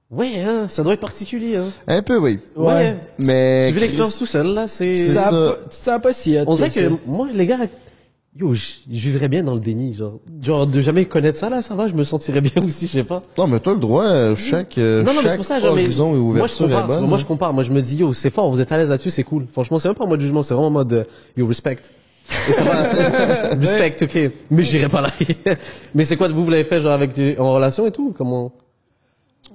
Ouais, 0.09 0.39
hein, 0.39 0.65
ça 0.67 0.83
doit 0.83 0.93
être 0.93 0.99
particulier, 1.01 1.57
hein. 1.57 1.65
Un 1.87 2.01
peu, 2.01 2.17
oui. 2.17 2.39
Ouais. 2.55 2.97
Mais. 3.19 3.65
J'ai 3.67 3.73
vu 3.73 3.79
l'expérience 3.79 4.17
tout 4.17 4.25
seul, 4.25 4.47
là, 4.47 4.67
c'est... 4.67 4.95
Ça 4.95 5.13
ça. 5.13 5.27
a 5.27 5.31
pas- 5.31 5.57
tu 5.63 5.69
te 5.69 5.75
sens 5.75 6.01
pas 6.01 6.13
si 6.13 6.37
On 6.47 6.55
dirait 6.55 6.69
que, 6.71 6.89
moi, 7.05 7.27
les 7.31 7.45
gars, 7.45 7.59
yo, 8.35 8.51
je 8.55 8.59
je 8.91 8.99
vivrais 9.09 9.27
bien 9.27 9.43
dans 9.43 9.53
le 9.53 9.59
déni, 9.59 9.93
genre. 9.93 10.17
Genre, 10.41 10.65
de 10.65 10.81
jamais 10.81 11.05
connaître 11.05 11.37
ça, 11.37 11.51
là, 11.51 11.61
ça 11.61 11.75
va, 11.75 11.87
je 11.87 11.93
me 11.93 12.03
sentirais 12.03 12.41
bien 12.41 12.53
aussi, 12.65 12.87
je 12.87 12.93
sais 12.93 13.03
pas. 13.03 13.21
Non, 13.37 13.45
mais 13.45 13.59
toi, 13.59 13.73
le 13.73 13.79
droit, 13.79 14.33
chaque, 14.33 14.79
euh, 14.79 15.03
non, 15.03 15.13
non, 15.13 15.17
mais 15.17 15.21
c'est 15.21 15.27
chaque 15.27 15.35
pour 15.35 15.45
ça, 15.45 15.59
genre, 15.59 15.75
mais 15.75 15.83
horizon 15.83 16.15
et 16.15 16.17
moi, 16.17 16.47
je 16.47 16.63
ouverture 16.63 16.65
est 16.65 16.69
compare, 16.71 16.87
bonne. 16.87 17.07
moi, 17.07 17.17
je 17.19 17.25
compare, 17.25 17.53
moi, 17.53 17.61
je 17.61 17.71
me 17.71 17.79
dis, 17.79 17.97
yo, 17.97 18.11
c'est 18.13 18.31
fort, 18.31 18.49
vous 18.49 18.59
êtes 18.59 18.71
à 18.71 18.77
l'aise 18.77 18.89
là-dessus, 18.89 19.11
c'est 19.11 19.23
cool. 19.23 19.45
Franchement, 19.51 19.77
c'est 19.77 19.89
même 19.89 19.95
pas 19.95 20.05
en 20.05 20.07
mode 20.07 20.21
jugement, 20.21 20.41
c'est 20.41 20.55
vraiment 20.55 20.69
en 20.69 20.71
mode, 20.71 20.91
euh, 20.93 21.03
yo, 21.37 21.45
respect. 21.45 21.77
Et 22.49 22.53
ça 22.53 22.63
va, 22.63 22.84
respect, 23.55 23.95
ok. 24.03 24.32
Mais 24.51 24.63
j'irai 24.63 24.88
pas 24.88 25.01
là. 25.01 25.09
mais 25.95 26.05
c'est 26.05 26.15
quoi, 26.15 26.27
vous, 26.27 26.45
vous 26.45 26.51
l'avez 26.51 26.63
fait, 26.63 26.80
genre, 26.82 26.91
avec 26.91 27.13
des, 27.13 27.38
en 27.39 27.53
relation 27.53 27.88
et 27.88 27.91
tout, 27.91 28.13
comment? 28.17 28.51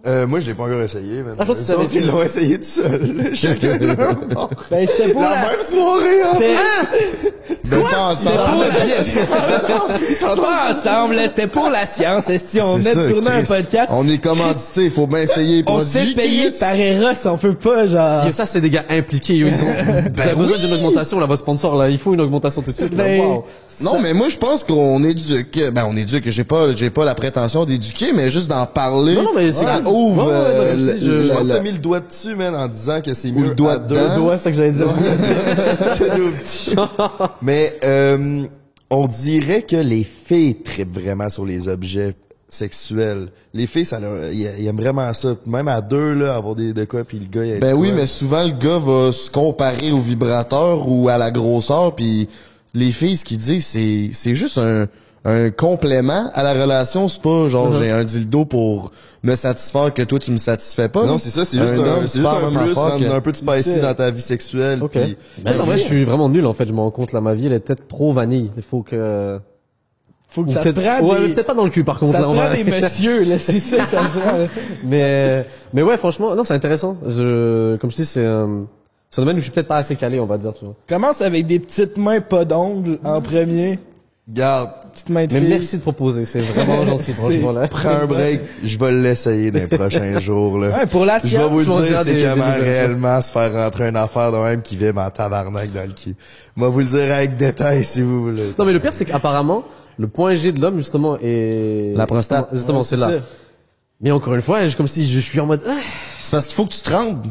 Euh, 0.06 0.26
moi, 0.26 0.40
je 0.40 0.46
l'ai 0.46 0.54
pas 0.54 0.64
encore 0.64 0.82
essayé, 0.82 1.22
man. 1.22 1.34
Ah, 1.38 1.42
je 1.42 1.46
pense 1.46 1.64
que 1.64 1.96
ils 1.96 2.06
l'ont 2.06 2.22
essayé 2.22 2.58
tout 2.58 2.64
seul. 2.64 3.30
Chacun 3.34 3.78
de 3.78 3.86
leur 3.86 4.16
bord. 4.28 4.50
Ben, 4.70 4.86
c'était 4.86 5.12
pour 5.12 5.22
La 5.22 5.30
la... 5.30 5.50
même 5.50 5.60
soirée, 5.62 6.22
hein. 6.22 7.53
C'était 7.64 7.76
Ben, 7.76 7.82
pas 7.90 8.10
ensemble. 8.12 8.66
pas 10.42 10.70
ensemble, 10.70 11.16
c'était 11.28 11.46
pour 11.46 11.70
la 11.70 11.86
science. 11.86 12.28
Est-ce 12.28 12.58
on 12.60 12.76
venait 12.76 12.94
de 12.94 13.06
ça, 13.06 13.10
tourner 13.10 13.28
un 13.30 13.42
podcast? 13.42 13.92
On 13.94 14.06
est 14.06 14.18
commandité, 14.18 14.90
faut 14.90 15.06
bien 15.06 15.20
essayer 15.20 15.62
les 15.62 15.64
On 15.66 15.80
se 15.80 15.86
fait 15.86 15.98
produits. 16.00 16.14
payer 16.14 16.46
Chris. 16.48 16.56
par 16.60 16.74
Eros, 16.76 17.26
on 17.26 17.38
peut 17.38 17.54
pas, 17.54 17.86
genre... 17.86 18.32
Ça, 18.32 18.44
c'est 18.44 18.60
des 18.60 18.68
gars 18.68 18.84
impliqués, 18.90 19.34
ils 19.36 19.46
ont, 19.46 19.48
avez 20.20 20.34
besoin 20.34 20.58
d'une 20.58 20.74
augmentation, 20.74 21.18
là, 21.18 21.26
votre 21.26 21.40
sponsor, 21.40 21.74
là, 21.76 21.88
il 21.88 21.98
faut 21.98 22.12
une 22.12 22.20
augmentation 22.20 22.60
tout 22.60 22.70
de 22.72 22.76
suite, 22.76 22.94
Ben, 22.94 23.20
wow. 23.20 23.44
Non, 23.80 23.98
mais 23.98 24.12
moi, 24.12 24.28
je 24.28 24.36
pense 24.36 24.62
qu'on 24.62 25.02
éduque, 25.02 25.58
ben, 25.72 25.86
on 25.88 25.96
éduque, 25.96 26.28
j'ai 26.30 26.44
pas, 26.44 26.74
j'ai 26.74 26.90
pas 26.90 27.04
la 27.06 27.14
prétention 27.14 27.64
d'éduquer, 27.64 28.12
mais 28.12 28.30
juste 28.30 28.48
d'en 28.48 28.66
parler. 28.66 29.14
Non, 29.14 29.22
non, 29.22 29.30
mais 29.34 29.50
c'est 29.52 29.64
ça 29.64 29.80
ouvre, 29.86 30.30
je 30.76 31.32
pense 31.32 31.48
que 31.48 31.52
t'as 31.52 31.60
mis 31.60 31.72
le 31.72 31.78
doigt 31.78 32.00
dessus, 32.00 32.36
man, 32.36 32.54
en 32.54 32.68
disant 32.68 33.00
que 33.00 33.14
c'est 33.14 33.30
Ou 33.30 33.38
mieux 33.38 33.48
le 33.48 33.54
doigt 33.54 33.78
deux. 33.78 33.96
Ouais, 34.18 34.36
c'est 34.36 34.44
ça 34.44 34.50
que 34.50 34.56
j'allais 34.56 34.72
dire. 34.72 34.86
Mais 37.42 37.53
euh, 37.84 38.46
on 38.90 39.06
dirait 39.06 39.62
que 39.62 39.76
les 39.76 40.04
filles 40.04 40.56
trippent 40.62 40.98
vraiment 40.98 41.28
sur 41.30 41.44
les 41.44 41.68
objets 41.68 42.14
sexuels. 42.48 43.28
Les 43.52 43.66
filles, 43.66 43.84
ça 43.84 44.00
leur, 44.00 44.32
ils, 44.32 44.50
ils 44.58 44.66
aiment 44.66 44.76
vraiment 44.80 45.12
ça. 45.12 45.36
Même 45.46 45.68
à 45.68 45.80
deux, 45.80 46.14
là, 46.14 46.36
avoir 46.36 46.54
des 46.54 46.72
de 46.72 46.84
quoi, 46.84 47.04
puis 47.04 47.18
le 47.18 47.26
gars, 47.26 47.44
il 47.44 47.52
a 47.54 47.58
Ben 47.58 47.74
oui, 47.74 47.92
mais 47.92 48.06
souvent, 48.06 48.44
le 48.44 48.52
gars 48.52 48.78
va 48.78 49.12
se 49.12 49.30
comparer 49.30 49.90
au 49.90 49.98
vibrateur 49.98 50.88
ou 50.88 51.08
à 51.08 51.18
la 51.18 51.30
grosseur, 51.30 51.94
puis 51.94 52.28
les 52.74 52.90
filles, 52.90 53.16
ce 53.16 53.24
qu'ils 53.24 53.38
disent, 53.38 53.66
c'est, 53.66 54.10
c'est 54.12 54.34
juste 54.34 54.58
un, 54.58 54.86
un 55.24 55.50
complément 55.50 56.30
à 56.34 56.42
la 56.42 56.52
relation. 56.52 57.08
C'est 57.08 57.22
pas 57.22 57.48
genre, 57.48 57.70
Uh-huh. 57.72 57.78
j'ai 57.78 57.90
un 57.90 58.04
dildo 58.04 58.44
pour 58.44 58.90
me 59.22 59.34
satisfaire 59.36 59.92
que 59.94 60.02
toi, 60.02 60.18
tu 60.18 60.30
me 60.32 60.36
satisfais 60.36 60.88
pas. 60.88 61.06
Non, 61.06 61.16
c'est 61.16 61.30
ça, 61.30 61.44
c'est 61.46 61.58
juste 61.58 61.72
un, 61.74 61.78
homme, 61.78 62.06
c'est 62.06 62.18
juste 62.18 62.30
un 62.30 62.50
plus, 62.50 62.74
que- 62.74 63.10
un 63.10 63.20
peu 63.22 63.32
de 63.32 63.36
spicy 63.36 63.62
C'est- 63.74 63.80
dans 63.80 63.94
ta 63.94 64.10
vie 64.10 64.20
sexuelle. 64.20 64.82
Ok. 64.82 64.90
puis- 64.92 65.16
Ben, 65.38 65.58
en 65.60 65.64
vrai, 65.64 65.78
je 65.78 65.84
suis 65.84 66.04
vraiment 66.04 66.28
nul, 66.28 66.44
en 66.44 66.52
fait, 66.52 66.66
je 66.68 66.72
me 66.74 66.80
rends 66.80 66.90
compte, 66.90 67.12
là, 67.12 67.20
ma 67.22 67.32
vie, 67.34 67.46
elle 67.46 67.54
est 67.54 67.60
peut-être 67.60 67.88
trop 67.88 68.12
vanille. 68.12 68.50
Il 68.56 68.62
faut 68.62 68.82
que... 68.82 69.38
Faut 70.28 70.42
que 70.42 70.50
Ou 70.50 70.52
ça 70.52 70.60
peut-être- 70.60 70.82
prend 70.82 71.00
ouais, 71.14 71.28
des... 71.28 71.32
peut-être 71.32 71.46
pas 71.46 71.54
dans 71.54 71.64
le 71.64 71.70
cul, 71.70 71.84
par 71.84 71.98
contre, 72.00 72.12
Ça 72.12 72.18
là, 72.18 72.24
prend 72.24 72.34
va- 72.34 72.56
des 72.56 72.64
messieurs, 72.64 73.22
là, 73.24 73.38
c'est 73.38 73.60
ça 73.60 73.76
que 73.78 73.88
ça 73.88 73.98
prend. 73.98 74.36
mais, 74.84 75.46
mais 75.72 75.82
ouais, 75.82 75.96
franchement, 75.96 76.34
non, 76.34 76.42
c'est 76.44 76.54
intéressant. 76.54 76.96
Je, 77.06 77.76
comme 77.76 77.90
je 77.90 77.96
dis, 77.96 78.04
c'est 78.04 78.26
un, 78.26 78.66
c'est 79.10 79.20
un 79.20 79.24
domaine 79.24 79.36
où 79.36 79.38
je 79.38 79.44
suis 79.44 79.52
peut-être 79.52 79.68
pas 79.68 79.76
assez 79.76 79.94
calé, 79.94 80.18
on 80.18 80.26
va 80.26 80.36
dire, 80.36 80.52
tu 80.52 80.64
vois. 80.64 80.74
Commence 80.88 81.22
avec 81.22 81.46
des 81.46 81.60
petites 81.60 81.96
mains 81.96 82.20
pas 82.20 82.44
d'ongles 82.44 82.98
en 83.04 83.20
premier. 83.22 83.78
Garde, 84.26 84.70
Petites 84.92 85.10
mains 85.10 85.26
de 85.26 85.34
Mais 85.34 85.40
fille. 85.40 85.48
merci 85.50 85.76
de 85.76 85.82
proposer, 85.82 86.24
c'est 86.24 86.40
vraiment 86.40 86.86
gentil, 86.86 87.12
franchement, 87.12 87.52
là. 87.52 87.68
prends 87.68 87.90
un 87.90 88.06
break, 88.06 88.40
je 88.62 88.78
vais 88.78 88.90
l'essayer 88.92 89.50
dans 89.50 89.58
les 89.60 89.66
prochains 89.66 90.18
jours, 90.20 90.58
là. 90.58 90.78
Ouais, 90.78 90.86
pour 90.86 91.04
la 91.04 91.18
Je 91.18 91.36
vais 91.36 91.46
vous 91.46 91.60
science. 91.60 91.80
le 91.80 91.86
dire, 91.88 92.00
c'est 92.04 92.24
comment 92.30 92.54
réellement 92.58 93.20
se 93.20 93.30
faire 93.30 93.52
rentrer 93.52 93.88
une 93.88 93.96
affaire 93.96 94.32
de 94.32 94.38
même 94.38 94.62
qui 94.62 94.78
vit 94.78 94.88
en 94.96 95.10
tabarnak 95.10 95.70
dans 95.74 95.82
le 95.86 95.92
cul. 95.92 96.14
Moi, 96.56 96.70
vous 96.70 96.78
le 96.78 96.84
dire 96.86 97.14
avec 97.14 97.36
détail 97.36 97.84
si 97.84 98.00
vous 98.00 98.22
voulez. 98.24 98.54
Non, 98.58 98.64
mais 98.64 98.72
le 98.72 98.80
pire, 98.80 98.94
c'est 98.94 99.04
qu'apparemment, 99.04 99.62
le 99.98 100.06
point 100.08 100.34
G 100.34 100.52
de 100.52 100.60
l'homme, 100.62 100.78
justement, 100.78 101.18
est... 101.20 101.92
La 101.94 102.06
prostate. 102.06 102.48
Justement, 102.52 102.78
Ouais, 102.78 102.84
c'est 102.84 102.96
là. 102.96 103.08
ça. 103.08 103.14
Mais 104.00 104.10
encore 104.10 104.34
une 104.34 104.40
fois, 104.42 104.64
je- 104.64 104.74
comme 104.76 104.86
si 104.88 105.06
je 105.06 105.20
suis 105.20 105.38
en 105.38 105.44
mode, 105.46 105.60
ah. 105.68 105.76
C'est 106.22 106.30
parce 106.30 106.46
qu'il 106.46 106.56
faut 106.56 106.64
que 106.64 106.72
tu 106.72 106.80
te 106.80 106.90
rendes. 106.90 107.26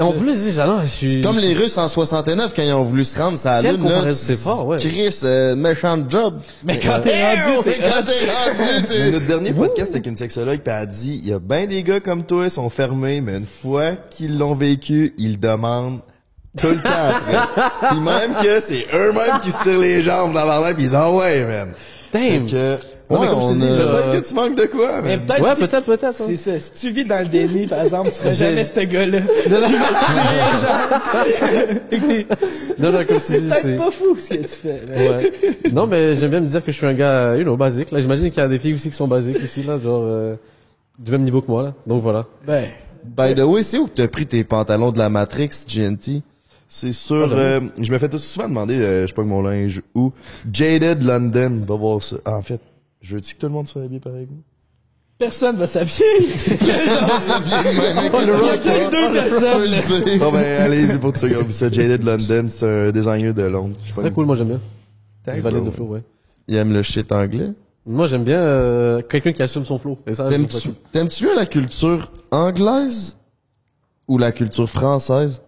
En 0.00 0.12
plus, 0.12 0.56
je 0.56 0.86
suis... 0.86 1.22
Comme 1.22 1.38
les 1.38 1.52
Russes 1.52 1.76
en 1.76 1.88
69 1.88 2.54
quand 2.54 2.62
ils 2.62 2.72
ont 2.72 2.82
voulu 2.82 3.04
se 3.04 3.18
rendre 3.20 3.36
ça 3.36 3.60
Quelle 3.60 3.76
lune 3.76 3.88
là. 3.88 4.10
c'est 4.12 4.38
fort, 4.38 4.66
ouais. 4.66 4.76
Chris, 4.78 5.18
euh, 5.24 5.54
méchant 5.54 6.02
job. 6.08 6.40
Mais 6.64 6.80
quand 6.80 7.00
t'es 7.02 7.22
rendu, 7.22 7.58
c'est 7.62 7.78
quand 7.78 8.02
t'es 8.02 8.26
rendu, 8.26 8.82
tu 8.86 8.92
Mais 8.92 9.04
sais. 9.04 9.10
notre 9.10 9.26
dernier 9.26 9.52
podcast 9.52 9.92
avec 9.92 10.06
une 10.06 10.16
sexologue, 10.16 10.60
pis 10.60 10.70
elle 10.70 10.72
a 10.72 10.86
dit, 10.86 11.20
il 11.22 11.28
y 11.28 11.32
a 11.32 11.38
bien 11.38 11.66
des 11.66 11.82
gars 11.82 12.00
comme 12.00 12.24
toi, 12.24 12.44
ils 12.44 12.50
sont 12.50 12.70
fermés, 12.70 13.20
mais 13.20 13.36
une 13.36 13.46
fois 13.46 13.92
qu'ils 14.10 14.38
l'ont 14.38 14.54
vécu, 14.54 15.14
ils 15.18 15.32
le 15.32 15.36
demandent 15.36 16.00
tout 16.58 16.68
le 16.68 16.80
temps 16.80 16.88
après. 17.10 17.62
Puis 17.90 18.00
même 18.00 18.34
que 18.42 18.60
c'est 18.60 18.86
eux-mêmes 18.94 19.40
qui 19.42 19.50
se 19.50 19.62
tirent 19.62 19.78
les 19.78 20.00
jambes 20.00 20.32
dans 20.32 20.44
la 20.46 20.72
pis 20.72 20.82
ils 20.82 20.84
disent, 20.84 20.94
ah 20.94 21.10
ouais, 21.10 21.44
man. 21.44 21.68
Damn. 22.12 22.46
Que, 22.46 22.76
Ouais, 23.10 23.18
ouais, 23.18 23.26
comme 23.26 23.40
je 23.40 23.44
on 23.46 23.52
te 23.52 23.58
dis, 23.58 23.66
que 24.22 24.28
tu 24.28 24.34
manques 24.34 24.54
de 24.56 24.64
quoi, 24.66 25.02
Mais 25.02 25.16
Ouais, 25.18 25.54
si- 25.54 25.66
peut-être, 25.66 25.84
peut-être. 25.84 26.12
C'est 26.12 26.32
hein. 26.32 26.36
ça. 26.36 26.60
Si 26.60 26.72
tu 26.72 26.90
vis 26.90 27.04
dans 27.04 27.18
le 27.18 27.26
déni, 27.26 27.66
par 27.66 27.82
exemple, 27.82 28.08
tu 28.10 28.14
serais 28.16 28.32
jamais 28.32 28.64
ce 28.64 28.80
gars-là. 28.80 29.20
Non, 32.78 32.92
non, 32.92 32.98
comme 33.06 33.08
je 33.08 33.14
te 33.14 33.18
c'est 33.20 33.40
dis, 33.40 33.48
peut-être 33.48 33.60
c'est... 33.62 33.76
pas 33.76 33.90
fou 33.90 34.16
ce 34.18 34.28
que 34.30 34.34
tu 34.36 34.46
fais. 34.48 34.80
mais- 34.88 35.08
Ouais. 35.10 35.32
Non, 35.72 35.86
mais 35.86 36.14
j'aime 36.16 36.30
bien 36.30 36.40
me 36.40 36.46
dire 36.46 36.64
que 36.64 36.72
je 36.72 36.76
suis 36.76 36.86
un 36.86 36.94
gars, 36.94 37.36
you 37.36 37.42
know, 37.42 37.56
basique. 37.56 37.90
Là, 37.90 38.00
j'imagine 38.00 38.30
qu'il 38.30 38.38
y 38.42 38.44
a 38.44 38.48
des 38.48 38.58
filles 38.58 38.74
aussi 38.74 38.90
qui 38.90 38.96
sont 38.96 39.08
basiques 39.08 39.42
aussi, 39.42 39.62
là, 39.62 39.78
genre, 39.78 40.02
euh, 40.04 40.34
du 40.98 41.12
même 41.12 41.22
niveau 41.22 41.40
que 41.42 41.50
moi, 41.50 41.62
là. 41.62 41.74
Donc 41.86 42.02
voilà. 42.02 42.26
Ben, 42.46 42.64
By 43.04 43.34
the 43.34 43.40
way, 43.44 43.62
c'est 43.62 43.78
où 43.78 43.86
que 43.86 43.92
t'as 43.96 44.08
pris 44.08 44.26
tes 44.26 44.44
pantalons 44.44 44.92
de 44.92 44.98
la 44.98 45.08
Matrix, 45.08 45.50
GNT? 45.68 46.22
C'est 46.74 46.92
sûr, 46.92 47.28
euh, 47.32 47.60
je 47.82 47.92
me 47.92 47.98
fais 47.98 48.08
tout 48.08 48.16
souvent 48.16 48.48
demander, 48.48 48.76
euh, 48.76 49.02
je 49.02 49.08
sais 49.08 49.12
pas 49.12 49.20
que 49.20 49.28
mon 49.28 49.42
linge 49.42 49.82
où? 49.94 50.10
Jaded 50.50 51.02
London, 51.02 51.60
va 51.68 51.76
voir 51.76 52.02
ça. 52.02 52.16
Ah, 52.24 52.38
en 52.38 52.42
fait, 52.42 52.60
je 53.02 53.14
veux-tu 53.14 53.34
que 53.34 53.40
tout 53.40 53.46
le 53.46 53.52
monde 53.52 53.68
soit 53.68 53.82
habillé 53.82 54.00
pareil 54.00 54.24
que 54.24 54.32
moi? 54.32 54.40
personne 55.18 55.56
va 55.56 55.66
s'habiller. 55.66 56.28
Personne 56.58 57.06
va 57.06 57.20
s'habiller 57.20 57.56
de 57.56 57.78
même 57.78 57.98
avec 57.98 58.14
hein. 58.14 58.90
deux 58.90 59.12
personnes, 59.12 60.02
dire. 60.02 60.18
Bon 60.18 60.32
ben, 60.32 60.62
allez-y 60.62 60.98
pour 60.98 61.14
ça. 61.14 61.28
Jaded 61.70 62.02
London, 62.02 62.46
c'est 62.48 62.66
un 62.66 62.90
designer 62.90 63.34
de 63.34 63.42
Londres. 63.42 63.76
C'est 63.84 64.00
très 64.00 64.10
cool, 64.10 64.24
moi 64.24 64.34
j'aime 64.34 64.48
bien. 64.48 64.60
Thanks, 65.26 65.36
Je 65.36 65.42
valide 65.42 65.58
bro. 65.58 65.66
le 65.66 65.70
flow, 65.72 65.84
ouais. 65.88 66.02
Il 66.48 66.56
aime 66.56 66.72
le 66.72 66.82
shit 66.82 67.12
anglais. 67.12 67.50
Moi 67.84 68.06
j'aime 68.06 68.24
bien 68.24 68.40
euh, 68.40 69.02
quelqu'un 69.02 69.32
qui 69.32 69.42
assume 69.42 69.66
son 69.66 69.76
flow. 69.76 69.98
T'aimes-tu 70.06 70.68
cool. 70.68 70.74
t'aimes-tu 70.90 71.26
mieux 71.26 71.36
la 71.36 71.46
culture 71.46 72.10
anglaise 72.30 73.18
ou 74.08 74.16
la 74.16 74.32
culture 74.32 74.70
française? 74.70 75.42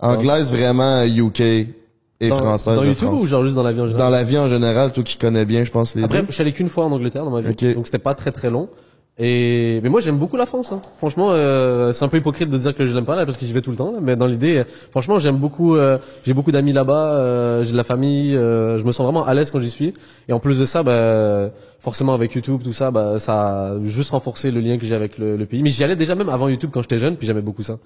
Anglaise 0.00 0.50
vraiment 0.52 1.02
UK 1.04 1.40
et 1.40 2.28
dans, 2.28 2.38
française 2.38 2.76
dans 2.76 2.82
de 2.82 2.86
YouTube 2.88 3.08
France. 3.08 3.22
ou 3.22 3.26
genre 3.26 3.44
juste 3.44 3.56
dans 3.56 3.62
la 3.62 3.72
vie 3.72 3.80
en 3.80 3.86
général? 3.86 4.06
Dans 4.06 4.10
la 4.16 4.24
vie 4.24 4.38
en 4.38 4.48
général, 4.48 4.92
toi 4.92 5.02
qui 5.04 5.16
connais 5.16 5.44
bien, 5.44 5.64
je 5.64 5.70
pense 5.70 5.94
les 5.94 6.02
Après, 6.04 6.20
deux. 6.20 6.26
je 6.28 6.32
suis 6.34 6.42
allé 6.42 6.52
qu'une 6.52 6.68
fois 6.68 6.84
en 6.84 6.92
Angleterre 6.92 7.24
dans 7.24 7.30
ma 7.30 7.40
vie, 7.40 7.50
Ok. 7.50 7.74
donc 7.74 7.86
c'était 7.86 7.98
pas 7.98 8.14
très 8.14 8.32
très 8.32 8.50
long. 8.50 8.68
Et 9.20 9.80
mais 9.82 9.88
moi 9.88 10.00
j'aime 10.00 10.16
beaucoup 10.16 10.36
la 10.36 10.46
France. 10.46 10.70
Hein. 10.70 10.80
Franchement, 10.98 11.30
euh, 11.32 11.92
c'est 11.92 12.04
un 12.04 12.08
peu 12.08 12.18
hypocrite 12.18 12.48
de 12.50 12.56
dire 12.56 12.74
que 12.76 12.86
je 12.86 12.94
l'aime 12.94 13.04
pas 13.04 13.16
là 13.16 13.24
parce 13.26 13.36
que 13.36 13.44
j'y 13.44 13.52
vais 13.52 13.62
tout 13.62 13.70
le 13.72 13.76
temps. 13.76 13.90
Là, 13.90 13.98
mais 14.00 14.14
dans 14.14 14.26
l'idée, 14.26 14.58
euh, 14.58 14.64
franchement, 14.92 15.18
j'aime 15.18 15.36
beaucoup. 15.38 15.74
euh, 15.74 15.98
j'ai 16.24 16.34
beaucoup 16.34 16.52
d'amis 16.52 16.72
là-bas. 16.72 17.14
euh, 17.14 17.62
j'ai 17.64 17.72
de 17.72 17.76
la 17.76 17.82
famille. 17.84 18.36
euh, 18.36 18.78
je 18.78 18.84
me 18.84 18.92
sens 18.92 19.04
vraiment 19.04 19.26
à 19.26 19.34
l'aise 19.34 19.50
quand 19.50 19.60
j'y 19.60 19.70
suis. 19.70 19.92
Et 20.28 20.32
en 20.32 20.38
plus 20.38 20.60
de 20.60 20.64
ça, 20.64 20.84
bah, 20.84 21.50
forcément 21.80 22.14
avec 22.14 22.32
YouTube, 22.34 22.60
tout 22.62 22.72
ça, 22.72 22.92
bah, 22.92 23.18
ça 23.18 23.70
a 23.70 23.82
juste 23.82 24.10
renforcé 24.10 24.52
le 24.52 24.60
lien 24.60 24.78
que 24.78 24.86
j'ai 24.86 24.94
avec 24.94 25.18
le, 25.18 25.36
le 25.36 25.46
pays. 25.46 25.62
Mais 25.64 25.70
j'y 25.70 25.82
allais 25.82 25.96
déjà 25.96 26.14
même 26.14 26.28
avant 26.28 26.48
YouTube 26.48 26.70
quand 26.72 26.82
j'étais 26.82 26.98
jeune, 26.98 27.16
puis 27.16 27.26
j'aimais 27.26 27.40
beaucoup 27.42 27.62
ça. 27.62 27.78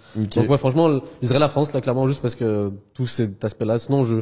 Donc 0.42 0.50
ouais, 0.50 0.58
franchement, 0.58 1.00
je 1.22 1.26
dirais 1.26 1.38
la 1.38 1.48
France 1.48 1.72
là 1.72 1.80
clairement 1.80 2.08
juste 2.08 2.20
parce 2.20 2.34
que 2.34 2.70
tout 2.92 3.06
cet 3.06 3.42
aspect-là. 3.42 3.78
Sinon, 3.78 4.04
je 4.04 4.16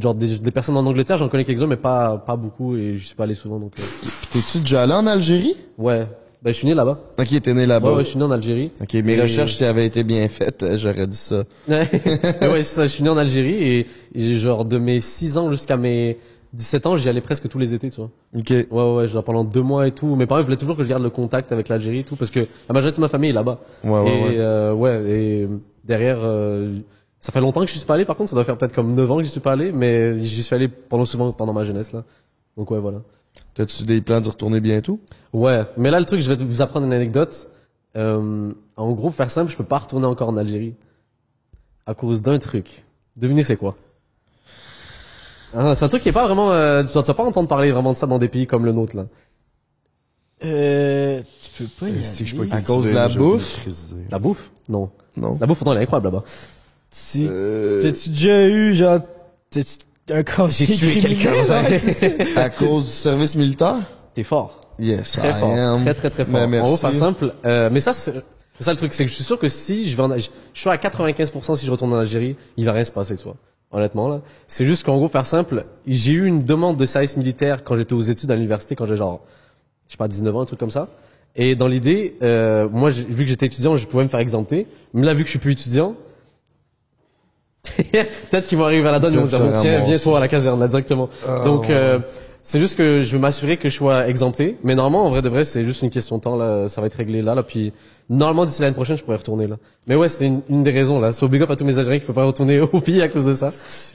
genre 0.00 0.14
des, 0.14 0.38
des 0.38 0.50
personnes 0.50 0.76
en 0.76 0.86
Angleterre, 0.86 1.18
j'en 1.18 1.28
connais 1.28 1.44
quelques-uns, 1.44 1.66
mais 1.66 1.76
pas 1.76 2.18
pas 2.18 2.36
beaucoup 2.36 2.76
et 2.76 2.96
je 2.96 3.04
suis 3.06 3.14
pas 3.16 3.24
allé 3.24 3.34
souvent. 3.34 3.58
Donc 3.58 3.72
euh, 3.78 3.82
T'es-tu 4.30 4.60
déjà 4.60 4.82
allé 4.82 4.92
en 4.92 5.06
Algérie? 5.06 5.56
ouais, 5.78 6.06
ben 6.42 6.50
je 6.52 6.58
suis 6.58 6.66
né 6.66 6.74
là-bas. 6.74 6.98
Ok, 7.18 7.40
t'es 7.40 7.54
né 7.54 7.66
là-bas. 7.66 7.90
Ouais, 7.90 7.96
ouais, 7.98 8.04
je 8.04 8.08
suis 8.10 8.18
né 8.18 8.24
en 8.24 8.30
Algérie. 8.30 8.70
Ok, 8.80 8.94
mes 8.94 9.14
Et- 9.14 9.22
recherches, 9.22 9.56
si 9.56 9.64
avaient 9.64 9.86
été 9.86 10.04
bien 10.04 10.28
faites, 10.28 10.62
euh, 10.62 10.76
j'aurais 10.78 11.06
dit 11.06 11.16
ça. 11.16 11.44
Ouais, 11.68 12.62
ça, 12.62 12.82
je 12.84 12.88
suis 12.92 13.02
né 13.02 13.08
en 13.08 13.16
Algérie 13.16 13.54
et, 13.62 13.86
et 14.14 14.36
genre 14.36 14.64
de 14.64 14.78
mes 14.78 15.00
6 15.00 15.38
ans 15.38 15.50
jusqu'à 15.50 15.76
mes 15.76 16.18
17 16.52 16.86
ans, 16.86 16.96
j'y 16.96 17.08
allais 17.08 17.20
presque 17.20 17.48
tous 17.48 17.58
les 17.58 17.74
étés, 17.74 17.90
tu 17.90 17.96
vois. 17.96 18.10
Ok. 18.36 18.50
Ouais, 18.50 18.94
ouais, 18.94 19.06
genre 19.08 19.24
pendant 19.24 19.42
deux 19.42 19.62
mois 19.62 19.88
et 19.88 19.92
tout. 19.92 20.14
Mes 20.14 20.26
parents 20.26 20.42
voulaient 20.42 20.56
toujours 20.56 20.76
que 20.76 20.84
je 20.84 20.88
garde 20.88 21.02
le 21.02 21.10
contact 21.10 21.50
avec 21.50 21.68
l'Algérie 21.68 22.00
et 22.00 22.04
tout 22.04 22.14
parce 22.14 22.30
que 22.30 22.40
la 22.40 22.72
majorité 22.72 22.96
de 22.96 23.00
ma 23.00 23.08
famille 23.08 23.30
est 23.30 23.32
là-bas. 23.34 23.58
Ouais, 23.82 23.90
ouais, 23.90 23.98
et 23.98 24.22
ouais. 24.24 24.34
euh, 24.38 24.72
ouais, 24.72 25.02
et 25.10 25.48
derrière, 25.84 26.18
euh, 26.22 26.72
ça 27.24 27.32
fait 27.32 27.40
longtemps 27.40 27.62
que 27.62 27.66
je 27.68 27.72
suis 27.78 27.86
pas 27.86 27.94
allé. 27.94 28.04
Par 28.04 28.18
contre, 28.18 28.28
ça 28.28 28.36
doit 28.36 28.44
faire 28.44 28.58
peut-être 28.58 28.74
comme 28.74 28.94
9 28.94 29.10
ans 29.10 29.16
que 29.16 29.24
je 29.24 29.30
suis 29.30 29.40
pas 29.40 29.52
allé, 29.52 29.72
mais 29.72 30.20
j'y 30.20 30.42
suis 30.42 30.54
allé 30.54 30.68
pendant 30.68 31.06
souvent 31.06 31.32
pendant 31.32 31.54
ma 31.54 31.64
jeunesse 31.64 31.94
là. 31.94 32.04
Donc 32.58 32.70
ouais, 32.70 32.78
voilà. 32.78 32.98
T'as-tu 33.54 33.84
des 33.84 34.02
plans 34.02 34.20
de 34.20 34.28
retourner 34.28 34.60
bientôt? 34.60 35.00
Ouais, 35.32 35.62
mais 35.78 35.90
là 35.90 35.98
le 36.00 36.04
truc, 36.04 36.20
je 36.20 36.30
vais 36.30 36.44
vous 36.44 36.60
apprendre 36.60 36.84
une 36.84 36.92
anecdote. 36.92 37.48
Euh, 37.96 38.52
en 38.76 38.92
gros, 38.92 39.06
pour 39.08 39.14
faire 39.14 39.30
simple, 39.30 39.50
je 39.50 39.56
peux 39.56 39.64
pas 39.64 39.78
retourner 39.78 40.04
encore 40.06 40.28
en 40.28 40.36
Algérie 40.36 40.74
à 41.86 41.94
cause 41.94 42.20
d'un 42.20 42.38
truc. 42.38 42.84
Devinez 43.16 43.42
c'est 43.42 43.56
quoi? 43.56 43.74
Ah, 45.54 45.74
C'est 45.74 45.86
un 45.86 45.88
truc 45.88 46.02
qui 46.02 46.10
est 46.10 46.12
pas 46.12 46.26
vraiment. 46.26 46.52
Euh, 46.52 46.82
tu 46.82 46.92
vas 46.92 47.00
tu 47.02 47.06
vas 47.06 47.14
pas 47.14 47.24
entendre 47.24 47.48
parler 47.48 47.72
vraiment 47.72 47.94
de 47.94 47.96
ça 47.96 48.06
dans 48.06 48.18
des 48.18 48.28
pays 48.28 48.46
comme 48.46 48.66
le 48.66 48.72
nôtre 48.72 48.96
là. 48.96 49.06
Euh, 50.44 51.22
tu 51.40 51.62
peux 51.62 51.70
pas 51.80 51.88
y 51.88 52.04
C'est 52.04 52.24
que 52.24 52.28
je 52.30 52.36
aller? 52.38 52.50
peux 52.50 52.54
À 52.54 52.60
cause 52.60 52.84
de 52.84 52.90
la 52.90 53.08
bouffe? 53.08 53.66
La 54.10 54.18
bouffe? 54.18 54.50
Non. 54.68 54.90
Non. 55.16 55.38
La 55.40 55.46
bouffe, 55.46 55.56
pourtant, 55.58 55.72
elle 55.72 55.78
est 55.78 55.82
incroyable 55.84 56.08
là-bas. 56.08 56.24
Si. 56.96 57.26
Euh, 57.28 57.82
T'as-tu 57.82 58.10
déjà 58.10 58.46
eu, 58.46 58.72
genre, 58.72 59.00
t'as-tu 59.50 59.78
un 60.12 60.22
casier 60.22 60.66
J'ai 60.66 61.00
tué 61.00 61.16
quelqu'un. 61.16 61.32
À 62.36 62.50
cause 62.50 62.84
du 62.84 62.90
service 62.92 63.34
militaire? 63.34 63.78
T'es 64.14 64.22
fort. 64.22 64.60
Yes, 64.78 65.10
Très 65.10 65.30
I 65.30 65.40
fort. 65.40 65.50
am. 65.50 65.82
Très, 65.82 65.94
très, 65.94 66.10
très 66.10 66.24
fort. 66.24 66.48
Mais 66.48 66.60
En 66.60 66.62
gros, 66.62 66.76
par 66.76 66.94
simple, 66.94 67.34
euh, 67.44 67.68
mais 67.72 67.80
ça, 67.80 67.94
c'est 67.94 68.12
c'est 68.56 68.62
ça 68.62 68.70
le 68.70 68.76
truc, 68.76 68.92
c'est 68.92 69.02
que 69.04 69.10
je 69.10 69.14
suis 69.16 69.24
sûr 69.24 69.40
que 69.40 69.48
si 69.48 69.88
je 69.88 69.96
vais 69.96 70.04
en, 70.04 70.16
je, 70.16 70.28
suis 70.54 70.70
à 70.70 70.76
95% 70.76 71.56
si 71.56 71.66
je 71.66 71.70
retourne 71.72 71.92
en 71.92 71.98
Algérie, 71.98 72.36
il 72.56 72.64
va 72.64 72.70
rien 72.72 72.84
se 72.84 72.92
passer, 72.92 73.16
tu 73.16 73.24
vois. 73.24 73.34
Honnêtement, 73.72 74.06
là. 74.06 74.20
C'est 74.46 74.64
juste 74.64 74.84
qu'en 74.84 74.96
gros, 74.96 75.08
faire 75.08 75.26
simple, 75.26 75.64
j'ai 75.88 76.12
eu 76.12 76.26
une 76.26 76.44
demande 76.44 76.76
de 76.76 76.86
service 76.86 77.16
militaire 77.16 77.64
quand 77.64 77.74
j'étais 77.74 77.94
aux 77.94 78.02
études 78.02 78.30
à 78.30 78.36
l'université, 78.36 78.76
quand 78.76 78.86
j'ai 78.86 78.96
genre, 78.96 79.24
je 79.88 79.92
sais 79.92 79.96
pas, 79.96 80.06
19 80.06 80.36
ans, 80.36 80.42
un 80.42 80.44
truc 80.44 80.60
comme 80.60 80.70
ça. 80.70 80.90
Et 81.34 81.56
dans 81.56 81.66
l'idée, 81.66 82.16
euh, 82.22 82.68
moi, 82.68 82.90
vu 82.90 83.24
que 83.24 83.28
j'étais 83.28 83.46
étudiant, 83.46 83.76
je 83.76 83.84
pouvais 83.88 84.04
me 84.04 84.08
faire 84.08 84.20
exempter. 84.20 84.68
Mais 84.92 85.04
là, 85.04 85.12
vu 85.12 85.24
que 85.24 85.26
je 85.26 85.30
suis 85.30 85.40
plus 85.40 85.54
étudiant, 85.54 85.96
peut-être 88.30 88.46
qu'ils 88.46 88.58
vont 88.58 88.64
arriver 88.64 88.88
à 88.88 88.92
la 88.92 88.98
donne, 89.00 89.14
ils 89.14 89.20
vont 89.20 89.26
dire, 89.26 89.40
tiens, 89.60 89.82
viens 89.84 89.98
toi 89.98 90.18
à 90.18 90.20
la 90.20 90.28
caserne, 90.28 90.60
là, 90.60 90.68
directement. 90.68 91.08
Donc, 91.44 91.70
euh, 91.70 91.98
c'est 92.42 92.60
juste 92.60 92.76
que 92.76 93.00
je 93.02 93.12
veux 93.12 93.18
m'assurer 93.18 93.56
que 93.56 93.70
je 93.70 93.74
sois 93.74 94.06
exempté. 94.06 94.58
Mais 94.62 94.74
normalement, 94.74 95.06
en 95.06 95.10
vrai 95.10 95.22
de 95.22 95.28
vrai, 95.30 95.44
c'est 95.44 95.62
juste 95.64 95.80
une 95.82 95.88
question 95.90 96.18
de 96.18 96.22
temps, 96.22 96.36
là. 96.36 96.68
Ça 96.68 96.80
va 96.82 96.88
être 96.88 96.94
réglé 96.94 97.22
là, 97.22 97.34
là. 97.34 97.42
Puis, 97.42 97.72
normalement, 98.10 98.44
d'ici 98.44 98.60
l'année 98.60 98.74
prochaine, 98.74 98.98
je 98.98 99.02
pourrais 99.02 99.16
retourner, 99.16 99.46
là. 99.46 99.56
Mais 99.86 99.94
ouais, 99.94 100.08
c'était 100.08 100.26
une, 100.26 100.42
une 100.50 100.62
des 100.62 100.70
raisons, 100.70 101.00
là. 101.00 101.12
C'est 101.12 101.24
obligatoire 101.24 101.54
à 101.54 101.56
tous 101.56 101.64
mes 101.64 101.78
Algériens 101.78 102.00
qui 102.00 102.04
peuvent 102.06 102.14
pas 102.14 102.24
retourner 102.24 102.60
au 102.72 102.80
pays 102.80 103.00
à 103.00 103.08
cause 103.08 103.24
de 103.24 103.32
ça. 103.32 103.50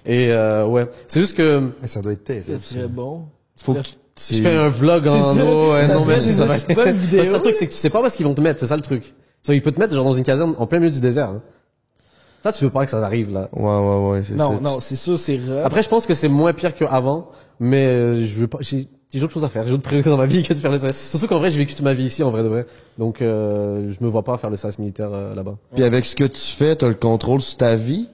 Et, 0.05 0.31
euh, 0.31 0.65
ouais. 0.65 0.87
C'est 1.07 1.19
juste 1.21 1.37
que, 1.37 1.69
mais 1.81 1.87
ça 1.87 2.01
doit 2.01 2.13
être 2.13 2.27
Ça 2.27 2.33
terrible. 2.33 2.59
serait 2.59 2.87
bon. 2.87 3.25
Faut 3.61 3.75
que 3.75 3.81
si 4.15 4.37
je 4.37 4.43
fais 4.43 4.55
un 4.55 4.69
vlog 4.69 5.07
en, 5.07 5.33
C'est 5.33 5.39
ça. 5.39 5.45
ouais, 5.45 5.87
Ça 5.87 5.93
non, 5.93 6.05
mais 6.05 6.19
ça 6.19 6.45
va 6.45 6.55
vidéos. 6.55 6.75
Parce 6.75 7.27
que 7.29 7.33
le 7.33 7.39
truc, 7.39 7.55
c'est 7.55 7.67
que 7.67 7.71
tu 7.71 7.77
sais 7.77 7.89
pas 7.89 8.01
où 8.01 8.05
est-ce 8.05 8.17
qu'ils 8.17 8.25
vont 8.25 8.33
te 8.33 8.41
mettre, 8.41 8.59
c'est 8.59 8.65
ça 8.65 8.75
le 8.75 8.81
truc. 8.81 9.13
Ça, 9.43 9.53
il 9.53 9.61
peut 9.61 9.71
te 9.71 9.79
mettre, 9.79 9.93
genre, 9.93 10.03
dans 10.03 10.13
une 10.13 10.23
caserne 10.23 10.55
en 10.57 10.65
plein 10.67 10.79
milieu 10.79 10.91
du 10.91 10.99
désert, 11.01 11.29
hein. 11.29 11.41
Ça, 12.41 12.53
tu 12.53 12.63
veux 12.63 12.69
pas 12.69 12.85
que 12.85 12.91
ça 12.91 13.03
arrive, 13.03 13.33
là. 13.33 13.49
Ouais, 13.53 13.63
ouais, 13.63 14.09
ouais, 14.11 14.23
c'est 14.23 14.37
ça. 14.37 14.49
Non, 14.49 14.61
non, 14.61 14.79
c'est 14.79 14.95
sûr, 14.95 15.19
c'est 15.19 15.37
rough. 15.37 15.65
Après, 15.65 15.83
je 15.83 15.89
pense 15.89 16.05
que 16.05 16.13
c'est 16.13 16.29
moins 16.29 16.53
pire 16.53 16.73
qu'avant, 16.73 17.29
mais 17.59 17.85
euh, 17.85 18.25
je 18.25 18.35
veux 18.35 18.47
pas, 18.47 18.59
j'ai 18.61 18.87
j'ai 19.11 19.19
d'autres 19.19 19.33
choses 19.33 19.43
à 19.43 19.49
faire, 19.49 19.63
j'ai 19.65 19.71
d'autres 19.71 19.83
priorités 19.83 20.09
dans 20.09 20.17
ma 20.17 20.27
vie 20.27 20.43
que 20.47 20.53
de 20.53 20.59
faire 20.59 20.71
le 20.71 20.77
service. 20.77 21.09
Surtout 21.09 21.27
qu'en 21.27 21.39
vrai, 21.39 21.49
j'ai 21.49 21.57
vécu 21.57 21.73
toute 21.73 21.83
ma 21.83 21.93
vie 21.93 22.05
ici, 22.05 22.21
en 22.23 22.29
vrai 22.29 22.43
de 22.43 22.47
vrai. 22.47 22.65
Donc, 22.97 23.21
euh, 23.21 23.91
je 23.91 24.03
me 24.03 24.09
vois 24.09 24.23
pas 24.23 24.37
faire 24.37 24.51
le 24.51 24.55
service 24.55 24.77
militaire 24.79 25.11
euh, 25.11 25.33
là-bas. 25.33 25.57
Puis 25.73 25.83
avec 25.83 26.05
ce 26.05 26.15
que 26.15 26.25
tu 26.25 26.41
fais, 26.41 26.75
t'as 26.75 26.87
le 26.87 26.93
contrôle 26.93 27.41
sur 27.41 27.57
ta 27.57 27.75
vie? 27.75 28.07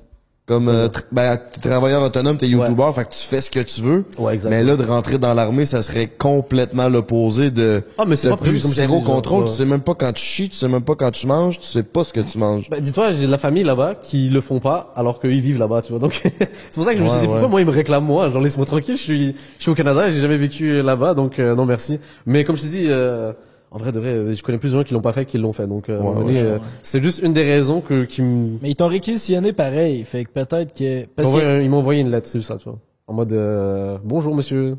Comme 0.48 0.70
euh, 0.70 0.90
ben, 1.12 1.38
t'es 1.38 1.68
travailleur 1.70 2.04
autonome, 2.04 2.38
t'es 2.38 2.48
youtubeur, 2.48 2.94
fait 2.94 3.06
que 3.06 3.10
tu 3.16 3.26
fais 3.28 3.42
ce 3.42 3.50
que 3.50 3.62
tu 3.62 3.82
veux. 3.82 4.06
Ouais. 4.20 4.38
Mais 4.48 4.64
là, 4.64 4.76
de 4.76 4.84
rentrer 4.84 5.18
dans 5.18 5.34
l'armée, 5.34 5.66
ça 5.66 5.82
serait 5.82 6.06
complètement 6.06 6.88
l'opposé 6.88 7.50
de. 7.50 7.82
Ah, 7.98 8.04
mais 8.08 8.16
c'est 8.16 8.30
pas 8.30 8.38
plus 8.38 8.58
zéro 8.58 9.02
contrôle. 9.02 9.46
ouais. 9.46 9.50
Tu 9.50 9.56
sais 9.56 9.66
même 9.66 9.82
pas 9.82 9.96
quand 9.96 10.14
tu 10.14 10.22
chies, 10.24 10.50
tu 10.50 10.56
sais 10.56 10.68
même 10.68 10.84
pas 10.84 10.94
quand 10.94 11.10
tu 11.10 11.26
manges, 11.26 11.60
tu 11.60 11.66
sais 11.66 11.82
pas 11.82 12.04
ce 12.04 12.14
que 12.14 12.20
tu 12.20 12.38
manges. 12.38 12.70
Bah, 12.70 12.80
dis-toi, 12.80 13.12
j'ai 13.12 13.26
de 13.26 13.32
la 13.32 13.40
famille 13.40 13.64
là-bas 13.64 13.96
qui 13.96 14.30
le 14.30 14.40
font 14.40 14.60
pas, 14.60 14.94
alors 14.96 15.20
qu'eux 15.20 15.34
ils 15.34 15.42
vivent 15.42 15.58
là-bas, 15.58 15.82
tu 15.82 15.90
vois. 15.94 16.00
Donc, 16.00 16.22
c'est 16.24 16.74
pour 16.76 16.84
ça 16.84 16.92
que 16.92 17.00
je 17.00 17.04
me 17.04 17.08
suis 17.08 17.16
Ouais, 17.16 17.22
dit, 17.22 17.28
pourquoi 17.28 17.46
ouais. 17.46 17.50
moi 17.50 17.62
ils 17.62 17.66
me 17.68 17.72
réclament 17.72 18.06
moi? 18.06 18.30
Genre 18.30 18.42
laisse-moi 18.44 18.68
tranquille, 18.68 18.98
je 18.98 19.02
suis, 19.02 19.36
je 19.58 19.62
suis 19.64 19.72
au 19.72 19.76
Canada, 19.76 20.12
j'ai 20.12 20.20
jamais 20.20 20.38
vécu 20.38 20.84
là-bas, 20.84 21.16
donc 21.16 21.40
euh, 21.40 21.56
non 21.56 21.66
merci. 21.66 22.00
Mais 22.28 22.44
comme 22.44 22.56
je 22.56 22.62
t'ai 22.62 22.68
dit, 22.68 22.86
euh, 22.90 23.34
en 23.72 23.78
vrai 23.78 23.92
de 23.92 24.00
vrai, 24.00 24.34
je 24.34 24.44
connais 24.44 24.58
plus 24.58 24.72
de 24.72 24.78
gens 24.78 24.84
qui 24.84 24.94
l'ont 24.94 25.02
pas 25.02 25.12
fait, 25.12 25.26
que 25.26 25.32
qui 25.32 25.38
l'ont 25.38 25.54
fait. 25.54 25.68
Donc, 25.68 25.90
euh, 25.90 26.00
Ouais, 26.00 26.24
ouais, 26.24 26.42
euh, 26.44 26.60
c'est 26.84 27.02
juste 27.02 27.22
une 27.22 27.34
des 27.34 27.44
raisons 27.44 27.82
que 27.82 28.06
qui 28.06 28.22
me 28.22 28.58
Mais 28.62 28.72
ils 28.72 28.76
t'ont 28.76 28.88
réquisitionné 28.88 29.54
pareil, 29.54 30.04
fait 30.04 30.26
que 30.26 30.30
peut-être 30.32 30.74
que... 30.74 31.06
Parce 31.06 31.30
ils 31.62 31.70
m'ont 31.70 31.78
envoyé 31.78 32.02
une 32.02 32.10
lettre 32.10 32.30
sur 32.30 32.44
ça, 32.44 32.58
tu 32.58 32.70
vois. 32.70 32.80
En 33.08 33.14
mode 33.14 33.34
euh, 33.34 33.98
bonjour 34.04 34.34
monsieur, 34.34 34.78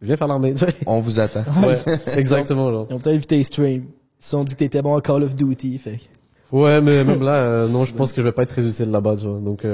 je 0.00 0.06
viens 0.06 0.16
faire 0.16 0.28
l'armée. 0.28 0.54
On 0.86 1.00
vous 1.00 1.20
attend. 1.20 1.44
ouais, 1.64 1.78
exactement 2.16 2.70
genre. 2.70 2.86
Ils 2.90 2.94
ont 2.94 2.98
peut-être 2.98 3.14
évité 3.14 3.44
stream. 3.44 3.84
Ils 4.20 4.24
se 4.24 4.30
sont 4.30 4.42
dit 4.42 4.54
que 4.54 4.58
t'étais 4.58 4.82
bon 4.82 4.96
à 4.96 5.00
Call 5.00 5.22
of 5.22 5.36
Duty, 5.36 5.78
fait 5.78 6.00
Ouais, 6.50 6.80
mais 6.80 7.04
même 7.04 7.22
là, 7.24 7.34
euh, 7.34 7.68
non, 7.68 7.84
je 7.84 7.94
pense 7.94 8.12
que 8.12 8.20
je 8.20 8.26
vais 8.26 8.32
pas 8.32 8.42
être 8.42 8.48
très 8.48 8.66
utile 8.66 8.90
là-bas, 8.90 9.16
tu 9.16 9.26
vois. 9.26 9.38
Donc, 9.38 9.64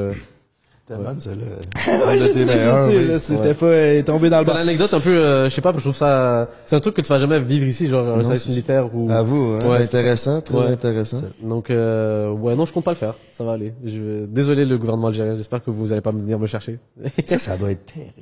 ça, 0.87 0.97
là. 0.99 1.07
Ouais, 2.07 2.19
je 2.19 2.23
de 2.25 2.29
sais, 2.29 2.33
tes 2.35 2.41
je 2.43 2.47
meilleurs, 2.47 2.85
sais, 2.87 2.97
oui. 2.97 3.07
là, 3.09 3.19
si 3.19 3.37
c'était 3.37 3.55
pas 3.55 3.67
euh, 3.67 4.03
tombé 4.03 4.29
dans 4.31 4.39
le 4.41 4.45
c'est 4.45 4.51
une 4.51 4.57
anecdote 4.59 4.93
un 4.95 5.01
peu, 5.01 5.11
euh, 5.11 5.49
je 5.49 5.55
sais 5.55 5.61
pas, 5.61 5.73
je 5.75 5.81
trouve 5.81 5.95
ça, 5.95 6.49
c'est 6.67 6.77
un 6.77 6.81
truc 6.81 6.95
que 6.97 7.01
tu 7.01 7.09
vas 7.09 7.19
jamais 7.19 7.41
vivre 7.41 7.67
ici, 7.67 7.89
genre 7.89 8.07
un 8.07 8.17
Non, 8.17 8.23
service 8.23 8.43
c'est- 8.43 8.49
militaire 8.51 8.95
ou. 8.95 9.11
À 9.11 9.23
vous, 9.23 9.55
hein. 9.55 9.59
C'est 9.61 9.69
Ouais, 9.71 9.83
intéressant, 9.83 10.41
très 10.43 10.55
Ouais. 10.57 10.67
intéressant. 10.67 11.23
Donc, 11.43 11.71
euh, 11.71 12.31
ouais, 12.33 12.55
non, 12.55 12.65
je 12.67 12.73
compte 12.73 12.85
pas 12.85 12.91
le 12.93 12.97
faire. 12.97 13.15
Ça 13.33 13.45
va 13.45 13.53
aller. 13.53 13.73
Je. 13.85 14.27
Désolé 14.27 14.65
le 14.65 14.77
gouvernement 14.79 15.09
algérien. 15.09 15.37
J'espère 15.37 15.63
que 15.65 15.71
vous 15.71 15.93
allez 15.93 16.03
pas 16.03 16.11
venir 16.11 16.39
me 16.39 16.47
chercher. 16.47 16.79
Ça, 17.27 17.39
ça 17.39 17.57
doit 17.57 17.71
être 17.71 17.87
terrible. 17.87 18.13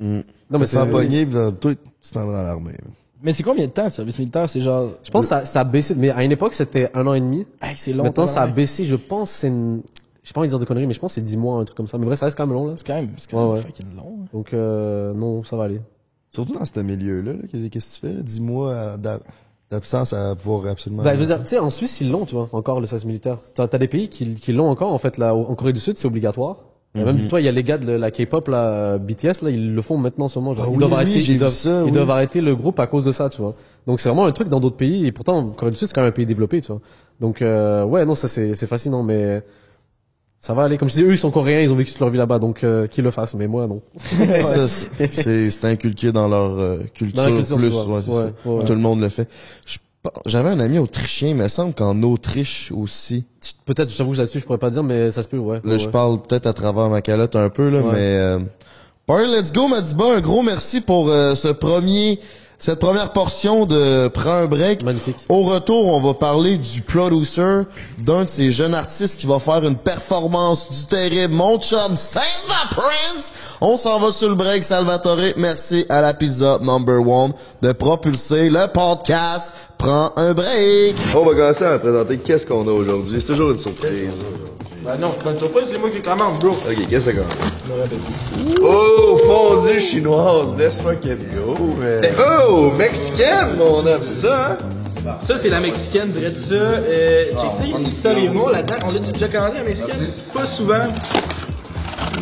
Mm. 0.00 0.20
non, 0.50 0.58
mais 0.58 0.66
c'est. 0.66 0.76
dans- 0.76 1.52
toi, 1.52 1.72
tu 1.74 2.10
t'en 2.12 2.26
vas 2.26 2.32
dans 2.38 2.42
l'armée. 2.42 2.72
Mais 3.22 3.32
c'est 3.32 3.44
combien 3.44 3.66
de 3.66 3.70
temps 3.70 3.84
le 3.84 3.90
service 3.90 4.18
militaire? 4.18 4.50
C'est 4.50 4.60
genre... 4.60 4.90
Je 5.04 5.10
pense 5.12 5.26
que 5.26 5.28
ça, 5.28 5.44
ça 5.44 5.60
a 5.60 5.64
baissé, 5.64 5.94
mais 5.96 6.10
à 6.10 6.24
une 6.24 6.32
époque 6.32 6.54
c'était 6.54 6.90
un 6.92 7.06
an 7.06 7.14
et 7.14 7.20
demi. 7.20 7.46
Hey, 7.62 7.74
c'est 7.76 7.92
long. 7.92 8.02
Maintenant, 8.02 8.26
ça 8.26 8.32
a 8.32 8.34
tabarnak. 8.40 8.56
baissé, 8.56 8.84
je 8.84 8.96
pense, 8.96 9.30
c'est 9.30 9.46
une... 9.46 9.82
J'ai 10.22 10.32
pas 10.32 10.40
envie 10.40 10.48
de 10.48 10.52
dire 10.52 10.58
de 10.60 10.64
conneries, 10.64 10.86
mais 10.86 10.94
je 10.94 11.00
pense 11.00 11.10
que 11.12 11.14
c'est 11.16 11.20
10 11.20 11.36
mois, 11.36 11.58
un 11.58 11.64
truc 11.64 11.76
comme 11.76 11.88
ça. 11.88 11.98
Mais 11.98 12.06
vrai, 12.06 12.16
ça 12.16 12.26
reste 12.26 12.36
quand 12.36 12.46
même 12.46 12.54
long, 12.54 12.66
là. 12.68 12.74
C'est 12.76 12.86
quand 12.86 12.94
même, 12.94 13.10
c'est 13.16 13.30
quand 13.30 13.38
même 13.38 13.48
Ouais, 13.50 13.56
ouais. 13.56 13.62
fucking 13.62 13.96
long. 13.96 14.18
hein. 14.22 14.26
Donc, 14.32 14.54
euh, 14.54 15.12
non, 15.14 15.42
ça 15.42 15.56
va 15.56 15.64
aller. 15.64 15.80
Surtout 16.28 16.52
dans 16.54 16.64
ce 16.64 16.78
milieu-là, 16.80 17.32
là, 17.32 17.38
qu'est-ce 17.50 17.66
que 17.90 17.94
tu 17.94 18.00
fais? 18.00 18.12
là? 18.16 18.22
Dis-moi 18.22 18.70
euh, 18.70 18.96
d'a- 18.96 19.20
d'absence 19.70 20.12
à 20.12 20.34
pouvoir 20.36 20.70
absolument... 20.70 21.02
Bah, 21.02 21.14
je 21.14 21.20
veux 21.20 21.26
dire, 21.26 21.40
tu 21.42 21.48
sais, 21.48 21.58
en 21.58 21.70
Suisse, 21.70 22.00
ils 22.00 22.10
l'ont, 22.10 22.24
tu 22.24 22.34
vois, 22.34 22.48
encore 22.52 22.80
le 22.80 22.86
service 22.86 23.04
militaire. 23.04 23.38
T'as 23.54 23.64
as 23.70 23.78
des 23.78 23.88
pays 23.88 24.08
qui, 24.08 24.34
qui 24.36 24.52
l'ont 24.52 24.68
encore, 24.70 24.92
en 24.92 24.98
fait, 24.98 25.18
là, 25.18 25.34
en 25.34 25.54
Corée 25.54 25.72
du 25.72 25.80
Sud, 25.80 25.96
c'est 25.96 26.06
obligatoire. 26.06 26.56
Et 26.94 26.98
Mhm. 27.00 27.04
Même 27.06 27.16
dis-toi, 27.16 27.40
il 27.40 27.44
y 27.44 27.48
a 27.48 27.52
les 27.52 27.62
gars 27.64 27.78
de 27.78 27.90
la 27.90 28.10
K-pop, 28.10 28.48
là, 28.48 28.98
BTS, 28.98 29.42
là, 29.42 29.50
ils 29.50 29.74
le 29.74 29.82
font 29.82 29.96
maintenant 29.96 30.28
seulement. 30.28 30.54
Genre, 30.54 30.66
Ah 30.66 30.68
ils 30.70 30.72
oui, 30.74 30.78
doivent 30.78 30.90
oui, 30.92 30.96
arrêter, 30.96 31.18
ils 31.32 31.38
doivent, 31.38 31.50
ça, 31.52 31.80
ils 31.80 31.84
oui. 31.86 31.90
doivent 31.90 32.10
arrêter 32.10 32.40
le 32.42 32.54
groupe 32.54 32.78
à 32.80 32.86
cause 32.86 33.04
de 33.04 33.12
ça, 33.12 33.28
tu 33.30 33.40
vois. 33.40 33.54
Donc 33.86 33.98
c'est 33.98 34.10
vraiment 34.10 34.26
un 34.26 34.32
truc 34.32 34.48
dans 34.50 34.60
d'autres 34.60 34.76
pays, 34.76 35.06
et 35.06 35.10
pourtant, 35.12 35.50
Corée 35.50 35.70
du 35.70 35.76
Sud, 35.78 35.88
c'est 35.88 35.94
quand 35.94 36.02
même 36.02 36.10
un 36.10 36.12
pays 36.12 36.26
développé, 36.26 36.60
tu 36.60 36.68
vois. 36.70 36.80
Donc, 37.18 37.40
euh, 37.40 37.84
ouais, 37.84 38.04
non, 38.04 38.14
ça 38.14 38.28
c'est, 38.28 38.54
c'est 38.54 38.66
fascinant, 38.66 39.02
mais 39.02 39.42
ça 40.42 40.52
va 40.54 40.64
aller. 40.64 40.76
Comme 40.76 40.88
je 40.88 40.94
dis, 40.94 41.02
eux, 41.04 41.12
ils 41.12 41.18
sont 41.18 41.30
coréens, 41.30 41.60
ils 41.60 41.72
ont 41.72 41.76
vécu 41.76 41.92
toute 41.92 42.00
leur 42.00 42.10
vie 42.10 42.18
là-bas, 42.18 42.38
donc, 42.40 42.64
euh, 42.64 42.86
qu'ils 42.88 43.04
le 43.04 43.10
fassent, 43.12 43.34
mais 43.34 43.46
moi, 43.46 43.66
non. 43.68 43.80
Ça, 44.42 44.66
c'est- 44.68 45.64
inculqué 45.64 46.10
dans 46.12 46.26
leur 46.28 46.58
euh, 46.58 46.78
culture, 46.92 47.22
Dans 47.22 47.36
culture, 47.36 47.56
plus. 47.56 47.68
ouais, 47.68 47.72
c'est 48.04 48.10
Ouais, 48.10 48.16
ça. 48.20 48.48
ouais, 48.50 48.56
ouais. 48.58 48.64
Tout 48.64 48.72
le 48.72 48.80
monde 48.80 49.00
le 49.00 49.08
fait. 49.08 49.28
J'avais 50.26 50.48
un 50.50 50.58
ami 50.58 50.78
autrichien, 50.80 51.28
il 51.28 51.36
me 51.36 51.46
semble 51.46 51.74
qu'en 51.74 52.02
Autriche 52.02 52.72
aussi. 52.74 53.24
Peut-être, 53.66 53.88
je 53.88 53.96
t'avoue 53.96 54.10
que 54.12 54.18
là-dessus, 54.18 54.40
je 54.40 54.44
pourrais 54.44 54.58
pas 54.58 54.70
dire, 54.70 54.82
mais 54.82 55.12
ça 55.12 55.22
se 55.22 55.28
peut, 55.28 55.38
ouais. 55.38 55.60
Là, 55.62 55.74
ouais, 55.74 55.78
je 55.78 55.88
parle 55.88 56.20
peut-être 56.20 56.46
à 56.48 56.52
travers 56.52 56.88
ma 56.90 57.00
calotte 57.02 57.36
un 57.36 57.48
peu, 57.48 57.70
là, 57.70 57.78
Ouais. 57.78 57.92
mais... 57.92 57.98
Euh... 58.18 58.38
Party 59.06 59.30
Let's 59.30 59.52
Go, 59.52 59.68
Madiba, 59.68 60.16
un 60.16 60.20
gros 60.20 60.42
merci 60.42 60.80
pour 60.80 61.08
euh, 61.08 61.34
ce 61.36 61.48
premier, 61.48 62.18
cette 62.62 62.78
première 62.78 63.10
portion 63.10 63.66
de 63.66 64.06
Prends 64.06 64.34
un 64.34 64.46
break. 64.46 64.84
Magnifique. 64.84 65.16
Au 65.28 65.42
retour, 65.42 65.88
on 65.88 66.00
va 66.00 66.14
parler 66.14 66.58
du 66.58 66.80
producer 66.80 67.62
d'un 67.98 68.22
de 68.22 68.28
ces 68.28 68.52
jeunes 68.52 68.76
artistes 68.76 69.18
qui 69.18 69.26
va 69.26 69.40
faire 69.40 69.64
une 69.66 69.74
performance 69.74 70.70
du 70.70 70.86
terrible. 70.86 71.34
Mon 71.34 71.58
chum, 71.58 71.96
Save 71.96 72.22
the 72.22 72.70
Prince! 72.70 73.32
On 73.60 73.76
s'en 73.76 73.98
va 73.98 74.12
sur 74.12 74.28
le 74.28 74.36
break, 74.36 74.62
Salvatore. 74.62 75.32
Merci 75.36 75.86
à 75.88 76.00
la 76.02 76.14
pizza 76.14 76.60
number 76.62 77.04
one 77.04 77.32
de 77.62 77.72
propulser 77.72 78.48
le 78.48 78.68
podcast. 78.68 79.56
Prends 79.76 80.12
un 80.14 80.32
break! 80.32 80.94
On 81.16 81.24
va 81.24 81.34
commencer 81.34 81.64
à 81.64 81.80
présenter 81.80 82.18
qu'est-ce 82.18 82.46
qu'on 82.46 82.62
a 82.68 82.70
aujourd'hui? 82.70 83.20
C'est 83.20 83.26
toujours 83.26 83.50
une 83.50 83.58
surprise. 83.58 84.14
Bah 84.84 84.96
non, 84.98 85.14
une 85.24 85.38
surprise, 85.38 85.66
c'est 85.70 85.78
moi 85.78 85.90
qui 85.90 86.02
commande, 86.02 86.40
bro. 86.40 86.50
Ok, 86.50 86.88
qu'est-ce 86.88 87.10
que 87.10 87.20
c'est 87.22 88.60
Oh, 88.60 89.16
fondue 89.26 89.80
chinoise, 89.80 90.58
laisse 90.58 90.80
fucking 90.82 91.18
go, 91.34 91.54
man. 91.78 92.00
Oh, 92.48 92.70
mexicaine, 92.76 93.56
mon 93.58 93.86
homme, 93.86 94.02
c'est 94.02 94.14
ça, 94.16 94.58
hein? 95.04 95.16
Ça, 95.24 95.36
c'est 95.36 95.50
la 95.50 95.60
mexicaine, 95.60 96.10
vrai 96.12 96.30
de 96.30 96.34
ça. 96.34 96.54
Euh, 96.54 97.26
check 97.40 97.52
ça, 97.52 97.64
il 97.64 97.70
y 97.70 97.74
a 97.74 97.78
une 97.78 97.86
histoire 97.86 98.18
et 98.18 98.28
moi 98.28 98.52
là-dedans. 98.52 98.74
On 98.86 98.92
l'a-tu 98.92 99.12
déjà 99.12 99.28
commandé, 99.28 99.58
la 99.58 99.64
mexicaine? 99.64 100.08
Pas 100.32 100.46
souvent. 100.46 100.74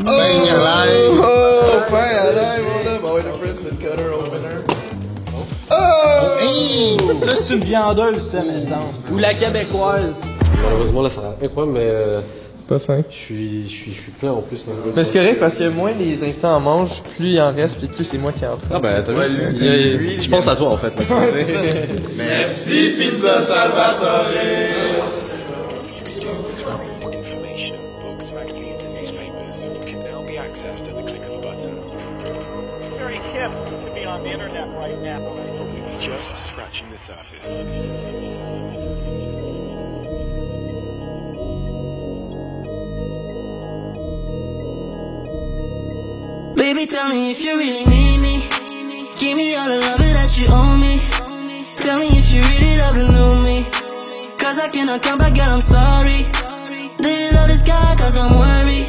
Oh, 0.07 0.09
oh, 0.09 1.91
pain 1.91 1.97
à 1.97 2.31
l'ail, 2.33 2.63
mon 2.63 2.91
homme. 2.91 3.01
Oh, 3.05 3.15
wait, 3.15 3.23
the 3.23 3.39
Princeton 3.39 3.77
cutter 3.77 4.09
opener. 4.13 4.65
Oh! 5.71 6.97
Ça, 7.25 7.37
c'est 7.47 7.55
une 7.55 7.65
viandeuse, 7.65 8.31
ça, 8.31 8.43
me 8.43 8.57
semble. 8.57 9.13
Ou 9.13 9.19
la 9.19 9.35
québécoise. 9.35 10.21
Malheureusement, 10.63 11.03
là, 11.03 11.11
ça 11.11 11.21
va 11.21 11.35
incroyable, 11.43 11.73
mais, 11.73 11.85
euh, 11.85 12.21
Pas 12.71 12.79
je 13.11 13.17
suis, 13.17 13.65
je 13.65 13.69
suis, 13.69 13.93
je 13.95 14.01
suis 14.01 14.13
plein 14.13 14.31
en 14.31 14.43
plus. 14.43 14.65
Mais 14.95 15.03
c'est 15.03 15.13
correct 15.13 15.41
parce 15.41 15.57
que 15.57 15.69
moins 15.69 15.91
les 15.93 16.23
invités 16.23 16.47
en 16.47 16.61
mangent, 16.61 17.03
plus 17.17 17.31
il 17.33 17.41
en 17.41 17.53
reste, 17.53 17.79
puis 17.79 17.89
plus 17.89 18.05
c'est 18.05 18.17
moi 18.17 18.31
qui 18.31 18.47
en 18.47 18.57
prends. 18.59 18.77
Ah 18.77 18.79
ben, 18.79 19.03
t'as 19.05 19.13
vu, 19.13 19.19
lui, 19.29 19.57
il 19.57 19.65
y 19.65 19.69
a- 19.69 19.97
lui, 19.97 20.23
je 20.23 20.31
pense 20.31 20.47
à 20.47 20.55
toi, 20.55 20.69
en 20.71 20.77
fait. 20.77 20.93
Merci, 22.17 22.93
Pizza 22.97 23.41
Salvatore! 23.41 24.29
Information, 27.13 27.77
books, 28.03 28.33
magazines, 28.33 28.85
and 28.85 28.95
newspapers 28.95 29.69
can 29.87 30.05
now 30.05 30.23
be 30.23 30.37
accessed 30.39 30.87
at 30.89 30.97
the 30.97 31.03
click 31.11 31.25
of 31.25 31.35
a 31.37 31.39
button. 31.41 31.75
very 32.99 33.19
hip 33.19 33.51
to 33.81 33.91
be 33.93 34.05
on 34.05 34.23
the 34.23 34.31
internet 34.31 34.69
right 34.77 35.01
now. 35.03 35.19
But 35.59 35.67
we 35.75 35.81
were 35.81 35.99
just 35.99 36.37
scratching 36.47 36.89
the 36.91 36.99
surface. 36.99 37.65
tell 46.87 47.09
me 47.09 47.31
if 47.31 47.43
you 47.43 47.59
really 47.59 47.85
need 47.85 48.21
me. 48.21 48.49
Give 49.19 49.37
me 49.37 49.55
all 49.55 49.69
the 49.69 49.81
love 49.81 49.99
that 49.99 50.39
you 50.39 50.47
owe 50.49 50.77
me. 50.77 50.99
Tell 51.77 51.99
me 51.99 52.09
if 52.09 52.33
you 52.33 52.41
really 52.41 52.77
love 52.79 52.97
and 52.97 53.13
know 53.13 53.43
me. 53.45 53.67
Cause 54.39 54.59
I 54.59 54.69
cannot 54.69 55.03
come 55.03 55.19
back, 55.19 55.35
girl, 55.35 55.51
I'm 55.51 55.61
sorry. 55.61 56.25
Do 56.99 57.11
you 57.11 57.33
love 57.33 57.49
this 57.49 57.63
guy? 57.63 57.97
Cause 57.97 58.17
I'm 58.17 58.39
worried. 58.39 58.89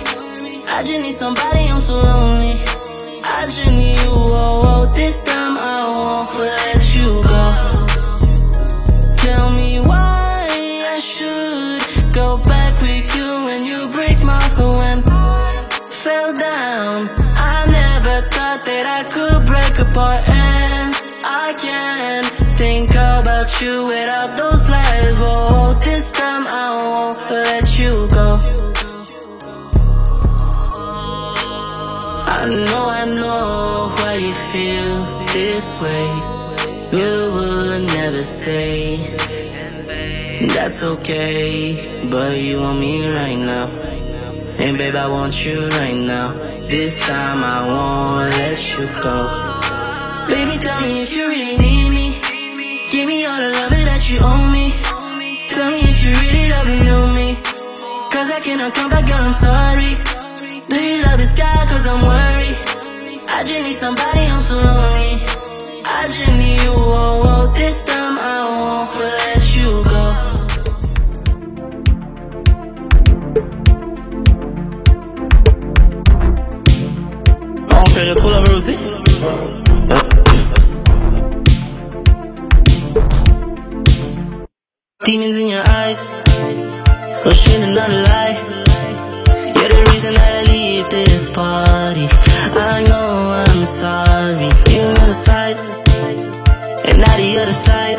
I 0.70 0.84
just 0.86 1.04
need 1.04 1.14
somebody, 1.14 1.68
I'm 1.68 1.82
so 1.82 1.96
lonely. 1.96 2.56
I 3.24 3.44
just 3.46 3.68
need 3.68 4.00
you, 4.00 4.10
oh, 4.10 4.88
oh. 4.88 4.94
This 4.94 5.22
time 5.24 5.58
I 5.58 5.84
won't 5.90 6.40
let 6.40 6.96
you 6.96 7.22
go. 7.24 7.81
And 20.00 20.96
I 21.24 21.54
can't 21.58 22.58
think 22.58 22.92
about 22.92 23.62
you 23.62 23.86
without 23.88 24.36
those 24.36 24.70
lies. 24.70 25.20
Whoa, 25.20 25.74
this 25.84 26.12
time 26.12 26.46
I 26.48 26.78
won't 26.78 27.30
let 27.30 27.80
you 27.80 28.08
go. 28.10 28.40
I 32.28 32.48
know, 32.50 32.86
I 32.90 33.06
know 33.06 33.90
why 33.98 34.16
you 34.16 34.34
feel 34.34 35.26
this 35.34 35.82
way. 35.82 36.08
You 36.92 37.32
would 37.34 37.84
never 37.88 38.24
stay. 38.24 38.98
That's 40.48 40.84
okay, 40.84 42.08
but 42.10 42.38
you 42.38 42.60
want 42.60 42.80
me 42.80 43.06
right 43.08 43.38
now. 43.38 43.68
And 44.58 44.78
babe, 44.78 44.96
I 44.96 45.08
want 45.08 45.46
you 45.46 45.68
right 45.70 45.96
now. 45.96 46.34
This 46.70 47.00
time 47.08 47.44
I 47.44 47.68
won't 47.68 48.32
let 48.38 48.78
you 48.78 48.88
go. 49.02 49.51
Tell 50.62 50.80
me 50.82 51.02
if 51.02 51.16
you 51.16 51.28
really 51.28 51.58
need 51.58 51.90
me. 51.90 52.22
Give 52.92 53.08
me 53.08 53.26
all 53.26 53.36
the 53.42 53.50
love 53.50 53.72
that 53.72 54.08
you 54.12 54.20
owe 54.22 54.46
me. 54.54 54.70
Tell 55.50 55.72
me 55.72 55.82
if 55.82 56.06
you 56.06 56.14
really 56.14 56.50
love 56.54 56.68
and 56.68 56.86
know 56.86 57.08
me. 57.18 57.34
Cause 58.14 58.30
I 58.30 58.40
cannot 58.42 58.76
come 58.76 58.92
back, 58.92 59.08
girl, 59.08 59.18
I'm 59.18 59.34
sorry. 59.34 59.98
Do 60.70 60.78
you 60.78 61.02
love 61.02 61.18
this 61.18 61.34
guy? 61.34 61.66
Cause 61.66 61.88
I'm 61.88 62.06
worried? 62.06 62.56
I 63.34 63.44
just 63.44 63.66
need 63.66 63.74
somebody, 63.74 64.20
I'm 64.30 64.42
so 64.42 64.58
lonely. 64.58 65.18
I 65.84 66.06
just 66.06 66.30
need 66.30 66.62
you, 66.62 66.74
oh, 66.78 67.26
oh. 67.26 67.54
This 67.56 67.84
time 67.84 68.20
I 68.20 68.46
won't 68.54 68.94
let 69.02 69.42
you 69.58 69.84
go. 69.90 70.04
On 77.82 77.86
fait 77.90 78.04
rétro 78.04 78.30
lover 78.30 78.54
aussi? 78.54 78.78
Demons 85.04 85.36
in 85.36 85.48
your 85.48 85.64
eyes, 85.68 86.14
pushing 87.24 87.64
another 87.64 88.04
lie. 88.04 88.38
You're 89.56 89.70
the 89.70 89.84
reason 89.90 90.14
that 90.14 90.46
I 90.48 90.52
leave 90.52 90.90
this 90.92 91.28
party. 91.32 92.08
I 92.54 92.86
know 92.88 93.32
I'm 93.34 93.66
sorry. 93.66 94.52
You're 94.70 94.90
on 94.90 95.08
the 95.08 95.14
side, 95.16 95.58
and 96.86 97.00
now 97.00 97.18
the 97.18 97.40
other 97.42 97.52
side. 97.52 97.98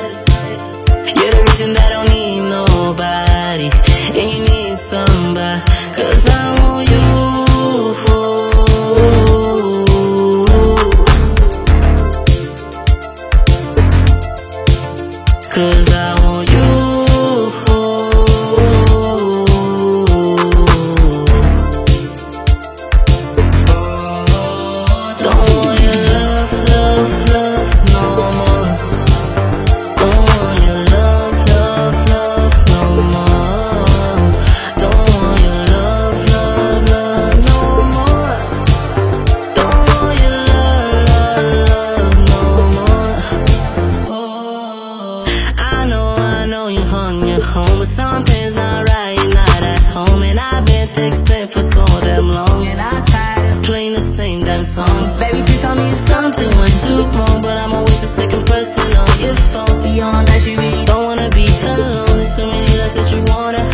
You're 1.18 1.32
the 1.32 1.42
reason 1.50 1.72
that 1.72 1.90
I 1.90 1.94
don't 1.96 2.08
need 2.08 2.48
nobody, 2.48 3.68
and 4.16 4.30
you 4.30 4.40
need 4.48 4.78
somebody. 4.78 5.60
Cause 5.96 6.28
I 6.28 6.54
want 6.60 6.88
you. 6.88 7.02
Cause 15.52 15.92
I 15.92 16.11
playing 53.72 53.94
the 53.94 54.02
same 54.02 54.44
damn 54.44 54.62
song. 54.62 54.86
Baby, 55.18 55.40
please 55.46 55.62
tell 55.62 55.74
me 55.74 55.88
if 55.88 55.96
something 55.96 56.50
went 56.60 56.76
too 56.84 57.08
wrong, 57.16 57.40
but 57.40 57.56
I'm 57.56 57.72
always 57.72 58.02
the 58.02 58.06
second 58.06 58.44
person 58.44 58.84
on 58.84 59.12
your 59.18 59.34
phone. 59.48 59.80
Beyond 59.82 60.28
that, 60.28 60.44
you 60.44 60.58
really 60.58 60.84
don't 60.84 61.04
wanna 61.08 61.30
be 61.30 61.48
alone. 61.64 62.20
There's 62.20 62.36
so 62.36 62.44
many 62.46 62.68
that 62.76 63.08
you 63.16 63.24
wanna 63.32 63.71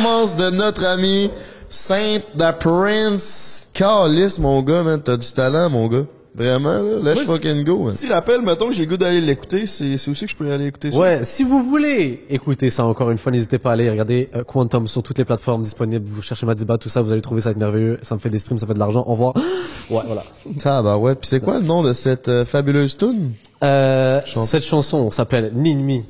performance 0.00 0.36
de 0.36 0.50
notre 0.50 0.84
ami 0.84 1.30
Saint 1.68 2.20
The 2.36 2.58
Prince. 2.58 3.68
Calice, 3.74 4.38
mon 4.38 4.62
gars, 4.62 4.82
man. 4.82 5.00
T'as 5.02 5.16
du 5.16 5.30
talent, 5.32 5.68
mon 5.70 5.88
gars. 5.88 6.04
Vraiment, 6.34 6.80
là. 7.02 7.14
Let's 7.14 7.24
fucking 7.24 7.64
go, 7.64 7.84
man. 7.84 7.94
Si 7.94 8.06
rappelle, 8.08 8.40
mettons 8.40 8.68
que 8.68 8.72
j'ai 8.72 8.84
le 8.84 8.90
goût 8.90 8.96
d'aller 8.96 9.20
l'écouter, 9.20 9.66
c'est, 9.66 9.98
c'est 9.98 10.10
aussi 10.10 10.24
que 10.24 10.30
je 10.30 10.36
peux 10.36 10.50
aller 10.50 10.66
écouter 10.66 10.92
ça. 10.92 10.98
Ouais, 10.98 11.24
si 11.24 11.42
vous 11.42 11.62
voulez 11.62 12.24
écouter 12.30 12.70
ça 12.70 12.86
encore 12.86 13.10
une 13.10 13.18
fois, 13.18 13.32
n'hésitez 13.32 13.58
pas 13.58 13.70
à 13.70 13.72
aller 13.74 13.90
regarder 13.90 14.30
euh, 14.34 14.44
Quantum 14.44 14.86
sur 14.86 15.02
toutes 15.02 15.18
les 15.18 15.24
plateformes 15.24 15.62
disponibles. 15.62 16.08
Vous 16.08 16.22
cherchez 16.22 16.46
Madiba, 16.46 16.78
tout 16.78 16.88
ça, 16.88 17.02
vous 17.02 17.12
allez 17.12 17.22
trouver 17.22 17.42
ça 17.42 17.50
être 17.50 17.58
merveilleux. 17.58 17.98
Ça 18.02 18.14
me 18.14 18.20
fait 18.20 18.30
des 18.30 18.38
streams, 18.38 18.58
ça 18.58 18.66
fait 18.66 18.74
de 18.74 18.78
l'argent. 18.78 19.04
Au 19.06 19.12
revoir. 19.12 19.34
Ouais, 19.90 20.02
voilà. 20.06 20.22
Tabarouette. 20.62 21.18
Pis 21.18 21.26
c'est 21.26 21.40
quoi 21.40 21.58
le 21.58 21.64
nom 21.64 21.82
de 21.82 21.92
cette 21.92 22.28
euh, 22.28 22.44
fabuleuse 22.44 22.96
tune? 22.96 23.32
Euh, 23.64 24.20
cette 24.24 24.62
chanson 24.62 25.10
s'appelle 25.10 25.50
Ninmi. 25.52 26.04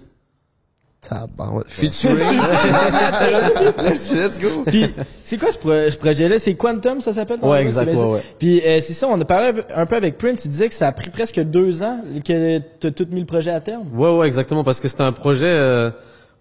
Tabarouette. 1.08 1.68
Featuring. 1.68 2.18
let's, 3.82 4.12
let's 4.12 4.38
go. 4.38 4.64
Puis, 4.66 4.86
c'est 5.24 5.38
quoi 5.38 5.50
ce, 5.50 5.58
pro- 5.58 5.90
ce 5.90 5.96
projet-là? 5.96 6.38
C'est 6.38 6.54
Quantum, 6.54 7.00
ça 7.00 7.12
s'appelle? 7.14 7.38
Ouais, 7.42 7.62
exact, 7.62 7.86
C'est 7.88 7.94
bien 7.96 8.04
ouais. 8.06 8.20
Puis, 8.38 8.60
euh, 8.64 8.80
c'est 8.82 8.92
ça, 8.92 9.08
on 9.08 9.20
a 9.20 9.24
parlé 9.24 9.52
un 9.74 9.86
peu 9.86 9.96
avec 9.96 10.18
Prince, 10.18 10.44
il 10.44 10.48
disait 10.50 10.68
que 10.68 10.74
ça 10.74 10.88
a 10.88 10.92
pris 10.92 11.10
presque 11.10 11.40
deux 11.40 11.82
ans 11.82 12.00
que 12.24 12.58
t'as 12.80 12.90
tout 12.90 13.06
mis 13.10 13.20
le 13.20 13.26
projet 13.26 13.50
à 13.50 13.60
terme. 13.60 13.84
Ouais, 13.94 14.14
ouais, 14.16 14.26
exactement, 14.26 14.62
parce 14.62 14.78
que 14.80 14.88
c'était 14.88 15.02
un 15.02 15.12
projet. 15.12 15.46
euh, 15.46 15.90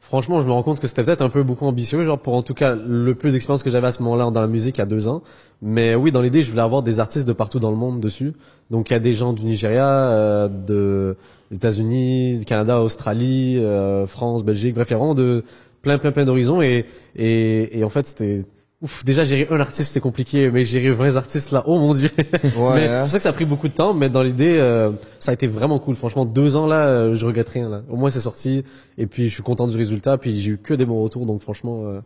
franchement, 0.10 0.42
je 0.42 0.48
me 0.48 0.52
rends 0.52 0.64
compte 0.64 0.80
que 0.80 0.88
c'était 0.88 1.04
peut-être 1.04 1.22
un 1.22 1.30
peu 1.30 1.44
beaucoup 1.44 1.68
ambitieux, 1.68 2.04
genre 2.04 2.18
pour 2.18 2.34
en 2.34 2.42
tout 2.42 2.56
cas 2.56 2.74
le 2.76 3.14
peu 3.14 3.32
d'expérience 3.32 3.62
que 3.62 3.70
j'avais 3.70 3.88
à 3.88 3.92
ce 3.92 4.02
moment-là 4.02 4.32
dans 4.32 4.42
la 4.42 4.48
musique 4.48 4.80
a 4.80 4.88
deux 4.88 5.08
ans. 5.08 5.22
Mais 5.62 5.94
oui, 5.94 6.12
dans 6.12 6.24
l'idée, 6.24 6.42
je 6.42 6.50
voulais 6.50 6.64
avoir 6.64 6.82
des 6.82 7.00
artistes 7.00 7.28
de 7.28 7.34
partout 7.34 7.60
dans 7.60 7.70
le 7.70 7.78
monde 7.78 8.00
dessus. 8.00 8.34
Donc 8.72 8.90
il 8.90 8.94
y 8.94 8.96
a 8.96 9.00
des 9.00 9.14
gens 9.14 9.34
du 9.34 9.46
Nigeria, 9.46 9.88
euh, 9.88 10.48
de 10.48 11.16
des 11.52 11.58
États-Unis, 11.58 12.40
du 12.40 12.46
Canada, 12.46 12.82
Australie, 12.82 13.60
euh, 13.60 14.08
France, 14.08 14.44
Belgique, 14.44 14.74
bref, 14.74 14.88
il 14.90 14.94
y 14.94 14.96
a 14.96 14.98
vraiment 14.98 15.14
de 15.14 15.44
plein, 15.84 16.00
plein, 16.00 16.12
plein 16.12 16.26
d'horizons 16.26 16.60
et, 16.60 16.86
et 17.16 17.80
et 17.80 17.84
en 17.84 17.90
fait 17.90 18.08
c'était 18.08 18.46
Ouf, 18.82 19.04
déjà 19.04 19.26
gérer 19.26 19.46
un 19.52 19.60
artiste 19.60 19.92
c'est 19.92 20.00
compliqué, 20.00 20.50
mais 20.50 20.64
gérer 20.64 20.90
20 20.92 21.18
artistes 21.18 21.52
là, 21.52 21.64
oh 21.68 21.78
mon 21.78 21.94
dieu. 21.94 22.10
mais 22.18 22.24
hein. 22.24 22.34
c'est 22.44 23.00
pour 23.02 23.08
ça 23.08 23.18
que 23.18 23.24
ça 23.24 23.30
a 23.30 23.34
pris 23.34 23.44
beaucoup 23.44 23.68
de 23.68 23.74
temps, 23.74 23.94
mais 23.94 24.10
dans 24.10 24.24
l'idée, 24.24 24.58
euh, 24.58 24.92
ça 25.20 25.32
a 25.32 25.34
été 25.34 25.48
vraiment 25.48 25.80
cool. 25.80 25.98
Franchement, 25.98 26.24
deux 26.24 26.56
ans 26.56 26.66
là, 26.66 26.88
euh, 26.88 27.14
je 27.14 27.26
regrette 27.26 27.50
rien 27.50 27.68
là. 27.68 27.82
Au 27.90 27.98
moins 27.98 28.10
c'est 28.10 28.22
sorti, 28.22 28.64
et 28.98 29.06
puis 29.06 29.28
je 29.28 29.34
suis 29.34 29.44
content 29.44 29.68
du 29.68 29.76
résultat, 29.76 30.18
puis 30.18 30.40
j'ai 30.40 30.52
eu 30.52 30.58
que 30.58 30.74
des 30.74 30.86
bons 30.86 31.04
retours, 31.04 31.26
donc 31.26 31.42
franchement. 31.42 31.82
euh, 31.88 32.00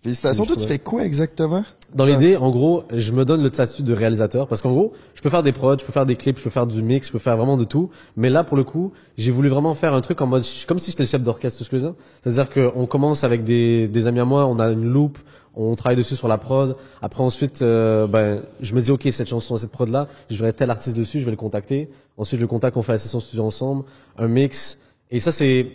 Félicitations. 0.00 0.44
Toi, 0.46 0.56
tu 0.56 0.68
fais 0.68 0.78
quoi 0.78 1.04
exactement? 1.04 1.64
dans 1.94 2.04
l'idée, 2.04 2.36
en 2.36 2.50
gros, 2.50 2.84
je 2.92 3.12
me 3.12 3.24
donne 3.24 3.42
le 3.42 3.50
statut 3.52 3.82
de 3.82 3.94
réalisateur 3.94 4.46
parce 4.46 4.60
qu'en 4.60 4.72
gros, 4.72 4.92
je 5.14 5.22
peux 5.22 5.30
faire 5.30 5.42
des 5.42 5.52
prods, 5.52 5.78
je 5.78 5.84
peux 5.84 5.92
faire 5.92 6.04
des 6.06 6.16
clips, 6.16 6.38
je 6.38 6.44
peux 6.44 6.50
faire 6.50 6.66
du 6.66 6.82
mix, 6.82 7.08
je 7.08 7.12
peux 7.12 7.18
faire 7.18 7.36
vraiment 7.36 7.56
de 7.56 7.64
tout. 7.64 7.90
Mais 8.16 8.28
là, 8.28 8.44
pour 8.44 8.56
le 8.56 8.64
coup, 8.64 8.92
j'ai 9.16 9.30
voulu 9.30 9.48
vraiment 9.48 9.72
faire 9.74 9.94
un 9.94 10.00
truc 10.02 10.20
en 10.20 10.26
mode 10.26 10.44
comme 10.66 10.78
si 10.78 10.90
j'étais 10.90 11.04
le 11.04 11.08
chef 11.08 11.22
d'orchestre, 11.22 11.58
tout 11.58 11.64
ce 11.64 11.70
que 11.70 11.78
je 11.78 11.86
veux 11.86 11.92
dire. 11.92 11.98
C'est-à-dire 12.22 12.50
qu'on 12.50 12.86
commence 12.86 13.24
avec 13.24 13.42
des, 13.42 13.88
des 13.88 14.06
amis 14.06 14.20
à 14.20 14.26
moi, 14.26 14.46
on 14.46 14.58
a 14.58 14.70
une 14.70 14.84
loupe, 14.84 15.18
on 15.58 15.74
travaille 15.74 15.96
dessus 15.96 16.14
sur 16.14 16.28
la 16.28 16.38
prod. 16.38 16.76
Après, 17.02 17.22
ensuite, 17.22 17.62
euh, 17.62 18.06
ben, 18.06 18.42
je 18.60 18.74
me 18.74 18.80
dis 18.80 18.90
ok, 18.90 19.08
cette 19.10 19.28
chanson, 19.28 19.56
cette 19.56 19.72
prod 19.72 19.88
là, 19.88 20.06
je 20.30 20.36
verrai 20.36 20.52
tel 20.52 20.70
artiste 20.70 20.96
dessus, 20.96 21.18
je 21.18 21.24
vais 21.24 21.32
le 21.32 21.36
contacter. 21.36 21.90
Ensuite, 22.16 22.38
je 22.38 22.44
le 22.44 22.48
contacte, 22.48 22.76
on 22.76 22.82
fait 22.82 22.92
la 22.92 22.98
session 22.98 23.20
studio 23.20 23.44
ensemble, 23.44 23.84
un 24.16 24.28
mix. 24.28 24.78
Et 25.10 25.20
ça, 25.20 25.32
c'est 25.32 25.66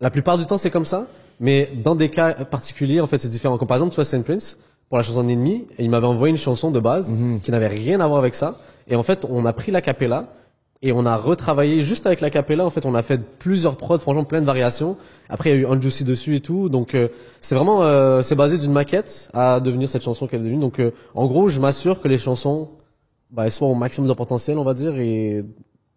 la 0.00 0.10
plupart 0.10 0.38
du 0.38 0.46
temps, 0.46 0.58
c'est 0.58 0.70
comme 0.70 0.84
ça. 0.84 1.06
Mais 1.38 1.70
dans 1.82 1.94
des 1.94 2.10
cas 2.10 2.34
particuliers, 2.44 3.00
en 3.00 3.06
fait, 3.06 3.18
c'est 3.18 3.28
différent. 3.28 3.58
Comme 3.58 3.68
par 3.68 3.76
exemple, 3.76 3.92
tu 3.92 3.96
vois, 3.96 4.04
Saint 4.04 4.22
Prince, 4.22 4.58
pour 4.88 4.98
la 4.98 5.04
chanson 5.04 5.26
Ennemi, 5.28 5.66
et 5.78 5.84
il 5.84 5.90
m'avait 5.90 6.06
envoyé 6.06 6.32
une 6.32 6.38
chanson 6.38 6.70
de 6.70 6.80
base 6.80 7.16
qui 7.42 7.50
n'avait 7.50 7.68
rien 7.68 8.00
à 8.00 8.06
voir 8.06 8.18
avec 8.18 8.34
ça. 8.34 8.58
Et 8.88 8.96
en 8.96 9.02
fait, 9.02 9.24
on 9.30 9.46
a 9.46 9.52
pris 9.52 9.70
la 9.72 9.80
capella 9.80 10.28
et 10.82 10.92
on 10.92 11.06
a 11.06 11.16
retravaillé 11.16 11.80
juste 11.82 12.06
avec 12.06 12.20
la 12.20 12.30
capella. 12.30 12.66
En 12.66 12.70
fait, 12.70 12.84
on 12.84 12.94
a 12.94 13.02
fait 13.02 13.20
plusieurs 13.38 13.76
prods, 13.76 13.98
franchement, 13.98 14.24
plein 14.24 14.40
de 14.40 14.46
variations. 14.46 14.96
Après, 15.28 15.50
il 15.50 15.52
y 15.52 15.56
a 15.56 15.60
eu 15.60 15.66
Unjuicy 15.66 16.04
dessus 16.04 16.34
et 16.34 16.40
tout. 16.40 16.68
Donc, 16.68 16.94
euh, 16.94 17.08
c'est 17.40 17.54
vraiment, 17.54 17.84
euh, 17.84 18.22
c'est 18.22 18.34
basé 18.34 18.58
d'une 18.58 18.72
maquette 18.72 19.30
à 19.32 19.60
devenir 19.60 19.88
cette 19.88 20.02
chanson 20.02 20.26
qu'elle 20.26 20.40
est 20.40 20.44
devenue. 20.44 20.60
Donc, 20.60 20.80
euh, 20.80 20.90
en 21.14 21.26
gros, 21.26 21.48
je 21.48 21.60
m'assure 21.60 22.00
que 22.00 22.08
les 22.08 22.18
chansons, 22.18 22.70
bah, 23.30 23.44
elles 23.46 23.52
soient 23.52 23.68
au 23.68 23.74
maximum 23.74 24.08
de 24.08 24.14
potentiel, 24.14 24.58
on 24.58 24.64
va 24.64 24.74
dire, 24.74 24.96
et 24.96 25.44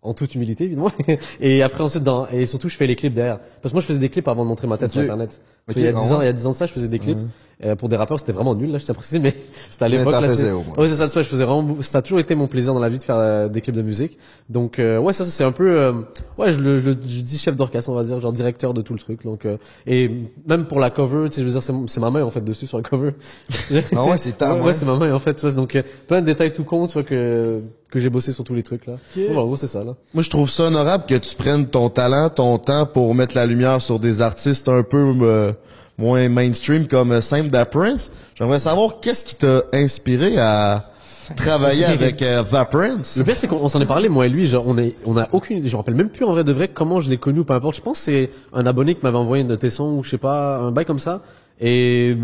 en 0.04 0.14
toute 0.14 0.36
humilité 0.36 0.66
évidemment 0.66 0.92
et 1.42 1.64
après 1.64 1.84
ensuite 1.84 2.04
dans 2.04 2.28
et 2.28 2.46
surtout 2.46 2.70
je 2.70 2.76
fais 2.76 2.86
les 2.86 2.96
clips 2.96 3.14
derrière 3.14 3.40
parce 3.40 3.72
que 3.72 3.78
moi 3.78 3.82
je 3.82 3.88
faisais 3.88 3.98
des 3.98 4.10
clips 4.10 4.28
avant 4.28 4.44
de 4.44 4.50
montrer 4.50 4.68
ma 4.68 4.78
tête 4.78 4.92
sur 4.92 5.02
internet 5.02 5.42
Ok, 5.68 5.78
il 5.78 5.82
y 5.82 5.88
a 5.88 5.94
ah 5.96 6.00
10 6.00 6.14
ans 6.14 6.22
il 6.22 6.26
y 6.26 6.28
a 6.28 6.34
10 6.34 6.46
ans 6.46 6.52
de 6.52 6.56
ça 6.56 6.68
je 6.68 6.74
faisais 6.74 6.88
des 6.88 7.00
clips 7.00 7.18
Euh, 7.64 7.74
pour 7.78 7.88
des 7.88 7.95
rappeurs 7.95 8.20
c'était 8.20 8.34
vraiment 8.34 8.53
nul 8.53 8.70
là 8.70 8.80
je 8.80 8.86
t'apprécie 8.86 9.18
mais 9.22 9.34
c'était 9.70 9.86
à 9.86 9.88
l'époque 9.88 10.12
là 10.12 10.24
faisais 10.24 10.43
c'est- 10.43 10.51
au 10.51 10.62
moins. 10.62 10.76
ouais 10.78 10.89
c'est 10.89 10.95
ça 10.95 11.08
tu 11.08 11.14
vois, 11.14 11.22
je 11.22 11.28
faisais 11.30 11.45
vraiment 11.45 11.78
ça 11.80 11.99
a 11.99 12.01
toujours 12.01 12.20
été 12.20 12.36
mon 12.36 12.47
plaisir 12.49 12.74
dans 12.74 12.82
la 12.82 12.89
vie 12.89 12.97
de 12.97 13.03
faire 13.03 13.16
euh, 13.16 13.47
des 13.47 13.62
clips 13.62 13.76
de 13.78 13.82
musique. 13.82 14.18
Donc 14.49 14.78
euh, 14.78 14.99
ouais 14.99 15.14
ça, 15.14 15.24
ça, 15.24 15.32
c'est 15.32 15.45
un 15.45 15.53
peu 15.53 15.70
euh, 15.80 15.93
ouais 16.38 16.51
je 16.51 16.60
le, 16.60 16.80
je, 16.82 16.86
le- 16.89 16.97
je 17.08 17.22
dis 17.22 17.38
chef 17.38 17.56
d'orchestre 17.56 17.89
on 17.89 17.95
va 17.95 18.03
dire 18.03 18.20
genre 18.20 18.34
directeur 18.34 18.74
de 18.74 18.82
tout 18.82 18.91
le 18.91 18.99
truc. 18.99 19.24
Donc 19.24 19.45
euh, 19.45 19.56
et 19.88 20.12
même 20.45 20.66
pour 20.66 20.82
la 20.82 20.89
cover 20.89 21.30
tu 21.30 21.36
sais 21.36 21.41
je 21.43 21.45
veux 21.47 21.51
dire 21.58 21.64
c'est 21.88 21.99
ma 22.01 22.12
main 22.12 22.24
en 22.24 22.30
fait 22.30 22.43
dessus 22.43 22.68
sur 22.68 22.76
la 22.78 22.84
cover. 22.84 23.12
Ah 23.95 24.03
ouais, 24.06 24.18
c'est 24.18 24.38
ta 24.38 24.51
ouais, 24.53 24.60
main. 24.60 24.66
ouais, 24.66 24.74
c'est 24.74 24.86
ma 24.86 24.97
main 24.97 25.14
en 25.14 25.20
fait 25.20 25.36
tu 25.36 25.41
vois, 25.47 25.56
donc 25.56 25.76
euh, 25.78 25.84
plein 26.08 26.20
de 26.22 26.26
détails 26.26 26.51
tout 26.51 26.66
con 26.66 26.88
tu 26.88 26.93
vois 26.93 27.03
que 27.03 27.62
que 27.89 27.99
j'ai 28.01 28.10
bossé 28.10 28.34
sur 28.34 28.43
tous 28.43 28.53
les 28.56 28.64
trucs 28.64 28.86
là. 28.86 28.97
Bon, 29.16 29.38
en 29.38 29.45
gros 29.45 29.56
c'est 29.56 29.68
ça 29.68 29.82
là. 29.86 29.95
Moi, 30.14 30.22
je 30.24 30.30
trouve 30.30 30.49
ça 30.49 30.64
honorable 30.64 31.06
que 31.08 31.16
tu 31.16 31.34
prennes 31.38 31.68
ton 31.68 31.89
talent, 31.89 32.28
ton 32.30 32.58
temps 32.58 32.86
pour 32.86 33.16
mettre 33.16 33.36
la 33.38 33.45
lumière 33.45 33.82
sur 33.82 33.99
des 33.99 34.22
artistes 34.22 34.68
un 34.68 34.84
peu 34.84 35.14
euh, 35.22 35.53
moins 35.98 36.28
mainstream 36.30 36.88
comme 36.88 37.22
Simple 37.22 37.66
Prince. 37.72 38.12
J'aimerais 38.36 38.60
savoir 38.60 39.00
qu'est-ce 39.00 39.26
qui 39.26 39.36
t'a 39.36 39.64
inspiré 39.74 40.38
à 40.38 40.91
travailler 41.36 41.86
avec 41.86 42.22
euh, 42.22 42.43
The 42.43 42.70
Prince? 42.70 43.18
Le 43.18 43.24
pire, 43.24 43.36
c'est 43.36 43.48
qu'on 43.48 43.58
on 43.58 43.70
s'en 43.70 43.82
est 43.82 43.86
parlé, 43.86 44.10
moi 44.10 44.26
et 44.26 44.30
lui, 44.30 44.46
genre, 44.46 44.66
on 44.68 44.78
est, 44.78 44.96
on 45.06 45.18
a 45.18 45.28
aucune 45.32 45.58
idée, 45.58 45.70
je 45.70 45.74
me 45.74 45.78
rappelle 45.78 45.96
même 45.96 46.10
plus 46.10 46.26
en 46.26 46.32
vrai 46.32 46.43
de 46.43 46.52
vrai 46.52 46.68
comment 46.68 47.00
je 47.00 47.10
l'ai 47.10 47.18
connu 47.18 47.39
ou 47.39 47.46
peu 47.46 47.54
importe. 47.54 47.78
Je 47.78 47.82
pense 47.82 48.00
que 48.00 48.06
c'est 48.06 48.30
un 48.54 48.66
abonné 48.66 48.96
qui 48.96 49.02
m'avait 49.04 49.18
envoyé 49.18 49.41
une 49.41 49.48
de 49.48 49.56
tes 49.56 49.70
sons 49.70 49.96
ou 49.98 50.04
je 50.04 50.12
sais 50.12 50.18
pas, 50.18 50.58
un 50.58 50.72
bail 50.72 50.86
comme 50.86 51.00
ça. 51.00 51.22
Et, 51.62 52.16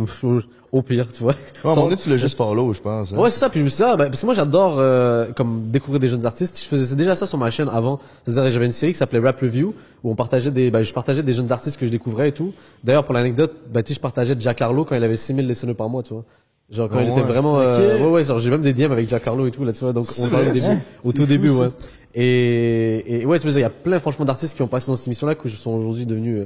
au 0.72 0.82
pire, 0.82 1.12
tu 1.12 1.24
vois. 1.24 1.34
Ouais, 1.34 1.38
à 1.64 1.68
un 1.68 1.76
moment 1.76 1.84
donné, 1.90 1.98
tu 1.98 2.10
l'as 2.10 2.18
juste 2.18 2.38
follow, 2.38 2.72
je 2.74 2.80
pense. 2.82 3.12
hein. 3.14 3.20
Ouais, 3.20 3.30
c'est 3.30 3.40
ça. 3.40 3.50
Puis 3.50 3.60
je 3.60 3.64
me 3.66 3.70
suis 3.70 3.78
dit, 3.84 3.90
ah, 3.92 3.96
bah, 3.98 4.06
parce 4.06 4.22
que 4.22 4.26
moi 4.26 4.36
j'adore 4.36 4.76
euh, 4.80 5.28
comme 5.36 5.70
découvrir 5.70 6.00
des 6.00 6.08
jeunes 6.08 6.26
artistes. 6.26 6.60
Je 6.62 6.66
faisais 6.66 6.96
déjà 6.96 7.16
ça 7.16 7.28
sur 7.28 7.38
ma 7.38 7.52
chaîne 7.52 7.68
avant. 7.70 8.00
J'avais 8.28 8.66
une 8.66 8.72
série 8.72 8.94
qui 8.94 8.98
s'appelait 8.98 9.20
Rap 9.20 9.40
Review 9.42 9.74
où 10.04 10.12
on 10.12 10.16
partageait 10.16 10.52
des, 10.52 10.72
bah, 10.72 10.82
je 10.84 10.94
partageais 10.94 11.24
des 11.24 11.34
jeunes 11.34 11.52
artistes 11.52 11.78
que 11.78 11.86
je 11.86 11.92
découvrais 11.92 12.30
et 12.30 12.32
tout. 12.32 12.54
D'ailleurs, 12.84 13.04
pour 13.04 13.14
l'anecdote, 13.14 13.54
bah, 13.72 13.82
sais, 13.86 13.94
je 13.94 14.00
partageais 14.00 14.36
Giancarlo 14.40 14.86
quand 14.86 14.96
il 14.96 15.04
avait 15.04 15.18
6000 15.18 15.48
listeners 15.48 15.74
par 15.74 15.90
mois, 15.90 16.04
tu 16.04 16.14
vois. 16.14 16.24
Genre 16.70 16.88
quand 16.88 17.00
Ah 17.00 17.04
il 17.04 17.10
était 17.10 17.20
ouais. 17.20 17.28
vraiment, 17.28 17.60
euh, 17.60 18.00
ouais, 18.00 18.08
ouais, 18.10 18.24
genre 18.24 18.40
j'ai 18.40 18.50
même 18.50 18.62
des 18.62 18.72
DM 18.72 18.94
avec 18.94 19.10
Giancarlo 19.10 19.46
et 19.46 19.52
tout 19.52 19.66
là, 19.66 19.74
tu 19.74 19.80
vois. 19.82 19.92
Donc 19.92 20.06
on 20.20 20.28
parle 20.30 20.44
au 20.44 20.46
début, 20.48 20.60
ça? 20.60 20.76
au 21.04 21.12
tout 21.12 21.26
début, 21.26 21.50
ouais. 21.50 21.68
Et, 22.16 23.22
et 23.22 23.26
ouais, 23.26 23.40
tu 23.40 23.48
vois, 23.48 23.60
il 23.60 23.62
y 23.62 23.66
a 23.66 23.70
plein 23.70 24.00
franchement 24.00 24.26
d'artistes 24.26 24.56
qui 24.56 24.62
ont 24.62 24.68
passé 24.68 24.88
dans 24.88 24.96
cette 24.96 25.08
émission-là 25.08 25.36
qui 25.36 25.50
sont 25.50 25.72
aujourd'hui 25.72 26.06
devenus 26.06 26.40
euh, 26.42 26.46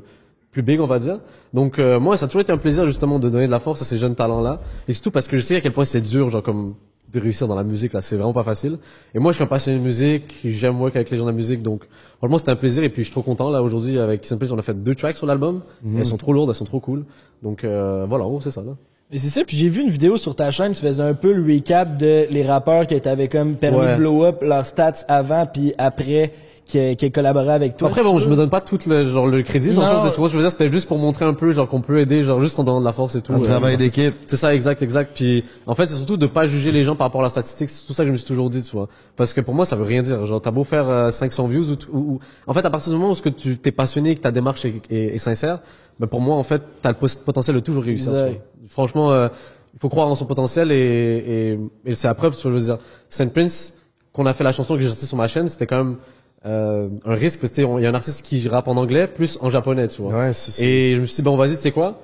plus 0.55 0.63
big, 0.63 0.79
on 0.79 0.87
va 0.87 0.99
dire. 0.99 1.19
Donc 1.53 1.79
euh, 1.79 1.99
moi, 1.99 2.15
ça 2.15 2.25
a 2.25 2.27
toujours 2.29 2.41
été 2.41 2.53
un 2.53 2.57
plaisir 2.57 2.85
justement 2.85 3.19
de 3.19 3.27
donner 3.29 3.45
de 3.45 3.51
la 3.51 3.59
force 3.59 3.81
à 3.81 3.85
ces 3.85 3.97
jeunes 3.97 4.15
talents-là, 4.15 4.61
et 4.87 4.93
surtout 4.93 5.11
parce 5.11 5.27
que 5.27 5.37
je 5.37 5.43
sais 5.43 5.57
à 5.57 5.61
quel 5.61 5.73
point 5.73 5.83
c'est 5.83 5.99
dur, 6.01 6.29
genre 6.29 6.41
comme 6.41 6.75
de 7.13 7.19
réussir 7.19 7.47
dans 7.47 7.55
la 7.55 7.63
musique 7.63 7.91
là, 7.93 8.01
c'est 8.01 8.15
vraiment 8.15 8.33
pas 8.33 8.43
facile. 8.43 8.77
Et 9.13 9.19
moi, 9.19 9.31
je 9.31 9.35
suis 9.35 9.43
un 9.43 9.47
passionné 9.47 9.77
de 9.79 9.83
musique, 9.83 10.33
j'aime 10.45 10.79
work 10.81 10.95
avec 10.95 11.09
les 11.09 11.17
gens 11.17 11.25
de 11.25 11.29
la 11.29 11.35
musique, 11.35 11.61
donc 11.61 11.83
franchement, 12.19 12.37
c'était 12.37 12.51
un 12.51 12.55
plaisir. 12.55 12.83
Et 12.83 12.89
puis 12.89 13.01
je 13.01 13.07
suis 13.07 13.11
trop 13.11 13.21
content 13.21 13.49
là 13.49 13.61
aujourd'hui 13.61 13.99
avec 13.99 14.25
Simple, 14.25 14.45
on 14.51 14.57
a 14.57 14.61
fait 14.61 14.81
deux 14.81 14.95
tracks 14.95 15.17
sur 15.17 15.25
l'album. 15.27 15.61
Mhm. 15.83 15.97
Elles 15.99 16.05
sont 16.05 16.17
trop 16.17 16.31
lourdes, 16.33 16.49
elles 16.49 16.55
sont 16.55 16.63
trop 16.65 16.79
cool. 16.79 17.03
Donc 17.43 17.63
euh, 17.63 18.05
voilà, 18.07 18.23
gros, 18.23 18.39
c'est 18.41 18.51
ça 18.51 18.61
là. 18.61 18.71
Et 19.11 19.19
c'est 19.19 19.29
ça, 19.29 19.43
puis 19.45 19.55
j'ai 19.55 19.67
vu 19.69 19.81
une 19.81 19.89
vidéo 19.91 20.17
sur 20.17 20.35
ta 20.35 20.49
chaîne, 20.51 20.71
tu 20.73 20.81
faisais 20.81 21.03
un 21.03 21.13
peu 21.13 21.31
le 21.31 21.43
recap 21.53 21.95
de 21.97 22.25
les 22.31 22.43
rappeurs 22.43 22.87
qui 22.87 22.99
t'avaient 22.99 23.27
comme 23.27 23.53
permis 23.55 23.77
Ouais. 23.79 23.91
de 23.91 23.97
blow 23.97 24.23
up 24.23 24.41
leurs 24.41 24.65
stats 24.65 25.05
avant 25.07 25.45
puis 25.45 25.73
après 25.77 26.31
qui, 26.65 26.95
qui 26.95 27.11
collaboraient 27.11 27.53
avec 27.53 27.77
toi. 27.77 27.87
Après 27.89 28.01
bon, 28.03 28.17
je 28.17 28.27
me 28.27 28.35
donne 28.35 28.49
pas 28.49 28.59
tout 28.59 28.79
le 28.87 29.05
genre 29.05 29.27
le 29.27 29.43
crédit. 29.43 29.69
Non. 29.69 29.83
sens 29.85 30.03
de- 30.03 30.09
tu 30.13 30.19
vois, 30.19 30.29
je 30.29 30.35
veux 30.35 30.41
dire, 30.41 30.49
c'était 30.51 30.71
juste 30.71 30.87
pour 30.87 30.97
montrer 30.97 31.23
un 31.23 31.33
peu 31.35 31.51
genre 31.51 31.67
qu'on 31.67 31.81
peut 31.81 31.99
aider, 31.99 32.23
genre 32.23 32.41
juste 32.41 32.57
en 32.57 32.63
donnant 32.63 32.79
de 32.79 32.85
la 32.85 32.91
force 32.93 33.15
et 33.15 33.21
tout. 33.21 33.33
Un 33.33 33.39
Euh, 33.39 33.43
travail 33.43 33.73
c'est- 33.73 33.77
d'équipe. 33.77 34.13
C'est 34.25 34.35
ça, 34.37 34.53
exact, 34.55 34.81
exact. 34.81 35.11
Puis 35.13 35.43
en 35.67 35.75
fait, 35.75 35.85
c'est 35.87 35.95
surtout 35.95 36.17
de 36.17 36.25
pas 36.25 36.47
juger 36.47 36.71
les 36.71 36.83
gens 36.83 36.95
par 36.95 37.05
rapport 37.07 37.21
à 37.21 37.25
leurs 37.25 37.31
statistiques. 37.31 37.69
C'est 37.69 37.85
tout 37.85 37.93
ça 37.93 38.03
que 38.03 38.07
je 38.07 38.11
me 38.13 38.17
suis 38.17 38.25
toujours 38.27 38.49
dit, 38.49 38.63
tu 38.63 38.71
vois. 38.75 38.89
Parce 39.15 39.33
que 39.33 39.41
pour 39.41 39.53
moi, 39.53 39.65
ça 39.65 39.75
veut 39.75 39.83
rien 39.83 40.01
dire. 40.01 40.25
Genre, 40.25 40.41
t'as 40.41 40.51
beau 40.51 40.63
faire 40.63 40.89
euh, 40.89 41.11
500 41.11 41.47
views 41.47 41.69
ou, 41.71 41.75
ou, 41.91 41.97
ou- 42.13 42.19
en 42.47 42.53
fait, 42.53 42.65
à 42.65 42.69
partir 42.71 42.91
du 42.91 42.97
moment 42.97 43.11
où 43.11 43.15
ce 43.15 43.21
que 43.21 43.29
tu 43.29 43.57
t'es 43.57 43.71
passionné, 43.71 44.15
que 44.15 44.21
ta 44.21 44.31
démarche 44.31 44.65
est, 44.65 44.81
est, 44.89 45.15
est 45.15 45.17
sincère, 45.19 45.59
ben 45.99 46.07
pour 46.07 46.19
moi, 46.21 46.35
en 46.35 46.43
fait, 46.43 46.63
t'as 46.81 46.89
le 46.89 46.95
potentiel 47.23 47.55
de 47.55 47.61
toujours 47.61 47.83
réussir. 47.83 48.11
tu 48.11 48.17
Exact. 48.17 48.29
vois. 48.31 48.39
Franchement, 48.69 49.11
euh, 49.11 49.27
il 49.75 49.79
faut 49.79 49.89
croire 49.89 50.07
en 50.07 50.15
son 50.15 50.25
potentiel 50.25 50.71
et, 50.71 50.75
et, 50.75 51.59
et 51.91 51.95
c'est 51.95 52.07
la 52.07 52.15
preuve. 52.15 52.35
tu 52.35 52.41
vois, 52.41 52.51
Je 52.51 52.57
veux 52.57 52.63
dire, 52.65 52.77
Saint 53.07 53.27
Prince, 53.27 53.73
qu'on 54.13 54.25
a 54.25 54.33
fait 54.33 54.43
la 54.45 54.51
chanson 54.53 54.75
que 54.75 54.81
j'ai 54.81 54.87
sortie 54.87 55.05
sur 55.05 55.17
ma 55.17 55.27
chaîne, 55.27 55.47
c'était 55.49 55.65
quand 55.67 55.77
même 55.83 55.97
euh, 56.45 56.89
un 57.05 57.13
risque 57.15 57.39
parce 57.41 57.51
que 57.51 57.55
tu 57.55 57.61
sais, 57.61 57.67
on- 57.67 57.79
il 57.79 57.83
y 57.83 57.85
a 57.85 57.89
un 57.89 57.93
artiste 57.95 58.21
qui 58.23 58.47
rappe 58.47 58.67
en 58.67 58.77
anglais 58.77 59.07
plus 59.07 59.37
en 59.41 59.49
japonais, 59.49 59.87
tu 59.87 60.01
vois. 60.01 60.13
Ouais. 60.13 60.31
Et 60.59 60.95
je 60.95 61.01
me 61.01 61.05
suis 61.05 61.17
dit, 61.17 61.21
bon, 61.23 61.35
vas-y, 61.35 61.51
tu 61.55 61.57
sais 61.61 61.71
quoi? 61.71 61.99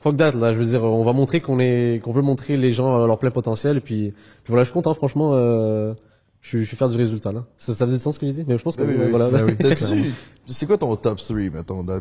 Fuck 0.00 0.16
that, 0.16 0.32
là. 0.32 0.52
Je 0.52 0.58
veux 0.58 0.64
dire, 0.64 0.82
on 0.82 1.04
va 1.04 1.12
montrer 1.12 1.40
qu'on 1.40 1.60
est, 1.60 2.00
qu'on 2.02 2.10
veut 2.12 2.22
montrer 2.22 2.56
les 2.56 2.72
gens 2.72 3.02
à 3.02 3.06
leur 3.06 3.18
plein 3.18 3.30
potentiel. 3.30 3.76
Et 3.76 3.80
puis, 3.80 4.10
puis 4.10 4.48
voilà, 4.48 4.62
je 4.64 4.68
suis 4.68 4.74
content, 4.74 4.94
franchement, 4.94 5.30
euh, 5.34 5.94
je, 6.40 6.48
suis- 6.48 6.58
je 6.60 6.64
suis 6.64 6.76
fier 6.76 6.88
du 6.88 6.96
résultat, 6.96 7.30
là. 7.32 7.44
Ça, 7.58 7.74
ça 7.74 7.84
faisait 7.86 7.98
du 7.98 8.02
sens 8.02 8.14
ce 8.16 8.20
que 8.20 8.26
j'ai 8.26 8.32
dit? 8.32 8.44
Mais 8.48 8.58
je 8.58 8.62
pense 8.62 8.76
que, 8.76 8.82
Oui, 8.82 8.94
oui, 8.98 9.10
voilà. 9.10 9.28
Ben 9.30 9.44
oui. 9.46 10.12
C'est 10.46 10.66
quoi 10.66 10.76
ton 10.78 10.96
top 10.96 11.18
3, 11.18 11.36
mettons, 11.52 11.84
de, 11.84 12.00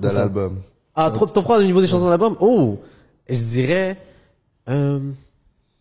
de 0.00 0.08
l'album? 0.08 0.56
Ah, 0.96 1.10
top 1.12 1.32
3 1.32 1.58
au 1.60 1.62
niveau 1.62 1.80
des 1.80 1.86
chansons 1.86 2.06
de 2.06 2.10
l'album? 2.10 2.36
Oh! 2.40 2.78
Je 3.28 3.38
dirais, 3.38 3.98
euh, 4.68 4.98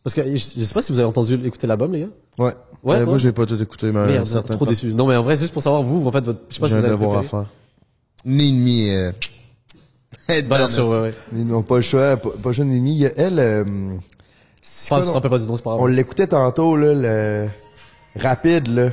parce 0.07 0.15
que 0.15 0.23
je, 0.35 0.59
je 0.59 0.63
sais 0.63 0.73
pas 0.73 0.81
si 0.81 0.93
vous 0.93 0.99
avez 1.01 1.07
entendu 1.09 1.33
écouter 1.45 1.67
l'album, 1.67 1.91
les 1.91 1.99
gars. 2.01 2.05
Ouais. 2.39 2.53
Ouais, 2.83 2.95
Euh, 2.95 2.99
ouais. 2.99 3.05
Moi, 3.05 3.17
j'ai 3.17 3.33
pas 3.33 3.45
tout 3.45 3.61
écouté, 3.61 3.91
mais 3.91 3.99
un 3.99 4.05
Merde, 4.07 4.25
certain 4.25 4.53
trop 4.53 4.63
temps. 4.63 4.71
déçu. 4.71 4.93
Non, 4.93 5.05
mais 5.05 5.17
en 5.17 5.23
vrai, 5.23 5.35
c'est 5.35 5.41
juste 5.43 5.53
pour 5.53 5.61
savoir, 5.63 5.81
vous, 5.83 6.07
en 6.07 6.11
fait, 6.11 6.23
votre, 6.23 6.39
je 6.49 6.55
sais 6.55 6.61
pas 6.61 6.67
si 6.69 6.73
un 6.75 6.79
vous 6.79 6.85
avez 6.85 6.93
devoir 6.93 7.17
à 7.19 7.23
faire. 7.23 7.45
Ni 8.25 8.51
demi. 8.53 8.89
Euh... 8.89 9.11
Valeur 10.47 10.71
sûre, 10.71 10.87
ouais, 10.87 10.99
ouais. 10.99 11.13
Ils 11.33 11.45
n'ont 11.45 11.61
pas 11.61 11.75
le 11.75 11.81
choix, 11.81 12.15
pas, 12.15 12.29
pas 12.29 12.49
le 12.49 12.53
choix. 12.53 12.65
Il 12.65 12.87
y 12.87 13.05
a 13.05 13.11
elle, 13.17 13.39
euh, 13.39 13.65
c'est 14.61 14.95
non? 14.95 15.11
rappelle 15.11 15.29
pas 15.31 15.39
du 15.39 15.45
nom, 15.45 15.57
c'est 15.57 15.63
pas 15.63 15.71
grave. 15.71 15.81
On 15.81 15.87
l'écoutait 15.87 16.27
tantôt, 16.27 16.77
là, 16.77 16.93
le 16.93 17.47
rapide, 18.15 18.67
là. 18.67 18.89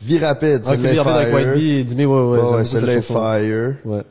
Vie 0.00 0.18
rapide, 0.18 0.62
Ah, 0.64 0.72
ok, 0.72 0.80
celle-là 0.80 0.88
est 0.88 0.92
il 0.92 0.96
y 0.96 0.98
a 0.98 1.02
avec. 1.02 1.34
White 1.34 1.54
Bee 1.54 1.70
et 1.72 1.86
Jimmy, 1.86 2.06
ouais, 2.06 2.12
ouais, 2.14 2.20
Ouais, 2.22 2.38
ouais, 2.38 2.50
beaucoup 2.52 2.64
celle-là 2.64 2.92
est 2.92 3.02
cette 3.02 3.04
chanson. 3.08 3.20
fire. 3.20 3.74
Ouais. 3.84 4.02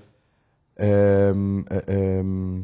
Euh, 0.81 1.61
euh, 1.71 1.81
euh, 1.89 2.59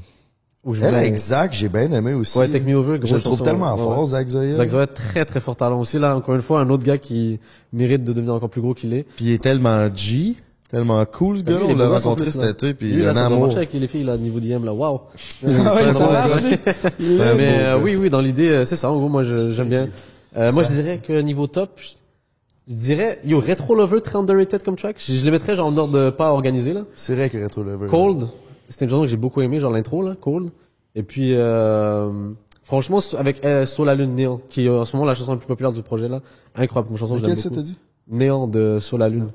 elle, 0.83 0.95
exact, 0.95 1.53
j'ai 1.53 1.69
bien 1.69 1.91
aimé 1.91 2.13
aussi. 2.13 2.37
Ouais, 2.37 2.47
Take 2.47 2.65
Me 2.65 2.75
Over, 2.75 2.99
Je 3.03 3.15
le 3.15 3.21
trouve 3.21 3.41
tellement 3.41 3.73
ouais, 3.75 3.79
fort, 3.81 3.99
ouais. 3.99 4.05
Zach 4.05 4.27
Zoya. 4.27 4.53
Zach 4.55 4.69
Zoya, 4.69 4.87
très 4.87 5.25
très 5.25 5.39
fort 5.39 5.55
talent 5.55 5.79
aussi 5.79 5.97
là. 5.99 6.15
Encore 6.15 6.35
une 6.35 6.41
fois, 6.41 6.59
un 6.59 6.69
autre 6.69 6.83
gars 6.85 6.97
qui 6.97 7.39
mérite 7.73 8.03
de 8.03 8.11
devenir 8.13 8.33
encore 8.33 8.49
plus 8.49 8.61
gros 8.61 8.73
qu'il 8.73 8.93
est. 8.93 9.03
Puis 9.15 9.25
il 9.25 9.31
est 9.33 9.41
tellement 9.41 9.87
G, 9.95 10.35
tellement 10.69 11.03
cool, 11.05 11.37
ce 11.39 11.43
gars-là. 11.43 11.61
est 11.65 11.73
On 11.73 11.77
l'a 11.77 11.87
rencontré 11.87 12.29
cet 12.31 12.43
été, 12.43 12.73
puis 12.73 12.91
Lui, 12.91 13.03
là, 13.03 13.11
un 13.11 13.13
ça 13.13 13.25
amour. 13.27 13.55
avec 13.55 13.73
les 13.73 13.87
filles 13.87 14.03
là, 14.03 14.17
niveau 14.17 14.39
DM 14.39 14.65
là. 14.65 14.73
Waouh. 14.73 14.99
Est- 15.43 16.59
Mais 16.99 17.59
euh, 17.63 17.79
oui, 17.79 17.95
oui, 17.95 18.09
dans 18.09 18.21
l'idée, 18.21 18.49
euh, 18.49 18.65
c'est 18.65 18.75
ça. 18.75 18.91
En 18.91 18.97
gros, 18.97 19.09
moi, 19.09 19.23
j'aime 19.23 19.69
bien. 19.69 19.87
Euh, 20.37 20.51
moi, 20.51 20.63
je 20.63 20.73
dirais 20.73 20.99
que 21.05 21.19
niveau 21.21 21.47
top, 21.47 21.71
je- 21.77 21.87
je 22.67 22.75
dirais, 22.75 23.19
yo, 23.25 23.39
Retro 23.39 23.73
Lover, 23.75 24.01
très 24.01 24.17
underrated 24.17 24.61
comme 24.61 24.75
track. 24.75 24.97
Je, 24.99 25.13
je 25.13 25.25
les 25.25 25.31
mettrais 25.31 25.55
genre 25.55 25.67
en 25.67 25.77
ordre 25.77 25.97
de 25.97 26.09
pas 26.11 26.31
organisé 26.31 26.73
là. 26.73 26.81
C'est 26.95 27.15
vrai 27.15 27.29
que 27.29 27.41
Retro 27.41 27.63
Lover. 27.63 27.87
Cold, 27.87 28.27
c'était 28.69 28.85
une 28.85 28.91
chanson 28.91 29.01
que 29.03 29.07
j'ai 29.09 29.17
beaucoup 29.17 29.41
aimé, 29.41 29.59
genre 29.59 29.71
l'intro 29.71 30.01
là, 30.01 30.15
Cold. 30.19 30.49
Et 30.95 31.03
puis 31.03 31.33
euh, 31.35 32.29
franchement 32.63 32.99
avec 33.17 33.43
euh, 33.45 33.65
sur 33.65 33.85
la 33.85 33.95
lune 33.95 34.15
néant, 34.15 34.39
qui 34.47 34.65
est 34.65 34.69
en 34.69 34.85
ce 34.85 34.95
moment 34.95 35.05
la 35.07 35.15
chanson 35.15 35.31
la 35.33 35.37
plus 35.37 35.47
populaire 35.47 35.71
du 35.71 35.81
projet 35.83 36.07
là, 36.07 36.21
incroyable 36.55 36.87
comme 36.89 36.97
chanson, 36.97 37.15
ça, 37.19 37.27
beaucoup. 37.27 37.49
t'as 37.49 37.61
dit? 37.61 37.75
Néant 38.07 38.47
de 38.47 38.79
sur 38.79 38.97
la 38.97 39.07
lune, 39.09 39.27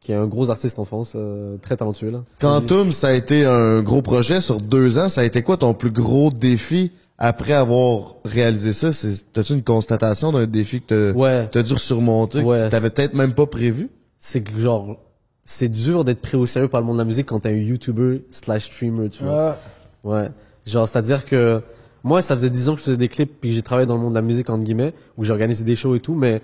qui 0.00 0.12
est 0.12 0.14
un 0.14 0.26
gros 0.26 0.50
artiste 0.50 0.78
en 0.78 0.84
France, 0.84 1.12
euh, 1.14 1.56
très 1.58 1.76
talentueux 1.76 2.10
là. 2.10 2.22
Quantum, 2.40 2.92
ça 2.92 3.08
a 3.08 3.12
été 3.12 3.44
un 3.44 3.82
gros 3.82 4.00
projet 4.02 4.40
sur 4.40 4.58
deux 4.60 4.98
ans. 4.98 5.08
Ça 5.08 5.20
a 5.22 5.24
été 5.24 5.42
quoi 5.42 5.56
ton 5.58 5.74
plus 5.74 5.90
gros 5.90 6.30
défi 6.30 6.90
après 7.18 7.52
avoir 7.52 8.16
réalisé 8.24 8.72
ça, 8.72 8.92
c'est, 8.92 9.32
t'as-tu 9.32 9.52
une 9.54 9.62
constatation 9.62 10.32
d'un 10.32 10.46
défi 10.46 10.80
que 10.80 11.12
t'as, 11.12 11.18
Ouais. 11.18 11.62
dû 11.62 11.78
surmonter, 11.78 12.40
Ouais, 12.42 12.56
que 12.58 12.70
t'avais 12.70 12.88
c'est- 12.88 12.94
peut-être 12.96 13.14
même 13.14 13.34
pas 13.34 13.46
prévu? 13.46 13.88
C'est 14.18 14.42
que 14.42 14.58
genre, 14.58 14.96
c'est 15.44 15.68
dur 15.68 16.04
d'être 16.04 16.20
pris 16.20 16.36
au 16.36 16.46
sérieux 16.46 16.68
par 16.68 16.80
le 16.80 16.86
monde 16.86 16.96
de 16.96 17.00
la 17.00 17.04
musique 17.04 17.26
quand 17.26 17.40
t'es 17.40 17.50
un 17.50 17.52
YouTuber 17.52 18.24
slash 18.30 18.66
streamer, 18.66 19.08
tu 19.10 19.24
vois. 19.24 19.50
Ah, 19.50 19.58
Ouais. 20.04 20.28
Genre, 20.66 20.86
c'est-à-dire 20.88 21.24
que 21.24 21.60
moi, 22.02 22.20
ça 22.22 22.34
faisait 22.34 22.50
10 22.50 22.68
ans 22.68 22.74
que 22.74 22.80
je 22.80 22.84
faisais 22.84 22.96
des 22.96 23.08
clips 23.08 23.40
puis 23.40 23.50
que 23.50 23.56
j'ai 23.56 23.62
travaillé 23.62 23.86
dans 23.86 23.94
le 23.96 24.00
monde 24.02 24.12
de 24.12 24.18
la 24.18 24.22
musique, 24.22 24.50
entre 24.50 24.62
guillemets, 24.64 24.92
où 25.16 25.24
j'ai 25.24 25.32
organisé 25.32 25.64
des 25.64 25.76
shows 25.76 25.94
et 25.94 26.00
tout, 26.00 26.14
mais 26.14 26.42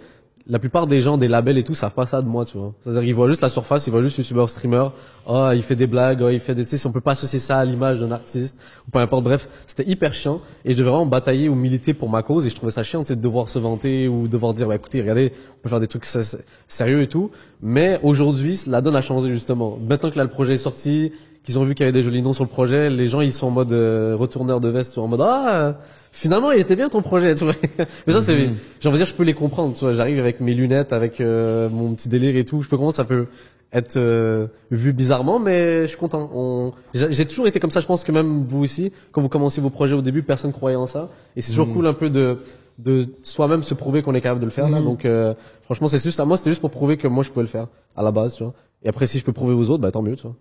la 0.51 0.59
plupart 0.59 0.87
des 0.87 1.01
gens, 1.01 1.17
des 1.17 1.29
labels 1.29 1.57
et 1.59 1.63
tout, 1.63 1.75
savent 1.75 1.95
pas 1.95 2.07
ça 2.07 2.21
de 2.21 2.27
moi, 2.27 2.45
tu 2.45 2.59
vois. 2.59 2.75
C'est-à-dire 2.81 3.03
qu'ils 3.03 3.15
voient 3.15 3.29
juste 3.29 3.41
la 3.41 3.49
surface, 3.49 3.87
ils 3.87 3.91
voient 3.91 4.03
juste 4.03 4.19
YouTuber, 4.19 4.47
streamer, 4.49 4.89
ah, 5.27 5.53
il 5.55 5.63
fait 5.63 5.77
des 5.77 5.87
blagues, 5.87 6.23
ah, 6.25 6.33
il 6.33 6.41
fait 6.41 6.55
des, 6.55 6.65
tu 6.65 6.77
sais, 6.77 6.87
on 6.89 6.93
peut 6.93 7.01
pas 7.01 7.13
associer 7.13 7.39
ça 7.39 7.59
à 7.59 7.65
l'image 7.65 8.01
d'un 8.01 8.11
artiste, 8.11 8.59
ou 8.87 8.91
peu 8.91 8.99
importe, 8.99 9.23
bref, 9.25 9.49
c'était 9.67 9.89
hyper 9.89 10.13
chiant, 10.13 10.41
et 10.65 10.73
je 10.73 10.79
devais 10.79 10.91
vraiment 10.91 11.07
batailler 11.07 11.49
ou 11.49 11.55
militer 11.55 11.95
pour 11.95 12.09
ma 12.11 12.23
cause, 12.23 12.47
et 12.47 12.51
je 12.51 12.57
trouvais 12.57 12.73
ça 12.73 12.83
chiant, 12.83 13.01
tu 13.01 13.07
sais, 13.07 13.17
de 13.17 13.21
devoir 13.21 13.49
se 13.49 13.59
vanter, 13.59 14.09
ou 14.09 14.29
devoir 14.29 14.53
dire, 14.53 14.67
bah, 14.69 14.75
écoutez, 14.75 15.01
regardez, 15.01 15.33
on 15.59 15.63
peut 15.63 15.69
faire 15.69 15.81
des 15.81 15.87
trucs 15.87 16.05
sé- 16.05 16.25
sé- 16.25 16.39
sérieux 16.67 17.03
et 17.03 17.09
tout, 17.09 17.31
mais 17.63 18.01
aujourd'hui, 18.03 18.61
la 18.67 18.81
donne 18.81 18.97
a 18.97 19.03
changé, 19.03 19.31
justement. 19.31 19.79
Maintenant 19.89 20.11
que 20.11 20.19
là, 20.19 20.25
le 20.25 20.31
projet 20.31 20.55
est 20.55 20.59
sorti, 20.59 21.13
qu'ils 21.45 21.59
ont 21.59 21.65
vu 21.65 21.75
qu'il 21.75 21.85
y 21.85 21.89
avait 21.89 21.93
des 21.93 22.03
jolis 22.03 22.23
noms 22.23 22.33
sur 22.33 22.45
le 22.45 22.51
projet, 22.51 22.91
les 22.91 23.07
gens 23.07 23.23
ils 23.23 23.33
sont 23.33 23.47
en 23.47 23.51
mode 23.51 23.73
euh, 23.73 24.15
retourneur 24.15 24.61
de 24.61 24.69
veste, 24.69 24.99
en 24.99 25.09
mode 25.09 25.23
ah 25.23 25.79
finalement 26.13 26.53
il 26.53 26.61
était 26.61 26.77
bien 26.77 26.89
ton 26.89 27.03
projet, 27.03 27.35
tu 27.35 27.45
vois. 27.45 27.55
Mais 28.07 28.13
ça 28.13 28.23
c'est, 28.23 28.37
j'ai 28.81 28.89
envie 28.89 28.99
de 28.99 29.05
dire 29.05 29.07
je 29.07 29.15
peux 29.15 29.25
les 29.25 29.35
comprendre, 29.35 29.75
tu 29.77 29.85
vois. 29.85 29.93
J'arrive 29.93 30.19
avec 30.19 30.41
mes 30.41 30.55
lunettes, 30.55 30.93
avec 30.93 31.21
euh, 31.21 31.69
mon 31.69 31.95
petit 31.95 32.09
délire 32.09 32.37
et 32.37 32.45
tout, 32.45 32.63
je 32.63 32.69
peux 32.69 32.77
comprendre 32.77 32.95
ça 32.95 33.05
peut 33.05 33.27
être 33.73 33.97
euh, 33.97 34.49
vu 34.71 34.93
bizarrement, 34.93 35.39
mais 35.39 35.83
je 35.83 35.87
suis 35.87 35.97
content. 35.97 36.29
On... 36.35 36.73
J'ai 36.93 37.25
toujours 37.25 37.47
été 37.47 37.61
comme 37.61 37.71
ça, 37.71 37.81
je 37.81 37.87
pense 37.87 38.03
que 38.03 38.13
même 38.13 38.45
vous 38.47 38.63
aussi, 38.63 38.93
quand 39.13 39.21
vous 39.21 39.29
commencez 39.29 39.61
vos 39.61 39.71
projets 39.71 39.95
au 39.95 40.03
début, 40.03 40.23
personne 40.23 40.53
croyait 40.53 40.77
en 40.77 40.87
ça, 40.87 41.09
et 41.37 41.41
c'est 41.41 41.53
toujours 41.53 41.73
cool 41.73 41.87
un 41.87 41.95
peu 41.95 42.11
de 42.11 42.39
de 42.79 43.07
soi-même 43.23 43.63
se 43.63 43.75
prouver 43.75 44.01
qu'on 44.01 44.15
est 44.15 44.23
capable 44.23 44.41
de 44.41 44.47
le 44.47 44.51
faire 44.51 44.69
là. 44.69 44.81
Donc 44.81 45.05
euh, 45.05 45.35
franchement 45.63 45.89
c'est 45.89 46.03
juste 46.03 46.19
à 46.19 46.25
moi, 46.25 46.37
c'était 46.37 46.51
juste 46.51 46.63
pour 46.63 46.71
prouver 46.71 46.97
que 46.97 47.09
moi 47.09 47.23
je 47.23 47.31
pouvais 47.31 47.43
le 47.43 47.49
faire 47.49 47.69
à 47.97 48.03
la 48.03 48.11
base, 48.11 48.35
tu 48.35 48.43
vois. 48.43 48.55
Et 48.83 48.89
après 48.89 49.07
si 49.07 49.19
je 49.19 49.25
peux 49.25 49.33
prouver 49.33 49.55
aux 49.55 49.71
autres, 49.71 49.83
bah 49.83 49.91
tant 49.91 50.03
mieux, 50.03 50.17
tu 50.17 50.23
vois. 50.23 50.37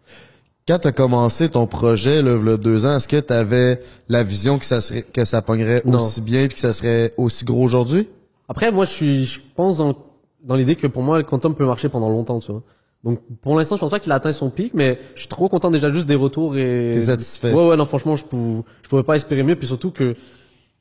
Quand 0.70 0.78
t'as 0.78 0.91
commencé 0.91 1.49
ton 1.49 1.65
projet, 1.65 2.22
là, 2.22 2.36
v'là 2.36 2.57
deux 2.57 2.86
ans, 2.86 2.97
est-ce 2.97 3.07
que 3.07 3.20
t'avais 3.20 3.82
la 4.07 4.22
vision 4.22 4.59
que 4.59 4.65
ça 4.65 4.82
serait, 4.82 5.01
que 5.01 5.26
ça 5.26 5.41
pognerait 5.41 5.82
Non. 5.84 5.97
aussi 5.97 6.22
bien 6.22 6.45
puis 6.45 6.53
que 6.53 6.59
ça 6.59 6.74
serait 6.74 7.09
aussi 7.17 7.43
gros 7.43 7.63
aujourd'hui? 7.63 8.07
Après, 8.47 8.72
moi, 8.72 8.86
je 8.86 8.91
suis, 8.91 9.26
je 9.26 9.39
pense 9.55 9.78
dans, 9.78 9.95
dans 10.43 10.55
l'idée 10.55 10.76
que 10.76 10.86
pour 10.86 11.01
moi, 11.01 11.17
le 11.17 11.24
quantum 11.24 11.55
peut 11.55 11.65
marcher 11.65 11.89
pendant 11.89 12.07
longtemps, 12.07 12.39
tu 12.39 12.51
vois. 12.51 12.61
Donc, 13.03 13.20
pour 13.41 13.57
l'instant, 13.57 13.78
je 13.78 13.80
pense 13.82 13.89
pas 13.89 13.99
qu'il 13.99 14.11
a 14.11 14.15
atteint 14.15 14.32
son 14.32 14.51
pic, 14.51 14.76
mais 14.76 14.99
je 15.15 15.22
suis 15.22 15.28
trop 15.28 15.49
content 15.49 15.72
déjà 15.72 15.91
juste 15.91 16.05
des 16.05 16.13
retours 16.13 16.55
et. 16.55 16.91
T'es 16.93 17.01
satisfait? 17.01 17.51
Ouais, 17.51 17.70
ouais, 17.70 17.76
non, 17.76 17.86
franchement, 17.86 18.15
je 18.15 18.26
pouvais, 18.26 18.61
je 18.84 18.89
pouvais 18.89 19.01
pas 19.01 19.15
espérer 19.15 19.41
mieux, 19.41 19.55
puis 19.55 19.65
surtout 19.65 19.89
que 19.89 20.13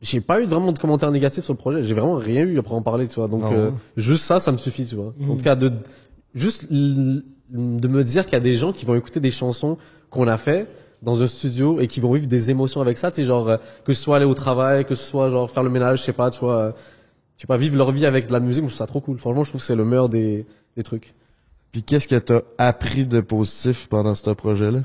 j'ai 0.03 0.20
pas 0.20 0.43
eu 0.43 0.45
vraiment 0.45 0.72
de 0.72 0.78
commentaires 0.78 1.12
négatifs 1.12 1.45
sur 1.45 1.55
le 1.55 1.59
projet. 1.59 1.80
J'ai 1.80 1.95
vraiment 1.95 2.16
rien 2.16 2.43
eu 2.43 2.59
après 2.59 2.74
en 2.74 2.82
parler, 2.82 3.07
tu 3.07 3.14
vois. 3.14 3.28
Donc, 3.28 3.41
Ah 3.43 3.55
euh, 3.55 3.70
juste 3.97 4.26
ça, 4.26 4.39
ça 4.39 4.53
me 4.53 4.59
suffit, 4.59 4.84
tu 4.84 4.97
vois. 4.97 5.14
En 5.30 5.36
tout 5.36 5.45
cas, 5.45 5.55
de, 5.57 5.72
juste 6.34 6.66
de 7.51 7.88
me 7.88 8.03
dire 8.05 8.24
qu'il 8.24 8.34
y 8.34 8.36
a 8.36 8.40
des 8.40 8.55
gens 8.55 8.72
qui 8.72 8.84
vont 8.84 8.94
écouter 8.94 9.20
des 9.20 9.30
chansons 9.30 9.78
qu'on 10.11 10.28
a 10.28 10.36
fait 10.36 10.68
dans 11.03 11.22
un 11.22 11.26
studio 11.26 11.80
et 11.80 11.86
qui 11.86 12.01
vont 12.01 12.12
vivre 12.12 12.26
des 12.26 12.51
émotions 12.51 12.80
avec 12.80 12.99
ça, 12.99 13.11
tu 13.11 13.16
sais, 13.16 13.24
genre, 13.24 13.49
euh, 13.49 13.57
que 13.84 13.92
ce 13.92 14.03
soit 14.03 14.16
aller 14.16 14.24
au 14.24 14.34
travail, 14.34 14.84
que 14.84 14.94
ce 14.94 15.05
soit 15.05 15.30
genre 15.30 15.51
faire 15.51 15.62
le 15.62 15.70
ménage, 15.70 16.01
je 16.01 16.05
sais 16.05 16.12
pas, 16.12 16.30
tu 16.30 16.40
vois. 16.40 16.57
euh, 16.57 16.72
sais 17.36 17.46
pas, 17.46 17.57
vivre 17.57 17.76
leur 17.76 17.92
vie 17.92 18.05
avec 18.05 18.26
de 18.26 18.32
la 18.32 18.40
musique, 18.40 18.64
je 18.64 18.68
trouve 18.68 18.76
ça 18.76 18.86
trop 18.86 19.01
cool. 19.01 19.18
Franchement, 19.18 19.44
je 19.44 19.51
trouve 19.51 19.61
que 19.61 19.66
c'est 19.66 19.76
le 19.76 19.84
meilleur 19.84 20.09
des, 20.09 20.44
des 20.76 20.82
trucs. 20.82 21.14
Puis 21.70 21.82
qu'est-ce 21.82 22.09
que 22.09 22.16
t'as 22.16 22.40
appris 22.59 23.07
de 23.07 23.20
positif 23.20 23.88
pendant 23.88 24.14
ce 24.14 24.30
projet-là? 24.30 24.80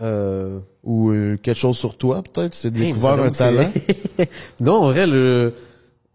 Euh... 0.00 0.58
Ou 0.84 1.10
euh, 1.10 1.36
quelque 1.36 1.58
chose 1.58 1.76
sur 1.76 1.96
toi, 1.96 2.22
peut-être? 2.22 2.54
C'est 2.54 2.68
Hey, 2.76 2.88
découvert 2.88 3.16
vous 3.16 3.24
un 3.24 3.30
talent? 3.30 3.72
non, 4.60 4.74
en 4.74 4.90
vrai, 4.90 5.06
le, 5.06 5.54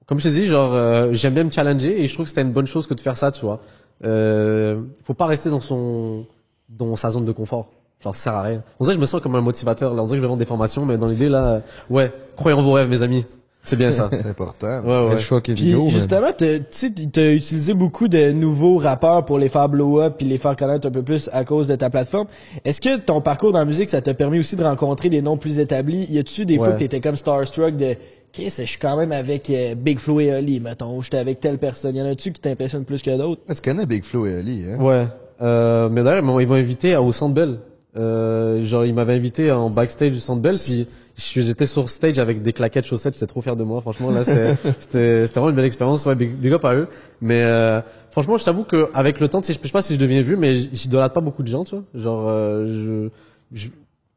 comme 0.06 0.20
je 0.20 0.30
te 0.30 0.34
dis, 0.34 0.46
genre, 0.46 0.74
euh, 0.74 1.10
j'aime 1.12 1.34
bien 1.34 1.44
me 1.44 1.52
challenger 1.52 2.02
et 2.02 2.08
je 2.08 2.14
trouve 2.14 2.26
que 2.26 2.30
c'était 2.30 2.42
une 2.42 2.52
bonne 2.52 2.68
chose 2.68 2.88
que 2.88 2.94
de 2.94 3.02
faire 3.02 3.18
ça, 3.18 3.32
tu 3.32 3.42
vois. 3.42 3.62
Euh, 4.06 4.82
faut 5.04 5.14
pas 5.14 5.26
rester 5.26 5.50
dans 5.50 5.60
son, 5.60 6.26
dans 6.70 6.96
sa 6.96 7.10
zone 7.10 7.26
de 7.26 7.32
confort. 7.32 7.68
Genre, 8.04 8.16
ça 8.16 8.24
sert 8.24 8.34
à 8.34 8.42
rien. 8.44 8.64
On 8.80 8.84
dirait 8.84 8.94
que 8.96 9.00
je 9.00 9.02
me 9.02 9.06
sens 9.06 9.20
comme 9.22 9.36
un 9.36 9.42
motivateur. 9.42 9.94
Là, 9.94 10.02
on 10.02 10.06
dirait 10.06 10.16
que 10.18 10.22
je 10.22 10.22
vais 10.22 10.28
vendre 10.28 10.40
des 10.40 10.46
formations, 10.46 10.86
mais 10.86 10.98
dans 10.98 11.08
l'idée, 11.08 11.28
là, 11.30 11.44
euh, 11.46 11.60
ouais, 11.90 12.14
croyez 12.38 12.58
en 12.58 12.62
vos 12.62 12.72
rêves, 12.74 12.90
mes 12.90 13.04
amis. 13.04 13.26
C'est 13.62 13.76
bien 13.76 13.92
ça. 13.92 14.08
C'est 14.14 14.26
important. 14.26 14.80
Ouais, 14.84 15.00
ouais. 15.04 15.10
Quel 15.10 15.20
choix 15.20 15.42
Puis 15.42 15.54
vidéo, 15.54 15.90
justement, 15.90 16.28
t'as- 16.36 16.60
tu 16.60 16.66
sais, 16.72 16.90
t'as 17.12 17.34
utilisé 17.34 17.74
beaucoup 17.74 18.08
de 18.08 18.32
nouveaux 18.32 18.78
rappeurs 18.78 19.26
pour 19.26 19.38
les 19.38 19.50
faire 19.50 19.68
blow 19.68 20.00
up 20.00 20.14
puis 20.18 20.26
les 20.26 20.38
faire 20.38 20.56
connaître 20.56 20.88
un 20.88 20.92
peu 20.92 21.04
plus 21.04 21.30
à 21.34 21.44
cause 21.44 21.68
de 21.68 21.76
ta 21.76 21.90
plateforme. 21.90 22.28
Est-ce 22.64 22.80
que 22.80 22.98
ton 22.98 23.20
parcours 23.20 23.52
dans 23.52 23.60
la 23.60 23.66
musique, 23.66 23.90
ça 23.90 24.02
t'a 24.02 24.14
permis 24.14 24.40
aussi 24.40 24.56
de 24.56 24.64
rencontrer 24.64 25.10
des 25.10 25.22
noms 25.22 25.36
plus 25.36 25.60
établis? 25.60 26.06
Y 26.10 26.20
a-tu 26.20 26.46
des 26.46 26.58
fois 26.58 26.72
que 26.72 26.78
t'étais 26.80 27.02
comme 27.02 27.18
starstruck 27.18 27.76
de 27.76 27.96
Chris, 28.32 28.54
je 28.58 28.64
suis 28.64 28.78
quand 28.80 28.96
même 28.98 29.12
avec 29.12 29.50
euh, 29.50 29.76
Big 29.76 29.98
Flo 30.00 30.20
et 30.20 30.34
Oli, 30.34 30.60
mettons, 30.60 31.02
j'étais 31.02 31.18
avec 31.18 31.40
telle 31.40 31.58
personne. 31.58 31.96
Y 31.96 32.02
en 32.02 32.06
a-tu 32.06 32.32
qui 32.32 32.40
t'impressionnent 32.40 32.86
plus 32.86 33.02
que 33.02 33.18
d'autres? 33.18 33.42
Tu 33.54 33.62
connais 33.62 33.86
Big 33.86 34.04
Flo 34.04 34.26
et 34.28 34.36
Ali, 34.36 34.64
hein? 34.70 34.78
Ouais. 34.80 35.08
Euh, 35.42 35.90
mais 35.90 36.04
d'ailleurs, 36.04 36.24
ils 36.40 36.48
m'ont- 36.48 36.54
invité 36.56 36.96
au 36.98 37.12
Centre 37.12 37.34
Bell. 37.34 37.60
Euh, 37.98 38.62
genre, 38.62 38.86
ils 38.86 38.94
m'avaient 38.94 39.16
invité 39.16 39.52
en 39.52 39.70
backstage 39.72 40.12
du 40.12 40.20
Centre 40.20 40.42
Bell, 40.42 40.56
puis 40.64 40.88
je 41.18 41.42
j'étais 41.42 41.66
sur 41.66 41.90
stage 41.90 42.20
avec 42.20 42.42
des 42.44 42.54
claquettes 42.54 42.86
chaussettes. 42.86 43.16
J'étais 43.16 43.26
trop 43.26 43.42
fier 43.42 43.56
de 43.56 43.64
moi. 43.64 43.82
Franchement, 43.82 44.12
là, 44.12 44.24
c'était 44.80 45.24
vraiment 45.26 45.50
une 45.50 45.56
belle 45.56 45.66
expérience. 45.66 46.06
Ouais, 46.06 46.14
big, 46.16 46.36
big 46.36 46.54
up 46.54 46.64
à 46.66 46.76
eux. 46.76 46.88
Mais 47.20 47.42
euh, 47.42 47.82
franchement, 48.12 48.38
je 48.38 48.46
t'avoue 48.46 48.64
que 48.64 48.90
avec 48.94 49.20
le 49.20 49.28
temps, 49.28 49.42
je 49.42 49.52
sais 49.54 49.60
pas 49.74 49.82
si 49.82 49.96
je 49.96 50.00
deviens 50.00 50.22
vu, 50.22 50.38
mais 50.38 50.54
j- 50.56 50.70
j'idolâtre 50.72 51.16
pas 51.16 51.22
beaucoup 51.22 51.42
de 51.42 51.48
gens, 51.48 51.64
tu 51.66 51.76
vois. 51.76 51.84
Genre, 51.96 52.28
euh, 52.30 52.68
je, 52.68 53.10
je 53.54 53.70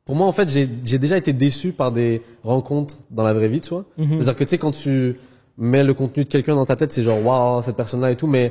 pour 0.04 0.16
moi, 0.16 0.26
en 0.26 0.32
fait, 0.32 0.48
j'ai 0.48 0.66
déjà 0.98 1.16
été 1.16 1.32
déçu 1.32 1.72
par 1.72 1.92
des 1.92 2.22
rencontres 2.42 2.98
dans 3.10 3.22
la 3.22 3.32
vraie 3.32 3.48
vie, 3.48 3.60
tu 3.60 3.70
vois. 3.70 3.84
C'est-à-dire 3.96 4.36
que 4.36 4.44
tu 4.44 4.50
sais, 4.50 4.58
quand 4.58 4.72
tu 4.72 5.16
mets 5.58 5.84
le 5.84 5.94
contenu 5.94 6.24
de 6.24 6.28
quelqu'un 6.28 6.54
dans 6.56 6.66
ta 6.66 6.76
tête, 6.76 6.92
c'est 6.92 7.02
genre 7.02 7.24
waouh 7.24 7.62
cette 7.62 7.76
personne-là 7.76 8.10
et 8.10 8.16
tout, 8.16 8.26
mais 8.26 8.50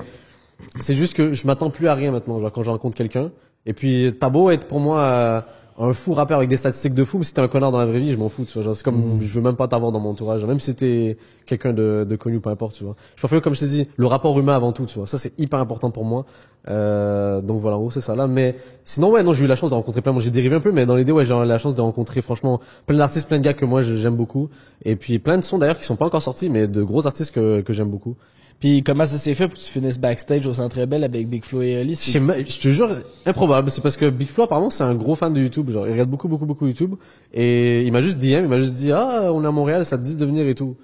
c'est 0.80 0.94
juste 0.94 1.14
que 1.16 1.34
je 1.34 1.46
m'attends 1.48 1.70
plus 1.70 1.88
à 1.88 1.96
rien 1.96 2.12
maintenant, 2.12 2.40
genre 2.40 2.52
quand 2.52 2.64
je 2.64 2.70
rencontre 2.70 2.96
quelqu'un. 2.96 3.32
Et 3.66 3.74
puis 3.74 4.14
t'as 4.20 4.30
beau 4.30 4.50
être 4.50 4.68
pour 4.68 4.80
moi 4.80 5.00
euh, 5.00 5.42
un 5.78 5.94
fou 5.94 6.14
rappeur 6.14 6.38
avec 6.38 6.50
des 6.50 6.58
statistiques 6.58 6.94
de 6.94 7.04
fou, 7.04 7.18
mais 7.18 7.24
si 7.24 7.34
t'es 7.34 7.42
un 7.42 7.48
connard 7.48 7.72
dans 7.72 7.80
la 7.80 7.86
vraie 7.86 8.00
vie, 8.00 8.12
je 8.12 8.18
m'en 8.18 8.30
fous, 8.30 8.46
tu 8.46 8.54
vois. 8.54 8.64
Genre, 8.64 8.76
c'est 8.76 8.84
comme 8.84 9.20
je 9.22 9.34
veux 9.34 9.42
même 9.42 9.56
pas 9.56 9.68
t'avoir 9.68 9.92
dans 9.92 10.00
mon 10.00 10.10
entourage, 10.10 10.44
même 10.44 10.60
si 10.60 10.76
t'es 10.76 11.18
quelqu'un 11.46 11.74
de, 11.74 12.06
de 12.08 12.16
connu, 12.16 12.40
peu 12.40 12.50
importe, 12.50 12.76
tu 12.76 12.84
vois. 12.84 12.96
Je 13.16 13.22
préfère 13.22 13.42
comme 13.42 13.56
je 13.56 13.62
t'ai 13.62 13.68
dit, 13.68 13.88
le 13.96 14.06
rapport 14.06 14.38
humain 14.38 14.56
avant 14.56 14.74
tout, 14.74 14.86
tu 14.86 14.98
vois. 14.98 15.08
Ça 15.08 15.18
c'est 15.18 15.34
hyper 15.40 15.60
important 15.60 15.92
pour 15.92 16.06
moi. 16.06 16.26
Euh, 16.68 17.42
donc 17.42 17.62
voilà, 17.62 17.78
en 17.78 17.80
gros 17.80 17.92
c'est 17.92 18.02
ça 18.02 18.16
là. 18.16 18.28
Mais 18.28 18.56
sinon 18.84 19.12
ouais, 19.12 19.24
non, 19.24 19.34
j'ai 19.34 19.46
eu 19.46 19.48
la 19.48 19.56
chance 19.56 19.70
de 19.70 19.76
rencontrer 19.76 20.02
plein. 20.02 20.12
Moi 20.12 20.22
j'ai 20.22 20.32
dérivé 20.32 20.56
un 20.56 20.60
peu, 20.60 20.72
mais 20.72 20.86
dans 20.86 20.96
l'idée 20.96 21.12
ouais, 21.12 21.26
j'ai 21.26 21.34
eu 21.34 21.46
la 21.46 21.58
chance 21.58 21.76
de 21.76 21.82
rencontrer 21.82 22.22
franchement 22.22 22.60
plein 22.86 22.98
d'artistes, 22.98 23.28
plein 23.28 23.40
de 23.40 23.44
gars 23.44 23.54
que 23.54 23.66
moi 23.66 23.82
j'aime 23.82 24.16
beaucoup. 24.16 24.50
Et 24.86 24.96
puis 24.96 25.20
plein 25.20 25.38
de 25.38 25.44
sons 25.44 25.58
d'ailleurs 25.58 25.78
qui 25.78 25.86
sont 25.86 25.96
pas 25.96 26.06
encore 26.06 26.22
sortis, 26.22 26.50
mais 26.50 26.68
de 26.68 26.84
gros 26.84 27.08
artistes 27.08 27.34
que 27.34 27.62
que 27.62 27.74
j'aime 27.74 27.90
beaucoup. 27.90 28.16
Puis 28.62 28.84
comment 28.84 29.06
ça 29.06 29.18
s'est 29.18 29.34
fait 29.34 29.48
pour 29.48 29.56
que 29.58 29.60
tu 29.64 29.72
finisses 29.72 30.00
backstage 30.00 30.46
au 30.48 30.54
Centre 30.54 30.86
Bell 30.86 31.04
avec 31.04 31.28
Big 31.28 31.44
Flo 31.44 31.62
et 31.64 31.82
Oli? 31.82 31.96
Je 31.96 32.60
te 32.62 32.70
jure, 32.70 32.92
improbable. 33.26 33.70
C'est 33.72 33.82
parce 33.82 33.98
que 33.98 34.10
Big 34.10 34.30
Flo, 34.30 34.44
apparemment, 34.44 34.70
c'est 34.70 34.84
un 34.84 34.94
gros 34.96 35.16
fan 35.16 35.34
de 35.34 35.42
YouTube. 35.42 35.70
Genre, 35.72 35.88
il 35.88 35.92
regarde 35.92 36.10
beaucoup, 36.10 36.28
beaucoup, 36.30 36.46
beaucoup 36.46 36.68
YouTube. 36.68 36.94
Et 37.34 37.82
il 37.84 37.92
m'a 37.92 38.02
juste 38.02 38.20
DM, 38.20 38.44
il 38.44 38.48
m'a 38.48 38.60
juste 38.60 38.76
dit, 38.76 38.92
ah, 38.92 39.32
on 39.34 39.44
est 39.44 39.48
à 39.48 39.52
Montréal, 39.52 39.84
ça 39.84 39.98
te 39.98 40.04
dit 40.04 40.16
de 40.16 40.24
venir 40.26 40.48
et 40.48 40.54
tout. 40.56 40.78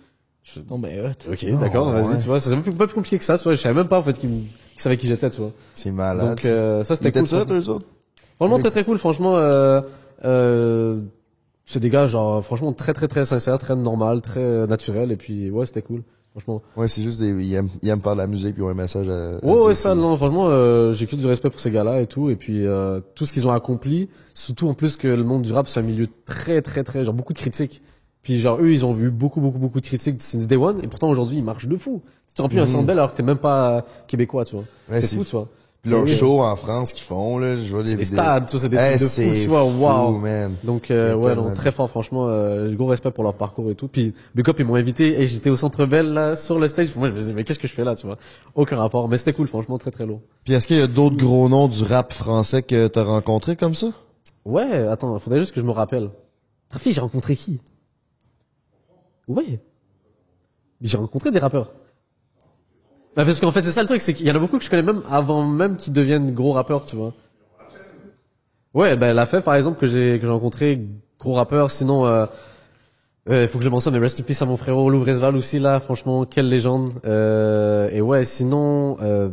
Je- 0.43 0.59
Non, 0.69 0.79
ben, 0.79 1.05
hot. 1.05 1.31
Ok, 1.31 1.45
d'accord, 1.59 1.87
ouais. 1.93 2.01
vas-y, 2.01 2.17
tu 2.19 2.25
vois. 2.25 2.39
C'est 2.39 2.49
même 2.49 2.63
plus- 2.63 2.71
pas 2.73 2.87
plus 2.87 2.95
compliqué 2.95 3.17
que 3.19 3.23
ça, 3.23 3.37
tu 3.37 3.43
vois. 3.43 3.53
Je 3.53 3.59
savais 3.59 3.75
même 3.75 3.87
pas, 3.87 3.99
en 3.99 4.03
fait, 4.03 4.17
qu'il 4.17 4.29
qu'il 4.73 4.81
savait 4.81 4.97
qui 4.97 5.07
j'étais, 5.07 5.29
tu 5.29 5.41
vois. 5.41 5.51
C'est 5.73 5.91
malade. 5.91 6.29
Donc, 6.29 6.45
euh, 6.45 6.83
ça, 6.83 6.95
c'était 6.95 7.09
C'était 7.09 7.19
cool. 7.19 7.27
ça, 7.27 7.37
franchement. 7.45 7.55
eux 7.59 7.69
autres? 7.69 7.85
Franchement, 8.37 8.57
très, 8.59 8.69
très 8.71 8.83
cool. 8.83 8.97
Franchement, 8.97 9.35
euh, 9.37 9.81
euh, 10.25 10.99
c'est 11.65 11.79
des 11.79 11.89
gars, 11.89 12.07
genre, 12.07 12.43
franchement, 12.43 12.73
très, 12.73 12.93
très, 12.93 13.07
très 13.07 13.25
sincères, 13.25 13.57
très 13.59 13.75
normal, 13.75 14.21
très 14.21 14.39
euh, 14.41 14.65
naturel. 14.67 15.11
Et 15.11 15.15
puis, 15.15 15.51
ouais, 15.51 15.65
c'était 15.67 15.81
cool. 15.83 16.01
Franchement. 16.37 16.61
Ouais, 16.75 16.87
c'est 16.87 17.01
juste 17.01 17.19
des, 17.19 17.29
ils 17.31 17.53
aiment, 17.55 17.69
ils 17.81 17.89
aiment 17.89 18.01
faire 18.01 18.13
de 18.13 18.19
la 18.19 18.27
musique 18.27 18.53
puis 18.53 18.61
ils 18.61 18.65
ont 18.65 18.69
un 18.69 18.75
message 18.75 19.09
à, 19.09 19.37
à 19.37 19.45
Ouais, 19.45 19.65
ouais, 19.65 19.73
ça, 19.73 19.95
non, 19.95 20.15
franchement, 20.17 20.49
euh, 20.49 20.91
j'ai 20.91 21.07
que 21.07 21.15
du 21.15 21.25
respect 21.25 21.49
pour 21.49 21.59
ces 21.59 21.71
gars-là 21.71 21.99
et 22.01 22.05
tout, 22.05 22.29
et 22.29 22.35
puis 22.35 22.67
euh, 22.67 22.99
tout 23.15 23.25
ce 23.25 23.33
qu'ils 23.33 23.47
ont 23.47 23.51
accompli, 23.51 24.07
surtout 24.35 24.67
en 24.67 24.75
plus 24.75 24.97
que 24.97 25.07
le 25.07 25.23
monde 25.23 25.41
du 25.41 25.51
rap, 25.51 25.67
c'est 25.67 25.79
un 25.79 25.83
milieu 25.83 26.07
très, 26.25 26.61
très, 26.61 26.83
très, 26.83 27.03
genre 27.03 27.15
beaucoup 27.15 27.33
de 27.33 27.39
critiques. 27.39 27.81
Puis 28.21 28.39
genre 28.39 28.59
eux, 28.61 28.71
ils 28.71 28.85
ont 28.85 28.93
vu 28.93 29.09
beaucoup, 29.09 29.41
beaucoup, 29.41 29.57
beaucoup 29.57 29.81
de 29.81 29.85
critiques 29.87 30.21
since 30.21 30.45
day 30.45 30.57
one, 30.57 30.83
et 30.83 30.87
pourtant 30.87 31.09
aujourd'hui, 31.09 31.37
ils 31.37 31.43
marchent 31.43 31.67
de 31.67 31.75
fou. 31.75 32.03
Tu 32.35 32.41
remplis 32.43 32.59
un 32.59 32.67
centre 32.67 32.85
belle 32.85 32.99
alors 32.99 33.11
que 33.11 33.17
t'es 33.17 33.23
même 33.23 33.39
pas 33.39 33.83
québécois, 34.07 34.45
tu 34.45 34.57
vois. 34.57 34.65
Ouais, 34.91 35.01
c'est 35.01 35.15
fou. 35.15 35.23
tu 35.23 35.31
vois. 35.31 35.47
Puis 35.83 35.91
leur 35.91 36.03
Oui. 36.03 36.09
show 36.17 36.41
en 36.41 36.55
France 36.55 36.91
qu'ils 36.91 37.03
font, 37.05 37.37
là, 37.37 37.55
je 37.55 37.69
vois 37.71 37.81
les 37.83 37.89
C'est 37.89 37.95
des 37.97 38.03
vidéos. 38.03 38.17
stades, 38.17 38.47
tout 38.47 38.57
ça, 38.57 38.63
c'est 38.63 38.69
des 38.69 38.77
Eh, 38.77 38.97
trucs 38.97 39.01
de 39.01 39.05
fou, 39.07 39.33
tu 39.43 39.47
vois, 39.47 39.63
fou, 39.63 40.17
man. 40.17 40.55
Donc 40.63 40.89
euh, 40.91 41.13
ouais, 41.15 41.35
non, 41.35 41.53
très 41.53 41.71
fort, 41.71 41.87
franchement, 41.89 42.27
euh, 42.27 42.73
gros 42.73 42.87
respect 42.87 43.11
pour 43.11 43.23
leur 43.23 43.35
parcours 43.35 43.69
et 43.69 43.75
tout. 43.75 43.87
Puis 43.87 44.13
Big 44.35 44.49
Up, 44.49 44.55
ils 44.59 44.65
m'ont 44.65 44.75
invité, 44.75 45.21
et 45.21 45.27
j'étais 45.27 45.49
au 45.51 45.55
Centre 45.55 45.85
Bell 45.85 46.07
là, 46.07 46.35
sur 46.35 46.57
le 46.59 46.67
stage. 46.67 46.95
Moi, 46.95 47.07
je 47.09 47.13
me 47.13 47.17
disais, 47.19 47.33
mais 47.33 47.43
qu'est-ce 47.43 47.59
que 47.59 47.67
je 47.67 47.73
fais 47.73 47.83
là, 47.83 47.95
tu 47.95 48.07
vois? 48.07 48.17
Aucun 48.55 48.77
rapport, 48.77 49.07
mais 49.07 49.17
c'était 49.19 49.33
cool, 49.33 49.47
franchement, 49.47 49.77
très, 49.77 49.91
très 49.91 50.05
lourd. 50.05 50.21
Puis 50.45 50.53
est-ce 50.55 50.65
qu'il 50.67 50.77
y 50.77 50.81
a 50.81 50.87
d'autres 50.87 51.15
gros 51.17 51.47
noms 51.47 51.67
du 51.67 51.83
rap 51.83 52.11
français 52.11 52.63
que 52.63 52.87
t'as 52.87 53.03
rencontrés 53.03 53.55
comme 53.55 53.75
ça? 53.75 53.87
Ouais, 54.45 54.87
attends, 54.87 55.17
faudrait 55.19 55.39
juste 55.39 55.53
que 55.53 55.61
je 55.61 55.65
me 55.65 55.71
rappelle. 55.71 56.09
Trafi, 56.69 56.91
j'ai 56.91 57.01
rencontré 57.01 57.35
qui? 57.35 57.61
Ouais. 59.27 59.59
J'ai 60.81 60.97
rencontré 60.97 61.31
des 61.31 61.39
rappeurs. 61.39 61.71
Bah 63.17 63.25
parce 63.25 63.39
qu'en 63.41 63.51
fait, 63.51 63.63
c'est 63.63 63.71
ça 63.71 63.81
le 63.81 63.87
truc, 63.87 63.99
c'est 63.99 64.13
qu'il 64.13 64.27
y 64.27 64.31
en 64.31 64.35
a 64.35 64.39
beaucoup 64.39 64.59
que 64.59 64.63
je 64.63 64.69
connais 64.69 64.83
même 64.83 65.01
avant 65.09 65.43
même 65.43 65.75
qu'ils 65.75 65.91
deviennent 65.91 66.33
gros 66.33 66.51
rappeurs, 66.53 66.85
tu 66.85 66.95
vois. 66.95 67.13
Ouais, 68.73 68.95
ben 68.95 69.13
la 69.13 69.25
fait 69.25 69.41
par 69.41 69.55
exemple 69.55 69.79
que 69.79 69.87
j'ai 69.87 70.19
que 70.19 70.25
j'ai 70.27 70.31
rencontré 70.31 70.79
gros 71.19 71.33
rappeur, 71.33 71.71
sinon 71.71 72.05
euh, 72.05 72.25
Euh, 73.29 73.41
Il 73.43 73.47
faut 73.49 73.57
que 73.57 73.65
je 73.65 73.69
mentionne, 73.69 73.93
mais 73.93 73.99
rest 73.99 74.19
in 74.21 74.23
peace 74.23 74.41
à 74.41 74.45
mon 74.45 74.55
frérot 74.55 74.89
Lou 74.89 74.99
Vresval 75.01 75.35
aussi 75.35 75.59
là, 75.59 75.81
franchement, 75.81 76.25
quelle 76.25 76.47
légende. 76.47 76.91
Euh, 77.05 77.89
et 77.91 77.99
ouais, 77.99 78.23
sinon, 78.23 78.97
euh, 79.01 79.29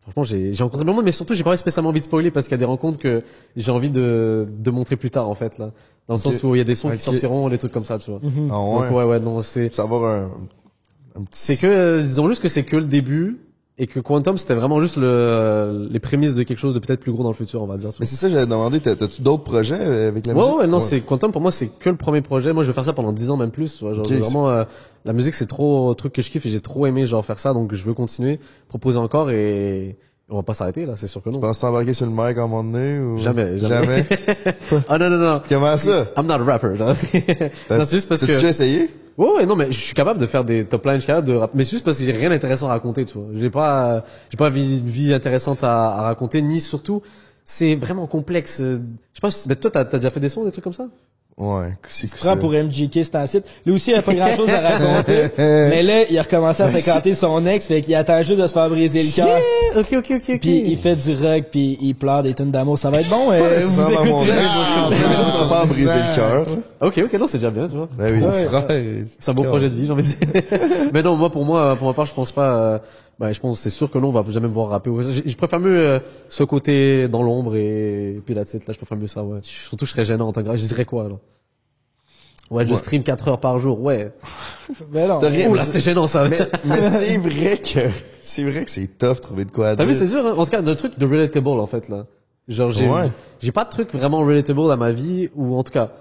franchement, 0.00 0.24
j'ai 0.24 0.52
j'ai 0.52 0.62
rencontré 0.64 0.84
plein 0.84 0.92
de 0.92 0.96
monde, 0.96 1.04
mais 1.04 1.12
surtout, 1.12 1.34
j'ai 1.34 1.44
pas 1.44 1.56
spécialement 1.56 1.90
envie 1.90 2.00
de 2.00 2.04
spoiler 2.04 2.32
parce 2.32 2.46
qu'il 2.46 2.52
y 2.56 2.60
a 2.60 2.64
des 2.66 2.72
rencontres 2.74 2.98
que 2.98 3.22
j'ai 3.56 3.70
envie 3.70 3.90
de, 3.92 4.48
de 4.66 4.70
montrer 4.72 4.96
plus 4.96 5.10
tard 5.10 5.28
en 5.28 5.34
fait 5.36 5.58
là, 5.58 5.70
dans 6.08 6.14
le 6.14 6.18
sens 6.20 6.42
où 6.42 6.54
il 6.56 6.58
y 6.58 6.62
a 6.62 6.64
des 6.64 6.74
sons 6.74 6.88
Ok. 6.88 6.94
qui 6.96 7.02
sortiront, 7.02 7.48
des 7.48 7.58
trucs 7.58 7.72
comme 7.72 7.84
ça, 7.84 7.98
tu 7.98 8.10
vois. 8.10 8.20
Ah 8.24 8.28
ouais. 8.28 8.88
Donc 8.88 8.96
ouais, 8.96 9.04
ouais, 9.04 9.20
non, 9.20 9.40
c'est 9.42 9.68
un 11.18 11.22
petit. 11.24 11.40
c'est 11.42 11.56
que 11.56 11.66
euh, 11.66 12.02
disons 12.02 12.28
juste 12.28 12.42
que 12.42 12.48
c'est 12.48 12.62
que 12.64 12.76
le 12.76 12.84
début 12.86 13.38
et 13.78 13.86
que 13.86 14.00
Quantum 14.00 14.36
c'était 14.36 14.54
vraiment 14.54 14.80
juste 14.80 14.96
le 14.98 15.88
les 15.90 15.98
prémices 15.98 16.34
de 16.34 16.42
quelque 16.42 16.58
chose 16.58 16.74
de 16.74 16.78
peut-être 16.78 17.00
plus 17.00 17.10
gros 17.12 17.22
dans 17.22 17.30
le 17.30 17.34
futur, 17.34 17.62
on 17.62 17.66
va 17.66 17.76
dire. 17.78 17.90
Mais 18.00 18.06
c'est 18.06 18.16
ça, 18.16 18.28
j'avais 18.28 18.44
demandé, 18.46 18.80
t'as- 18.80 18.96
t'as-tu 18.96 19.22
d'autres 19.22 19.44
projets 19.44 19.78
euh, 19.80 20.08
avec 20.08 20.26
la 20.26 20.34
Ouais, 20.34 20.40
musique? 20.40 20.58
ouais, 20.58 20.66
non, 20.66 20.78
c'est 20.78 21.00
Quantum 21.00 21.32
pour 21.32 21.40
moi 21.40 21.50
c'est 21.52 21.68
que 21.68 21.88
le 21.90 21.96
premier 21.96 22.20
projet. 22.20 22.52
Moi 22.52 22.62
je 22.62 22.68
vais 22.68 22.74
faire 22.74 22.84
ça 22.84 22.92
pendant 22.92 23.12
10 23.12 23.30
ans 23.30 23.36
même 23.36 23.50
plus. 23.50 23.80
Genre, 23.80 23.94
vraiment 24.06 24.50
euh, 24.50 24.64
la 25.04 25.12
musique 25.12 25.34
c'est 25.34 25.46
trop 25.46 25.90
un 25.90 25.94
truc 25.94 26.12
que 26.12 26.22
je 26.22 26.30
kiffe 26.30 26.46
et 26.46 26.50
j'ai 26.50 26.60
trop 26.60 26.86
aimé 26.86 27.06
genre 27.06 27.24
faire 27.24 27.38
ça 27.38 27.52
donc 27.54 27.74
je 27.74 27.82
veux 27.84 27.94
continuer, 27.94 28.38
proposer 28.68 28.98
encore 28.98 29.30
et 29.30 29.96
on 30.28 30.36
va 30.36 30.42
pas 30.42 30.54
s'arrêter 30.54 30.86
là, 30.86 30.94
c'est 30.96 31.08
sûr 31.08 31.22
que 31.22 31.28
non. 31.28 31.36
Tu 31.36 31.40
penses 31.40 31.58
t'embarquer 31.58 31.92
sur 31.92 32.06
le 32.06 32.12
mic 32.12 32.20
à 32.38 32.42
un 32.42 32.46
moment 32.46 32.64
donné 32.64 32.98
ou? 33.00 33.16
Jamais, 33.18 33.58
jamais. 33.58 33.84
Jamais? 33.84 34.06
ah 34.88 34.96
non 34.98 35.10
non 35.10 35.18
non. 35.18 35.42
Comment 35.48 35.76
ça? 35.76 36.06
I'm 36.16 36.26
not 36.26 36.34
a 36.34 36.44
rapper. 36.44 36.68
non, 36.78 36.94
c'est 36.94 37.90
juste 37.96 38.08
parce 38.08 38.20
T'as-tu 38.20 38.26
que 38.32 38.36
déjà 38.36 38.48
essayé? 38.48 38.90
Ouais, 39.18 39.28
ouais, 39.28 39.46
non, 39.46 39.56
mais 39.56 39.66
je 39.70 39.78
suis 39.78 39.94
capable 39.94 40.18
de 40.20 40.26
faire 40.26 40.44
des 40.44 40.64
top 40.66 40.84
lines, 40.86 40.94
je 40.94 41.00
suis 41.00 41.06
capable 41.08 41.26
de 41.28 41.38
mais 41.54 41.64
c'est 41.64 41.72
juste 41.72 41.84
parce 41.84 41.98
que 41.98 42.04
j'ai 42.04 42.12
rien 42.12 42.30
d'intéressant 42.30 42.66
à 42.68 42.70
raconter, 42.70 43.04
tu 43.04 43.18
vois. 43.18 43.28
J'ai 43.34 43.50
pas, 43.50 44.04
j'ai 44.30 44.36
pas 44.36 44.48
une 44.48 44.86
vie 44.86 45.12
intéressante 45.12 45.62
à, 45.64 46.02
raconter, 46.02 46.40
ni 46.40 46.60
surtout, 46.60 47.02
c'est 47.44 47.74
vraiment 47.74 48.06
complexe. 48.06 48.60
Je 48.60 48.76
sais 49.14 49.20
pas, 49.20 49.28
mais 49.48 49.56
toi, 49.56 49.70
t'as, 49.70 49.84
t'as 49.84 49.98
déjà 49.98 50.10
fait 50.10 50.20
des 50.20 50.28
sons, 50.30 50.44
des 50.44 50.52
trucs 50.52 50.64
comme 50.64 50.72
ça? 50.72 50.88
Ouais, 51.38 51.72
c'est 51.88 52.08
Tu 52.08 52.16
prends 52.16 52.36
pour 52.36 52.52
MJK, 52.52 52.90
c'est 52.92 53.14
un 53.16 53.26
site. 53.26 53.44
Lui 53.64 53.72
aussi, 53.74 53.90
il 53.90 53.96
a 53.96 54.02
pas 54.02 54.12
grand 54.14 54.34
chose 54.36 54.50
à 54.50 54.60
raconter. 54.70 55.30
mais 55.38 55.82
là, 55.82 56.02
il 56.08 56.18
a 56.18 56.22
recommencé 56.22 56.62
à 56.62 56.68
fréquenter 56.68 57.14
son 57.14 57.44
ex, 57.46 57.66
fait 57.66 57.80
qu'il 57.80 57.94
attend 57.94 58.18
juste 58.22 58.38
de 58.38 58.46
se 58.46 58.52
faire 58.52 58.68
briser 58.68 59.02
le 59.02 59.10
cœur. 59.16 59.40
Ok, 59.74 59.86
ok, 59.92 60.10
ok, 60.10 60.30
ok. 60.34 60.40
Puis 60.40 60.62
il 60.66 60.76
fait 60.76 60.94
du 60.94 61.12
rock, 61.14 61.44
puis 61.50 61.78
il 61.80 61.94
pleure 61.94 62.22
des 62.22 62.34
tunes 62.34 62.50
d'amour. 62.50 62.78
Ça 62.78 62.90
va 62.90 63.00
être 63.00 63.08
bon. 63.08 63.32
Euh, 63.32 63.60
vous 63.64 63.80
mon 63.80 63.88
écoutez. 64.22 64.30
frère, 64.30 64.90
je 64.90 64.96
vais 64.96 65.08
juste 65.08 65.40
te 65.42 65.48
faire 65.48 65.66
briser 65.66 65.94
le 65.94 66.14
cœur. 66.16 66.46
Ok, 66.80 67.00
ok, 67.04 67.12
non, 67.18 67.26
c'est 67.26 67.38
déjà 67.38 67.50
bien, 67.50 67.66
tu 67.66 67.76
vois. 67.76 67.88
Ben 67.96 68.12
oui, 68.14 68.22
Ouais. 68.24 69.04
C'est 69.18 69.30
un 69.30 69.34
beau 69.34 69.44
projet 69.44 69.70
de 69.70 69.74
vie, 69.74 69.86
j'ai 69.86 69.92
envie 69.92 70.02
de 70.02 70.08
dire. 70.08 70.42
mais 70.92 71.02
non, 71.02 71.16
moi, 71.16 71.30
pour 71.30 71.44
moi, 71.46 71.76
pour 71.76 71.86
ma 71.88 71.94
part, 71.94 72.06
je 72.06 72.14
pense 72.14 72.30
pas, 72.32 72.80
bah, 73.22 73.30
je 73.30 73.38
pense, 73.38 73.60
c'est 73.60 73.70
sûr 73.70 73.88
que 73.88 73.98
non, 73.98 74.08
on 74.08 74.10
va 74.10 74.24
jamais 74.32 74.48
me 74.48 74.52
voir 74.52 74.70
rapper. 74.70 74.90
Je, 74.98 75.22
je 75.24 75.36
préfère 75.36 75.60
mieux 75.60 75.78
euh, 75.78 75.98
ce 76.28 76.42
côté 76.42 77.06
dans 77.06 77.22
l'ombre 77.22 77.54
et, 77.54 78.20
puis 78.26 78.34
là, 78.34 78.44
tu 78.44 78.50
sais, 78.50 78.58
là, 78.58 78.72
je 78.72 78.76
préfère 78.78 78.98
mieux 78.98 79.06
ça, 79.06 79.22
ouais. 79.22 79.38
Surtout, 79.42 79.86
je 79.86 79.92
serais 79.92 80.04
gênant 80.04 80.26
en 80.26 80.32
tant 80.32 80.40
que 80.40 80.46
grave. 80.46 80.56
Je 80.56 80.66
dirais 80.66 80.84
quoi, 80.84 81.04
alors? 81.04 81.20
Ouais, 82.50 82.66
je 82.66 82.72
Ouais. 82.72 82.78
stream 82.78 83.04
4 83.04 83.28
heures 83.28 83.38
par 83.38 83.60
jour, 83.60 83.80
ouais. 83.80 84.10
Mais 84.90 85.06
non. 85.06 85.20
Rien- 85.20 85.48
Ouh 85.48 85.54
là, 85.54 85.62
c'était 85.62 85.78
gênant, 85.78 86.08
ça. 86.08 86.26
Mais, 86.28 86.36
mais 86.64 86.82
c'est 86.90 87.16
vrai 87.18 87.58
que, 87.58 87.88
c'est 88.20 88.42
vrai 88.42 88.64
que 88.64 88.70
c'est 88.72 88.88
tough 88.98 89.14
de 89.14 89.20
trouver 89.20 89.44
de 89.44 89.52
quoi 89.52 89.68
à 89.68 89.76
T'as 89.76 89.84
dire. 89.84 89.94
vu, 89.94 89.98
c'est 90.00 90.08
dur, 90.08 90.26
hein? 90.26 90.34
En 90.36 90.44
tout 90.44 90.50
cas, 90.50 90.60
d'un 90.60 90.74
truc 90.74 90.98
de 90.98 91.06
relatable, 91.06 91.48
en 91.48 91.66
fait, 91.68 91.88
là. 91.88 92.06
Genre, 92.48 92.72
j'ai, 92.72 92.88
Ouais. 92.88 93.08
j'ai 93.40 93.52
pas 93.52 93.64
de 93.64 93.70
truc 93.70 93.92
vraiment 93.92 94.18
relatable 94.18 94.58
dans 94.66 94.76
ma 94.76 94.90
vie, 94.90 95.30
ou 95.36 95.54
en 95.56 95.62
tout 95.62 95.70
cas, 95.70 95.92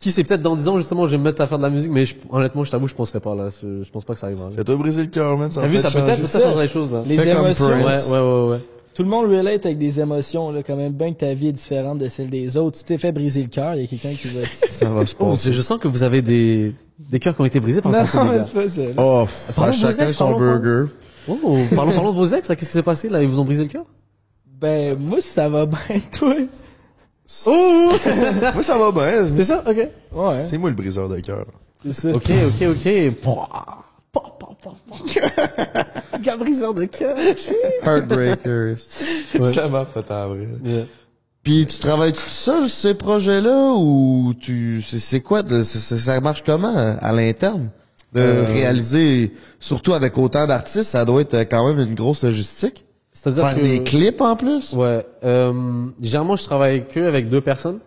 qui 0.00 0.12
sait, 0.12 0.22
peut-être 0.22 0.42
dans 0.42 0.54
10 0.54 0.68
ans, 0.68 0.76
justement, 0.78 1.06
je 1.06 1.12
vais 1.12 1.18
me 1.18 1.24
mettre 1.24 1.40
à 1.42 1.46
faire 1.48 1.58
de 1.58 1.62
la 1.64 1.70
musique, 1.70 1.90
mais 1.90 2.06
je- 2.06 2.14
honnêtement, 2.30 2.62
je 2.62 2.70
t'avoue, 2.70 2.86
je 2.86 2.94
penserais 2.94 3.18
pas, 3.20 3.34
là. 3.34 3.48
Je, 3.60 3.82
je 3.82 3.90
pense 3.90 4.04
pas 4.04 4.12
que 4.14 4.20
ça 4.20 4.26
arrivera. 4.26 4.48
Fais-toi 4.54 4.76
briser 4.76 5.02
le 5.02 5.08
cœur, 5.08 5.36
man. 5.36 5.50
Ça 5.50 5.62
T'as 5.62 5.66
vu, 5.68 5.78
ça 5.78 5.90
peut 5.90 5.98
changer. 5.98 6.12
être, 6.12 6.26
ça 6.26 6.40
changerait 6.40 6.62
les 6.64 6.68
choses, 6.68 6.92
là. 6.92 7.02
Les 7.04 7.16
comme 7.16 7.26
émotions. 7.28 7.66
Ouais, 7.66 7.82
Prince. 7.82 8.10
ouais, 8.10 8.18
ouais, 8.20 8.48
ouais. 8.50 8.58
Tout 8.94 9.02
le 9.02 9.08
monde 9.08 9.26
relate 9.30 9.64
avec 9.66 9.78
des 9.78 10.00
émotions, 10.00 10.50
là, 10.52 10.62
quand 10.62 10.76
même 10.76 10.92
bien 10.92 11.12
que 11.12 11.18
ta 11.18 11.34
vie 11.34 11.48
est 11.48 11.52
différente 11.52 11.98
de 11.98 12.08
celle 12.08 12.30
des 12.30 12.56
autres. 12.56 12.76
Si 12.78 12.84
t'es 12.84 12.98
fait 12.98 13.10
briser 13.12 13.42
le 13.42 13.48
cœur, 13.48 13.74
il 13.74 13.82
y 13.82 13.84
a 13.84 13.86
quelqu'un 13.88 14.10
qui 14.14 14.28
va... 14.28 14.40
Ça 14.70 14.88
va 14.88 15.04
se 15.06 15.14
Oh, 15.18 15.30
passer. 15.30 15.50
je, 15.52 15.56
je 15.56 15.62
sens 15.62 15.78
que 15.80 15.88
vous 15.88 16.02
avez 16.04 16.22
des, 16.22 16.72
des 16.98 17.18
cœurs 17.18 17.34
qui 17.34 17.42
ont 17.42 17.44
été 17.44 17.58
brisés 17.60 17.80
par 17.80 17.90
le 17.92 17.98
non, 17.98 18.04
passé, 18.04 18.18
les 18.18 18.24
mais 18.24 18.36
gars. 18.36 18.42
c'est 18.44 18.54
pas 18.54 18.68
ça. 18.68 18.82
là. 18.82 18.92
Oh, 18.98 19.26
Parlons 19.56 19.72
à 19.72 19.76
de 19.76 19.80
vos 19.80 19.92
chacun 19.92 20.06
ex, 20.08 20.16
son 20.16 20.24
parlons 20.32 20.38
pas. 20.38 20.58
burger. 20.58 20.92
Oh, 21.28 21.58
parlons, 21.74 21.92
parlons 21.92 22.12
de 22.12 22.16
vos 22.16 22.26
ex, 22.26 22.48
là. 22.48 22.54
Qu'est-ce 22.56 22.70
qui 22.70 22.72
s'est 22.76 22.82
passé, 22.84 23.08
là? 23.08 23.20
Ils 23.22 23.28
vous 23.28 23.40
ont 23.40 23.44
brisé 23.44 23.64
le 23.64 23.68
cœur? 23.68 23.84
Ben, 24.60 24.96
moi, 24.98 25.20
ça 25.20 25.48
va 25.48 25.66
bien, 25.66 25.78
toi. 26.18 26.34
Moi, 28.54 28.62
ça 28.62 28.78
va 28.78 28.90
bien. 28.90 29.28
C'est 29.36 29.44
ça? 29.44 29.62
Ok. 29.66 29.76
Ouais, 30.12 30.44
C'est 30.46 30.56
moi 30.56 30.70
le 30.70 30.76
briseur 30.76 31.08
de 31.08 31.20
cœur. 31.20 31.44
c'est 31.84 31.92
ça. 31.92 32.08
Ok, 32.10 32.30
ok, 32.30 32.68
ok. 32.70 33.10
Pouah. 33.20 33.84
Pa. 34.10 34.22
Gars 36.22 36.36
briseur 36.38 36.72
de 36.74 36.84
cœur. 36.86 37.16
Heartbreakers. 37.84 38.78
Ça 38.78 39.68
m'a 39.68 39.84
fait 39.86 40.00
vrai. 40.08 40.48
Yeah. 40.64 40.84
Puis 41.42 41.66
tu 41.66 41.78
travailles 41.78 42.12
tout 42.12 42.28
seul 42.28 42.68
ces 42.68 42.94
projets-là 42.94 43.74
ou 43.76 44.34
tu 44.40 44.82
c'est 44.82 45.20
quoi 45.20 45.42
de, 45.42 45.62
ça 45.62 46.20
marche 46.20 46.42
comment 46.44 46.96
à 47.00 47.12
l'interne? 47.12 47.70
De 48.12 48.20
Euh, 48.20 48.44
réaliser 48.46 49.34
surtout 49.60 49.92
avec 49.92 50.16
autant 50.16 50.46
d'artistes 50.46 50.90
ça 50.90 51.04
doit 51.04 51.20
être 51.20 51.40
quand 51.40 51.68
même 51.68 51.86
une 51.86 51.94
grosse 51.94 52.24
logistique 52.24 52.86
C'est-à-dire 53.20 53.48
faire 53.48 53.58
que... 53.58 53.62
des 53.62 53.82
clips 53.82 54.20
en 54.20 54.36
plus? 54.36 54.74
Ouais. 54.74 55.04
Euh, 55.24 55.86
généralement, 56.00 56.36
je 56.36 56.44
travaille 56.44 56.86
que 56.86 57.00
avec 57.00 57.28
deux 57.28 57.40
personnes. 57.40 57.80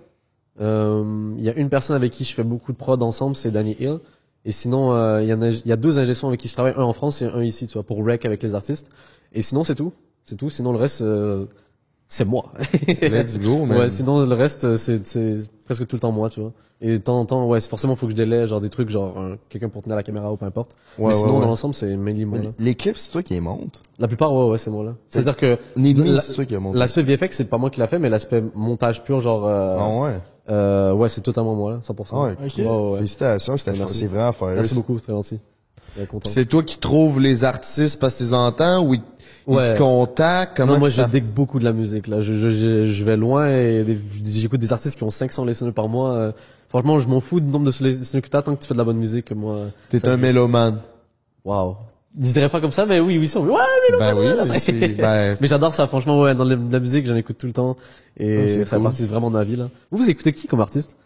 Euh, 0.60 1.34
Il 1.38 1.44
y 1.44 1.50
a 1.50 1.54
une 1.56 1.70
personne 1.70 1.96
avec 1.96 2.12
qui 2.12 2.26
je 2.26 2.34
fais 2.34 2.44
beaucoup 2.44 2.74
de 2.74 2.78
prod 2.78 3.02
ensemble, 3.02 3.36
c'est 3.38 3.50
Danny 3.52 3.78
Hill. 3.80 4.00
Et 4.44 4.52
sinon, 4.52 4.94
euh, 4.94 5.22
il 5.24 5.30
y 5.30 5.34
en 5.34 5.42
a, 5.42 5.50
y 5.50 5.72
a 5.72 5.78
deux 5.78 6.00
ingénieurs 6.00 6.26
avec 6.26 6.40
qui 6.42 6.50
je 6.50 6.54
travaille, 6.54 6.74
un 6.76 6.84
en 6.84 6.94
France 6.94 7.22
et 7.22 7.26
un 7.26 7.44
ici, 7.44 7.68
tu 7.68 7.74
vois, 7.74 7.84
pour 7.84 8.04
rec 8.06 8.26
avec 8.26 8.44
les 8.44 8.56
artistes. 8.56 8.90
Et 9.32 9.42
sinon, 9.42 9.64
c'est 9.64 9.76
tout. 9.76 9.94
C'est 10.26 10.36
tout. 10.36 10.50
Sinon, 10.50 10.74
le 10.74 10.80
reste, 10.80 11.02
euh, 11.02 11.46
c'est 12.14 12.26
moi. 12.26 12.52
Let's 13.02 13.40
go, 13.40 13.66
man. 13.66 13.78
Ouais, 13.80 13.90
sinon 13.90 14.26
le 14.26 14.36
reste 14.36 14.66
euh, 14.66 14.76
c'est 14.78 15.08
c'est 15.08 15.36
presque 15.66 15.88
tout 15.88 15.96
le 15.96 16.02
temps 16.02 16.12
moi, 16.12 16.30
tu 16.30 16.42
vois. 16.42 16.52
Et 16.82 16.94
de 16.94 16.98
temps 16.98 17.20
en 17.20 17.26
temps, 17.26 17.48
ouais, 17.48 17.62
forcément 17.62 17.96
faut 17.96 18.08
que 18.08 18.12
je 18.12 18.18
délaie 18.18 18.48
genre 18.48 18.60
des 18.60 18.70
trucs 18.70 18.90
genre 18.90 19.18
un- 19.18 19.38
quelqu'un 19.50 19.70
pour 19.70 19.82
tenir 19.82 19.96
la 19.96 20.04
caméra 20.04 20.32
ou 20.34 20.36
peu 20.36 20.46
importe. 20.46 20.76
Ouais, 20.98 21.08
Mais 21.08 21.14
sinon 21.14 21.36
ouais, 21.36 21.42
dans 21.42 21.48
l'ensemble, 21.48 21.74
c'est 21.74 21.96
mainly 21.96 22.26
moi 22.26 22.40
là. 22.40 22.50
Les 22.60 22.76
clips, 22.76 22.98
c'est 22.98 23.12
toi 23.12 23.24
qui 23.24 23.34
les 23.34 23.40
montes? 23.40 23.82
La 23.98 24.08
plupart 24.10 24.34
ouais 24.34 24.50
ouais, 24.52 24.58
c'est 24.58 24.72
moi 24.72 24.84
là. 24.84 24.96
C'est-à-dire 25.08 25.38
que 25.38 25.58
c'est 25.76 26.34
toi 26.34 26.46
qui 26.46 26.54
les 26.56 26.60
l'aspect 26.74 27.04
VFX 27.04 27.38
c'est 27.38 27.50
pas 27.50 27.58
moi 27.58 27.70
qui 27.70 27.80
l'a 27.80 27.88
fait 27.88 28.00
mais 28.00 28.10
l'aspect 28.10 28.44
montage 28.56 29.04
pur 29.04 29.22
genre 29.22 29.46
euh, 29.48 29.78
Ah 29.80 30.00
ouais? 30.02 30.22
euh, 30.50 30.94
ouais, 30.94 31.08
c'est 31.08 31.22
totalement 31.22 31.56
moi 31.56 31.72
là, 31.74 31.80
100%. 31.82 32.10
Ah 32.12 32.22
ouais. 32.24 32.36
Ouais, 32.58 32.66
ouais. 32.66 32.98
Félicitations, 32.98 33.56
c'est 33.56 33.72
vraiment 34.08 34.32
faire. 34.34 34.50
Merci 34.56 34.76
beaucoup, 34.76 34.98
c'est 34.98 35.04
très 35.06 35.14
gentil. 35.14 35.40
C'est 36.26 36.46
toi 36.46 36.64
qui 36.64 36.78
trouves 36.78 37.20
les 37.20 37.44
artistes 37.44 38.00
parce 38.00 38.16
qu'ils 38.18 38.34
entendent 38.34 38.88
ou 38.88 38.94
ils 38.96 39.02
Ouais. 39.56 39.74
te 39.74 39.80
contactent 39.80 40.58
comment 40.58 40.74
non, 40.74 40.80
moi 40.80 40.90
que 40.90 40.96
je 40.96 41.02
ça 41.02 41.08
dig 41.08 41.24
beaucoup 41.24 41.60
de 41.60 41.64
la 41.66 41.74
musique 41.74 42.08
là. 42.08 42.22
Je, 42.22 42.34
je, 42.34 42.52
je, 42.52 42.86
je 42.86 43.04
vais 43.06 43.18
loin 43.18 43.48
et 43.50 43.86
j'écoute 44.24 44.60
des 44.60 44.74
artistes 44.74 44.98
qui 44.98 45.04
ont 45.04 45.10
500 45.12 45.46
listeners 45.46 45.74
par 45.74 45.88
mois. 45.88 46.14
euh, 46.14 46.32
franchement, 46.70 47.00
je 47.00 47.08
m'en 47.08 47.20
fous 47.20 47.40
du 47.40 47.48
nombre 47.48 47.66
de 47.72 47.84
listeners 47.86 48.22
que 48.22 48.30
t'as 48.30 48.42
tant 48.42 48.56
que 48.56 48.62
tu 48.62 48.68
fais 48.68 48.74
de 48.74 48.80
la 48.80 48.84
bonne 48.86 48.98
musique. 48.98 49.32
Moi, 49.32 49.68
t'es 49.90 50.00
ça- 50.00 50.12
un 50.12 50.18
mélomane 50.18 50.80
Waouh. 51.44 51.76
Je 52.20 52.32
dirais 52.34 52.50
pas 52.50 52.60
comme 52.60 52.72
ça, 52.74 52.86
mais 52.86 53.00
oui, 53.00 53.18
oui, 53.18 53.28
ça, 53.28 53.40
oui. 53.40 53.50
Ouais, 53.50 53.60
mais 53.92 53.98
ben 53.98 54.14
oui 54.18 54.94
ben 54.98 55.38
Mais 55.40 55.48
j'adore 55.48 55.74
ça, 55.74 55.88
franchement, 55.88 56.20
ouais, 56.20 56.36
dans 56.36 56.44
la 56.44 56.56
musique, 56.80 57.06
j'en 57.08 57.16
écoute 57.16 57.38
tout 57.38 57.48
le 57.48 57.54
temps. 57.54 57.78
Et 58.18 58.66
ça 58.66 58.76
cool. 58.76 58.84
partie 58.84 59.06
vraiment 59.06 59.30
de 59.30 59.36
ma 59.36 59.44
vie, 59.46 59.56
là. 59.56 59.70
Vous, 59.92 60.04
vous 60.04 60.10
écoutez 60.10 60.34
qui 60.34 60.48
comme 60.48 60.60
artiste? 60.60 60.98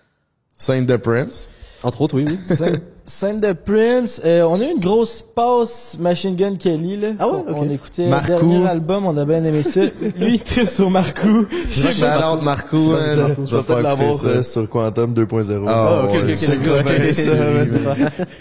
Saint 0.58 0.84
the 0.86 0.98
Prince 0.98 1.48
Entre 1.84 2.02
autres, 2.02 2.16
oui, 2.16 2.26
oui. 2.28 2.58
Scène- 3.08 3.40
de 3.40 3.54
Prince. 3.54 4.20
Euh, 4.26 4.42
on 4.44 4.60
a 4.60 4.64
eu 4.64 4.72
une 4.72 4.80
grosse 4.80 5.24
passe 5.36 5.96
Machine 6.00 6.36
Gun 6.36 6.56
Kelly, 6.56 6.98
là. 6.98 7.10
Ah 7.20 7.28
ouais, 7.30 7.36
On- 7.48 7.52
ok. 7.52 7.58
On 7.60 7.70
écoutait 7.70 8.08
Marcou. 8.08 8.32
le 8.32 8.38
dernier 8.40 8.68
album, 8.68 9.06
on 9.06 9.16
a 9.18 9.26
bien 9.26 9.44
aimé 9.44 9.62
ça. 9.62 9.82
Lui, 10.20 10.34
il 10.36 10.42
tripe 10.44 10.68
sur 10.68 10.90
Marcou. 10.90 11.46
shout 11.70 11.88
out 12.04 12.42
Marco 12.42 12.78
Tu 12.78 12.84
euh, 12.94 13.16
vas 13.16 13.28
je 13.28 13.28
vais 13.28 13.36
peut-être 13.46 13.66
faire 13.66 13.82
l'avoir 13.82 14.16
ça. 14.16 14.28
euh, 14.28 14.44
sur 14.44 14.68
Quantum 14.70 15.14
2.0. 15.14 15.66
Ah, 15.68 16.04
ok, 16.06 16.12
ouais, 16.12 16.18
ok, 16.18 16.24
ok, 16.24 16.34
ok. 16.34 17.12
ça, 17.12 17.32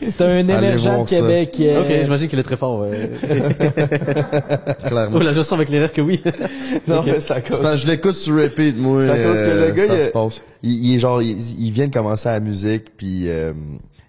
c'est- 0.01 0.23
un 0.25 0.39
émergent 0.39 1.03
de 1.05 1.09
ça. 1.09 1.17
Québec. 1.17 1.57
euh, 1.61 1.81
Ok, 1.83 2.03
j'imagine 2.03 2.29
qu'il 2.29 2.39
est 2.39 2.43
très 2.43 2.57
fort, 2.57 2.79
ouais. 2.81 3.11
clairement 4.87 5.17
oh 5.17 5.23
là, 5.23 5.33
je 5.33 5.43
sens 5.43 5.53
avec 5.53 5.69
les 5.69 5.79
rires 5.81 5.93
que 5.93 6.01
oui. 6.01 6.23
Non, 6.89 7.01
Ok. 7.01 7.07
mais 7.07 7.21
c'est 7.21 7.33
à 7.33 7.37
C'est 7.37 7.49
cause. 7.51 7.61
parce 7.61 7.75
que 7.75 7.81
je 7.81 7.87
l'écoute 7.87 8.15
sur 8.15 8.35
repeat 8.37 8.77
moi 8.79 9.03
C'est 9.03 9.11
à 9.11 9.17
cause 9.29 9.41
que 9.41 9.45
euh, 9.45 9.67
le 9.69 9.73
gars, 9.75 9.87
ça 9.87 9.95
il, 9.97 10.03
se 10.05 10.09
passe 10.09 10.43
il, 10.63 10.73
il 10.87 10.97
est 10.97 10.99
genre, 10.99 11.21
il, 11.23 11.71
vient 11.71 11.89
de 11.89 11.93
commencer 11.93 12.29
la 12.29 12.41
musique, 12.41 12.97
puis 12.97 13.25
euh, 13.29 13.53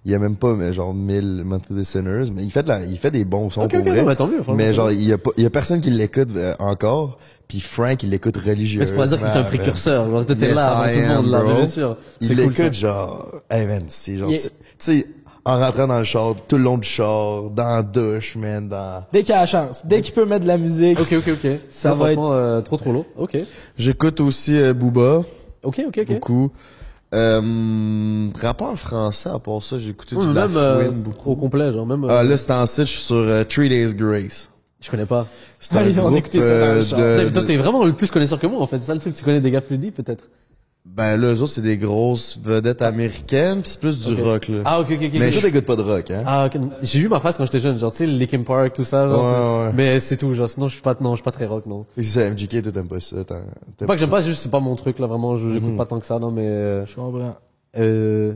il 0.06 0.12
y 0.12 0.16
a 0.16 0.20
même 0.20 0.36
pas, 0.36 0.54
mais 0.54 0.72
genre 0.72 0.94
1000 0.94 1.44
monthly 1.44 1.76
listeners, 1.78 2.26
mais 2.34 2.44
il 2.44 2.52
fait 2.52 2.62
de 2.64 2.68
la, 2.70 2.86
il 2.86 2.98
fait 2.98 3.12
des 3.12 3.26
bons 3.26 3.50
sons 3.50 3.68
pour 3.68 3.80
ok, 3.80 3.86
vrai. 3.88 4.04
non, 4.04 4.30
mais 4.56 4.68
mieux, 4.68 4.74
genre, 4.74 4.92
il 4.92 5.04
y 5.04 5.12
a 5.12 5.18
pas, 5.18 5.32
il 5.38 5.44
y 5.44 5.46
a 5.48 5.50
personne 5.50 5.82
qui 5.82 5.90
l'écoute 5.90 6.30
euh, 6.36 6.54
encore, 6.60 7.18
puis 7.48 7.60
Frank, 7.60 8.02
il 8.04 8.12
l'écoute 8.12 8.38
religieusement. 8.38 8.82
Mais 8.82 8.86
tu 8.86 8.94
pourrais 8.94 9.08
dire 9.08 9.18
qu'il 9.18 9.28
est 9.28 9.42
un 9.42 9.44
précurseur, 9.44 10.10
genre, 10.10 10.26
t'étais 10.26 10.46
Yes, 10.48 10.56
là 10.56 10.68
avant 10.78 10.92
tout 10.92 11.00
le 11.00 11.08
monde, 11.24 11.32
là, 11.32 11.42
bro. 11.44 11.54
bien 11.56 11.66
sûr. 11.66 11.98
Il 12.22 12.28
C'est 12.28 12.36
cool, 12.36 12.44
l'écoute 12.54 12.74
genre, 12.74 13.32
hey 13.50 13.66
man, 13.66 13.84
c'est 13.90 14.18
genre, 14.18 14.30
tu 14.30 14.40
sais, 14.78 15.08
en 15.48 15.60
rentrant 15.60 15.88
dans 15.88 16.00
le 16.00 16.04
char, 16.04 16.36
tout 16.48 16.58
le 16.58 16.64
long 16.64 16.78
du 16.78 16.88
char, 16.88 17.50
dans 17.52 17.76
la 17.76 17.84
douche, 17.84 18.36
man, 18.36 18.68
dans... 18.68 19.04
Dès 19.12 19.24
qu'il 19.24 19.34
a 19.34 19.42
la 19.42 19.46
chance, 19.46 19.86
dès 19.86 20.02
qu'il 20.02 20.14
peut 20.14 20.26
mettre 20.26 20.42
de 20.44 20.48
la 20.48 20.58
musique. 20.58 21.00
Ok, 21.00 21.14
ok, 21.14 21.30
ok. 21.44 21.52
Ça 21.70 21.90
Non, 21.90 21.96
va 21.96 22.06
franchement, 22.06 22.34
euh, 22.34 22.62
trop 22.62 22.78
trop 22.78 22.92
lourd. 22.92 23.06
Ok. 23.18 23.38
j'écoute 23.78 24.22
aussi 24.22 24.56
euh, 24.60 24.74
Booba 24.74 25.22
Ok, 25.64 25.82
ok, 25.88 25.98
ok. 26.02 26.08
beaucoup 26.14 26.52
euh, 27.16 28.30
rappeur 28.40 28.78
français 28.78 29.30
à 29.30 29.40
part 29.40 29.64
ça 29.64 29.80
j'ai 29.80 29.90
écouté 29.90 30.16
Ouais, 30.16 30.22
du 30.26 30.34
même, 30.34 30.56
euh, 30.56 30.90
beaucoup 30.92 31.32
au 31.32 31.36
complet, 31.36 31.72
genre, 31.74 31.86
même, 31.88 32.04
euh, 32.04 32.08
ah 32.12 32.24
là 32.24 32.38
c'est 32.38 32.52
en 32.52 32.66
site 32.66 32.86
je 32.86 32.92
suis 32.92 33.02
sur 33.04 33.16
euh, 33.16 33.44
Three 33.44 33.70
Days 33.70 33.94
Grace 33.96 34.50
je 34.82 34.92
connais 34.92 35.06
pas. 35.06 35.26
c'est 35.60 35.76
un 35.76 35.80
Allez, 35.80 36.00
on 36.00 36.16
écoutait 36.16 36.42
ça 36.42 36.60
dans 36.60 36.66
le 36.68 36.72
euh, 36.74 36.84
char. 36.84 37.00
de- 37.00 37.30
toi, 37.30 37.44
t'es 37.44 37.58
vraiment 37.58 37.86
le 37.86 37.94
plus 37.94 38.12
connaisseur 38.12 38.38
que 38.40 38.46
moi, 38.46 38.62
en 38.62 38.68
fait. 38.68 38.78
C'est 38.78 38.86
ça 38.86 38.94
le 38.94 39.00
truc, 39.00 39.16
tu 39.16 39.24
connais 39.24 39.42
des 39.42 39.50
gars 39.50 39.62
plus 39.62 39.80
deep, 39.80 39.96
peut-être. 39.96 40.26
Ben 40.96 41.18
là, 41.18 41.34
eux 41.34 41.42
autres, 41.42 41.52
c'est 41.52 41.62
des 41.62 41.76
grosses 41.78 42.40
vedettes 42.42 42.82
américaines, 42.82 43.62
pis 43.62 43.70
c'est 43.72 43.82
plus 43.82 44.00
du 44.00 44.14
rock, 44.22 44.48
là. 44.48 44.62
Ah, 44.64 44.80
ok, 44.80 44.92
ok, 44.92 45.00
ok. 45.04 45.12
Mais 45.20 45.30
je 45.30 45.42
t'écoute 45.42 45.66
pas 45.66 45.76
de 45.76 45.82
rock, 45.82 46.10
hein? 46.10 46.24
Ah, 46.26 46.46
ok. 46.46 46.58
J'ai 46.82 47.00
eu 47.00 47.10
ma 47.10 47.20
phase 47.20 47.36
quand 47.36 47.44
j'étais 47.44 47.60
jeune, 47.60 47.78
genre, 47.78 47.92
tu 47.92 47.98
sais, 47.98 48.06
Linkin 48.08 48.44
Park, 48.44 48.72
tout 48.74 48.86
ça, 48.86 49.06
genre, 49.06 49.22
Ouais, 49.62 49.66
ouais. 49.68 49.74
mais 49.76 50.00
c'est 50.00 50.16
tout, 50.16 50.34
genre, 50.34 50.48
sinon, 50.48 50.70
je 50.70 50.74
suis 50.76 50.82
pas, 50.82 50.96
non, 51.02 51.12
je 51.12 51.16
suis 51.18 51.24
pas 51.24 51.32
très 51.32 51.48
rock, 51.48 51.66
non. 51.66 51.86
Et 51.98 52.04
si 52.04 52.12
c'est 52.12 52.30
MGK, 52.32 52.64
toi 52.64 52.72
t'aimes 52.72 52.88
pas 52.88 53.02
ça, 53.02 53.18
t'aimes 53.26 53.44
pas 53.86 53.94
que 53.94 54.00
j'aime 54.00 54.10
pas, 54.10 54.22
c'est 54.22 54.30
juste, 54.30 54.42
c'est 54.42 54.50
pas 54.52 54.62
mon 54.62 54.76
truc, 54.78 55.00
là, 55.00 55.08
vraiment, 55.08 55.36
je- 55.36 55.50
j'écoute 55.52 55.72
Mhm. 55.72 55.76
pas 55.76 55.86
tant 55.86 56.00
que 56.00 56.06
ça, 56.06 56.18
non, 56.18 56.32
mais, 56.32 56.48
euh, 56.48 56.86
Je 56.86 56.96
comprends. 56.96 57.36
euh, 57.78 58.34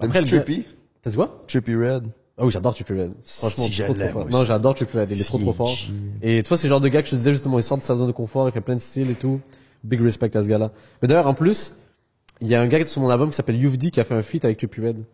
T'aimes-tu 0.00 0.18
le 0.18 0.24
Trippy? 0.42 0.64
T'as 1.00 1.10
dit 1.10 1.16
quoi? 1.16 1.44
Trippy 1.46 1.76
Red? 1.76 2.06
Ah 2.36 2.44
oui, 2.44 2.50
j'adore 2.50 2.74
Trippie 2.74 2.94
Red. 2.94 3.12
Franchement, 3.24 3.66
Si 3.66 3.80
trop, 3.82 3.94
trop 3.94 4.08
fort. 4.08 4.26
Non, 4.30 4.44
j'adore 4.44 4.74
Trippie 4.74 4.98
Red, 4.98 5.12
il 5.12 5.20
est 5.20 5.24
trop, 5.24 5.38
trop 5.38 5.52
fort. 5.52 5.78
Et 6.22 6.42
toi, 6.42 6.56
c'est 6.56 6.66
le 6.66 6.70
genre 6.70 6.80
de 6.80 6.88
gars 6.88 7.02
que 7.02 7.06
je 7.06 7.12
te 7.12 7.16
disais 7.16 7.30
justement, 7.32 7.60
il 7.60 7.62
sort 7.62 7.78
de 7.78 7.84
sa 7.84 7.94
zone 7.94 8.08
de 8.08 8.12
confort, 8.12 8.48
il 8.48 8.52
fait 8.52 8.60
plein 8.60 8.74
de 8.74 8.80
styles 8.80 9.10
et 9.10 9.14
tout. 9.14 9.40
Big 9.84 10.00
respect 10.00 10.34
à 10.36 10.42
ce 10.42 10.48
gars-là. 10.48 10.72
Mais 11.02 11.08
d'ailleurs, 11.08 11.26
en 11.28 11.34
plus, 11.34 11.74
il 12.40 12.48
y 12.48 12.54
a 12.54 12.60
un 12.60 12.66
gars 12.66 12.84
sur 12.86 13.00
mon 13.00 13.08
album 13.10 13.30
qui 13.30 13.36
s'appelle 13.36 13.62
UFD 13.62 13.90
qui 13.90 14.00
a 14.00 14.04
fait 14.04 14.14
un 14.14 14.22
feat 14.22 14.44
avec 14.44 14.60
Red. 14.60 15.04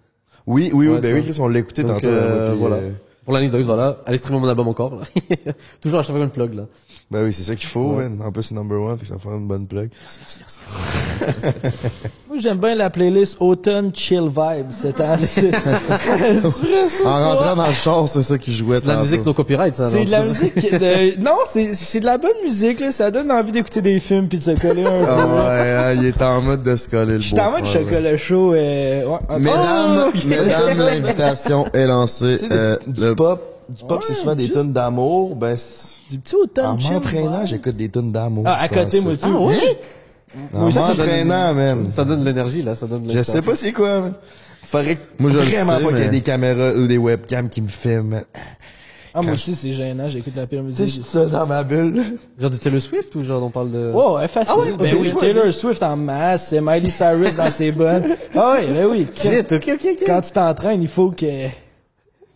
Oui, 0.47 0.70
oui, 0.72 0.74
oui, 0.74 0.88
Ouais, 0.88 1.01
ben 1.01 1.14
oui. 1.14 1.22
Chris, 1.22 1.36
on 1.40 1.48
l'a 1.48 1.59
écouté 1.59 1.82
Donc, 1.82 1.97
tantôt. 1.97 2.09
euh, 2.09 2.48
hein, 2.48 2.51
puis, 2.52 2.60
voilà. 2.60 2.76
euh, 2.76 2.90
Pour 3.24 3.34
l'anecdote, 3.34 3.60
voilà. 3.62 3.98
Allez 4.06 4.16
streamer 4.18 4.40
mon 4.40 4.48
album 4.48 4.68
encore. 4.68 5.02
Toujours 5.80 6.01
à 6.01 6.02
chaque 6.02 6.16
fois 6.16 6.24
une 6.24 6.30
plug, 6.30 6.55
là. 6.55 6.66
Ben 7.10 7.24
oui, 7.24 7.32
c'est 7.32 7.42
ça 7.42 7.55
qu'il 7.55 7.68
faut, 7.68 7.94
Ouais. 7.94 8.09
man. 8.09 8.22
En 8.22 8.32
plus, 8.32 8.42
c'est 8.44 8.55
number 8.55 8.80
one, 8.80 8.97
fait 8.97 9.02
que 9.02 9.09
ça 9.09 9.14
va 9.14 9.20
faire 9.20 9.34
une 9.34 9.47
bonne 9.47 9.66
plug. 9.66 9.90
Moi, 12.31 12.39
j'aime 12.39 12.59
bien 12.59 12.77
la 12.77 12.90
playlist 12.90 13.39
Autumn 13.40 13.90
Chill 13.93 14.28
Vibe. 14.28 14.66
C'est 14.70 15.01
assez... 15.01 15.51
C'est 16.01 16.11
vrai, 16.20 16.89
ça, 16.89 17.09
En 17.09 17.31
rentrant 17.31 17.57
dans 17.57 17.66
le 17.66 17.73
char, 17.73 18.09
c'est 18.09 18.23
ça 18.23 18.39
qui 18.39 18.55
jouait 18.55 18.77
C'est 18.77 18.82
de 18.85 18.89
la 18.89 19.01
musique 19.01 19.27
no 19.27 19.35
copyright, 19.35 19.74
ça. 19.74 19.89
C'est 19.90 20.05
de 20.05 20.11
la 20.12 20.23
tu 20.23 20.28
musique 20.28 20.55
de... 20.78 21.20
Non, 21.24 21.35
c'est 21.47 21.74
c'est 21.74 21.98
de 21.98 22.05
la 22.05 22.19
bonne 22.19 22.31
musique, 22.44 22.78
là. 22.78 22.93
Ça 22.93 23.11
donne 23.11 23.32
envie 23.32 23.51
d'écouter 23.51 23.81
des 23.82 23.98
films 23.98 24.28
puis 24.28 24.39
de 24.39 24.44
se 24.44 24.52
coller 24.52 24.85
un 24.86 25.01
peu. 25.01 25.07
Ah 25.09 25.27
ouais, 25.27 25.70
hein, 25.73 25.93
il 26.01 26.07
est 26.07 26.23
en 26.23 26.40
mode 26.43 26.62
de 26.62 26.77
se 26.77 26.89
coller 26.89 27.15
le 27.15 27.19
J'étais 27.20 27.40
en 27.40 27.51
mode 27.51 27.66
chocolat 27.66 28.16
chaud. 28.16 28.55
Euh... 28.55 29.07
Ouais, 29.07 29.19
un- 29.28 29.39
Mesdames, 29.40 30.05
Oh, 30.15 30.19
mesdames, 30.28 30.78
l'invitation 30.78 31.66
est 31.74 31.86
lancée. 31.89 32.36
Tu 32.39 32.47
sais, 32.47 32.52
Euh, 32.52 32.77
du 32.86 33.01
le- 33.01 33.16
pop, 33.16 33.40
du 33.69 33.82
pop, 33.82 34.05
c'est 34.05 34.15
souvent 34.15 34.36
des 34.36 34.48
tunes 34.52 34.73
d'amour, 34.73 35.35
ben, 35.35 35.57
c'est- 35.57 35.98
Du 36.11 36.19
petit 36.20 36.36
Autumn 36.36 36.65
en 36.65 36.93
m'entraînant, 36.93 37.44
j'écoute 37.44 37.77
des 37.77 37.89
tunes 37.89 38.12
d'amour. 38.12 38.44
Ah, 38.47 38.57
à 38.61 38.69
côté, 38.69 39.01
moi, 39.01 39.15
tout. 39.20 39.28
Ah 39.36 39.40
ouais? 39.43 39.81
En 40.55 40.66
Oui, 40.66 40.73
ça, 40.73 40.81
ça 40.81 40.94
donne- 40.94 41.07
m'entraînant, 41.07 41.55
man. 41.55 41.89
Ça 41.89 42.05
donne 42.05 42.20
de 42.20 42.24
l'énergie, 42.24 42.62
là. 42.62 42.74
Ça 42.74 42.86
donne 42.86 43.02
de 43.05 43.12
Je 43.12 43.23
sais 43.23 43.43
pas 43.43 43.55
c'est 43.57 43.73
quoi, 43.73 44.01
man. 44.01 44.15
Faudrait 44.62 44.97
que- 44.97 45.01
Moi, 45.19 45.31
je 45.32 45.39
le 45.39 45.44
vraiment 45.44 45.78
sais, 45.78 45.82
pas 45.82 45.89
qu'il 45.89 45.98
y 45.98 46.01
ait 46.02 46.05
mais- 46.05 46.11
des 46.11 46.20
caméras 46.20 46.73
ou 46.74 46.86
des 46.86 46.98
webcams 46.98 47.48
qui 47.48 47.62
me 47.62 47.69
filment. 47.69 48.09
man. 48.09 48.24
Ah, 49.12 49.23
moi 49.23 49.32
aussi, 49.32 49.57
c'est 49.57 49.73
gênant. 49.73 50.09
J'écoute 50.09 50.35
la 50.36 50.47
pire 50.47 50.62
Tu 50.69 50.70
sais, 50.70 50.77
je 50.77 50.82
musique. 50.85 51.02
suis 51.02 51.11
seul 51.12 51.31
dans 51.31 51.44
ma 51.44 51.65
bulle. 51.65 52.16
Genre 52.39 52.48
du 52.51 52.59
Taylor 52.61 52.81
Swift 52.81 53.12
ou 53.16 53.24
genre 53.24 53.43
on 53.43 53.51
parle 53.51 53.73
de... 53.73 53.90
Oh, 53.93 54.15
ouais, 54.15 54.28
facile. 54.28 54.55
Ah 54.57 54.61
ouais, 54.61 54.73
ben 54.78 54.97
oui, 55.01 55.09
ouais. 55.09 55.15
Taylor 55.19 55.52
Swift 55.52 55.82
en 55.82 55.97
masse, 55.97 56.47
c'est 56.51 56.61
Miley 56.61 56.90
Cyrus 56.90 57.35
dans 57.35 57.51
ses 57.51 57.73
bonnes. 57.73 58.05
Ah 58.36 58.59
oui, 58.61 58.66
ben 58.73 58.86
oui. 58.86 59.07
Quand, 59.20 59.28
Shit, 59.31 59.51
ok, 59.51 59.70
ok, 59.74 59.86
ok. 59.94 60.02
quand 60.07 60.20
tu 60.20 60.31
t'entraînes, 60.31 60.82
il 60.82 60.86
faut 60.89 61.11
que... 61.11 61.27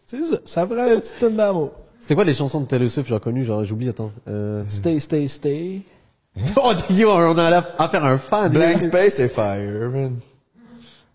C'est 0.04 0.22
ça, 0.24 0.36
ça 0.44 0.66
prend 0.66 0.78
un 0.82 0.96
petit 0.98 1.12
tonne 1.20 1.36
d'amour. 1.36 1.70
C'était 2.00 2.16
quoi 2.16 2.24
les 2.24 2.34
chansons 2.34 2.60
de 2.62 2.66
Taylor 2.66 2.88
Swift, 2.90 3.08
genre 3.08 3.20
connues, 3.20 3.44
genre 3.44 3.62
j'oublie, 3.64 3.88
attends. 3.90 4.10
Euh... 4.28 4.64
Stay, 4.68 4.98
stay, 4.98 5.28
stay. 5.28 5.82
oh, 6.56 6.72
yo, 6.90 7.10
on 7.10 7.38
a 7.38 7.62
à 7.78 7.88
faire 7.88 8.04
un 8.04 8.18
fan. 8.18 8.52
Blank 8.52 8.82
Space 8.82 9.20
et 9.20 9.28
Fire, 9.28 9.90
man. 9.92 10.16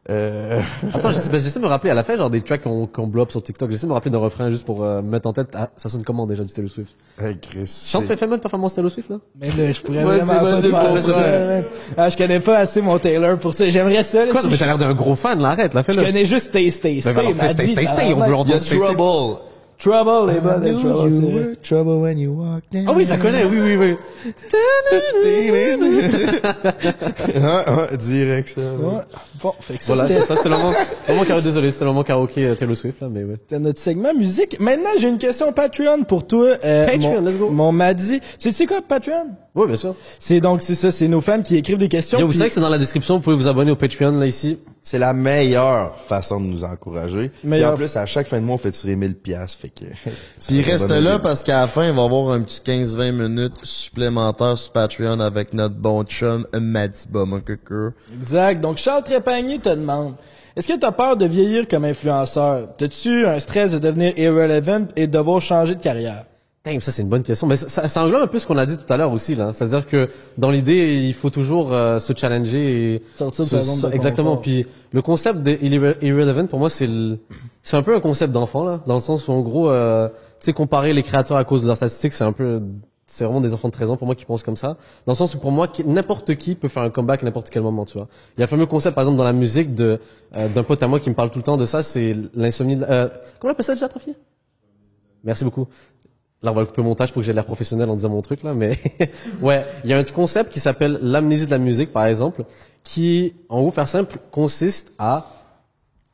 Euh... 0.09 0.59
Attends, 0.91 1.11
j'essaie, 1.11 1.29
ben, 1.29 1.39
j'essaie 1.39 1.59
de 1.59 1.63
me 1.65 1.69
rappeler, 1.69 1.91
elle 1.91 1.97
a 1.99 2.03
fait 2.03 2.17
genre 2.17 2.31
des 2.31 2.41
tracks 2.41 2.63
qu'on 2.63 2.87
qu'on 2.87 3.05
blow 3.05 3.23
up 3.23 3.31
sur 3.31 3.43
TikTok. 3.43 3.69
J'essaie 3.69 3.85
de 3.85 3.89
me 3.89 3.93
rappeler 3.93 4.09
d'un 4.09 4.17
refrain 4.17 4.49
juste 4.49 4.65
pour 4.65 4.83
euh, 4.83 5.03
me 5.03 5.09
mettre 5.11 5.27
en 5.27 5.33
tête. 5.33 5.49
Ah, 5.53 5.69
ça 5.77 5.87
sonne 5.87 6.03
comment 6.03 6.25
déjà 6.25 6.43
du 6.43 6.51
Taylor 6.51 6.71
Swift? 6.71 6.95
Hey, 7.21 7.37
Chris. 7.39 7.83
Chante, 7.85 8.05
fais 8.05 8.25
même 8.27 8.39
performance 8.39 8.73
Taylor 8.73 8.89
Swift 8.89 9.09
là. 9.09 9.17
Mais 9.39 9.51
là, 9.51 9.71
je 9.71 9.81
pourrais 9.81 10.03
vraiment 10.03 10.39
pas 10.39 10.61
te 10.61 10.67
faire 10.67 10.97
ça. 10.99 11.19
man. 11.19 11.63
Ah, 11.95 12.09
je 12.09 12.17
connais 12.17 12.39
pas 12.39 12.57
assez 12.57 12.81
mon 12.81 12.97
Taylor 12.97 13.37
pour 13.37 13.53
ça. 13.53 13.69
J'aimerais 13.69 14.01
ça. 14.01 14.25
Là, 14.25 14.31
Quoi, 14.31 14.39
si 14.41 14.47
non, 14.47 14.51
mais 14.51 14.55
je, 14.57 14.59
t'as 14.61 14.65
l'air 14.65 14.77
d'un 14.79 14.93
gros 14.95 15.15
fan, 15.15 15.39
là, 15.39 15.49
arrête, 15.49 15.75
là, 15.75 15.83
je 15.87 15.93
connais 15.93 16.25
juste 16.25 16.47
Stay, 16.49 16.71
Stay, 16.71 16.95
Ben, 16.95 17.01
Stay. 17.01 17.09
alors, 17.11 17.35
m'a 17.35 17.43
fais 17.43 17.47
stay, 17.49 17.65
dit, 17.65 17.71
stay, 17.73 17.85
stay, 17.85 18.13
on 18.13 18.19
tabarnak. 18.19 18.29
veut 18.29 18.33
Il 18.45 18.49
y 18.49 18.53
a 18.53 18.55
entendre 18.55 18.61
stay, 18.61 18.75
stay. 18.77 18.93
Trouble. 18.95 19.48
Trouble, 19.79 20.31
les 20.33 20.41
bonnes, 20.41 20.77
Trouble, 20.77 21.09
you 21.09 21.19
c'est- 21.21 21.33
were 21.33 21.55
trouble 21.63 22.01
when 22.01 22.17
you 22.19 22.31
walked 22.33 22.75
in. 22.75 22.83
Ah 22.85 22.91
oui, 22.93 23.05
je 23.05 23.11
la 23.11 23.17
connais, 23.17 23.45
oui, 23.45 23.59
oui, 23.61 23.77
oui. 23.77 23.95
Ah, 27.41 27.63
ah, 27.65 27.95
direct 27.97 28.49
ça. 28.49 28.61
man. 28.61 28.95
Ouais. 28.95 29.01
Bon, 29.41 29.53
fait 29.61 29.77
que 29.77 29.83
ça, 29.83 29.93
Voilà, 29.93 30.09
c'était 30.09 30.21
ça, 30.21 30.27
ça, 30.27 30.35
c'était 30.35 30.49
le 30.49 30.57
moment, 30.57 30.73
le 31.07 31.13
moment 31.13 31.23
karaoké, 31.25 31.43
désolé, 31.47 31.71
c'était 31.71 31.85
le 31.85 31.91
moment 31.91 32.03
karaoké 32.03 32.45
euh, 32.45 32.55
Taylor 32.55 32.75
Swift, 32.75 32.99
là, 33.01 33.07
mais 33.09 33.23
ouais. 33.23 33.35
c'était 33.37 33.59
notre 33.59 33.79
segment 33.79 34.13
musique. 34.13 34.59
Maintenant, 34.59 34.89
j'ai 34.99 35.07
une 35.07 35.17
question 35.17 35.51
Patreon 35.53 36.03
pour 36.03 36.27
toi. 36.27 36.55
Euh, 36.63 36.85
Patreon, 36.85 37.21
mon, 37.21 37.21
let's 37.21 37.37
go. 37.37 37.49
Mon 37.49 37.71
Madi. 37.71 38.19
Tu 38.37 38.51
sais 38.51 38.65
quoi, 38.65 38.81
Patreon? 38.81 39.27
Oui, 39.55 39.67
bien 39.67 39.75
sûr. 39.75 39.95
C'est 40.19 40.39
donc, 40.39 40.61
c'est 40.61 40.75
ça, 40.75 40.91
c'est 40.91 41.07
nos 41.07 41.21
fans 41.21 41.41
qui 41.41 41.57
écrivent 41.57 41.77
des 41.77 41.89
questions. 41.89 42.19
Yo, 42.19 42.25
vous 42.25 42.31
puis- 42.31 42.37
savez 42.37 42.49
que 42.49 42.53
c'est 42.53 42.61
dans 42.61 42.69
la 42.69 42.77
description, 42.77 43.15
vous 43.15 43.21
pouvez 43.21 43.35
vous 43.35 43.47
abonner 43.47 43.71
au 43.71 43.75
Patreon, 43.75 44.11
là, 44.11 44.25
ici. 44.25 44.59
C'est 44.81 44.99
la 44.99 45.13
meilleure 45.13 45.99
façon 45.99 46.39
de 46.39 46.45
nous 46.45 46.63
encourager. 46.63 47.31
Et 47.51 47.65
en 47.65 47.75
plus, 47.75 47.95
à 47.97 48.05
chaque 48.05 48.27
fin 48.27 48.39
de 48.39 48.45
mois, 48.45 48.55
on 48.55 48.57
fait 48.57 48.71
tirer 48.71 48.95
1000 48.95 49.15
piastres, 49.15 49.59
fait 49.59 49.69
que... 49.69 49.85
Puis 50.47 50.61
reste 50.61 50.89
là 50.91 51.19
parce 51.19 51.43
qu'à 51.43 51.61
la 51.61 51.67
fin, 51.67 51.87
il 51.87 51.93
va 51.93 52.01
y 52.01 52.05
avoir 52.05 52.29
un 52.31 52.41
petit 52.41 52.61
15-20 52.65 53.11
minutes 53.11 53.53
supplémentaires 53.63 54.57
sur 54.57 54.71
Patreon 54.71 55.19
avec 55.19 55.53
notre 55.53 55.75
bon 55.75 56.03
chum 56.03 56.47
Madiba 56.53 57.25
Monkekur. 57.25 57.91
Exact. 58.19 58.61
Donc, 58.61 58.77
Charles 58.77 59.03
Trépanier 59.03 59.59
te 59.59 59.69
demande, 59.69 60.13
est-ce 60.55 60.67
que 60.67 60.77
t'as 60.77 60.91
peur 60.91 61.17
de 61.17 61.25
vieillir 61.25 61.67
comme 61.67 61.85
influenceur? 61.85 62.69
T'as-tu 62.77 63.25
un 63.25 63.39
stress 63.39 63.71
de 63.71 63.79
devenir 63.79 64.17
irrelevant 64.17 64.87
et 64.95 65.07
de 65.07 65.11
devoir 65.11 65.41
changer 65.41 65.75
de 65.75 65.81
carrière? 65.81 66.25
Damn, 66.65 66.81
ça 66.81 66.91
c'est 66.91 67.03
une 67.03 67.07
bonne 67.09 67.23
question. 67.23 67.47
Mais 67.47 67.55
ça, 67.55 67.87
ça, 67.87 68.03
englobe 68.03 68.21
un 68.21 68.27
peu 68.27 68.37
ce 68.37 68.45
qu'on 68.45 68.57
a 68.57 68.65
dit 68.65 68.77
tout 68.77 68.91
à 68.91 68.97
l'heure 68.97 69.13
aussi, 69.13 69.33
là. 69.33 69.53
C'est-à-dire 69.53 69.87
que 69.87 70.09
dans 70.37 70.51
l'idée, 70.51 70.95
il 71.07 71.13
faut 71.13 71.29
toujours 71.29 71.71
euh, 71.73 71.99
se 71.99 72.11
challenger 72.13 72.95
et 72.95 73.03
Sortir 73.15 73.45
de 73.45 73.49
se- 73.49 73.59
zone 73.59 73.89
de 73.89 73.95
exactement. 73.95 74.31
confort. 74.31 74.41
Puis 74.41 74.65
le 74.91 75.01
concept 75.01 75.41
de 75.41 75.51
irre- 75.51 75.95
irrelevant 76.01 76.47
pour 76.47 76.59
moi 76.59 76.69
c'est 76.69 76.89
c'est 77.63 77.77
un 77.77 77.81
peu 77.83 77.95
un 77.95 78.01
concept 78.01 78.33
d'enfant 78.33 78.65
là, 78.65 78.81
dans 78.87 78.95
le 78.95 78.99
sens 78.99 79.27
où 79.29 79.31
en 79.31 79.39
gros, 79.41 79.69
euh, 79.69 80.09
tu 80.09 80.15
sais 80.39 80.53
comparer 80.53 80.91
les 80.93 81.01
créateurs 81.03 81.37
à 81.37 81.45
cause 81.45 81.61
de 81.61 81.67
leurs 81.67 81.77
statistiques, 81.77 82.11
c'est 82.11 82.25
un 82.25 82.33
peu, 82.33 82.61
c'est 83.07 83.23
vraiment 83.23 83.39
des 83.41 83.53
enfants 83.53 83.69
de 83.69 83.73
13 83.73 83.89
ans 83.91 83.95
pour 83.97 84.05
moi 84.07 84.15
qui 84.15 84.25
pensent 84.25 84.43
comme 84.43 84.57
ça. 84.57 84.75
Dans 85.05 85.13
le 85.13 85.17
sens 85.17 85.35
où 85.35 85.39
pour 85.39 85.51
moi 85.53 85.67
n'importe 85.85 86.35
qui 86.35 86.55
peut 86.55 86.67
faire 86.67 86.83
un 86.83 86.89
comeback 86.89 87.23
à 87.23 87.25
n'importe 87.25 87.49
quel 87.49 87.63
moment, 87.63 87.85
tu 87.85 87.97
vois. 87.97 88.09
Il 88.35 88.41
y 88.41 88.43
a 88.43 88.47
le 88.47 88.49
fameux 88.49 88.65
concept 88.65 88.95
par 88.95 89.03
exemple 89.03 89.17
dans 89.17 89.23
la 89.23 89.31
musique 89.33 89.75
de 89.75 89.99
euh, 90.35 90.49
d'un 90.49 90.63
pote 90.63 90.83
à 90.83 90.87
moi 90.89 90.99
qui 90.99 91.09
me 91.09 91.15
parle 91.15 91.29
tout 91.31 91.39
le 91.39 91.43
temps 91.43 91.57
de 91.57 91.63
ça, 91.65 91.83
c'est 91.83 92.13
l'insomnie. 92.33 92.77
Euh, 92.81 93.07
comment 93.39 93.51
on 93.51 93.53
appelle 93.53 93.63
ça 93.65 93.75
déjà, 93.75 93.87
Trafier? 93.87 94.15
Merci 95.23 95.43
beaucoup. 95.45 95.67
Là, 96.41 96.51
on 96.51 96.55
va 96.55 96.61
le 96.61 96.67
couper 96.67 96.81
au 96.81 96.85
montage 96.85 97.11
pour 97.11 97.21
que 97.21 97.25
j'ai 97.25 97.33
l'air 97.33 97.45
professionnel 97.45 97.89
en 97.89 97.95
disant 97.95 98.09
mon 98.09 98.21
truc, 98.21 98.43
là, 98.43 98.53
mais 98.53 98.77
ouais, 99.41 99.65
il 99.83 99.89
y 99.89 99.93
a 99.93 99.97
un 99.97 100.03
concept 100.03 100.53
qui 100.53 100.61
s'appelle 100.61 100.97
l'amnésie 101.01 101.45
de 101.45 101.51
la 101.51 101.57
musique, 101.57 101.91
par 101.91 102.05
exemple, 102.05 102.45
qui, 102.83 103.33
en 103.49 103.59
gros, 103.59 103.71
faire 103.71 103.89
simple, 103.89 104.17
consiste 104.31 104.93
à 104.97 105.27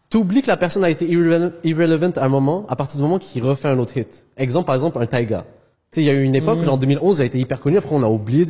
t'oublies 0.09 0.41
que 0.41 0.47
la 0.47 0.57
personne 0.57 0.83
a 0.83 0.89
été 0.89 1.07
irrelevant, 1.07 1.51
irrelevant 1.63 2.11
à 2.15 2.25
un 2.25 2.29
moment, 2.29 2.65
à 2.69 2.75
partir 2.75 2.97
du 2.97 3.03
moment 3.03 3.19
qu'il 3.19 3.43
refait 3.43 3.67
un 3.67 3.77
autre 3.77 3.95
hit. 3.97 4.25
Exemple, 4.37 4.65
par 4.65 4.75
exemple, 4.75 4.97
un 4.99 5.05
Taiga. 5.05 5.45
Tu 5.91 5.95
sais, 5.95 6.01
il 6.01 6.05
y 6.05 6.09
a 6.09 6.13
eu 6.13 6.23
une 6.23 6.35
époque, 6.35 6.63
genre 6.63 6.79
2011, 6.79 7.19
il 7.19 7.21
a 7.21 7.25
été 7.25 7.39
hyper 7.39 7.59
connu, 7.59 7.77
après 7.77 7.95
on 7.95 8.01
a 8.01 8.07
oublié 8.07 8.45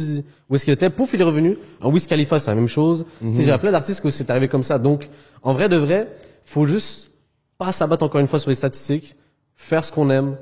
où 0.49 0.55
est-ce 0.55 0.63
qu'il 0.63 0.73
était, 0.73 0.89
pouf, 0.89 1.13
il 1.13 1.21
est 1.21 1.25
revenu. 1.25 1.57
Un 1.81 1.89
Wiz 1.89 2.07
Khalifa, 2.07 2.39
c'est 2.39 2.49
la 2.49 2.55
même 2.55 2.69
chose. 2.69 3.05
Tu 3.19 3.33
sais, 3.33 3.43
j'ai 3.43 3.57
plein 3.57 3.71
d'artistes 3.71 4.01
que 4.01 4.09
c'est 4.09 4.29
arrivé 4.29 4.47
comme 4.47 4.63
ça. 4.63 4.79
Donc, 4.79 5.09
en 5.43 5.53
vrai 5.53 5.67
de 5.67 5.75
vrai, 5.75 6.07
faut 6.45 6.65
juste 6.65 7.11
pas 7.57 7.71
s'abattre 7.71 8.05
encore 8.05 8.21
une 8.21 8.27
fois 8.27 8.39
sur 8.39 8.49
les 8.49 8.55
statistiques, 8.55 9.15
faire 9.55 9.83
ce 9.83 9.91
qu'on 9.91 10.09
aime, 10.09 10.37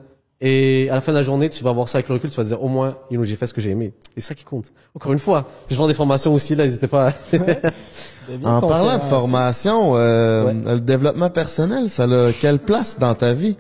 et 0.46 0.90
à 0.90 0.96
la 0.96 1.00
fin 1.02 1.14
de 1.14 1.18
la 1.18 1.24
journée, 1.24 1.48
tu 1.48 1.64
vas 1.64 1.72
voir 1.72 1.88
ça 1.88 2.00
avec 2.00 2.10
le 2.10 2.16
recul, 2.16 2.30
tu 2.30 2.36
vas 2.36 2.44
te 2.44 2.50
dire, 2.50 2.62
au 2.62 2.68
moins, 2.68 2.98
you 3.10 3.16
know, 3.18 3.24
j'ai 3.24 3.38
fait 3.38 3.48
ce 3.48 3.54
que 3.54 3.62
j'ai 3.62 3.70
aimé. 3.70 3.94
Et 4.18 4.20
c'est 4.22 4.28
ça 4.28 4.36
qui 4.36 4.44
compte. 4.44 4.66
Encore 4.94 5.14
une 5.14 5.20
fois, 5.20 5.48
je 5.70 5.76
vends 5.76 5.88
des 5.88 5.94
formations 5.94 6.34
aussi, 6.34 6.54
là, 6.54 6.66
n'hésitez 6.66 6.88
pas. 6.88 7.08
à- 7.08 7.14
Deviens 7.32 8.50
En 8.58 8.60
parlant 8.62 8.96
de 8.98 9.02
formation, 9.04 9.94
euh, 9.96 10.46
Ouais. 10.48 10.54
le 10.74 10.80
développement 10.82 11.30
personnel, 11.30 11.90
ça 11.90 12.04
a 12.04 12.32
quelle 12.34 12.60
place 12.60 13.00
dans 13.00 13.14
ta 13.16 13.34
vie? 13.34 13.56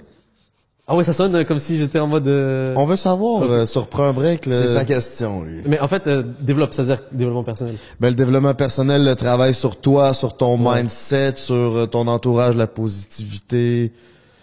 ah 0.86 0.98
ouais, 0.98 1.06
ça 1.06 1.14
sonne 1.14 1.46
comme 1.46 1.60
si 1.60 1.78
j'étais 1.78 2.00
en 2.00 2.08
mode, 2.08 2.28
euh, 2.28 2.74
On 2.76 2.86
veut 2.86 2.98
savoir, 2.98 3.44
euh, 3.44 3.66
sur 3.66 3.88
Prends 3.88 4.04
un 4.04 4.12
break, 4.12 4.46
le, 4.46 4.52
C'est 4.52 4.68
sa 4.68 4.84
question, 4.84 5.42
lui. 5.44 5.62
mais 5.66 5.80
en 5.80 5.88
fait, 5.88 6.08
euh, 6.08 6.24
développe, 6.42 6.74
c'est-à-dire 6.74 7.00
développement 7.14 7.44
personnel. 7.46 7.76
ben, 8.02 8.10
le 8.10 8.16
développement 8.16 8.54
personnel, 8.54 9.06
le 9.06 9.16
travail 9.16 9.54
sur 9.54 9.78
toi, 9.78 10.14
sur 10.14 10.36
ton 10.36 10.58
mindset, 10.58 11.36
sur 11.38 11.56
euh, 11.56 11.86
ton 11.86 12.08
entourage, 12.08 12.58
la 12.58 12.68
positivité, 12.68 13.94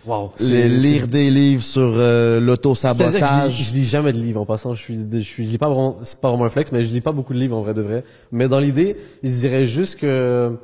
Wow. 0.07 0.33
les, 0.41 0.69
lire 0.69 1.09
des 1.09 1.31
livres 1.31 1.63
sur 1.63 1.83
euh, 1.83 2.37
que 2.37 2.41
je, 2.41 2.47
l'auto-sabotage. 2.47 3.53
je 3.53 3.75
lis 3.75 3.85
jamais 3.85 4.13
de 4.13 4.19
livres 4.19 4.41
en 4.41 4.47
passant. 4.47 4.73
Je 4.75 4.81
suis, 4.81 4.99
je 5.13 5.19
suis, 5.19 5.45
je 5.47 5.51
lis 5.51 5.59
pas 5.59 5.69
vraiment, 5.69 5.99
c'est 6.03 6.19
pas 6.21 6.29
vraiment 6.31 6.45
un 6.47 6.49
flex, 6.49 6.73
mais 6.73 6.83
je 6.83 6.93
lis 6.93 7.01
pas 7.03 7.13
beaucoup 7.13 7.35
de 7.35 7.39
livres 7.39 7.57
en 7.57 7.63
vrai 7.63 7.75
de 7.75 7.83
vrai. 7.83 8.05
Mais 8.33 8.49
dans 8.49 8.61
l'idée, 8.61 8.97
je 9.23 9.29
dirais 9.31 9.67
juste 9.67 9.99
que, 10.01 10.51
tu 10.53 10.57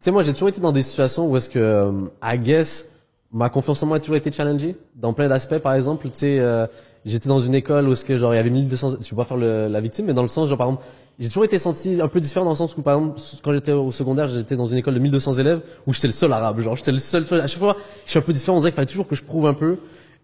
sais, 0.00 0.10
moi, 0.10 0.22
j'ai 0.22 0.32
toujours 0.32 0.48
été 0.48 0.60
dans 0.60 0.72
des 0.72 0.82
situations 0.82 1.28
où 1.28 1.36
est-ce 1.36 1.50
que, 1.50 1.58
euh, 1.58 1.92
I 2.22 2.38
guess, 2.38 2.86
ma 3.30 3.50
confiance 3.50 3.82
en 3.82 3.86
moi 3.88 3.98
a 3.98 4.00
toujours 4.00 4.16
été 4.16 4.32
challengée 4.32 4.74
dans 4.96 5.12
plein 5.12 5.28
d'aspects. 5.28 5.58
Par 5.58 5.74
exemple, 5.74 6.08
tu 6.08 6.18
sais, 6.20 6.38
euh, 6.40 6.66
j'étais 7.04 7.28
dans 7.28 7.38
une 7.38 7.54
école 7.54 7.88
où 7.88 7.92
est-ce 7.92 8.04
que 8.06 8.16
genre 8.16 8.32
il 8.32 8.38
y 8.38 8.40
avait 8.40 8.48
1200, 8.50 8.96
je 9.02 9.10
vais 9.10 9.16
pas 9.16 9.24
faire 9.24 9.36
le- 9.36 9.68
la 9.68 9.80
victime, 9.82 10.06
mais 10.06 10.14
dans 10.14 10.22
le 10.22 10.28
sens 10.28 10.48
genre 10.48 10.56
par 10.56 10.68
exemple, 10.68 10.84
j'ai 11.18 11.28
toujours 11.28 11.44
été 11.44 11.58
senti 11.58 12.00
un 12.00 12.08
peu 12.08 12.20
différent 12.20 12.44
dans 12.44 12.52
le 12.52 12.56
sens 12.56 12.76
où 12.76 12.82
par 12.82 12.96
exemple 12.96 13.20
quand 13.42 13.52
j'étais 13.52 13.72
au 13.72 13.90
secondaire, 13.90 14.26
j'étais 14.28 14.56
dans 14.56 14.66
une 14.66 14.78
école 14.78 14.94
de 14.94 15.00
1200 15.00 15.34
élèves 15.34 15.60
où 15.86 15.92
j'étais 15.92 16.06
le 16.06 16.12
seul 16.12 16.32
arabe, 16.32 16.60
genre 16.60 16.76
j'étais 16.76 16.92
le 16.92 16.98
seul. 16.98 17.24
À 17.32 17.46
chaque 17.46 17.58
fois, 17.58 17.76
je 18.04 18.10
suis 18.10 18.18
un 18.18 18.22
peu 18.22 18.32
différent. 18.32 18.56
On 18.56 18.60
dirait 18.60 18.70
qu'il 18.70 18.76
fallait 18.76 18.86
toujours 18.86 19.08
que 19.08 19.16
je 19.16 19.24
prouve 19.24 19.46
un 19.46 19.54
peu. 19.54 19.78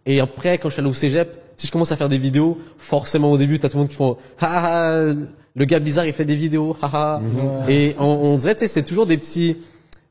Et 0.06 0.20
après, 0.20 0.58
quand 0.58 0.68
je 0.68 0.74
suis 0.74 0.80
allé 0.80 0.90
au 0.90 0.94
cégep, 0.94 1.36
si 1.56 1.66
je 1.66 1.72
commence 1.72 1.90
à 1.92 1.96
faire 1.96 2.08
des 2.08 2.18
vidéos, 2.18 2.58
forcément 2.76 3.32
au 3.32 3.38
début, 3.38 3.58
t'as 3.58 3.68
tout 3.68 3.76
le 3.76 3.82
monde 3.82 3.88
qui 3.88 3.96
font 3.96 4.16
ah, 4.40 5.08
ah 5.08 5.14
le 5.56 5.64
gars 5.64 5.78
bizarre 5.78 6.06
il 6.06 6.12
fait 6.12 6.24
des 6.24 6.36
vidéos, 6.36 6.76
haha. 6.82 7.20
Et 7.68 7.94
on, 7.98 8.04
on 8.04 8.36
dirait, 8.36 8.54
tu 8.54 8.60
sais, 8.60 8.66
c'est 8.66 8.82
toujours 8.82 9.06
des 9.06 9.16
petits, 9.16 9.56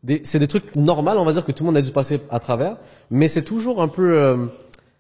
des, 0.03 0.21
c'est 0.23 0.39
des 0.39 0.47
trucs 0.47 0.75
normaux, 0.75 1.11
on 1.11 1.25
va 1.25 1.33
dire 1.33 1.45
que 1.45 1.51
tout 1.51 1.63
le 1.63 1.67
monde 1.67 1.77
a 1.77 1.81
dû 1.81 1.91
passer 1.91 2.19
à 2.29 2.39
travers, 2.39 2.77
mais 3.11 3.27
c'est 3.27 3.43
toujours 3.43 3.81
un 3.81 3.87
peu, 3.87 4.17
euh, 4.17 4.45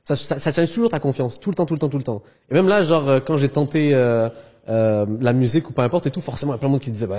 ça, 0.03 0.15
ça, 0.15 0.39
ça 0.39 0.51
challenge 0.51 0.73
toujours 0.73 0.89
ta 0.89 0.99
confiance, 0.99 1.39
tout 1.39 1.49
le 1.49 1.55
temps, 1.55 1.65
tout 1.65 1.73
le 1.73 1.79
temps, 1.79 1.89
tout 1.89 1.97
le 1.97 2.03
temps. 2.03 2.21
Et 2.49 2.53
même 2.53 2.67
là, 2.67 2.83
genre, 2.83 3.07
euh, 3.07 3.19
quand 3.19 3.37
j'ai 3.37 3.49
tenté 3.49 3.93
euh, 3.93 4.29
euh, 4.69 5.05
la 5.19 5.33
musique 5.33 5.69
ou 5.69 5.73
peu 5.73 5.81
importe 5.81 6.05
et 6.07 6.11
tout, 6.11 6.21
forcément, 6.21 6.53
il 6.53 6.55
y 6.55 6.57
a 6.57 6.59
plein 6.59 6.69
de 6.69 6.73
monde 6.73 6.81
qui 6.81 6.91
disait, 6.91 7.07
bah, 7.07 7.17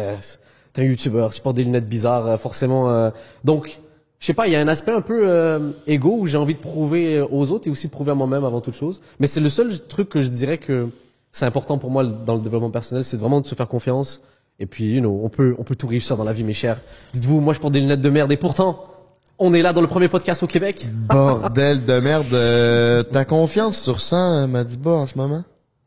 t'es 0.72 0.82
un 0.82 0.84
youtubeur, 0.84 1.32
tu 1.32 1.40
portes 1.40 1.56
des 1.56 1.64
lunettes 1.64 1.88
bizarres, 1.88 2.26
euh, 2.26 2.36
forcément. 2.36 2.90
euh. 2.90 3.10
donc, 3.44 3.80
je 4.20 4.26
sais 4.26 4.34
pas, 4.34 4.46
il 4.46 4.52
y 4.52 4.56
a 4.56 4.60
un 4.60 4.68
aspect 4.68 4.92
un 4.92 5.02
peu 5.02 5.28
euh, 5.28 5.70
égo 5.86 6.16
où 6.20 6.26
j'ai 6.26 6.38
envie 6.38 6.54
de 6.54 6.58
prouver 6.60 7.20
aux 7.20 7.50
autres 7.52 7.68
et 7.68 7.70
aussi 7.70 7.88
de 7.88 7.92
prouver 7.92 8.12
à 8.12 8.14
moi-même 8.14 8.44
avant 8.44 8.60
toute 8.62 8.74
chose. 8.74 9.00
Mais 9.20 9.26
c'est 9.26 9.40
le 9.40 9.50
seul 9.50 9.78
truc 9.86 10.08
que 10.08 10.22
je 10.22 10.28
dirais 10.28 10.56
que 10.58 10.88
c'est 11.32 11.44
important 11.44 11.76
pour 11.78 11.90
moi 11.90 12.04
dans 12.04 12.36
le 12.36 12.40
développement 12.40 12.70
personnel, 12.70 13.04
c'est 13.04 13.18
vraiment 13.18 13.40
de 13.42 13.46
se 13.46 13.54
faire 13.54 13.68
confiance. 13.68 14.22
Et 14.60 14.66
puis, 14.66 14.94
you 14.94 15.00
know, 15.00 15.20
on 15.24 15.28
peut, 15.28 15.54
on 15.58 15.64
peut 15.64 15.74
tout 15.74 15.88
réussir 15.88 16.16
dans 16.16 16.24
la 16.24 16.32
vie, 16.32 16.44
mes 16.44 16.54
chers. 16.54 16.80
Dites-vous, 17.12 17.40
moi, 17.40 17.52
je 17.54 17.58
porte 17.60 17.72
des 17.74 17.80
lunettes 17.80 18.00
de 18.00 18.08
merde 18.08 18.30
et 18.32 18.36
pourtant, 18.36 18.84
on 19.38 19.52
est 19.52 19.62
là 19.62 19.72
dans 19.72 19.80
le 19.82 19.88
premier 19.88 20.08
podcast 20.08 20.42
au 20.44 20.46
Québec. 20.46 20.86
Bordel 20.94 21.84
de 21.84 21.98
merde. 22.00 22.32
euh, 22.32 23.02
T'as 23.02 23.24
confiance 23.24 23.76
sur 23.78 24.00
100, 24.00 24.46
Madiba, 24.48 24.92
en 24.92 25.06
ce 25.08 25.18
moment? 25.18 25.42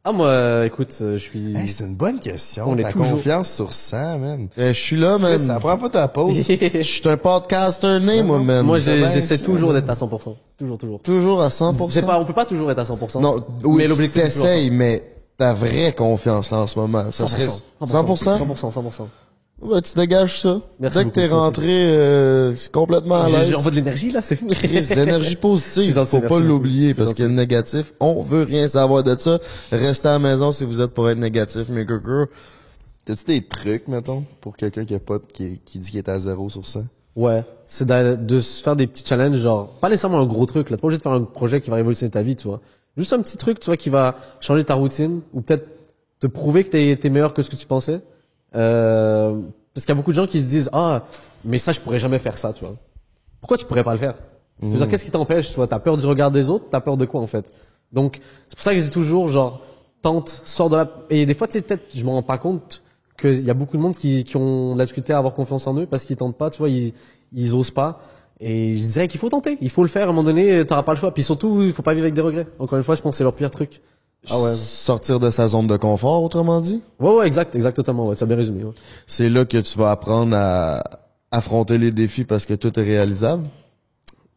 Ah, 0.09 0.13
moi, 0.13 0.27
euh, 0.27 0.63
écoute, 0.63 0.97
euh, 1.01 1.17
je 1.17 1.17
suis... 1.17 1.53
Hey, 1.53 1.67
c'est 1.67 1.83
une 1.83 1.95
bonne 1.95 2.17
question. 2.19 2.63
On 2.69 2.77
est 2.77 2.83
T'as 2.83 2.93
toujours- 2.93 3.11
confiance 3.11 3.51
sur 3.53 3.73
100, 3.73 4.19
man. 4.19 4.47
Eh, 4.57 4.69
je 4.69 4.79
suis 4.79 4.95
là, 4.95 5.17
man. 5.17 5.37
Première 5.59 5.77
fois 5.79 5.89
que 5.89 5.93
t'as 5.95 6.07
pause. 6.07 6.33
Je 6.47 6.81
suis 6.81 7.09
un 7.09 7.17
podcaster 7.17 7.99
né, 7.99 8.23
moi, 8.23 8.39
man. 8.39 8.65
Moi, 8.65 8.79
j'essaie 8.79 9.37
toujours 9.39 9.73
d'être 9.73 9.89
à 9.89 9.95
100%. 9.95 10.33
Toujours, 10.57 10.77
toujours. 10.77 11.01
Toujours 11.01 11.41
à 11.41 11.49
100%. 11.49 11.89
C'est 11.91 12.03
pas, 12.05 12.17
on 12.21 12.23
peut 12.23 12.31
pas 12.31 12.45
toujours 12.45 12.71
être 12.71 12.79
à 12.79 12.83
100%. 12.83 13.19
Non, 13.19 13.35
oui, 13.65 13.79
mais 13.79 13.87
l'objectif, 13.87 14.23
t'essayes, 14.23 14.71
mais 14.71 15.03
ta 15.35 15.53
vraie 15.53 15.91
confiance 15.91 16.53
en 16.53 16.67
ce 16.67 16.79
moment, 16.79 17.11
ça 17.11 17.25
100%. 17.25 17.27
serait 17.27 17.45
100%. 17.45 17.59
100%? 17.81 18.39
100%, 18.39 18.71
100%. 18.71 19.07
Ouais, 19.59 19.81
tu 19.81 19.95
dégages 19.95 20.41
ça. 20.41 20.61
Merci 20.79 20.99
Dès 20.99 21.05
que 21.05 21.09
t'es 21.09 21.27
rentré 21.27 21.65
euh, 21.67 22.55
c'est 22.55 22.71
complètement 22.71 23.23
à 23.23 23.29
l'aise. 23.29 23.49
j'ai 23.49 23.55
envoie 23.55 23.71
de 23.71 23.75
l'énergie, 23.77 24.11
là, 24.11 24.21
c'est 24.21 24.35
fou. 24.35 24.45
Chris, 24.51 24.87
l'énergie 24.95 25.29
C'est 25.31 25.35
positive, 25.35 25.95
gentil, 25.95 26.11
faut 26.11 26.21
pas 26.21 26.39
l'oublier 26.39 26.89
C'est 26.89 27.03
parce 27.03 27.15
que 27.15 27.23
le 27.23 27.29
négatif, 27.29 27.93
on 27.99 28.21
veut 28.21 28.43
rien 28.43 28.67
savoir 28.67 29.03
de 29.03 29.17
ça. 29.17 29.39
Restez 29.71 30.07
à 30.09 30.11
la 30.13 30.19
maison 30.19 30.51
si 30.51 30.63
vous 30.63 30.79
êtes 30.79 30.91
pour 30.91 31.09
être 31.09 31.17
négatif, 31.17 31.69
mes 31.69 31.87
girls. 31.87 32.27
T'as-tu 33.05 33.23
des 33.25 33.47
trucs, 33.47 33.87
mettons, 33.87 34.25
pour 34.41 34.55
quelqu'un 34.57 34.85
qui 34.85 34.93
a 34.93 34.99
pas, 34.99 35.17
qui, 35.33 35.59
qui 35.65 35.79
dit 35.79 35.89
qu'il 35.89 35.97
est 35.97 36.09
à 36.09 36.19
zéro 36.19 36.49
sur 36.49 36.67
100? 36.67 36.83
Ouais, 37.15 37.43
c'est 37.65 37.87
de, 37.87 38.15
de 38.15 38.39
se 38.39 38.61
faire 38.61 38.75
des 38.75 38.85
petits 38.85 39.03
challenges, 39.03 39.37
genre, 39.37 39.69
pas 39.79 39.89
nécessairement 39.89 40.19
un 40.19 40.25
gros 40.27 40.45
truc, 40.45 40.69
là, 40.69 40.75
t'es 40.77 40.81
pas 40.81 40.87
obligé 40.87 40.99
de 40.99 41.03
faire 41.03 41.13
un 41.13 41.23
projet 41.23 41.61
qui 41.61 41.71
va 41.71 41.77
révolutionner 41.77 42.11
ta 42.11 42.21
vie, 42.21 42.35
tu 42.35 42.47
vois. 42.47 42.61
Juste 42.95 43.13
un 43.13 43.21
petit 43.21 43.37
truc, 43.37 43.59
tu 43.59 43.65
vois, 43.65 43.77
qui 43.77 43.89
va 43.89 44.17
changer 44.39 44.63
ta 44.63 44.75
routine, 44.75 45.21
ou 45.33 45.41
peut-être 45.41 45.65
te 46.19 46.27
prouver 46.27 46.63
que 46.63 46.69
t'es, 46.69 46.95
t'es 46.95 47.09
meilleur 47.09 47.33
que 47.33 47.41
ce 47.41 47.49
que 47.49 47.55
tu 47.55 47.65
pensais. 47.65 48.01
Euh, 48.55 49.39
parce 49.73 49.85
qu'il 49.85 49.93
y 49.93 49.95
a 49.95 49.95
beaucoup 49.95 50.11
de 50.11 50.15
gens 50.15 50.27
qui 50.27 50.41
se 50.41 50.49
disent, 50.49 50.69
ah, 50.73 51.03
mais 51.45 51.59
ça, 51.59 51.71
je 51.71 51.79
pourrais 51.79 51.99
jamais 51.99 52.19
faire 52.19 52.37
ça, 52.37 52.53
tu 52.53 52.65
vois. 52.65 52.75
Pourquoi 53.39 53.57
tu 53.57 53.65
pourrais 53.65 53.83
pas 53.83 53.93
le 53.93 53.99
faire? 53.99 54.15
Dire, 54.61 54.87
qu'est-ce 54.87 55.05
qui 55.05 55.11
t'empêche, 55.11 55.49
tu 55.49 55.55
vois? 55.55 55.67
T'as 55.67 55.79
peur 55.79 55.97
du 55.97 56.05
regard 56.05 56.31
des 56.31 56.49
autres, 56.49 56.65
t'as 56.71 56.79
peur 56.79 56.97
de 56.97 57.05
quoi, 57.05 57.21
en 57.21 57.27
fait? 57.27 57.51
Donc, 57.91 58.19
c'est 58.49 58.55
pour 58.55 58.63
ça 58.63 58.73
que 58.73 58.79
je 58.79 58.85
dis 58.85 58.89
toujours, 58.89 59.29
genre, 59.29 59.61
tente, 60.01 60.29
sors 60.45 60.69
de 60.69 60.75
la, 60.77 60.89
et 61.09 61.25
des 61.25 61.33
fois, 61.33 61.47
tu 61.47 61.61
peut-être, 61.61 61.83
je 61.93 62.03
m'en 62.03 62.13
rends 62.13 62.23
pas 62.23 62.37
compte 62.37 62.81
qu'il 63.19 63.41
y 63.41 63.49
a 63.49 63.53
beaucoup 63.53 63.77
de 63.77 63.81
monde 63.81 63.95
qui, 63.95 64.23
qui 64.23 64.35
ont 64.37 64.73
de 64.73 64.79
la 64.79 64.85
difficulté 64.85 65.13
à 65.13 65.19
avoir 65.19 65.33
confiance 65.33 65.67
en 65.67 65.77
eux 65.77 65.85
parce 65.85 66.05
qu'ils 66.05 66.17
tentent 66.17 66.37
pas, 66.37 66.49
tu 66.49 66.59
vois, 66.59 66.69
ils, 66.69 66.93
ils 67.33 67.53
osent 67.53 67.71
pas. 67.71 67.99
Et 68.39 68.77
je 68.77 68.83
dirais 68.83 69.07
qu'il 69.07 69.19
faut 69.19 69.29
tenter, 69.29 69.57
il 69.61 69.69
faut 69.69 69.81
le 69.81 69.87
faire, 69.89 70.03
à 70.03 70.05
un 70.05 70.13
moment 70.13 70.23
donné, 70.23 70.65
t'auras 70.65 70.83
pas 70.83 70.93
le 70.93 70.99
choix. 70.99 71.13
Puis 71.13 71.23
surtout, 71.23 71.63
il 71.63 71.73
faut 71.73 71.81
pas 71.81 71.93
vivre 71.93 72.03
avec 72.03 72.13
des 72.13 72.21
regrets. 72.21 72.47
Encore 72.59 72.77
une 72.77 72.83
fois, 72.83 72.95
je 72.95 73.01
pense 73.01 73.11
que 73.11 73.17
c'est 73.17 73.23
leur 73.23 73.33
pire 73.33 73.49
truc. 73.49 73.81
Ah 74.29 74.41
ouais. 74.41 74.55
Sortir 74.55 75.19
de 75.19 75.29
sa 75.31 75.47
zone 75.47 75.67
de 75.67 75.77
confort, 75.77 76.21
autrement 76.23 76.59
dit? 76.61 76.81
Ouais, 76.99 77.15
ouais, 77.15 77.27
exact, 77.27 77.55
exact, 77.55 77.75
totalement, 77.75 78.07
ouais, 78.07 78.15
tu 78.15 78.23
as 78.23 78.27
bien 78.27 78.35
résumé, 78.35 78.63
ouais. 78.63 78.73
C'est 79.05 79.29
là 79.29 79.45
que 79.45 79.57
tu 79.57 79.77
vas 79.77 79.91
apprendre 79.91 80.35
à 80.35 80.83
affronter 81.31 81.77
les 81.77 81.91
défis 81.91 82.23
parce 82.25 82.45
que 82.45 82.53
tout 82.53 82.77
est 82.79 82.83
réalisable? 82.83 83.47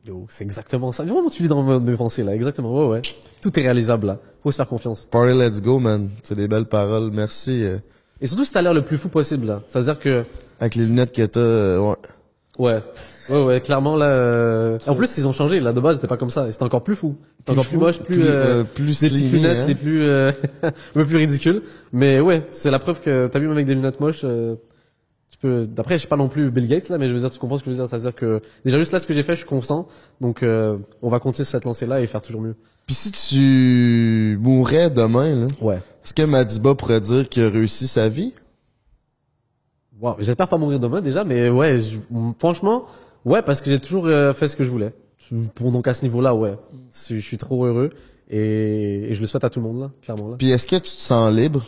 Yo, 0.06 0.26
c'est 0.28 0.44
exactement 0.44 0.92
ça. 0.92 1.04
Vraiment, 1.04 1.28
tu 1.28 1.42
vis 1.42 1.48
dans 1.48 1.80
mes 1.80 1.96
pensées, 1.96 2.22
là, 2.22 2.34
exactement, 2.34 2.74
ouais, 2.74 2.86
ouais. 2.88 3.02
Tout 3.42 3.58
est 3.58 3.62
réalisable, 3.62 4.06
là. 4.06 4.18
Faut 4.42 4.50
se 4.50 4.56
faire 4.56 4.68
confiance. 4.68 5.06
Party 5.10 5.34
let's 5.36 5.60
go, 5.60 5.78
man. 5.78 6.08
C'est 6.22 6.34
des 6.34 6.48
belles 6.48 6.64
paroles. 6.64 7.10
Merci. 7.12 7.64
euh, 7.64 7.78
Et 8.22 8.26
surtout, 8.26 8.44
si 8.44 8.52
t'as 8.52 8.62
l'air 8.62 8.72
le 8.72 8.82
plus 8.82 8.96
fou 8.96 9.08
possible, 9.10 9.46
là. 9.46 9.62
C'est-à-dire 9.68 9.98
que, 9.98 10.24
avec 10.58 10.74
les 10.76 10.86
lunettes 10.86 11.12
que 11.12 11.26
t'as, 11.26 11.40
euh, 11.40 11.78
ouais. 11.80 11.96
Ouais. 12.60 12.82
Ouais, 13.28 13.44
ouais, 13.44 13.60
clairement, 13.60 13.96
là, 13.96 14.06
euh... 14.06 14.78
En 14.88 14.94
plus, 14.94 15.16
ils 15.18 15.28
ont 15.28 15.32
changé, 15.32 15.60
là, 15.60 15.72
de 15.72 15.78
base, 15.80 15.96
c'était 15.96 16.08
pas 16.08 16.16
comme 16.16 16.30
ça. 16.30 16.50
C'était 16.50 16.64
encore 16.64 16.82
plus 16.82 16.96
fou. 16.96 17.16
C'était 17.38 17.52
encore 17.52 17.66
plus 17.66 17.76
moche, 17.78 18.00
plus, 18.00 18.16
plus, 18.16 18.26
euh, 18.26 18.60
euh, 18.60 18.64
plus 18.64 18.98
petites 18.98 19.16
slimy, 19.16 19.30
lunettes, 19.30 19.58
hein. 19.58 19.66
les 19.68 19.74
plus, 19.76 20.02
euh, 20.02 20.32
un 20.64 20.72
peu 20.94 21.04
plus 21.06 21.16
ridicules. 21.16 21.62
Mais 21.92 22.18
ouais, 22.20 22.44
c'est 22.50 22.70
la 22.72 22.78
preuve 22.80 23.00
que 23.00 23.28
t'as 23.28 23.38
vu 23.38 23.46
même 23.46 23.54
avec 23.56 23.66
des 23.66 23.74
lunettes 23.74 24.00
moches, 24.00 24.22
euh, 24.24 24.56
tu 25.30 25.38
peux, 25.38 25.64
d'après, 25.64 25.94
je 25.94 25.98
suis 26.00 26.08
pas 26.08 26.16
non 26.16 26.28
plus 26.28 26.50
Bill 26.50 26.66
Gates, 26.66 26.88
là, 26.88 26.98
mais 26.98 27.08
je 27.08 27.14
veux 27.14 27.20
dire, 27.20 27.30
tu 27.30 27.38
comprends 27.38 27.56
ce 27.56 27.62
que 27.62 27.70
je 27.70 27.76
veux 27.76 27.80
dire. 27.82 27.88
C'est-à-dire 27.88 28.14
que, 28.16 28.40
déjà, 28.64 28.78
juste 28.78 28.90
là, 28.92 28.98
ce 28.98 29.06
que 29.06 29.14
j'ai 29.14 29.22
fait, 29.22 29.34
je 29.34 29.40
suis 29.40 29.48
constant. 29.48 29.86
Donc, 30.20 30.42
euh, 30.42 30.76
on 31.02 31.08
va 31.08 31.20
continuer 31.20 31.44
sur 31.44 31.52
cette 31.52 31.64
lancée-là 31.66 32.00
et 32.00 32.06
faire 32.08 32.22
toujours 32.22 32.40
mieux. 32.40 32.56
Puis 32.86 32.96
si 32.96 33.12
tu 33.12 34.36
mourais 34.42 34.90
demain, 34.90 35.36
là, 35.36 35.46
Ouais. 35.60 35.76
est-ce 36.04 36.12
que 36.14 36.22
Madiba 36.22 36.74
pourrait 36.74 37.00
dire 37.00 37.28
qu'il 37.28 37.44
a 37.44 37.48
réussi 37.48 37.86
sa 37.86 38.08
vie? 38.08 38.34
Wow, 40.01 40.16
j'espère 40.18 40.48
pas 40.48 40.56
mourir 40.59 40.78
demain 40.81 41.01
déjà, 41.01 41.24
mais 41.24 41.51
ouais, 41.51 41.78
je- 41.78 41.98
franchement, 42.39 42.86
ouais, 43.24 43.43
parce 43.43 43.60
que 43.60 43.68
j'ai 43.70 43.78
toujours 43.81 44.06
euh, 44.06 44.32
fait 44.32 44.48
ce 44.48 44.56
que 44.56 44.64
je 44.64 44.70
voulais. 44.70 44.93
Pour 45.55 45.70
donc 45.70 45.86
à 45.86 45.94
ce 45.94 46.02
niveau-là, 46.05 46.35
ouais, 46.35 46.56
je 47.09 47.16
je 47.16 47.20
suis 47.20 47.36
trop 47.36 47.64
heureux 47.66 47.90
et, 48.31 49.10
et 49.10 49.14
je 49.14 49.20
le 49.20 49.27
souhaite 49.27 49.44
à 49.44 49.51
tout 49.51 49.60
le 49.60 49.66
monde 49.66 49.81
là, 49.81 49.90
clairement 50.02 50.28
là. 50.31 50.36
Puis 50.39 50.51
est-ce 50.51 50.66
que 50.66 50.77
tu 50.77 50.82
te 50.82 50.89
sens 50.89 51.31
libre? 51.32 51.64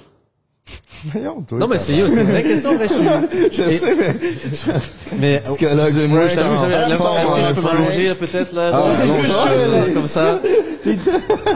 Voyons, 1.05 1.43
toi. 1.43 1.59
Non 1.59 1.67
mais 1.67 1.79
c'est 1.79 1.95
c'est 1.95 2.21
une 2.21 2.29
vraie 2.29 2.43
question, 2.43 2.77
vrai, 2.77 2.87
je 2.89 2.95
suis. 2.95 3.53
Je 3.53 3.63
et- 3.63 3.77
sais, 3.79 3.95
mais... 3.97 4.15
Mais 5.19 5.41
Psychologue 5.45 5.95
moi, 6.09 6.27
Frank, 6.27 6.35
j'avoue, 6.37 6.61
j'avais 6.61 6.95
je 6.95 7.55
peux 7.55 7.61
m'allonger 7.63 8.09
là, 8.09 8.15
peut-être 8.15 8.53
là, 8.53 8.71
Ah, 8.73 9.07
genre, 9.27 9.47
allonge-toi, 9.47 9.95
comme 9.95 10.07
ça. 10.07 10.41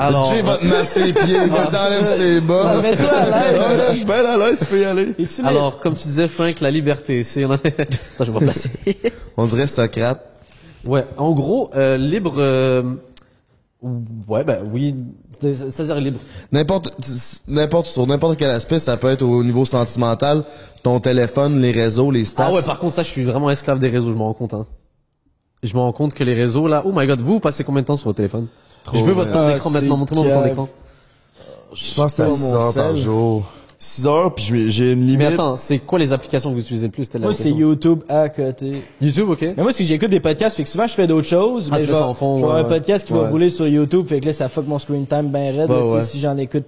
Alors, 0.01 0.33
Jay 0.33 0.43
va 0.43 0.57
te 0.59 0.65
masser 0.65 1.05
les 1.05 1.13
pieds, 1.13 1.37
il 1.45 1.51
va 1.51 1.67
t'enlève 1.67 2.05
ses 2.05 2.41
bas. 2.41 2.81
Mets-toi 2.83 3.09
à 3.09 3.25
l'aise. 3.53 3.61
Ah, 3.61 3.89
je 3.91 3.97
suis 3.97 4.05
bien 4.05 4.25
à 4.25 4.37
l'aise, 4.37 4.59
tu 4.59 4.65
peux 4.67 4.81
y 4.81 4.85
aller. 4.85 5.15
Alors, 5.45 5.79
comme 5.79 5.95
tu 5.95 6.05
disais, 6.05 6.29
Frank, 6.29 6.61
la 6.61 6.71
liberté, 6.71 7.23
c'est 7.23 7.45
on 7.45 7.53
a... 7.53 7.55
Attends, 7.55 7.65
je 8.21 8.25
vais 8.25 8.33
me 8.33 8.39
placer. 8.41 8.71
On 9.37 9.47
dirait 9.47 9.67
Socrate. 9.69 10.25
Ouais, 10.85 11.05
en 11.17 11.33
gros, 11.33 11.71
euh, 11.75 11.97
libre. 11.97 12.35
Ouais, 14.29 14.45
bah 14.45 14.59
oui, 14.73 14.95
c'est- 15.31 15.55
c'est-à-dire 15.71 16.01
libre. 16.01 16.21
N'importe, 16.53 16.91
n'importe, 17.49 17.87
sur 17.87 18.07
n'importe 18.07 18.37
quel 18.39 18.51
aspect, 18.51 18.79
ça 18.79 18.97
peut 18.97 19.09
être 19.11 19.23
au 19.23 19.43
niveau 19.45 19.65
sentimental, 19.65 20.45
ton 20.83 21.01
téléphone, 21.01 21.61
les 21.61 21.73
réseaux, 21.73 22.11
les 22.11 22.25
stats. 22.25 22.47
Ah 22.49 22.53
ouais, 22.53 22.63
par 22.63 22.79
contre, 22.79 22.95
ça, 22.95 23.03
je 23.03 23.09
suis 23.09 23.25
vraiment 23.25 23.51
esclave 23.51 23.79
des 23.79 23.89
réseaux, 23.89 24.11
je 24.11 24.17
m'en 24.17 24.27
rends 24.27 24.35
compte. 24.35 24.55
Hein. 24.55 24.67
Je 25.63 25.75
me 25.75 25.81
rends 25.81 25.93
compte 25.93 26.15
que 26.15 26.25
les 26.25 26.35
réseaux, 26.35 26.69
là, 26.69 26.83
oh 26.85 26.93
my 26.95 27.07
god, 27.07 27.21
vous, 27.21 27.35
vous 27.35 27.41
passez 27.41 27.65
combien 27.65 27.83
de 27.83 27.87
temps 27.87 27.97
sur 27.97 28.07
votre 28.09 28.17
téléphone? 28.19 28.47
Je 28.93 29.03
veux 29.03 29.13
votre 29.13 29.33
temps 29.33 29.45
Ah, 29.47 29.53
d'écran 29.53 29.71
maintenant, 29.71 29.97
montrez-moi 29.97 30.25
votre 30.25 30.37
temps 30.37 30.45
d'écran. 30.49 30.69
Je 31.75 31.95
pense 31.95 32.13
que 32.13 32.17
c'est 32.17 32.23
à 32.23 32.27
Pas 32.27 32.31
6 32.31 32.43
mon 32.43 32.55
heures 32.55 32.75
par 32.75 32.97
jour. 32.97 33.53
6 33.79 34.07
heures, 34.07 34.35
puis 34.35 34.45
je- 34.45 34.67
j'ai 34.69 34.93
une 34.93 35.01
limite. 35.03 35.19
Mais 35.19 35.27
attends, 35.27 35.57
c'est 35.57 35.79
quoi 35.79 35.99
les 35.99 36.13
applications 36.13 36.51
que 36.51 36.55
vous 36.55 36.61
utilisez 36.63 36.87
le 36.87 36.93
plus 36.93 37.09
Moi, 37.19 37.35
c'est. 37.35 37.51
YouTube 37.51 38.01
à 38.09 38.29
côté. 38.29 38.83
YouTube, 39.01 39.29
ok. 39.31 39.43
Mais 39.57 39.63
moi, 39.63 39.73
c'est 39.73 39.83
que 39.85 39.89
j'écoute 39.89 40.11
des 40.11 40.21
podcasts, 40.21 40.57
fait 40.57 40.63
que 40.63 40.69
souvent, 40.69 40.87
je 40.87 40.95
fais 40.95 41.07
d'autres 41.07 41.27
choses. 41.27 41.69
Ah, 41.71 41.75
mais 41.77 41.81
tu 41.81 41.87
je 41.87 41.93
fais 41.93 41.93
vais, 41.93 41.99
ça 42.03 42.09
en 42.09 42.15
fond, 42.15 42.39
je 42.39 42.47
vais 42.47 42.53
ouais, 42.53 42.59
un 42.61 42.65
podcast 42.65 43.07
qui 43.07 43.13
va 43.13 43.29
rouler 43.29 43.51
sur 43.51 43.69
YouTube, 43.69 44.07
fait 44.09 44.21
que 44.21 44.27
là, 44.27 44.33
ça 44.33 44.49
fuck 44.49 44.67
mon 44.67 44.79
screen 44.79 45.07
time 45.07 45.29
ben 45.29 45.55
raide. 45.57 45.71
Ouais, 45.71 45.77
là, 45.77 45.83
tu 45.83 45.89
sais, 45.89 45.95
ouais. 45.97 46.01
Si 46.03 46.21
j'en 46.21 46.37
écoute, 46.39 46.65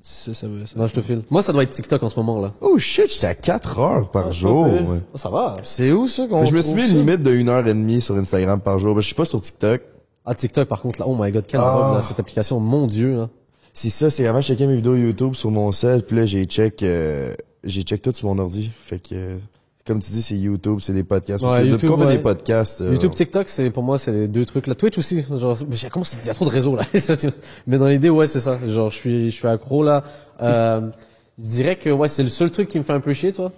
ça, 0.00 0.34
ça 0.34 0.46
va, 0.46 0.66
ça. 0.66 0.72
Non, 0.78 0.86
je 0.86 0.94
te 0.94 1.00
file. 1.00 1.22
Moi, 1.30 1.42
ça 1.42 1.52
doit 1.52 1.62
être 1.64 1.70
TikTok 1.70 2.02
en 2.02 2.08
ce 2.10 2.18
moment, 2.18 2.40
là. 2.40 2.52
Oh 2.60 2.78
shit, 2.78 3.12
j'étais 3.12 3.26
à 3.28 3.34
4 3.34 3.78
heures 3.80 4.10
par 4.10 4.32
jour. 4.32 4.64
pire. 4.66 4.88
ouais. 4.88 4.98
Oh, 5.14 5.18
ça 5.18 5.28
va. 5.30 5.54
C'est 5.62 5.90
où 5.92 6.06
ça 6.08 6.26
qu'on 6.28 6.44
je 6.44 6.52
me 6.54 6.60
suis 6.60 6.74
mis 6.74 6.88
une 6.90 6.96
limite 6.98 7.22
de 7.22 7.30
1 7.32 7.48
heure 7.48 7.66
et 7.66 7.74
demie 7.74 8.00
sur 8.00 8.14
Instagram 8.16 8.60
par 8.60 8.78
jour. 8.78 8.94
Ben, 8.94 9.00
je 9.00 9.06
suis 9.06 9.14
pas 9.14 9.24
sur 9.24 9.40
TikTok. 9.40 9.80
Ah, 10.24 10.34
TikTok, 10.36 10.68
par 10.68 10.80
contre, 10.80 11.00
là, 11.00 11.06
oh 11.08 11.16
my 11.18 11.30
god, 11.32 11.44
quelle 11.46 11.60
Ah. 11.60 11.92
là, 11.96 12.02
cette 12.02 12.20
application, 12.20 12.60
mon 12.60 12.86
dieu, 12.86 13.16
là. 13.16 13.28
C'est 13.74 13.90
ça, 13.90 14.10
c'est 14.10 14.26
avant 14.26 14.40
je 14.40 14.48
checkais 14.48 14.66
mes 14.66 14.76
vidéos 14.76 14.94
YouTube 14.96 15.34
sur 15.34 15.50
mon 15.50 15.72
cell, 15.72 16.02
puis 16.02 16.16
là 16.16 16.26
j'ai 16.26 16.44
check 16.44 16.82
euh, 16.82 17.34
j'ai 17.64 17.82
check 17.82 18.02
tout 18.02 18.12
sur 18.12 18.28
mon 18.28 18.38
ordi. 18.38 18.70
Fait 18.74 18.98
que 18.98 19.14
euh, 19.14 19.36
comme 19.86 19.98
tu 19.98 20.12
dis, 20.12 20.22
c'est 20.22 20.36
YouTube, 20.36 20.78
c'est 20.80 20.92
des 20.92 21.02
podcasts. 21.02 21.42
Parce 21.42 21.54
Ouais, 21.54 21.62
que 21.62 21.64
YouTube, 21.66 21.80
depuis 21.80 21.88
qu'on 21.88 21.98
fait 21.98 22.06
ouais. 22.06 22.16
des 22.18 22.22
podcasts. 22.22 22.82
euh, 22.82 22.92
YouTube, 22.92 23.14
TikTok, 23.14 23.48
c'est 23.48 23.70
pour 23.70 23.82
moi, 23.82 23.98
c'est 23.98 24.12
les 24.12 24.28
deux 24.28 24.44
trucs. 24.44 24.68
là. 24.68 24.76
Twitch 24.76 24.96
aussi, 24.98 25.20
genre, 25.22 25.56
comment 25.90 26.04
il 26.22 26.26
y 26.26 26.30
a 26.30 26.34
trop 26.34 26.44
de 26.44 26.50
réseaux 26.50 26.76
là. 26.76 26.84
mais 27.66 27.78
dans 27.78 27.86
l'idée, 27.88 28.08
ouais, 28.10 28.28
c'est 28.28 28.38
ça. 28.40 28.60
Genre, 28.66 28.90
je 28.90 28.96
suis, 28.96 29.30
je 29.30 29.34
suis 29.34 29.48
accro 29.48 29.82
là. 29.82 30.04
Euh, 30.40 30.82
je 31.38 31.42
dirais 31.44 31.76
que 31.76 31.90
ouais, 31.90 32.08
c'est 32.08 32.22
le 32.22 32.28
seul 32.28 32.50
truc 32.52 32.68
qui 32.68 32.78
me 32.78 32.84
fait 32.84 32.92
un 32.92 33.00
peu 33.00 33.12
chier, 33.12 33.32
toi. 33.32 33.50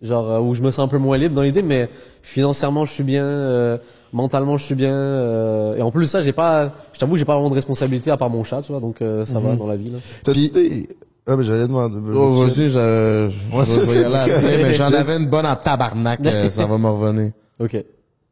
Genre 0.00 0.30
euh, 0.30 0.40
où 0.40 0.54
je 0.54 0.62
me 0.62 0.70
sens 0.70 0.84
un 0.84 0.88
peu 0.88 0.98
moins 0.98 1.18
libre 1.18 1.34
dans 1.34 1.42
l'idée, 1.42 1.62
mais 1.62 1.88
financièrement, 2.22 2.84
je 2.86 2.92
suis 2.92 3.04
bien, 3.04 3.24
euh, 3.24 3.76
mentalement, 4.16 4.56
je 4.56 4.64
suis 4.64 4.74
bien. 4.74 4.92
euh, 4.92 5.76
et 5.76 5.82
en 5.82 5.90
plus 5.90 6.06
de 6.06 6.10
ça, 6.10 6.22
j'ai 6.22 6.32
pas, 6.32 6.72
je 6.92 6.98
t'avoue, 6.98 7.16
j'ai 7.16 7.24
pas 7.24 7.34
vraiment 7.34 7.50
de 7.50 7.54
responsabilité 7.54 8.10
à 8.10 8.16
part 8.16 8.30
mon 8.30 8.42
chat, 8.44 8.62
tu 8.62 8.72
vois. 8.72 8.80
Donc 8.80 9.00
euh, 9.02 9.24
ça 9.24 9.38
va 9.38 9.54
dans 9.54 9.66
la 9.66 9.76
vie. 9.76 9.90
Là. 9.90 9.98
t'as-tu 10.24 10.48
des- 10.50 10.88
Ah 11.28 11.36
ben 11.36 11.42
j'allais 11.42 11.66
demander. 11.68 11.96
Oh, 12.14 12.32
vas-y, 12.32 12.70
je, 12.70 12.70
je, 12.70 13.56
Ouais, 13.56 13.64
je 13.66 13.80
vais 13.80 14.00
y 14.00 14.04
aller 14.04 14.14
après, 14.16 14.58
mais 14.62 14.74
j'en 14.74 14.92
avais 14.92 15.16
une 15.16 15.28
bonne 15.28 15.46
en 15.46 15.56
tabarnak, 15.56 16.20
euh, 16.26 16.50
ça 16.50 16.66
va 16.66 16.78
me 16.78 16.88
revenir. 16.88 17.32
Ok. 17.60 17.76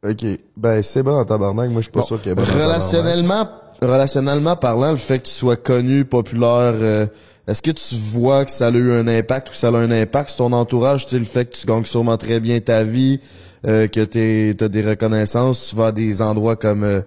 Ok. 0.08 0.24
Ben 0.56 0.82
c'est 0.82 1.02
bon 1.02 1.12
en 1.18 1.24
tabarnak, 1.24 1.70
moi 1.70 1.80
je 1.80 1.84
suis 1.84 1.92
pas 1.92 2.02
sûr 2.02 2.18
qu'il 2.20 2.28
y 2.28 2.32
ait 2.32 2.34
bon 2.34 2.42
en 2.42 2.46
tabarnak. 2.46 2.66
Relationnellement, 2.68 3.48
relationnellement 3.82 4.56
parlant, 4.56 4.90
le 4.90 4.96
fait 4.96 5.18
qu'il 5.20 5.32
soit 5.34 5.56
connu, 5.56 6.04
populaire, 6.04 6.74
euh, 6.74 7.06
est-ce 7.46 7.60
que 7.62 7.70
tu 7.70 7.94
vois 7.96 8.44
que 8.44 8.50
ça 8.50 8.68
a 8.68 8.70
eu 8.70 8.92
un 8.92 9.06
impact 9.08 9.48
ou 9.48 9.50
que 9.52 9.56
ça 9.58 9.68
a 9.68 9.72
un 9.72 9.90
impact 9.90 10.30
sur 10.30 10.38
ton 10.38 10.52
entourage, 10.52 11.04
tu 11.06 11.12
sais, 11.12 11.18
le 11.18 11.24
fait 11.26 11.44
que 11.46 11.56
tu 11.56 11.66
gagnes 11.66 11.84
sûrement 11.84 12.16
très 12.16 12.40
bien 12.40 12.58
ta 12.60 12.84
vie, 12.84 13.20
euh, 13.64 13.86
que 13.88 14.00
t'es, 14.04 14.54
t'as 14.56 14.68
des 14.68 14.82
reconnaissances, 14.82 15.68
tu 15.70 15.76
vas 15.76 15.86
à 15.86 15.92
des 15.92 16.20
endroits 16.22 16.56
comme 16.56 16.84
euh, 16.84 17.00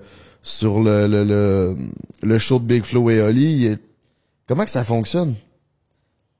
sur 0.44 0.80
le, 0.82 1.08
le, 1.08 1.24
le, 1.24 1.76
le 2.24 2.40
show 2.40 2.60
de 2.60 2.66
Big 2.66 2.84
Flo 2.84 3.10
et 3.10 3.22
Oli. 3.22 3.66
et- 3.66 3.78
Comment 4.48 4.64
que 4.66 4.72
ça 4.72 4.84
fonctionne? 4.86 5.36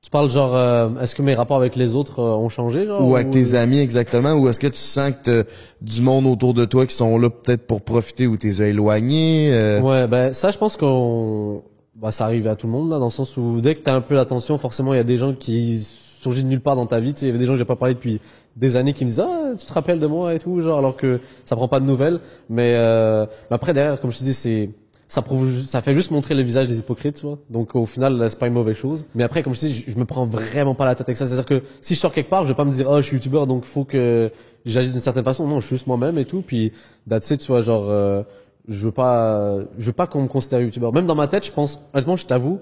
Tu 0.00 0.10
parles 0.10 0.30
genre, 0.30 0.54
euh, 0.56 0.88
est-ce 1.02 1.14
que 1.14 1.22
mes 1.22 1.34
rapports 1.34 1.56
avec 1.58 1.74
les 1.76 1.94
autres 1.94 2.20
euh, 2.20 2.36
ont 2.36 2.48
changé, 2.48 2.86
genre 2.86 3.06
Ou 3.06 3.16
avec 3.16 3.30
tes 3.30 3.54
amis 3.54 3.78
exactement? 3.80 4.32
Ou 4.34 4.48
est-ce 4.48 4.60
que 4.60 4.68
tu 4.68 4.78
sens 4.78 5.10
que 5.10 5.42
t'as 5.42 5.50
du 5.82 6.00
monde 6.00 6.26
autour 6.26 6.54
de 6.54 6.64
toi 6.64 6.86
qui 6.86 6.94
sont 6.94 7.18
là 7.18 7.28
peut-être 7.28 7.66
pour 7.66 7.82
profiter 7.82 8.26
ou 8.26 8.36
t'es 8.36 8.54
éloigné? 8.68 9.50
euh? 9.52 9.82
Ouais, 9.82 10.06
ben 10.06 10.32
ça, 10.32 10.50
je 10.52 10.56
pense 10.58 10.76
qu'on, 10.76 11.62
bah 11.96 12.12
ça 12.12 12.24
arrive 12.24 12.46
à 12.46 12.54
tout 12.56 12.66
le 12.68 12.72
monde 12.72 12.90
là, 12.90 12.98
dans 12.98 13.06
le 13.06 13.10
sens 13.10 13.36
où 13.36 13.60
dès 13.60 13.74
que 13.74 13.80
t'as 13.80 13.94
un 13.94 14.00
peu 14.00 14.14
l'attention, 14.14 14.56
forcément, 14.56 14.94
il 14.94 14.98
y 14.98 15.00
a 15.00 15.04
des 15.04 15.16
gens 15.16 15.34
qui 15.34 15.86
surgissent 16.18 16.44
de 16.44 16.50
nulle 16.50 16.60
part 16.60 16.76
dans 16.76 16.86
ta 16.86 17.00
vie. 17.00 17.14
Tu 17.14 17.20
sais, 17.20 17.26
il 17.26 17.28
y 17.28 17.30
avait 17.30 17.38
des 17.38 17.46
gens 17.46 17.52
que 17.52 17.58
j'ai 17.58 17.64
pas 17.64 17.76
parlé 17.76 17.94
depuis 17.94 18.20
des 18.56 18.76
années 18.76 18.92
qui 18.92 19.04
me 19.04 19.10
disent 19.10 19.20
ah 19.20 19.52
tu 19.58 19.66
te 19.66 19.72
rappelles 19.72 20.00
de 20.00 20.06
moi 20.06 20.34
et 20.34 20.38
tout, 20.38 20.60
genre 20.60 20.78
alors 20.78 20.96
que 20.96 21.20
ça 21.44 21.56
prend 21.56 21.68
pas 21.68 21.80
de 21.80 21.86
nouvelles. 21.86 22.20
Mais, 22.48 22.74
euh, 22.76 23.26
mais 23.50 23.54
après 23.54 23.72
derrière, 23.72 24.00
comme 24.00 24.10
je 24.10 24.18
te 24.18 24.24
dis, 24.24 24.34
c'est 24.34 24.70
ça 25.08 25.80
fait 25.80 25.94
juste 25.94 26.10
montrer 26.10 26.34
le 26.34 26.42
visage 26.42 26.66
des 26.66 26.80
hypocrites, 26.80 27.16
tu 27.16 27.26
vois. 27.26 27.38
Donc 27.48 27.74
au 27.74 27.86
final, 27.86 28.28
c'est 28.28 28.38
pas 28.38 28.46
une 28.46 28.52
mauvaise 28.52 28.76
chose. 28.76 29.06
Mais 29.14 29.24
après, 29.24 29.42
comme 29.42 29.54
je 29.54 29.60
te 29.60 29.66
dis, 29.66 29.72
je, 29.72 29.90
je 29.90 29.96
me 29.96 30.04
prends 30.04 30.26
vraiment 30.26 30.74
pas 30.74 30.84
la 30.84 30.94
tête 30.94 31.08
avec 31.08 31.16
ça. 31.16 31.24
C'est-à-dire 31.24 31.46
que 31.46 31.62
si 31.80 31.94
je 31.94 31.98
sors 31.98 32.12
quelque 32.12 32.28
part, 32.28 32.42
je 32.42 32.48
vais 32.48 32.54
pas 32.54 32.66
me 32.66 32.70
dire, 32.70 32.86
oh, 32.90 32.98
je 32.98 33.02
suis 33.02 33.16
youtubeur, 33.16 33.46
donc 33.46 33.64
faut 33.64 33.84
que 33.84 34.30
j'agisse 34.66 34.92
d'une 34.92 35.00
certaine 35.00 35.24
façon. 35.24 35.46
Non, 35.48 35.60
je 35.60 35.66
suis 35.66 35.76
juste 35.76 35.86
moi-même 35.86 36.18
et 36.18 36.26
tout. 36.26 36.42
Puis, 36.46 36.72
that's 37.08 37.26
tu 37.26 37.46
vois, 37.46 37.62
genre, 37.62 37.88
euh, 37.88 38.22
je 38.68 38.84
veux 38.84 38.92
pas, 38.92 39.58
je 39.78 39.86
veux 39.86 39.92
pas 39.92 40.06
qu'on 40.06 40.22
me 40.22 40.28
considère 40.28 40.60
youtubeur. 40.60 40.92
Même 40.92 41.06
dans 41.06 41.14
ma 41.14 41.26
tête, 41.26 41.46
je 41.46 41.52
pense, 41.52 41.80
honnêtement, 41.94 42.16
je 42.16 42.26
t'avoue, 42.26 42.60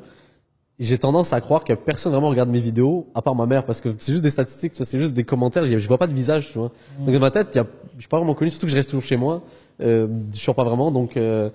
j'ai 0.78 0.98
tendance 0.98 1.32
à 1.32 1.40
croire 1.40 1.64
que 1.64 1.72
personne 1.72 2.12
vraiment 2.12 2.28
regarde 2.28 2.50
mes 2.50 2.58
vidéos, 2.60 3.06
à 3.14 3.22
part 3.22 3.34
ma 3.34 3.46
mère, 3.46 3.64
parce 3.64 3.80
que 3.80 3.94
c'est 3.98 4.12
juste 4.12 4.22
des 4.24 4.30
statistiques, 4.30 4.72
c'est 4.74 4.98
juste 4.98 5.14
des 5.14 5.24
commentaires, 5.24 5.64
je 5.64 5.88
vois 5.88 5.98
pas 5.98 6.06
de 6.06 6.12
visage, 6.12 6.50
tu 6.52 6.58
vois. 6.58 6.70
Donc 7.00 7.14
dans 7.14 7.20
ma 7.20 7.30
tête, 7.30 7.54
y 7.54 7.58
a, 7.58 7.66
je 7.96 8.00
suis 8.02 8.08
pas 8.08 8.18
vraiment 8.18 8.34
connu, 8.34 8.50
surtout 8.50 8.66
que 8.66 8.72
je 8.72 8.76
reste 8.76 8.90
toujours 8.90 9.04
chez 9.04 9.16
moi, 9.16 9.42
euh, 9.80 10.06
je 10.34 10.38
sors 10.40 10.54
pas 10.54 10.64
vraiment, 10.64 10.90
donc 10.90 11.16
euh, 11.16 11.48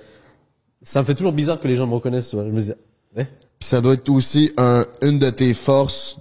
ça 0.82 1.02
me 1.02 1.06
fait 1.06 1.14
toujours 1.14 1.34
bizarre 1.34 1.60
que 1.60 1.68
les 1.68 1.76
gens 1.76 1.86
me 1.86 1.94
reconnaissent, 1.94 2.30
tu 2.30 2.36
vois. 2.36 2.46
Je 2.46 2.52
me 2.52 2.60
dis, 2.60 2.72
eh, 3.16 3.24
Puis 3.60 3.70
ça 3.70 3.80
doit 3.82 3.94
être 3.94 4.10
aussi 4.10 4.52
un, 4.58 4.86
une 5.04 5.20
de 5.20 5.30
tes 5.30 5.54
forces 5.54 6.18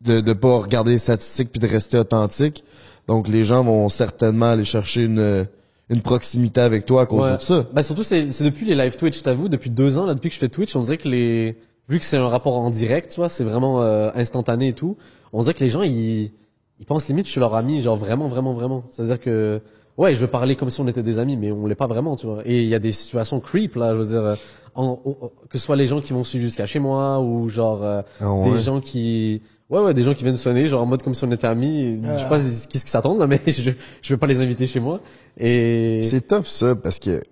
de 0.00 0.20
de 0.20 0.32
pas 0.32 0.56
regarder 0.58 0.92
les 0.92 0.98
statistiques 0.98 1.50
puis 1.50 1.60
de 1.60 1.66
rester 1.66 1.98
authentique. 1.98 2.64
Donc 3.08 3.26
les 3.28 3.44
gens 3.44 3.62
vont 3.64 3.88
certainement 3.88 4.46
aller 4.50 4.64
chercher 4.64 5.02
une 5.04 5.46
une 5.90 6.00
proximité 6.02 6.60
avec 6.60 6.86
toi 6.86 7.02
à 7.02 7.06
cause 7.06 7.20
Ouais. 7.22 7.36
de 7.36 7.42
ça. 7.42 7.66
Bah 7.72 7.82
surtout 7.82 8.04
c'est 8.04 8.30
c'est 8.32 8.44
depuis 8.44 8.64
les 8.64 8.76
live 8.76 8.96
Twitch, 8.96 9.20
t'avoue, 9.20 9.48
depuis 9.48 9.68
deux 9.70 9.98
ans 9.98 10.06
là, 10.06 10.14
depuis 10.14 10.28
que 10.28 10.34
je 10.34 10.38
fais 10.38 10.48
Twitch, 10.48 10.74
on 10.76 10.80
dirait 10.80 10.96
que 10.98 11.08
les 11.08 11.56
vu 11.90 11.98
que 11.98 12.04
c'est 12.04 12.16
un 12.16 12.28
rapport 12.28 12.56
en 12.56 12.70
direct, 12.70 13.10
tu 13.10 13.16
vois, 13.20 13.28
c'est 13.28 13.44
vraiment 13.44 13.82
euh, 13.82 14.10
instantané 14.14 14.68
et 14.68 14.72
tout, 14.72 14.96
on 15.34 15.40
dirait 15.42 15.52
que 15.54 15.62
les 15.64 15.68
gens 15.70 15.82
ils 15.82 16.30
ils 16.78 16.86
pensent 16.86 17.08
limite 17.08 17.24
que 17.24 17.28
je 17.28 17.32
suis 17.32 17.40
leur 17.40 17.54
ami, 17.54 17.82
genre 17.82 17.96
vraiment 17.96 18.26
vraiment 18.28 18.54
vraiment. 18.54 18.84
C'est-à-dire 18.90 19.20
que 19.20 19.60
ouais, 19.98 20.14
je 20.14 20.20
veux 20.20 20.28
parler 20.28 20.56
comme 20.56 20.70
si 20.70 20.80
on 20.80 20.88
était 20.88 21.02
des 21.02 21.18
amis, 21.18 21.36
mais 21.36 21.52
on 21.52 21.66
l'est 21.66 21.74
pas 21.74 21.86
vraiment, 21.88 22.16
tu 22.16 22.26
vois. 22.26 22.40
Et 22.46 22.62
il 22.62 22.68
y 22.68 22.74
a 22.74 22.78
des 22.78 22.92
situations 22.92 23.38
creep 23.40 23.74
là, 23.76 23.92
je 23.92 23.98
veux 23.98 24.06
dire, 24.06 24.24
euh, 24.24 24.34
en- 24.74 24.98
en- 25.04 25.30
que 25.50 25.58
ce 25.58 25.64
soit 25.64 25.76
les 25.76 25.86
gens 25.86 26.00
qui 26.00 26.14
vont 26.14 26.24
suivre 26.24 26.44
jusqu'à 26.44 26.64
chez 26.64 26.78
moi 26.78 27.20
ou 27.20 27.48
genre 27.50 27.82
euh, 27.84 28.00
Ah 28.20 28.32
ouais. 28.32 28.50
des 28.50 28.58
gens 28.58 28.80
qui 28.80 29.42
Ouais, 29.68 29.80
ouais, 29.80 29.94
des 29.94 30.02
gens 30.02 30.14
qui 30.14 30.24
viennent 30.24 30.34
sonner, 30.36 30.66
genre 30.66 30.82
en 30.82 30.86
mode 30.86 31.02
comme 31.02 31.14
si 31.14 31.24
on 31.24 31.30
était 31.30 31.46
amis. 31.46 31.82
et 31.82 32.00
Je 32.16 32.18
sais 32.22 32.28
pas 32.28 32.38
qu'est-ce 32.38 32.66
qu'ils 32.66 32.80
s'attendent, 32.90 33.20
là, 33.20 33.26
mais 33.28 33.40
je, 33.46 33.70
je 34.02 34.12
veux 34.14 34.18
pas 34.18 34.26
les 34.26 34.40
inviter 34.40 34.66
chez 34.66 34.80
moi. 34.80 35.00
Et 35.38 36.00
C'est 36.02 36.26
tough 36.26 36.44
ça 36.46 36.74
parce 36.74 36.98
que 36.98 37.22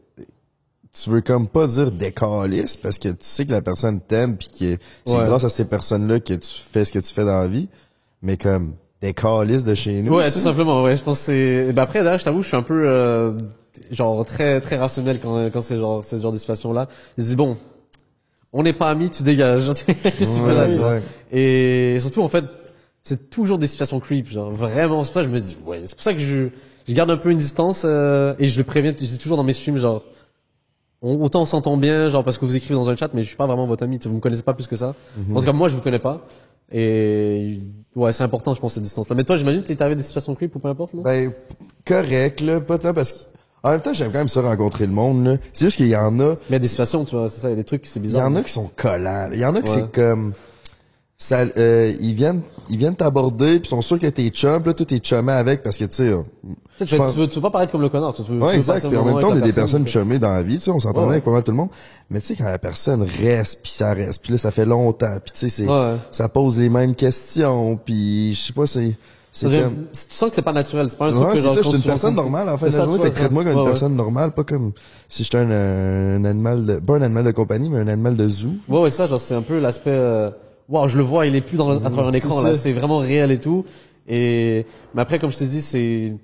tu 0.92 1.10
veux 1.10 1.20
comme 1.20 1.46
pas 1.48 1.66
dire 1.66 1.90
décalisse 1.92 2.76
parce 2.76 2.98
que 2.98 3.08
tu 3.08 3.16
sais 3.20 3.46
que 3.46 3.52
la 3.52 3.62
personne 3.62 4.00
t'aime 4.00 4.36
puis 4.36 4.48
que 4.48 4.78
c'est 5.04 5.14
Ouais. 5.16 5.24
grâce 5.26 5.44
à 5.44 5.48
ces 5.48 5.64
personnes-là 5.66 6.20
que 6.20 6.34
tu 6.34 6.48
fais 6.58 6.84
ce 6.84 6.92
que 6.92 6.98
tu 6.98 7.12
fais 7.12 7.24
dans 7.24 7.38
la 7.40 7.46
vie. 7.46 7.68
Mais 8.22 8.36
comme 8.36 8.74
décalisse 9.00 9.62
de 9.64 9.74
chez 9.74 10.02
nous. 10.02 10.12
Ouais, 10.14 10.30
tout 10.32 10.40
simplement. 10.40 10.82
Ouais, 10.82 10.96
je 10.96 11.04
pense 11.04 11.18
que 11.20 11.24
c'est. 11.26 11.72
Bah 11.72 11.82
après, 11.82 12.02
d'ailleurs, 12.02 12.18
je 12.18 12.24
t'avoue, 12.24 12.42
je 12.42 12.48
suis 12.48 12.56
un 12.56 12.62
peu 12.62 12.82
euh, 12.88 13.32
genre 13.92 14.24
très 14.24 14.60
très 14.60 14.76
rationnel 14.76 15.20
quand 15.20 15.50
quand 15.50 15.60
c'est 15.60 15.78
genre 15.78 16.04
ce 16.04 16.18
genre 16.20 16.32
de 16.32 16.38
situation 16.38 16.72
là. 16.72 16.88
Je 17.16 17.22
dis 17.24 17.36
bon, 17.36 17.56
on 18.52 18.62
n'est 18.64 18.72
pas 18.72 18.90
amis, 18.90 19.10
tu 19.10 19.22
dégages. 19.22 19.70
Tu 19.84 19.94
fais 19.94 20.54
là, 20.54 20.66
tu 20.68 20.76
vois. 20.78 20.94
ouais. 20.94 21.02
Et 21.30 22.00
surtout 22.00 22.22
en 22.22 22.28
fait, 22.28 22.44
c'est 23.02 23.30
toujours 23.30 23.58
des 23.58 23.66
situations 23.68 24.00
creep, 24.00 24.26
genre 24.28 24.50
vraiment. 24.50 25.04
C'est 25.04 25.12
pour 25.12 25.20
ça 25.20 25.26
que 25.26 25.30
je 25.30 25.34
me 25.34 25.40
dis 25.40 25.56
ouais, 25.64 25.82
c'est 25.86 25.94
pour 25.94 26.02
ça 26.02 26.12
que 26.14 26.18
je 26.20 26.48
je 26.88 26.92
garde 26.94 27.10
un 27.10 27.18
peu 27.18 27.30
une 27.30 27.38
distance 27.38 27.82
euh, 27.84 28.34
et 28.40 28.48
je 28.48 28.58
le 28.58 28.64
préviens. 28.64 28.92
Je 28.98 29.04
dis 29.04 29.18
toujours 29.18 29.36
dans 29.36 29.44
mes 29.44 29.52
streams 29.52 29.76
genre. 29.78 30.02
On- 31.02 31.22
autant 31.22 31.42
on 31.42 31.46
s'entend 31.46 31.76
bien, 31.76 32.08
genre 32.08 32.24
parce 32.24 32.38
que 32.38 32.44
vous 32.44 32.56
écrivez 32.56 32.74
dans 32.74 32.88
un 32.90 32.96
chat, 32.96 33.10
mais 33.14 33.22
je 33.22 33.28
suis 33.28 33.36
pas 33.36 33.46
vraiment 33.46 33.66
votre 33.66 33.84
ami. 33.84 33.98
Vous 34.04 34.14
me 34.14 34.20
connaissez 34.20 34.42
pas 34.42 34.54
plus 34.54 34.66
que 34.66 34.76
ça. 34.76 34.94
Mhm. 35.16 35.36
En 35.36 35.40
tout 35.40 35.46
cas, 35.46 35.52
moi, 35.52 35.68
je 35.68 35.76
vous 35.76 35.82
connais 35.82 35.98
pas. 35.98 36.26
Et 36.72 37.60
ouais, 37.96 38.12
c'est 38.12 38.24
important, 38.24 38.52
je 38.52 38.60
pense, 38.60 38.74
cette 38.74 38.82
distance-là. 38.82 39.16
Mais 39.16 39.24
toi, 39.24 39.36
j'imagine 39.36 39.62
que 39.62 39.68
t'es 39.68 39.80
arrivé 39.80 39.94
à 39.94 39.96
des 39.96 40.02
situations 40.02 40.34
creep 40.34 40.54
ou 40.54 40.58
peu 40.58 40.68
importe, 40.68 40.94
non? 40.94 41.02
Ben 41.02 41.32
correct 41.86 42.40
là, 42.42 42.60
pas 42.60 42.76
tant 42.78 42.92
parce 42.92 43.12
que 43.12 43.18
en 43.62 43.70
même 43.70 43.80
temps 43.80 43.92
j'aime 43.94 44.12
quand 44.12 44.18
même 44.18 44.28
ça 44.28 44.42
rencontrer 44.42 44.86
le 44.86 44.92
monde 44.92 45.24
là. 45.24 45.36
C'est 45.54 45.64
juste 45.64 45.78
qu'il 45.78 45.88
y 45.88 45.96
en 45.96 46.20
a 46.20 46.28
Mais 46.28 46.36
il 46.50 46.52
y 46.52 46.56
a 46.56 46.58
des 46.58 46.68
situations, 46.68 47.04
tu 47.06 47.16
vois, 47.16 47.30
c'est 47.30 47.40
ça, 47.40 47.48
il 47.48 47.52
y 47.52 47.54
a 47.54 47.56
des 47.56 47.64
trucs, 47.64 47.86
c'est 47.86 47.98
Il 47.98 48.02
y 48.04 48.08
bizarre. 48.08 48.26
en 48.26 48.36
a 48.36 48.42
qui 48.42 48.52
sont 48.52 48.70
collants. 48.76 49.30
Il 49.32 49.40
y 49.40 49.44
en 49.46 49.54
a 49.54 49.62
qui 49.62 49.70
Ouais. 49.72 49.78
c'est 49.78 49.92
comme 49.92 50.34
ça 51.16 51.40
euh, 51.56 51.92
ils 51.98 52.14
viennent 52.14 52.42
ils 52.70 52.76
viennent 52.78 52.94
t'aborder 52.94 53.58
puis 53.58 53.68
sont 53.68 53.80
sûrs 53.82 53.98
que 53.98 54.06
t'es 54.06 54.28
chum, 54.28 54.62
là 54.64 54.72
toi 54.74 54.86
t'es 54.86 55.00
chumé 55.02 55.32
avec 55.32 55.62
parce 55.64 55.76
que 55.78 55.84
tu 55.86 55.96
sais 55.96 56.12
Tu, 56.78 56.84
tu, 56.84 56.96
veux, 56.96 57.26
tu, 57.26 57.34
veux, 57.36 57.42
pas 57.42 57.50
paraître 57.50 57.72
comme 57.72 57.82
le 57.82 57.88
connard, 57.88 58.14
tu 58.14 58.22
veux, 58.22 58.40
Ouais, 58.40 58.54
exact. 58.54 58.86
Puis 58.86 58.96
en 58.96 59.04
même 59.04 59.20
temps, 59.20 59.30
on 59.30 59.36
est 59.36 59.40
des 59.40 59.52
personnes 59.52 59.84
personne, 59.84 59.88
chumées 59.88 60.18
dans 60.18 60.32
la 60.32 60.42
vie, 60.42 60.58
tu 60.58 60.64
sais, 60.64 60.70
on 60.70 60.78
s'entend 60.78 61.00
bien 61.00 61.08
ouais. 61.08 61.12
avec 61.14 61.24
pas 61.24 61.32
mal 61.32 61.42
tout 61.42 61.50
le 61.50 61.56
monde. 61.56 61.70
Mais 62.08 62.20
tu 62.20 62.26
sais, 62.26 62.36
quand 62.36 62.44
la 62.44 62.58
personne 62.58 63.02
reste, 63.02 63.60
puis 63.62 63.72
ça 63.72 63.92
reste, 63.92 64.22
puis 64.22 64.32
là, 64.32 64.38
ça 64.38 64.50
fait 64.52 64.64
longtemps, 64.64 65.18
puis 65.24 65.32
tu 65.32 65.38
sais, 65.40 65.48
c'est, 65.48 65.68
Ouais. 65.68 65.96
ça 66.12 66.28
pose 66.28 66.58
les 66.58 66.68
mêmes 66.68 66.94
questions, 66.94 67.78
puis 67.84 68.34
je 68.34 68.40
sais 68.40 68.52
pas, 68.52 68.66
c'est, 68.66 68.94
c'est 69.32 69.46
comme... 69.46 69.86
Tu 69.92 70.14
sens 70.14 70.28
que 70.30 70.34
c'est 70.36 70.42
pas 70.42 70.52
naturel, 70.52 70.88
c'est 70.88 70.98
pas 70.98 71.08
un 71.08 71.12
truc 71.12 71.24
Ouais, 71.24 71.32
que 71.32 71.38
c'est 71.40 71.46
ça, 71.48 71.62
je 71.62 71.68
suis 71.68 71.78
une 71.78 71.84
personne 71.84 72.14
normale, 72.14 72.48
en 72.48 72.56
fait, 72.56 72.70
ça, 72.70 72.86
fait 72.88 73.10
que 73.10 73.14
traite-moi 73.14 73.44
comme 73.44 73.58
une 73.58 73.64
personne 73.64 73.96
normale, 73.96 74.32
pas 74.32 74.44
comme 74.44 74.72
si 75.08 75.24
j'étais 75.24 75.38
un, 75.38 75.50
un 75.50 76.24
animal 76.24 76.64
de, 76.64 76.78
pas 76.78 76.94
un 76.96 77.02
animal 77.02 77.24
de 77.24 77.32
compagnie, 77.32 77.70
mais 77.70 77.80
un 77.80 77.88
animal 77.88 78.16
de 78.16 78.28
zoo. 78.28 78.50
Ouais, 78.68 78.82
ouais, 78.82 78.90
ça, 78.90 79.06
genre, 79.06 79.20
c'est 79.20 79.34
un 79.34 79.42
peu 79.42 79.58
l'aspect, 79.58 79.90
euh, 79.90 80.30
waouh, 80.68 80.88
je 80.88 80.96
le 80.96 81.02
vois, 81.02 81.26
il 81.26 81.34
est 81.34 81.40
plus 81.40 81.56
dans, 81.56 81.70
à 81.70 81.90
travers 81.90 82.06
un 82.06 82.12
écran, 82.14 82.42
là, 82.42 82.54
c'est 82.54 82.72
vraiment 82.72 82.98
réel 82.98 83.30
et 83.30 83.40
tout. 83.40 83.64
Et, 84.08 84.64
mais 84.94 85.02
après, 85.02 85.18
comme 85.18 85.30
je 85.30 85.38
t'ai 85.38 85.46
dit, 85.46 85.60
c'est, 85.60 86.14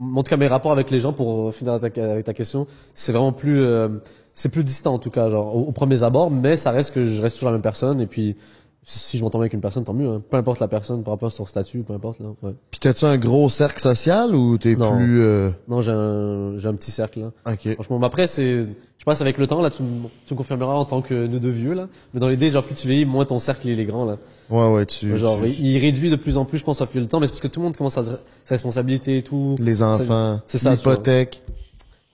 en 0.00 0.22
tout 0.22 0.30
cas, 0.30 0.36
mes 0.36 0.48
rapports 0.48 0.72
avec 0.72 0.90
les 0.90 1.00
gens, 1.00 1.12
pour 1.12 1.52
finir 1.52 1.72
avec 1.74 1.94
ta, 1.94 2.12
avec 2.12 2.24
ta 2.24 2.34
question, 2.34 2.66
c'est 2.94 3.12
vraiment 3.12 3.32
plus, 3.32 3.60
euh, 3.60 3.88
c'est 4.34 4.48
plus 4.48 4.64
distant, 4.64 4.94
en 4.94 4.98
tout 4.98 5.10
cas, 5.10 5.28
genre, 5.28 5.56
au, 5.56 5.60
au 5.62 5.72
premier 5.72 6.02
abord, 6.02 6.30
mais 6.30 6.56
ça 6.56 6.70
reste 6.70 6.94
que 6.94 7.04
je 7.04 7.20
reste 7.20 7.36
toujours 7.36 7.48
la 7.50 7.54
même 7.54 7.62
personne, 7.62 8.00
et 8.00 8.06
puis, 8.06 8.36
si 8.84 9.18
je 9.18 9.22
m'entends 9.22 9.38
bien 9.38 9.42
avec 9.44 9.52
une 9.52 9.60
personne, 9.60 9.84
tant 9.84 9.92
mieux, 9.92 10.08
hein. 10.08 10.22
Peu 10.30 10.36
importe 10.38 10.60
la 10.60 10.68
personne, 10.68 11.02
peu 11.02 11.10
importe 11.10 11.34
son 11.34 11.44
statut, 11.44 11.80
peu 11.80 11.92
importe, 11.92 12.20
là, 12.20 12.28
ouais. 12.42 12.52
Puis 12.70 12.80
t'as-tu 12.80 13.04
un 13.04 13.18
gros 13.18 13.48
cercle 13.50 13.80
social 13.80 14.34
ou 14.34 14.56
t'es 14.56 14.74
Non. 14.76 14.96
plus, 14.96 15.20
euh... 15.20 15.50
Non, 15.68 15.80
j'ai 15.82 15.92
un, 15.92 16.56
j'ai 16.56 16.68
un 16.68 16.74
petit 16.74 16.90
cercle, 16.90 17.20
là. 17.20 17.32
ok. 17.52 17.74
Franchement, 17.74 17.98
mais 17.98 18.06
après, 18.06 18.26
c'est, 18.26 18.66
je 18.96 19.04
pense 19.04 19.20
avec 19.20 19.36
le 19.36 19.46
temps, 19.46 19.60
là, 19.60 19.68
tu, 19.68 19.82
me- 19.82 20.08
tu 20.26 20.32
me 20.32 20.38
confirmeras 20.38 20.72
en 20.74 20.86
tant 20.86 21.02
que 21.02 21.26
nous 21.26 21.38
deux 21.38 21.50
vieux, 21.50 21.74
là. 21.74 21.88
Mais 22.14 22.20
dans 22.20 22.28
l'idée, 22.30 22.50
genre, 22.50 22.64
plus 22.64 22.74
tu 22.76 22.88
vieillis, 22.88 23.04
moins 23.04 23.26
ton 23.26 23.38
cercle, 23.38 23.68
il 23.68 23.78
est 23.78 23.84
grand, 23.84 24.06
là. 24.06 24.16
Ouais, 24.48 24.72
ouais, 24.72 24.86
tu, 24.86 25.18
Genre, 25.18 25.38
tu- 25.42 25.48
il, 25.50 25.66
il 25.72 25.78
réduit 25.78 26.08
de 26.08 26.16
plus 26.16 26.38
en 26.38 26.46
plus, 26.46 26.56
je 26.58 26.64
pense, 26.64 26.80
au 26.80 26.86
fil 26.86 27.02
du 27.02 27.08
temps, 27.08 27.20
mais 27.20 27.26
c'est 27.26 27.32
parce 27.32 27.42
que 27.42 27.48
tout 27.48 27.60
le 27.60 27.64
monde 27.64 27.76
commence 27.76 27.98
à 27.98 28.04
sa 28.04 28.18
responsabilité 28.48 29.18
et 29.18 29.22
tout. 29.22 29.54
les 29.58 29.82
enfants, 29.82 30.40
c'est 30.46 30.56
ça, 30.58 30.76
tu 30.76 30.84
vois. 30.84 30.96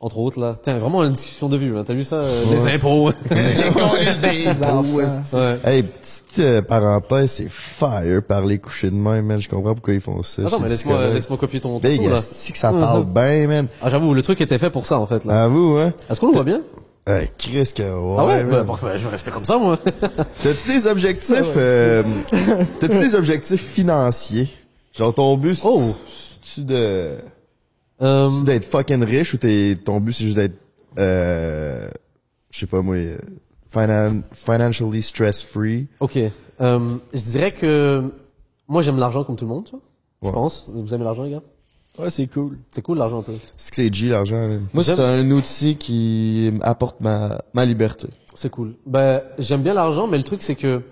Entre 0.04 0.18
autres, 0.18 0.38
là. 0.38 0.58
Tiens, 0.62 0.76
vraiment 0.76 1.02
une 1.02 1.14
discussion 1.14 1.48
de 1.48 1.56
vue, 1.56 1.74
hein. 1.78 1.82
T'as 1.86 1.94
vu 1.94 2.04
ça? 2.04 2.16
euh, 2.16 2.44
Les 2.50 2.66
impôts? 2.74 3.10
ouais. 5.32 5.58
Hey, 5.64 5.82
petite 5.82 6.38
euh, 6.40 6.60
parenthèse, 6.60 7.30
c'est 7.30 7.48
fire 7.50 8.22
par 8.22 8.44
les 8.44 8.58
coucher 8.58 8.90
de 8.90 8.96
main, 8.96 9.22
man. 9.22 9.40
Je 9.40 9.48
comprends 9.48 9.72
pourquoi 9.72 9.94
ils 9.94 10.02
font 10.02 10.22
ça. 10.22 10.42
Attends, 10.42 10.58
mais 10.58 10.64
les 10.64 10.72
laisse-moi, 10.72 11.06
laisse-moi 11.08 11.38
copier 11.38 11.58
ton, 11.60 11.80
tour, 11.80 11.90
là. 11.90 12.18
esti 12.18 12.52
que 12.52 12.58
ça 12.58 12.70
parle 12.70 13.04
Mhm. 13.04 13.14
bien, 13.14 13.48
man. 13.48 13.66
Ah, 13.80 13.88
j'avoue, 13.88 14.12
le 14.12 14.20
truc 14.22 14.42
était 14.42 14.58
fait 14.58 14.68
pour 14.68 14.84
ça, 14.84 14.98
en 14.98 15.06
fait, 15.06 15.24
là. 15.24 15.44
Avoue, 15.44 15.78
hein? 15.78 15.94
Est-ce 16.10 16.20
qu'on 16.20 16.26
le 16.28 16.34
voit 16.34 16.44
bien? 16.44 16.60
Euh, 17.08 17.22
Chris, 17.38 17.72
que, 17.74 17.82
ouais, 17.82 18.16
ah 18.18 18.26
ouais? 18.26 18.44
Bah, 18.44 18.64
parfait, 18.64 18.98
je 18.98 19.04
vais 19.04 19.10
rester 19.10 19.30
comme 19.30 19.46
ça, 19.46 19.56
moi. 19.56 19.78
T'as-tu 20.42 20.68
des 20.68 20.86
objectifs, 20.86 21.52
euh, 21.56 22.02
t'as-tu 22.78 22.98
des 22.98 23.14
objectifs 23.14 23.62
financiers? 23.62 24.48
Genre, 24.98 25.14
ton 25.14 25.36
but, 25.38 25.54
c'est, 25.54 25.66
Oh. 25.66 25.94
tu 26.54 26.60
de, 26.62 27.12
Euh, 28.02 28.28
c'est 28.38 28.44
d'être 28.44 28.64
fucking 28.64 29.02
riche 29.04 29.34
ou 29.34 29.36
t'es, 29.36 29.78
ton 29.84 30.00
but, 30.00 30.12
c'est 30.12 30.24
juste 30.24 30.36
d'être, 30.36 30.56
euh, 30.98 31.88
je 32.50 32.58
sais 32.60 32.66
pas 32.66 32.82
moi, 32.82 32.96
euh, 32.96 33.18
finan- 33.72 34.22
financially 34.32 35.02
stress-free? 35.02 35.86
ok. 36.00 36.18
Euh, 36.60 36.96
je 37.12 37.20
dirais 37.20 37.52
que, 37.52 38.10
moi, 38.68 38.82
j'aime 38.82 38.98
l'argent 38.98 39.24
comme 39.24 39.36
tout 39.36 39.44
le 39.44 39.50
monde, 39.50 39.64
tu 39.64 39.72
vois. 39.72 39.80
Je 40.22 40.26
Ouais. 40.28 40.32
pense. 40.32 40.70
Vous 40.72 40.94
aimez 40.94 41.04
l'argent, 41.04 41.24
les 41.24 41.32
gars? 41.32 41.42
Ouais, 41.98 42.10
c'est 42.10 42.26
cool. 42.26 42.58
C'est 42.72 42.82
cool, 42.82 42.98
l'argent, 42.98 43.20
un 43.20 43.22
peu. 43.22 43.34
C'est 43.56 43.70
que 43.70 43.76
c'est 43.76 43.92
G, 43.94 44.08
l'argent. 44.08 44.48
Moi, 44.72 44.82
c'est 44.82 44.98
un 44.98 45.30
outil 45.30 45.76
qui 45.76 46.52
apporte 46.62 47.00
ma, 47.00 47.40
ma 47.52 47.64
liberté. 47.64 48.08
C'est 48.34 48.50
cool. 48.50 48.74
Ben, 48.86 49.22
j'aime 49.38 49.62
bien 49.62 49.74
l'argent, 49.74 50.06
mais 50.08 50.16
le 50.18 50.24
truc, 50.24 50.42
c'est 50.42 50.56
que, 50.56 50.82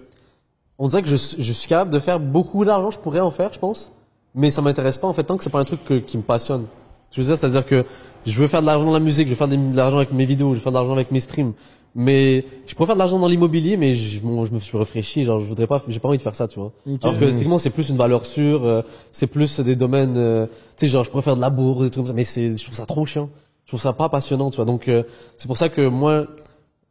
on 0.78 0.86
dirait 0.88 1.02
que 1.02 1.08
je, 1.08 1.16
je 1.16 1.52
suis 1.52 1.68
capable 1.68 1.90
de 1.92 1.98
faire 1.98 2.20
beaucoup 2.20 2.64
d'argent, 2.64 2.90
je 2.92 2.98
pourrais 3.00 3.20
en 3.20 3.30
faire, 3.32 3.52
je 3.52 3.58
pense. 3.58 3.90
Mais 4.34 4.50
ça 4.50 4.62
m'intéresse 4.62 4.98
pas, 4.98 5.08
en 5.08 5.12
fait, 5.12 5.24
tant 5.24 5.36
que 5.36 5.42
c'est 5.44 5.50
pas 5.50 5.60
un 5.60 5.64
truc 5.64 5.84
que- 5.84 5.98
qui 5.98 6.16
me 6.16 6.22
passionne. 6.22 6.66
Je 7.12 7.20
veux 7.20 7.26
dire, 7.26 7.39
c'est-à-dire 7.39 7.64
que 7.64 7.84
je 8.26 8.40
veux 8.40 8.47
faire 8.47 8.60
de 8.62 8.66
l'argent 8.66 8.84
dans 8.86 8.93
la 8.93 9.01
musique, 9.01 9.26
je 9.26 9.32
veux 9.32 9.36
faire 9.36 9.48
de 9.48 9.76
l'argent 9.76 9.98
avec 9.98 10.12
mes 10.12 10.24
vidéos, 10.24 10.51
je 10.51 10.59
veux 10.59 10.62
faire 10.62 10.72
de 10.72 10.76
l'argent 10.76 10.93
avec 10.93 11.10
mes 11.10 11.20
streams. 11.20 11.52
Mais 11.94 12.47
je 12.66 12.74
préfère 12.74 12.94
de 12.94 12.98
l'argent 12.98 13.18
dans 13.18 13.28
l'immobilier, 13.28 13.76
mais 13.76 13.93
je, 13.94 14.20
bon, 14.20 14.47
je 14.47 14.52
me 14.52 14.59
suis 14.59 14.78
réfléchi, 14.78 15.24
genre 15.24 15.40
je 15.40 15.44
voudrais 15.44 15.66
pas, 15.66 15.82
j'ai 15.89 16.01
pas 16.01 16.09
envie 16.09 16.16
de 16.16 16.22
faire 16.22 16.34
ça, 16.34 16.48
tu 16.48 16.59
vois. 16.59 16.72
Alors 17.02 17.18
que 17.18 17.24
techniquement 17.26 17.59
c'est 17.59 17.68
plus 17.70 17.90
une 17.90 17.98
valeur 17.98 18.24
sûre, 18.24 18.64
euh, 18.64 18.80
c'est 19.10 19.26
plus 19.26 19.60
des 19.60 19.76
domaines, 19.76 20.16
euh, 20.16 20.47
tu 20.76 20.86
sais 20.86 20.86
genre 20.86 21.05
je 21.05 21.10
préfère 21.10 21.36
de 21.36 21.43
la 21.43 21.51
bourse, 21.51 21.82
des 21.82 21.90
trucs 21.90 22.05
comme 22.05 22.06
ça, 22.06 22.14
mais 22.14 22.24
c'est, 22.24 22.56
je 22.56 22.64
trouve 22.64 22.74
ça 22.74 22.86
trop 22.86 23.05
chiant, 23.05 23.28
je 23.64 23.70
trouve 23.70 23.80
ça 23.80 23.93
pas 23.93 24.09
passionnant, 24.09 24.48
tu 24.51 24.56
vois. 24.56 24.64
Donc 24.64 24.89
euh, 24.89 25.02
c'est 25.36 25.48
pour 25.48 25.59
ça 25.59 25.68
que 25.68 25.86
moi 25.86 26.28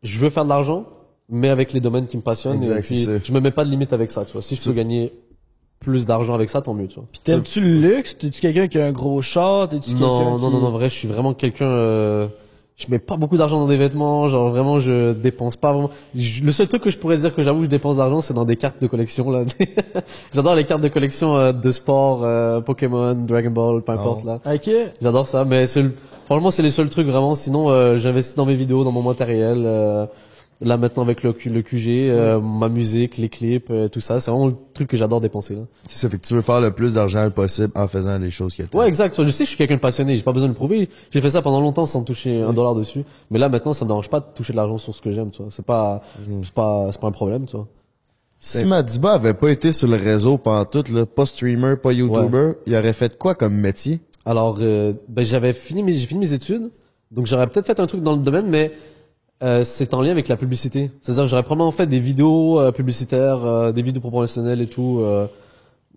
je 0.04 0.20
veux 0.20 0.30
faire 0.30 0.44
de 0.44 0.50
l'argent, 0.50 0.86
mais 1.30 1.50
avec 1.50 1.74
les 1.74 1.80
domaines 1.80 2.06
qui 2.06 2.18
me 2.18 2.22
passionnent, 2.22 2.58
Exact, 2.58 2.78
et 2.78 2.82
puis 2.82 3.08
je 3.24 3.34
me 3.34 3.40
mets 3.40 3.50
pas 3.50 3.66
de 3.66 3.72
limite 3.72 3.94
avec 3.94 4.12
ça, 4.12 4.24
tu 4.24 4.34
vois. 4.34 4.44
Si 4.44 4.56
je 4.56 4.64
peux 4.64 4.74
gagner 4.74 5.14
plus 5.82 6.06
d'argent 6.06 6.34
avec 6.36 6.48
ça, 6.50 6.62
tant 6.62 6.74
mieux, 6.74 6.88
tu 6.88 6.96
vois. 6.96 7.06
Puis 7.12 7.22
t'aimes-tu 7.24 7.60
le 7.60 7.80
luxe? 7.80 8.18
T'es-tu 8.18 8.40
quelqu'un 8.40 8.68
qui 8.68 8.80
a 8.80 8.86
un 8.86 8.92
gros 8.92 9.22
char? 9.22 9.68
T'es-tu 9.68 9.92
quelqu'un 9.92 10.06
Non, 10.06 10.36
qui... 10.38 10.42
non, 10.44 10.50
non, 10.52 10.60
non, 10.62 10.72
vrai, 10.72 10.90
je 10.90 10.96
suis 10.96 11.08
vraiment 11.08 11.34
quelqu'un. 11.34 11.66
Euh, 11.66 12.28
je 12.78 12.86
mets 12.90 13.00
pas 13.00 13.16
beaucoup 13.18 13.38
d'argent 13.38 13.60
dans 13.60 13.68
des 13.68 13.78
vêtements, 13.78 14.28
genre 14.28 14.50
vraiment, 14.50 14.80
je 14.80 15.12
dépense 15.14 15.56
pas 15.56 15.72
vraiment. 15.74 15.90
Je- 16.16 16.42
le 16.44 16.52
seul 16.52 16.68
truc 16.68 16.82
que 16.84 16.90
je 16.90 16.98
pourrais 16.98 17.18
dire 17.18 17.34
que 17.36 17.44
j'avoue, 17.44 17.60
que 17.60 17.66
je 17.66 17.70
dépense 17.70 17.98
d'argent, 17.98 18.22
c'est 18.22 18.34
dans 18.34 18.46
des 18.46 18.56
cartes 18.56 18.82
de 18.82 18.88
collection 18.88 19.30
là. 19.30 19.42
J'adore 20.34 20.56
les 20.56 20.66
cartes 20.66 20.82
de 20.82 20.88
collection 20.88 21.36
euh, 21.36 21.52
de 21.52 21.72
sport, 21.72 22.24
euh, 22.24 22.60
Pokémon, 22.62 23.14
Dragon 23.14 23.52
Ball, 23.52 23.82
peu 23.82 23.92
importe 23.92 24.24
là. 24.26 24.40
Ok. 24.52 24.70
J'adore 25.02 25.28
ça, 25.28 25.46
mais 25.46 25.68
c'est 25.68 25.84
le- 25.84 25.94
franchement, 26.26 26.50
c'est 26.50 26.64
les 26.64 26.72
seuls 26.72 26.90
trucs 26.90 27.08
vraiment. 27.08 27.36
Sinon, 27.36 27.70
euh, 27.70 27.98
j'investis 27.98 28.36
dans 28.36 28.46
mes 28.46 28.56
vidéos, 28.56 28.84
dans 28.84 28.92
mon 28.92 29.02
matériel. 29.04 29.64
Là 30.62 30.78
maintenant 30.78 31.04
avec 31.04 31.24
le, 31.24 31.34
QG, 31.34 31.90
euh, 31.90 32.40
ma 32.40 32.70
musique, 32.70 33.18
les 33.18 33.30
clips, 33.30 33.70
euh, 33.70 33.88
tout 33.88 34.00
ça, 34.00 34.20
c'est 34.20 34.32
vraiment 34.32 34.48
le 34.48 34.56
truc 34.74 34.88
que 34.88 34.98
j'adore 34.98 35.20
dépenser 35.20 35.56
là. 35.56 35.62
C'est 35.88 35.98
ça, 35.98 36.10
fait 36.10 36.18
que 36.18 36.26
tu 36.26 36.34
veux 36.34 36.42
faire 36.42 36.62
le 36.62 36.72
plus 36.72 36.94
d'argent 36.94 37.30
possible 37.32 37.72
en 37.76 37.88
faisant 37.88 38.18
les 38.18 38.32
choses 38.32 38.56
que 38.56 38.64
t'aimes. 38.64 38.80
Ouais, 38.80 38.88
exact. 38.88 39.16
Je 39.22 39.30
sais 39.30 39.44
que 39.44 39.46
je 39.46 39.50
suis 39.50 39.58
quelqu'un 39.58 39.76
de 39.76 39.80
passionné, 39.80 40.16
j'ai 40.16 40.24
pas 40.24 40.34
besoin 40.34 40.48
de 40.48 40.54
le 40.54 40.58
prouver. 40.58 40.90
J'ai 41.10 41.22
fait 41.22 41.32
ça 41.32 41.42
pendant 41.42 41.62
longtemps 41.62 41.86
sans 41.86 42.04
toucher 42.04 42.42
un 42.42 42.54
dollar 42.54 42.76
dessus. 42.76 43.04
Mais 43.30 43.40
là, 43.40 43.50
maintenant, 43.50 43.74
ça 43.74 43.86
me 43.86 43.90
dérange 43.90 44.10
pas 44.10 44.20
de 44.20 44.26
toucher 44.36 44.54
de 44.54 44.58
l'argent 44.58 44.78
sur 44.78 44.94
ce 44.94 45.02
que 45.02 45.12
j'aime, 45.12 45.32
tu 45.32 45.42
vois. 45.42 45.52
C'est 45.52 45.66
pas, 45.66 46.02
c'est 46.44 46.54
pas, 46.54 46.90
c'est 46.92 47.02
pas 47.02 47.08
un 47.08 47.12
problème, 47.12 47.46
tu 47.46 47.56
vois. 47.56 47.68
Si 48.44 48.66
Madiba 48.66 49.14
avait 49.14 49.36
pas 49.36 49.52
été 49.52 49.72
sur 49.72 49.88
le 49.88 49.98
réseau 49.98 50.40
pendant 50.40 50.66
tout, 50.66 50.84
là, 50.92 51.06
pas 51.06 51.28
streamer, 51.28 51.76
pas 51.76 51.94
YouTuber, 51.94 52.54
il 52.66 52.76
aurait 52.76 52.94
fait 52.94 53.16
quoi 53.16 53.36
comme 53.36 53.54
métier? 53.54 54.00
Alors, 54.26 54.58
euh, 54.62 54.94
ben, 55.08 55.24
j'avais 55.24 55.54
fini 55.54 55.84
mes, 55.84 55.94
j'ai 55.94 56.08
fini 56.08 56.22
mes 56.22 56.34
études. 56.34 56.72
Donc, 57.12 57.28
j'aurais 57.28 57.46
peut-être 57.48 57.68
fait 57.68 57.80
un 57.80 57.86
truc 57.86 58.02
dans 58.02 58.16
le 58.16 58.22
domaine, 58.22 58.48
mais, 58.48 58.72
euh, 59.44 59.64
c'est 59.64 59.94
en 59.94 60.02
lien 60.02 60.12
avec 60.12 60.28
la 60.28 60.38
publicité. 60.38 60.92
C'est-à-dire, 61.02 61.24
que 61.24 61.30
j'aurais 61.30 61.44
probablement 61.44 61.72
fait 61.72 61.88
des 61.88 62.00
vidéos 62.00 62.60
euh, 62.60 62.72
publicitaires, 62.72 63.44
euh, 63.44 63.72
des 63.72 63.82
vidéos 63.82 64.02
promotionnelles 64.02 64.62
et 64.62 64.68
tout, 64.68 65.00
euh, 65.02 65.28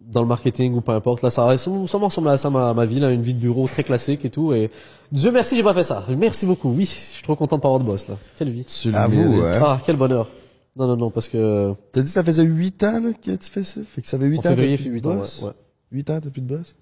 dans 0.00 0.20
le 0.22 0.26
marketing 0.28 0.74
ou 0.74 0.80
peu 0.80 0.92
importe. 0.92 1.22
Là, 1.22 1.30
ça 1.30 1.44
aurait 1.44 1.58
sûrement 1.58 1.86
sûrement 1.86 2.06
ressemblé 2.08 2.30
à 2.30 2.36
ça, 2.36 2.50
ma, 2.50 2.72
ma 2.74 2.84
vie, 2.86 3.00
là, 3.00 3.10
une 3.10 3.22
vie 3.22 3.34
de 3.34 3.40
bureau 3.40 3.66
très 3.66 3.82
classique 3.84 4.24
et 4.24 4.30
tout. 4.30 4.52
Et 4.52 4.70
Dieu 5.12 5.30
merci, 5.30 5.56
j'ai 5.56 5.62
pas 5.62 5.74
fait 5.74 5.84
ça. 5.84 6.04
Merci 6.16 6.46
beaucoup. 6.46 6.70
Oui, 6.70 6.84
je 6.84 6.90
suis 6.90 7.22
trop 7.22 7.36
content 7.36 7.56
de 7.56 7.62
pas 7.62 7.68
avoir 7.68 7.80
de 7.80 7.84
boss, 7.86 8.08
là. 8.08 8.16
Quelle 8.38 8.50
vie. 8.50 8.64
Tu 8.64 8.90
mérites. 8.90 9.42
ouais. 9.42 9.50
Ah, 9.60 9.80
quel 9.84 9.96
bonheur. 9.96 10.28
Non, 10.76 10.88
non, 10.88 10.96
non, 10.96 11.10
parce 11.10 11.28
que 11.28 11.72
T'as 11.92 12.00
dit 12.00 12.06
que 12.06 12.12
ça 12.12 12.24
faisait 12.24 12.42
8 12.42 12.82
ans 12.84 13.00
là, 13.00 13.10
que 13.12 13.30
tu 13.36 13.50
fais 13.50 13.62
ça? 13.62 13.80
Fait 13.86 14.02
que 14.02 14.08
ça 14.08 14.18
fait 14.18 14.26
8 14.26 14.38
en 14.38 14.40
ans 14.40 14.42
février, 14.42 14.76
fait 14.76 14.84
plus 14.84 14.92
8 14.94 15.00
de 15.02 15.08
ans, 15.08 15.14
boss? 15.14 15.40
ouais. 15.42 15.48
ouais. 15.48 15.54
8 15.92 16.10
ans, 16.10 16.20
t'as 16.22 16.30
plus 16.30 16.40
de 16.42 16.46
boss? 16.56 16.74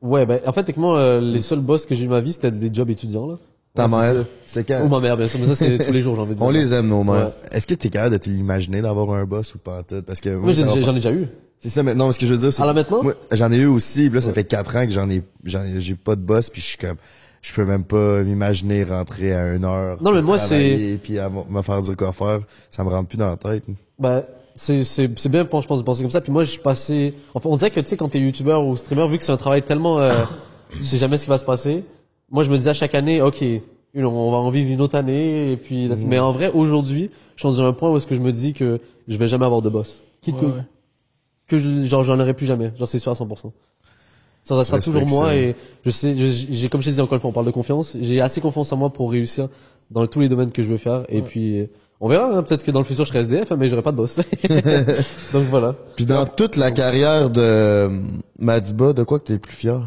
Ouais, 0.00 0.26
ben, 0.26 0.40
en 0.46 0.52
fait, 0.52 0.64
techniquement, 0.64 0.96
euh, 0.96 1.20
les 1.20 1.40
seuls 1.40 1.60
boss 1.60 1.84
que 1.86 1.94
j'ai 1.94 2.04
eu 2.04 2.06
de 2.06 2.10
ma 2.12 2.20
vie, 2.20 2.32
c'était 2.32 2.50
des 2.50 2.72
jobs 2.72 2.90
étudiants, 2.90 3.26
là. 3.26 3.34
Ta 3.74 3.88
mère. 3.88 4.26
c'est. 4.46 4.60
C'est 4.60 4.64
quand? 4.64 4.84
Ou 4.84 4.88
ma 4.88 5.00
mère, 5.00 5.16
bien 5.16 5.26
sûr, 5.26 5.38
mais 5.40 5.46
ça, 5.46 5.54
c'est 5.54 5.78
tous 5.86 5.92
les 5.92 6.02
jours, 6.02 6.14
j'ai 6.14 6.20
envie 6.20 6.32
de 6.32 6.36
dire. 6.36 6.46
On 6.46 6.50
les 6.50 6.72
aime, 6.72 6.88
nos 6.88 7.04
mères. 7.04 7.26
Ouais. 7.26 7.32
Est-ce 7.52 7.66
que 7.66 7.74
t'es 7.74 7.88
capable 7.88 8.12
de 8.12 8.18
t'imaginer 8.18 8.82
d'avoir 8.82 9.10
un 9.12 9.24
boss 9.24 9.54
ou 9.54 9.58
pas 9.58 9.78
en 9.78 9.82
tout? 9.82 10.02
Parce 10.02 10.20
que 10.20 10.30
moi, 10.30 10.52
j'en 10.52 10.92
ai 10.92 10.94
déjà 10.94 11.12
eu. 11.12 11.28
C'est 11.58 11.68
ça, 11.68 11.82
mais 11.84 11.94
non, 11.94 12.10
ce 12.10 12.18
que 12.18 12.26
je 12.26 12.34
veux 12.34 12.40
dire, 12.40 12.52
c'est 12.52 12.60
que 12.60 12.72
maintenant? 12.72 13.02
moi, 13.04 13.14
j'en 13.30 13.52
ai 13.52 13.56
eu 13.56 13.66
aussi, 13.66 14.08
puis 14.10 14.16
là, 14.16 14.20
ça 14.20 14.32
fait 14.32 14.44
4 14.44 14.76
ans 14.76 14.84
que 14.84 14.90
j'en 14.90 15.08
ai, 15.08 15.22
j'en 15.44 15.62
j'ai 15.78 15.94
pas 15.94 16.16
de 16.16 16.20
boss, 16.20 16.50
puis 16.50 16.60
je 16.60 16.66
suis 16.66 16.76
comme, 16.76 16.96
je 17.40 17.52
peux 17.52 17.64
même 17.64 17.84
pas 17.84 18.22
m'imaginer 18.22 18.82
rentrer 18.82 19.32
à 19.32 19.54
une 19.54 19.64
heure. 19.64 20.02
Non, 20.02 20.12
mais 20.12 20.22
moi, 20.22 20.38
travailler, 20.38 20.96
Puis 20.96 21.20
à 21.20 21.28
me 21.30 21.62
faire 21.62 21.80
dire 21.80 21.96
quoi 21.96 22.12
faire, 22.12 22.40
ça 22.68 22.82
me 22.82 22.88
rentre 22.88 23.08
plus 23.08 23.16
dans 23.18 23.30
la 23.30 23.36
tête. 23.36 23.64
Bah, 23.96 24.22
c'est, 24.56 24.82
c'est, 24.82 25.08
c'est 25.16 25.28
bien, 25.28 25.42
je 25.44 25.66
pense, 25.66 25.78
de 25.78 25.84
penser 25.84 26.02
comme 26.02 26.10
ça. 26.10 26.20
Puis 26.20 26.32
moi, 26.32 26.42
je 26.42 26.50
suis 26.50 26.60
passé, 26.60 27.14
enfin, 27.32 27.48
on 27.48 27.56
dirait 27.56 27.70
que, 27.70 27.80
tu 27.80 27.86
sais, 27.86 27.96
quand 27.96 28.08
t'es 28.08 28.18
youtubeur 28.18 28.64
ou 28.64 28.76
streamer, 28.76 29.06
vu 29.08 29.16
que 29.18 29.22
c'est 29.22 29.32
un 29.32 29.36
travail 29.36 29.62
tellement, 29.62 30.00
euh, 30.00 30.24
tu 30.70 30.84
sais 30.84 30.98
jamais 30.98 31.16
ce 31.16 31.24
qui 31.24 31.30
va 31.30 31.38
se 31.38 31.44
passer. 31.44 31.84
Moi, 32.32 32.42
je 32.44 32.50
me 32.50 32.56
disais 32.56 32.70
à 32.70 32.74
chaque 32.74 32.94
année, 32.94 33.20
ok, 33.22 33.44
on 33.94 34.30
va 34.30 34.38
en 34.38 34.50
vivre 34.50 34.70
une 34.70 34.80
autre 34.80 34.96
année, 34.96 35.52
et 35.52 35.56
puis, 35.56 35.86
Mm. 35.86 35.94
mais 36.06 36.18
en 36.18 36.32
vrai, 36.32 36.50
aujourd'hui, 36.52 37.10
je 37.36 37.46
suis 37.46 37.56
dans 37.56 37.64
un 37.64 37.72
point 37.72 37.90
où 37.90 37.96
est-ce 37.98 38.06
que 38.06 38.14
je 38.14 38.20
me 38.20 38.32
dis 38.32 38.52
que 38.54 38.80
je 39.06 39.16
vais 39.16 39.28
jamais 39.28 39.44
avoir 39.44 39.62
de 39.62 39.68
boss. 39.68 40.00
Quitte 40.22 40.40
que, 40.40 40.46
Ouais. 40.46 40.52
que 41.46 41.58
je, 41.58 41.82
genre, 41.84 42.02
j'en 42.04 42.18
aurai 42.18 42.32
plus 42.34 42.46
jamais. 42.46 42.72
Genre, 42.78 42.88
c'est 42.88 42.98
sûr 42.98 43.12
à 43.12 43.14
100%. 43.14 43.52
Ça 44.44 44.56
restera 44.56 44.78
Respecte 44.78 44.96
toujours 44.98 45.08
moi 45.20 45.36
et 45.36 45.54
je 45.84 45.90
sais, 45.90 46.16
j'ai, 46.16 46.68
comme 46.68 46.80
je 46.80 46.86
t'ai 46.88 46.94
dit 46.94 47.00
encore 47.00 47.14
une 47.14 47.20
fois, 47.20 47.30
on 47.30 47.32
parle 47.32 47.46
de 47.46 47.52
confiance. 47.52 47.96
J'ai 48.00 48.20
assez 48.20 48.40
confiance 48.40 48.72
en 48.72 48.76
moi 48.76 48.90
pour 48.90 49.12
réussir 49.12 49.48
dans 49.92 50.04
tous 50.08 50.18
les 50.18 50.28
domaines 50.28 50.50
que 50.50 50.64
je 50.64 50.68
veux 50.68 50.78
faire. 50.78 51.04
Et 51.10 51.22
puis, 51.22 51.68
on 52.00 52.08
verra, 52.08 52.26
hein, 52.38 52.42
peut-être 52.42 52.64
que 52.64 52.72
dans 52.72 52.80
le 52.80 52.84
futur, 52.84 53.04
je 53.04 53.10
serai 53.10 53.20
SDF, 53.20 53.52
mais 53.52 53.68
j'aurai 53.68 53.82
pas 53.82 53.92
de 53.92 53.96
boss. 53.98 54.16
Donc 55.32 55.44
voilà. 55.44 55.76
Puis 55.94 56.06
dans 56.06 56.24
toute 56.26 56.56
la 56.56 56.72
carrière 56.72 57.30
de 57.30 57.88
Madiba, 58.40 58.92
de 58.94 59.04
quoi 59.04 59.20
que 59.20 59.26
t'es 59.26 59.34
le 59.34 59.38
plus 59.38 59.54
fier? 59.54 59.80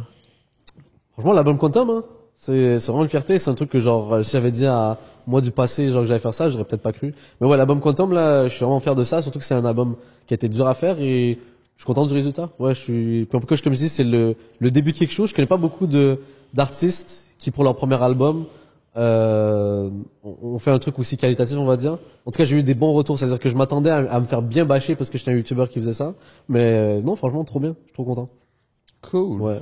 Franchement, 1.13 1.33
l'album 1.33 1.57
Quantum, 1.57 1.89
hein, 1.89 2.03
c'est, 2.37 2.79
c'est 2.79 2.87
vraiment 2.91 3.03
une 3.03 3.09
fierté. 3.09 3.37
C'est 3.37 3.49
un 3.49 3.55
truc 3.55 3.69
que 3.69 3.79
genre, 3.79 4.13
euh, 4.13 4.23
si 4.23 4.31
j'avais 4.31 4.51
dit 4.51 4.65
à 4.65 4.97
moi 5.27 5.41
du 5.41 5.51
passé, 5.51 5.89
genre 5.89 6.01
que 6.01 6.07
j'allais 6.07 6.19
faire 6.19 6.33
ça, 6.33 6.49
j'aurais 6.49 6.65
peut-être 6.65 6.81
pas 6.81 6.91
cru. 6.91 7.13
Mais 7.41 7.47
ouais, 7.47 7.57
l'album 7.57 7.79
Quantum, 7.79 8.11
là, 8.11 8.47
je 8.47 8.53
suis 8.53 8.63
vraiment 8.63 8.79
fier 8.79 8.95
de 8.95 9.03
ça. 9.03 9.21
Surtout 9.21 9.39
que 9.39 9.45
c'est 9.45 9.55
un 9.55 9.65
album 9.65 9.95
qui 10.27 10.33
a 10.33 10.35
été 10.35 10.49
dur 10.49 10.67
à 10.67 10.73
faire 10.73 10.99
et 10.99 11.39
je 11.75 11.81
suis 11.81 11.85
content 11.85 12.05
du 12.05 12.13
résultat. 12.13 12.49
Ouais, 12.59 12.73
je 12.73 12.79
suis, 12.79 13.25
puis 13.25 13.37
en 13.37 13.41
cas, 13.41 13.57
comme 13.57 13.73
je 13.73 13.79
dis, 13.79 13.89
c'est 13.89 14.03
le, 14.03 14.35
le 14.59 14.71
début 14.71 14.91
de 14.91 14.97
quelque 14.97 15.11
chose. 15.13 15.29
Je 15.29 15.35
connais 15.35 15.47
pas 15.47 15.57
beaucoup 15.57 15.87
de, 15.87 16.19
d'artistes 16.53 17.31
qui, 17.37 17.51
pour 17.51 17.63
leur 17.63 17.75
premier 17.75 18.01
album, 18.01 18.45
euh, 18.97 19.89
ont 20.23 20.37
ont 20.41 20.59
fait 20.59 20.71
un 20.71 20.79
truc 20.79 20.97
aussi 20.99 21.17
qualitatif, 21.17 21.57
on 21.57 21.65
va 21.65 21.75
dire. 21.75 21.97
En 22.25 22.31
tout 22.31 22.37
cas, 22.37 22.45
j'ai 22.45 22.57
eu 22.57 22.63
des 22.63 22.75
bons 22.75 22.93
retours. 22.93 23.19
C'est-à-dire 23.19 23.39
que 23.39 23.49
je 23.49 23.55
m'attendais 23.55 23.89
à, 23.89 23.97
à 23.97 24.19
me 24.19 24.25
faire 24.25 24.41
bien 24.41 24.63
bâcher 24.63 24.95
parce 24.95 25.09
que 25.09 25.17
j'étais 25.17 25.31
un 25.31 25.35
youtubeur 25.35 25.67
qui 25.67 25.79
faisait 25.79 25.93
ça. 25.93 26.13
Mais 26.47 26.61
euh, 26.61 27.01
non, 27.01 27.15
franchement, 27.15 27.43
trop 27.43 27.59
bien. 27.59 27.75
Je 27.81 27.87
suis 27.87 27.93
trop 27.93 28.05
content. 28.05 28.29
Cool. 29.01 29.41
Ouais. 29.41 29.61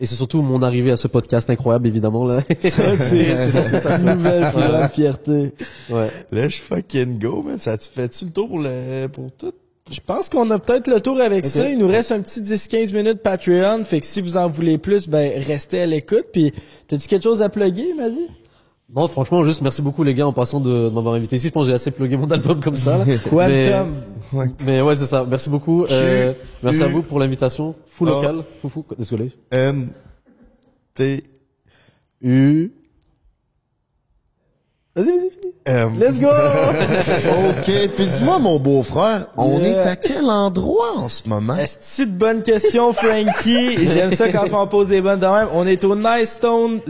Et 0.00 0.06
c'est 0.06 0.16
surtout 0.16 0.42
mon 0.42 0.62
arrivée 0.62 0.90
à 0.90 0.96
ce 0.96 1.06
podcast 1.06 1.48
incroyable, 1.48 1.86
évidemment, 1.86 2.24
là. 2.24 2.40
Ça, 2.60 2.96
c'est, 2.96 3.36
c'est 3.36 3.50
surtout 3.50 3.76
ça, 3.76 3.98
nouvelle 3.98 4.50
plus 4.52 4.60
grande 4.62 4.90
fierté. 4.90 5.54
ouais. 5.90 6.10
Là, 6.32 6.48
je 6.48 6.56
fucking 6.56 7.18
go, 7.20 7.42
man. 7.42 7.56
Ça 7.58 7.78
te 7.78 7.84
fait-tu 7.84 8.24
le 8.24 8.30
tour 8.32 8.48
pour 8.48 8.58
le, 8.58 9.06
pour 9.06 9.30
tout? 9.32 9.52
Je 9.90 10.00
pense 10.04 10.28
qu'on 10.28 10.50
a 10.50 10.58
peut-être 10.58 10.88
le 10.88 11.00
tour 11.00 11.20
avec 11.20 11.44
ça. 11.44 11.68
Il 11.68 11.78
nous 11.78 11.88
reste 11.88 12.12
un 12.12 12.20
petit 12.20 12.40
10-15 12.40 12.94
minutes 12.94 13.18
Patreon. 13.22 13.84
Fait 13.84 14.00
que 14.00 14.06
si 14.06 14.20
vous 14.20 14.36
en 14.36 14.48
voulez 14.48 14.78
plus, 14.78 15.08
ben, 15.08 15.40
restez 15.42 15.82
à 15.82 15.86
l'écoute. 15.86 16.26
Puis, 16.32 16.52
t'as-tu 16.88 17.08
quelque 17.08 17.24
chose 17.24 17.42
à 17.42 17.48
plugger, 17.48 17.92
vas-y? 17.92 18.28
Non, 18.94 19.08
franchement, 19.08 19.42
juste 19.44 19.62
merci 19.62 19.80
beaucoup 19.80 20.02
les 20.04 20.12
gars 20.12 20.26
en 20.26 20.34
passant 20.34 20.60
de, 20.60 20.70
de 20.70 20.88
m'avoir 20.90 21.14
invité 21.14 21.36
ici. 21.36 21.48
Je 21.48 21.52
pense 21.52 21.64
que 21.64 21.68
j'ai 21.68 21.74
assez 21.74 21.90
plugué 21.90 22.16
mon 22.18 22.26
album 22.30 22.60
comme 22.60 22.76
ça. 22.76 22.98
Là. 22.98 23.04
Quantum. 23.30 23.94
Mais, 24.34 24.46
mais 24.64 24.80
ouais, 24.82 24.96
c'est 24.96 25.06
ça. 25.06 25.24
Merci 25.28 25.48
beaucoup. 25.48 25.84
Euh, 25.90 26.34
merci 26.62 26.82
à 26.82 26.88
vous 26.88 27.02
pour 27.02 27.18
l'invitation. 27.18 27.74
Fou 27.86 28.04
local. 28.04 28.44
Fou 28.60 28.68
fou. 28.68 28.84
Désolé. 28.98 29.32
N, 29.50 29.88
T, 30.94 31.24
U. 32.20 32.70
Vas-y, 34.94 35.06
vas-y. 35.06 35.30
finis. 35.30 35.54
M. 35.64 35.94
Let's 35.98 36.20
go. 36.20 36.26
ok, 36.28 37.64
puis 37.96 38.06
dis-moi, 38.06 38.38
mon 38.38 38.58
beau-frère, 38.58 39.28
on 39.38 39.58
Yeah. 39.58 39.68
est 39.68 39.88
à 39.88 39.96
quel 39.96 40.26
endroit 40.26 40.98
en 40.98 41.08
ce 41.08 41.26
moment? 41.30 41.56
Est-ce 41.56 42.02
de 42.02 42.10
bonne 42.10 42.42
question, 42.42 42.92
Frankie? 42.92 43.86
J'aime 43.86 44.12
ça 44.12 44.28
quand 44.30 44.52
on 44.52 44.66
pose 44.66 44.88
des 44.88 45.00
bonnes 45.00 45.20
de 45.20 45.24
même. 45.26 45.48
On 45.54 45.66
est 45.66 45.82
au 45.84 45.96
Nice 45.96 46.32
Stone. 46.34 46.80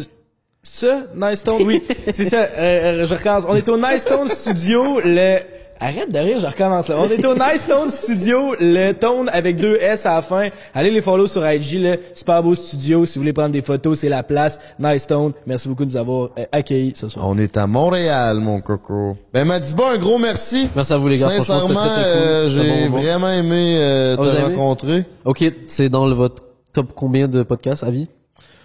Ça? 0.66 1.06
Nice 1.16 1.40
Stone? 1.40 1.62
Oui. 1.66 1.82
C'est 2.12 2.26
ça. 2.26 2.42
Euh, 2.42 3.02
euh, 3.02 3.06
je 3.06 3.14
recommence. 3.14 3.44
On 3.48 3.56
est 3.56 3.68
au 3.68 3.76
Nice 3.76 4.02
Stone 4.02 4.28
Studio, 4.28 5.00
le... 5.04 5.38
Arrête 5.80 6.12
de 6.12 6.18
rire, 6.20 6.38
je 6.38 6.46
recommence 6.46 6.86
là. 6.86 6.94
On 7.00 7.08
est 7.10 7.24
au 7.24 7.34
Nice 7.34 7.62
Stone 7.62 7.90
Studio, 7.90 8.54
le 8.60 8.92
tone 8.92 9.28
avec 9.32 9.56
deux 9.56 9.74
S 9.80 10.06
à 10.06 10.14
la 10.14 10.22
fin. 10.22 10.48
Allez 10.72 10.92
les 10.92 11.00
follow 11.00 11.26
sur 11.26 11.44
IG, 11.50 11.80
le 11.82 11.96
super 12.14 12.40
beau 12.40 12.54
studio. 12.54 13.04
Si 13.04 13.18
vous 13.18 13.22
voulez 13.22 13.32
prendre 13.32 13.50
des 13.50 13.62
photos, 13.62 13.98
c'est 13.98 14.08
la 14.08 14.22
place. 14.22 14.60
Nice 14.78 15.02
Stone. 15.02 15.32
Merci 15.44 15.68
beaucoup 15.68 15.84
de 15.84 15.90
nous 15.90 15.96
avoir 15.96 16.28
euh, 16.38 16.44
accueillis 16.52 16.92
ce 16.94 17.08
soir. 17.08 17.26
On 17.28 17.36
est 17.36 17.56
à 17.56 17.66
Montréal, 17.66 18.36
mon 18.38 18.60
coco. 18.60 19.16
Ben, 19.34 19.44
Madiba, 19.44 19.94
un 19.94 19.98
gros 19.98 20.18
merci. 20.18 20.68
Merci 20.76 20.92
à 20.92 20.98
vous 20.98 21.08
les 21.08 21.16
gars. 21.16 21.30
Sincèrement, 21.30 21.80
cool. 21.80 21.88
euh, 21.88 22.48
j'ai 22.48 22.88
bon 22.88 22.98
vraiment 23.00 23.30
aimé 23.30 23.74
euh, 23.78 24.14
Ah, 24.16 24.16
te 24.18 24.22
vous 24.22 24.28
avez 24.28 24.38
aimé? 24.46 24.54
rencontrer. 24.54 25.04
Ok, 25.24 25.44
c'est 25.66 25.88
dans 25.88 26.06
le, 26.06 26.14
votre 26.14 26.44
top 26.72 26.92
combien 26.94 27.26
de 27.26 27.42
podcasts 27.42 27.82
à 27.82 27.90
vie? 27.90 28.06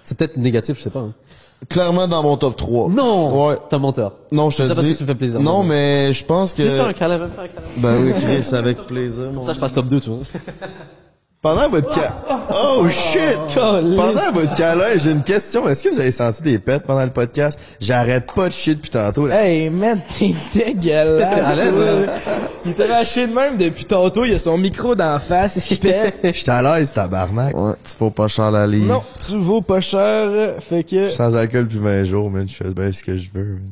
C'est 0.03 0.19
peut-être 0.19 0.37
négatif, 0.37 0.77
je 0.77 0.83
sais 0.83 0.89
pas. 0.91 0.99
hein. 0.99 1.13
Clairement 1.69 2.07
dans 2.07 2.21
mon 2.23 2.37
top 2.37 2.55
3. 2.55 2.89
Non. 2.89 3.47
Ouais. 3.47 3.55
T'es 3.69 3.75
un 3.75 3.79
menteur. 3.79 4.13
Non, 4.31 4.49
je 4.51 4.57
te 4.57 4.61
C'est 4.61 4.67
ça 4.69 4.75
parce 4.75 4.85
dis. 4.87 4.93
que 4.93 4.97
tu 4.99 5.03
me 5.03 5.07
fais 5.07 5.15
plaisir. 5.15 5.39
Non, 5.39 5.63
mais 5.63 6.13
je 6.13 6.23
pense 6.23 6.53
que... 6.53 6.61
Viens 6.61 6.75
faire 6.75 6.85
un 6.87 6.93
câlin, 6.93 7.17
viens 7.17 7.27
faire 7.29 7.43
un 7.43 7.47
câlin. 7.47 7.67
Ben 7.77 7.95
oui, 8.03 8.13
Chris, 8.21 8.55
avec 8.55 8.85
plaisir, 8.85 9.31
mon 9.33 9.43
Ça, 9.43 9.53
je 9.53 9.59
passe 9.59 9.73
top 9.73 9.87
2, 9.87 9.99
tu 9.99 10.09
vois. 10.11 10.19
Pendant 11.47 11.69
votre 11.69 11.93
ca... 11.93 12.13
Oh 12.61 12.85
shit! 12.89 13.37
Pendant 13.55 14.31
votre 14.33 14.53
câlin, 14.53 14.97
j'ai 14.97 15.11
une 15.11 15.23
question. 15.23 15.65
Est-ce 15.69 15.81
que 15.83 15.89
vous 15.93 15.99
avez 16.01 16.11
senti 16.11 16.41
des 16.43 16.59
pets 16.59 16.83
pendant 16.83 17.05
le 17.05 17.09
podcast? 17.11 17.57
J'arrête 17.79 18.29
pas 18.35 18.49
de 18.49 18.53
shit 18.53 18.75
depuis 18.77 18.89
tantôt. 18.89 19.27
Là. 19.27 19.45
Hey 19.45 19.69
man, 19.69 20.01
t'es 20.19 20.33
dégueulasse. 20.53 21.45
À 21.47 21.55
l'aise, 21.55 21.77
toi. 21.77 22.13
Il 22.65 22.73
t'a 22.73 22.87
lâché 22.87 23.27
de 23.27 23.33
même 23.33 23.55
depuis 23.55 23.85
tantôt, 23.85 24.25
il 24.25 24.33
a 24.33 24.39
son 24.39 24.57
micro 24.57 24.93
d'en 24.93 25.19
face 25.19 25.63
qui 25.63 25.77
pète. 25.77 26.15
J'étais 26.35 26.51
à 26.51 26.61
l'aise, 26.61 26.91
tabarnak. 26.91 27.55
Ouais, 27.55 27.73
tu 27.81 27.91
faut 27.97 28.09
pas 28.09 28.27
cher 28.27 28.51
la 28.51 28.67
livre. 28.67 28.85
Non, 28.85 29.03
tu 29.25 29.37
vaux 29.37 29.61
pas 29.61 29.79
cher, 29.79 30.55
fait 30.61 30.83
que... 30.83 31.07
Sans 31.07 31.33
alcool 31.37 31.63
depuis 31.63 31.79
20 31.79 32.03
jours, 32.03 32.29
man. 32.29 32.45
Je 32.45 32.55
fais 32.55 32.69
bien 32.73 32.91
ce 32.91 33.03
que 33.03 33.15
je 33.15 33.29
veux. 33.33 33.43
man. 33.43 33.71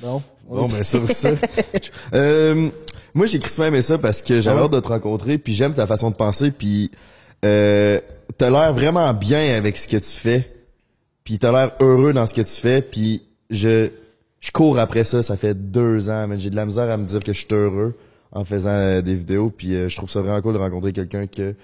Bon. 0.00 0.22
Bon, 0.48 0.68
ben 0.68 0.84
sur 0.84 1.10
ça. 1.10 1.30
euh, 2.14 2.68
moi, 3.14 3.26
j'ai 3.26 3.40
crissement 3.40 3.64
aimé 3.64 3.82
ça 3.82 3.98
parce 3.98 4.22
que 4.22 4.40
j'avais 4.40 4.58
Ah 4.58 4.60
ouais? 4.60 4.66
hâte 4.66 4.72
de 4.74 4.80
te 4.80 4.88
rencontrer, 4.88 5.38
puis 5.38 5.54
j'aime 5.54 5.74
ta 5.74 5.88
façon 5.88 6.10
de 6.12 6.14
penser, 6.16 6.52
puis 6.52 6.92
euh, 7.44 8.00
t'as 8.38 8.50
l'air 8.50 8.72
vraiment 8.72 9.12
bien 9.14 9.56
avec 9.56 9.76
ce 9.76 9.88
que 9.88 9.96
tu 9.96 10.10
fais, 10.12 10.52
puis 11.24 11.38
t'as 11.38 11.52
l'air 11.52 11.72
heureux 11.80 12.12
dans 12.12 12.26
ce 12.26 12.34
que 12.34 12.40
tu 12.42 12.60
fais, 12.60 12.82
puis 12.82 13.22
je 13.50 13.90
je 14.40 14.50
cours 14.52 14.78
après 14.78 15.04
ça, 15.04 15.22
ça 15.22 15.36
fait 15.36 15.54
deux 15.54 16.08
ans, 16.08 16.26
mais 16.28 16.38
j'ai 16.38 16.50
de 16.50 16.56
la 16.56 16.66
misère 16.66 16.88
à 16.90 16.96
me 16.96 17.04
dire 17.06 17.24
que 17.24 17.32
je 17.32 17.38
suis 17.40 17.48
heureux 17.52 17.94
en 18.32 18.44
faisant 18.44 18.70
euh, 18.70 19.00
des 19.02 19.14
vidéos, 19.14 19.50
puis 19.50 19.74
euh, 19.74 19.88
je 19.88 19.96
trouve 19.96 20.10
ça 20.10 20.20
vraiment 20.20 20.40
cool 20.42 20.54
de 20.54 20.58
rencontrer 20.58 20.92
quelqu'un 20.92 21.26
que 21.26 21.54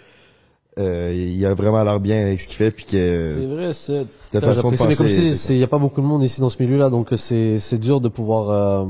euh, 0.78 1.12
il 1.14 1.44
a 1.44 1.52
vraiment 1.54 1.84
l'air 1.84 2.00
bien 2.00 2.22
avec 2.22 2.40
ce 2.40 2.48
qu'il 2.48 2.56
fait, 2.56 2.70
puis 2.70 2.86
que 2.86 3.26
C'est 3.26 3.46
vrai, 3.46 3.72
ça. 3.74 3.92
ta 4.30 4.40
façon 4.40 4.70
de 4.70 4.76
J'apprécie, 4.76 4.88
mais 4.88 4.96
comme 4.96 5.06
penser. 5.06 5.34
c'est- 5.34 5.54
il 5.54 5.58
y 5.60 5.62
a 5.64 5.66
pas 5.68 5.78
beaucoup 5.78 6.00
de 6.00 6.06
monde 6.06 6.22
ici 6.22 6.40
dans 6.40 6.48
ce 6.48 6.60
milieu-là, 6.62 6.88
donc 6.88 7.12
euh, 7.12 7.16
c'est 7.16 7.58
c'est 7.58 7.78
dur 7.78 8.00
de 8.00 8.08
pouvoir, 8.08 8.48
euh, 8.50 8.86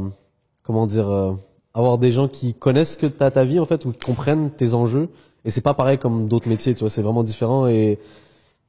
comment 0.62 0.86
dire, 0.86 1.08
euh, 1.10 1.32
avoir 1.74 1.98
des 1.98 2.12
gens 2.12 2.28
qui 2.28 2.54
connaissent 2.54 2.96
que 2.96 3.06
t'as 3.06 3.30
ta 3.32 3.44
vie 3.44 3.58
en 3.58 3.66
fait 3.66 3.84
ou 3.84 3.92
qui 3.92 3.98
comprennent 4.06 4.50
tes 4.50 4.74
enjeux. 4.74 5.08
Et 5.44 5.50
c'est 5.50 5.60
pas 5.60 5.74
pareil 5.74 5.98
comme 5.98 6.28
d'autres 6.28 6.48
métiers, 6.48 6.74
tu 6.74 6.80
vois, 6.80 6.90
c'est 6.90 7.02
vraiment 7.02 7.22
différent. 7.22 7.66
Et 7.66 7.98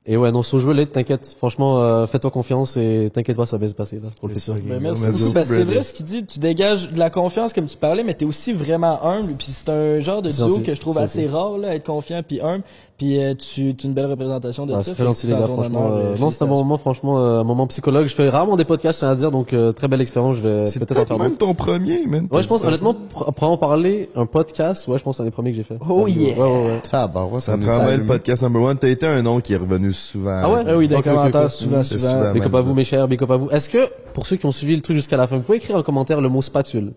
et 0.05 0.17
ouais, 0.17 0.33
non, 0.33 0.43
sur 0.43 0.59
je 0.59 0.67
veux 0.67 0.73
l'être, 0.73 0.91
t'inquiète. 0.91 1.33
Franchement, 1.37 1.81
euh, 1.81 2.05
fais-toi 2.07 2.29
confiance 2.29 2.75
et 2.75 3.09
t'inquiète 3.13 3.37
pas, 3.37 3.45
ça 3.45 3.55
va 3.55 3.59
bien 3.59 3.69
se 3.69 3.73
passer 3.73 4.01
là 4.01 4.09
pour 4.19 4.27
le 4.27 4.33
futur. 4.33 4.55
Ben, 4.55 4.81
merci 4.81 5.05
beaucoup. 5.07 5.45
c'est 5.45 5.63
vrai 5.63 5.81
ce 5.81 5.93
qu'il 5.93 6.05
dit, 6.05 6.25
tu 6.25 6.39
dégages 6.39 6.91
de 6.91 6.99
la 6.99 7.09
confiance 7.09 7.53
comme 7.53 7.67
tu 7.67 7.77
parlais, 7.77 8.03
mais 8.03 8.13
t'es 8.13 8.25
aussi 8.25 8.51
vraiment 8.51 9.01
humble. 9.05 9.35
Puis 9.37 9.47
c'est 9.51 9.69
un 9.69 9.99
genre 9.99 10.21
de 10.21 10.29
duo 10.29 10.59
que 10.59 10.75
je 10.75 10.81
trouve 10.81 10.97
assez 10.97 11.25
rare, 11.25 11.57
là, 11.57 11.73
être 11.73 11.85
confiant 11.85 12.21
puis 12.21 12.41
humble. 12.41 12.63
Puis 12.97 13.21
euh, 13.21 13.33
tu, 13.33 13.75
tu 13.75 13.87
es 13.87 13.89
une 13.89 13.93
belle 13.95 14.05
représentation 14.05 14.67
de 14.67 14.73
Ah, 14.73 14.79
ça. 14.79 14.83
c'est 14.83 14.89
Fait 14.91 14.95
très 14.97 15.03
que 15.03 15.07
gentil 15.09 15.27
les 15.27 15.33
gars, 15.33 15.41
en 15.41 15.47
franchement. 15.47 15.87
euh, 15.91 16.13
euh, 16.13 16.15
non, 16.19 16.29
c'est 16.29 16.43
un 16.43 16.47
bon 16.47 16.57
moment, 16.57 16.77
franchement, 16.77 17.17
euh, 17.17 17.39
un 17.39 17.43
moment 17.43 17.65
psychologue. 17.67 18.05
Je 18.05 18.13
fais 18.13 18.29
rarement 18.29 18.55
des 18.55 18.65
podcasts, 18.65 18.99
je 18.99 19.05
tiens 19.05 19.09
à 19.09 19.15
dire, 19.15 19.31
donc 19.31 19.51
euh, 19.51 19.71
très 19.71 19.87
belle 19.87 19.99
expérience. 20.01 20.35
Je 20.35 20.41
vais 20.41 20.67
C'est 20.67 20.77
peut-être 20.79 20.91
en 20.91 20.95
peut-être 20.95 21.07
faire 21.07 21.17
même 21.19 21.35
ton 21.35 21.55
premier, 21.55 22.05
man. 22.05 22.27
Ouais, 22.31 22.43
je 22.43 22.47
pense 22.47 22.63
honnêtement, 22.63 22.95
après 23.25 23.47
en 23.47 23.57
parler, 23.57 24.09
un 24.15 24.27
podcast, 24.27 24.87
ouais, 24.87 24.99
je 24.99 25.03
pense 25.03 25.13
que 25.13 25.17
c'est 25.17 25.23
un 25.23 25.25
des 25.25 25.31
premiers 25.31 25.49
que 25.51 25.57
j'ai 25.57 25.63
fait. 25.63 25.77
Oh 25.89 26.07
yeah. 26.07 26.37
Ouais, 26.37 26.43
ouais, 26.43 26.65
ouais. 26.67 26.81
Tabarouette, 26.89 27.41
Ça 27.41 27.57
nous 27.57 27.65
prendrait 27.67 27.97
le 27.97 28.05
podcast 28.05 28.43
number 28.43 28.61
one. 28.61 28.77
T'as 28.77 28.89
été 28.89 29.07
un 29.07 29.21
nom 29.23 29.41
qui 29.41 29.53
est 29.53 29.57
revenu 29.57 29.91
souvent. 29.91 30.39
Ah 30.43 30.51
ouais? 30.51 30.63
Ah 30.67 30.77
oui, 30.77 30.87
des 30.87 30.95
Ok, 30.95 31.07
ok, 31.07 31.13
commentaires 31.13 31.49
souvent, 31.51 31.83
souvent. 31.83 32.07
souvent. 32.11 32.31
Big 32.31 32.43
up 32.43 32.53
à 32.55 32.61
vous, 32.61 32.73
mes 32.75 32.83
chers, 32.83 33.07
big 33.07 33.21
up 33.23 33.31
à 33.31 33.37
vous. 33.37 33.49
Est-ce 33.49 33.69
que, 33.71 33.89
pour 34.13 34.27
ceux 34.27 34.35
qui 34.35 34.45
ont 34.45 34.51
suivi 34.51 34.75
le 34.75 34.83
truc 34.83 34.95
jusqu'à 34.97 35.17
la 35.17 35.25
fin, 35.25 35.37
vous 35.37 35.41
pouvez 35.41 35.57
écrire 35.57 35.77
en 35.77 35.81
commentaire 35.83 36.21
le 36.21 36.29
mot 36.29 36.43
spatule? 36.43 36.93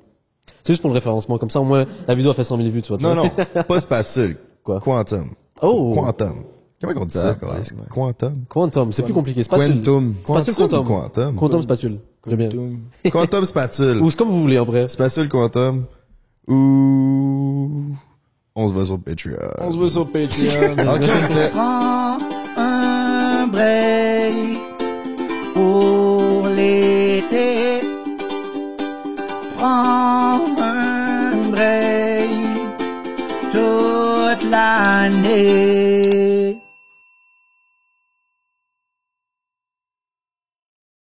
C'est 0.62 0.74
juste 0.74 0.82
pour 0.82 0.90
le 0.90 0.94
référencement, 0.94 1.38
comme 1.38 1.50
ça 1.50 1.60
au 1.60 1.64
moins 1.64 1.86
la 2.06 2.14
vidéo 2.14 2.32
a 2.32 2.34
fait 2.34 2.44
100 2.44 2.58
000 2.58 2.68
vues, 2.68 2.82
tu 2.82 2.92
vois. 2.94 2.98
Non, 3.00 3.14
non, 3.22 3.30
pas 3.66 3.80
spatule. 3.80 4.36
Quoi? 4.62 4.78
Quantum. 4.80 5.30
Oh! 5.62 5.92
Quantum. 5.94 6.44
Comment 6.80 7.02
on 7.02 7.04
dit 7.06 7.14
ça? 7.16 7.34
Tabarnak. 7.34 7.88
Quantum. 7.88 8.44
Quantum, 8.48 8.92
c'est 8.92 9.02
plus 9.02 9.14
compliqué. 9.14 9.42
Spatule. 9.42 9.76
Quantum. 9.76 10.14
Spatule 10.24 10.54
Quantum 10.54 10.84
quantum? 10.84 10.86
Quantum? 10.86 11.36
Quantum 11.36 11.62
spatule. 11.62 11.98
J'aime 12.26 12.48
bien. 12.48 13.10
Quantum 13.10 13.44
spatule. 13.44 14.02
Ou 14.02 14.10
c'est 14.10 14.16
comme 14.16 14.28
vous 14.28 14.42
voulez, 14.42 14.58
en 14.58 14.64
vrai. 14.64 14.88
Spatule 14.88 15.28
quantum. 15.28 15.84
Ou... 16.48 17.94
On 18.58 18.68
se 18.68 18.72
va 18.72 18.84
sur 18.84 18.98
Patreon. 18.98 19.36
On 19.60 19.70
se 19.70 19.76
voit 19.76 19.90
sur 19.90 20.06
Patreon. 20.06 20.76
Ok, 20.78 21.50
Prends 21.52 22.18
un 22.56 23.46
break 23.48 24.58
pour 25.54 26.48
l'été. 26.48 27.80
Prends 29.58 30.25
un 34.46 34.46
break 34.46 34.46
toute 34.46 34.50
l'année. 34.50 35.95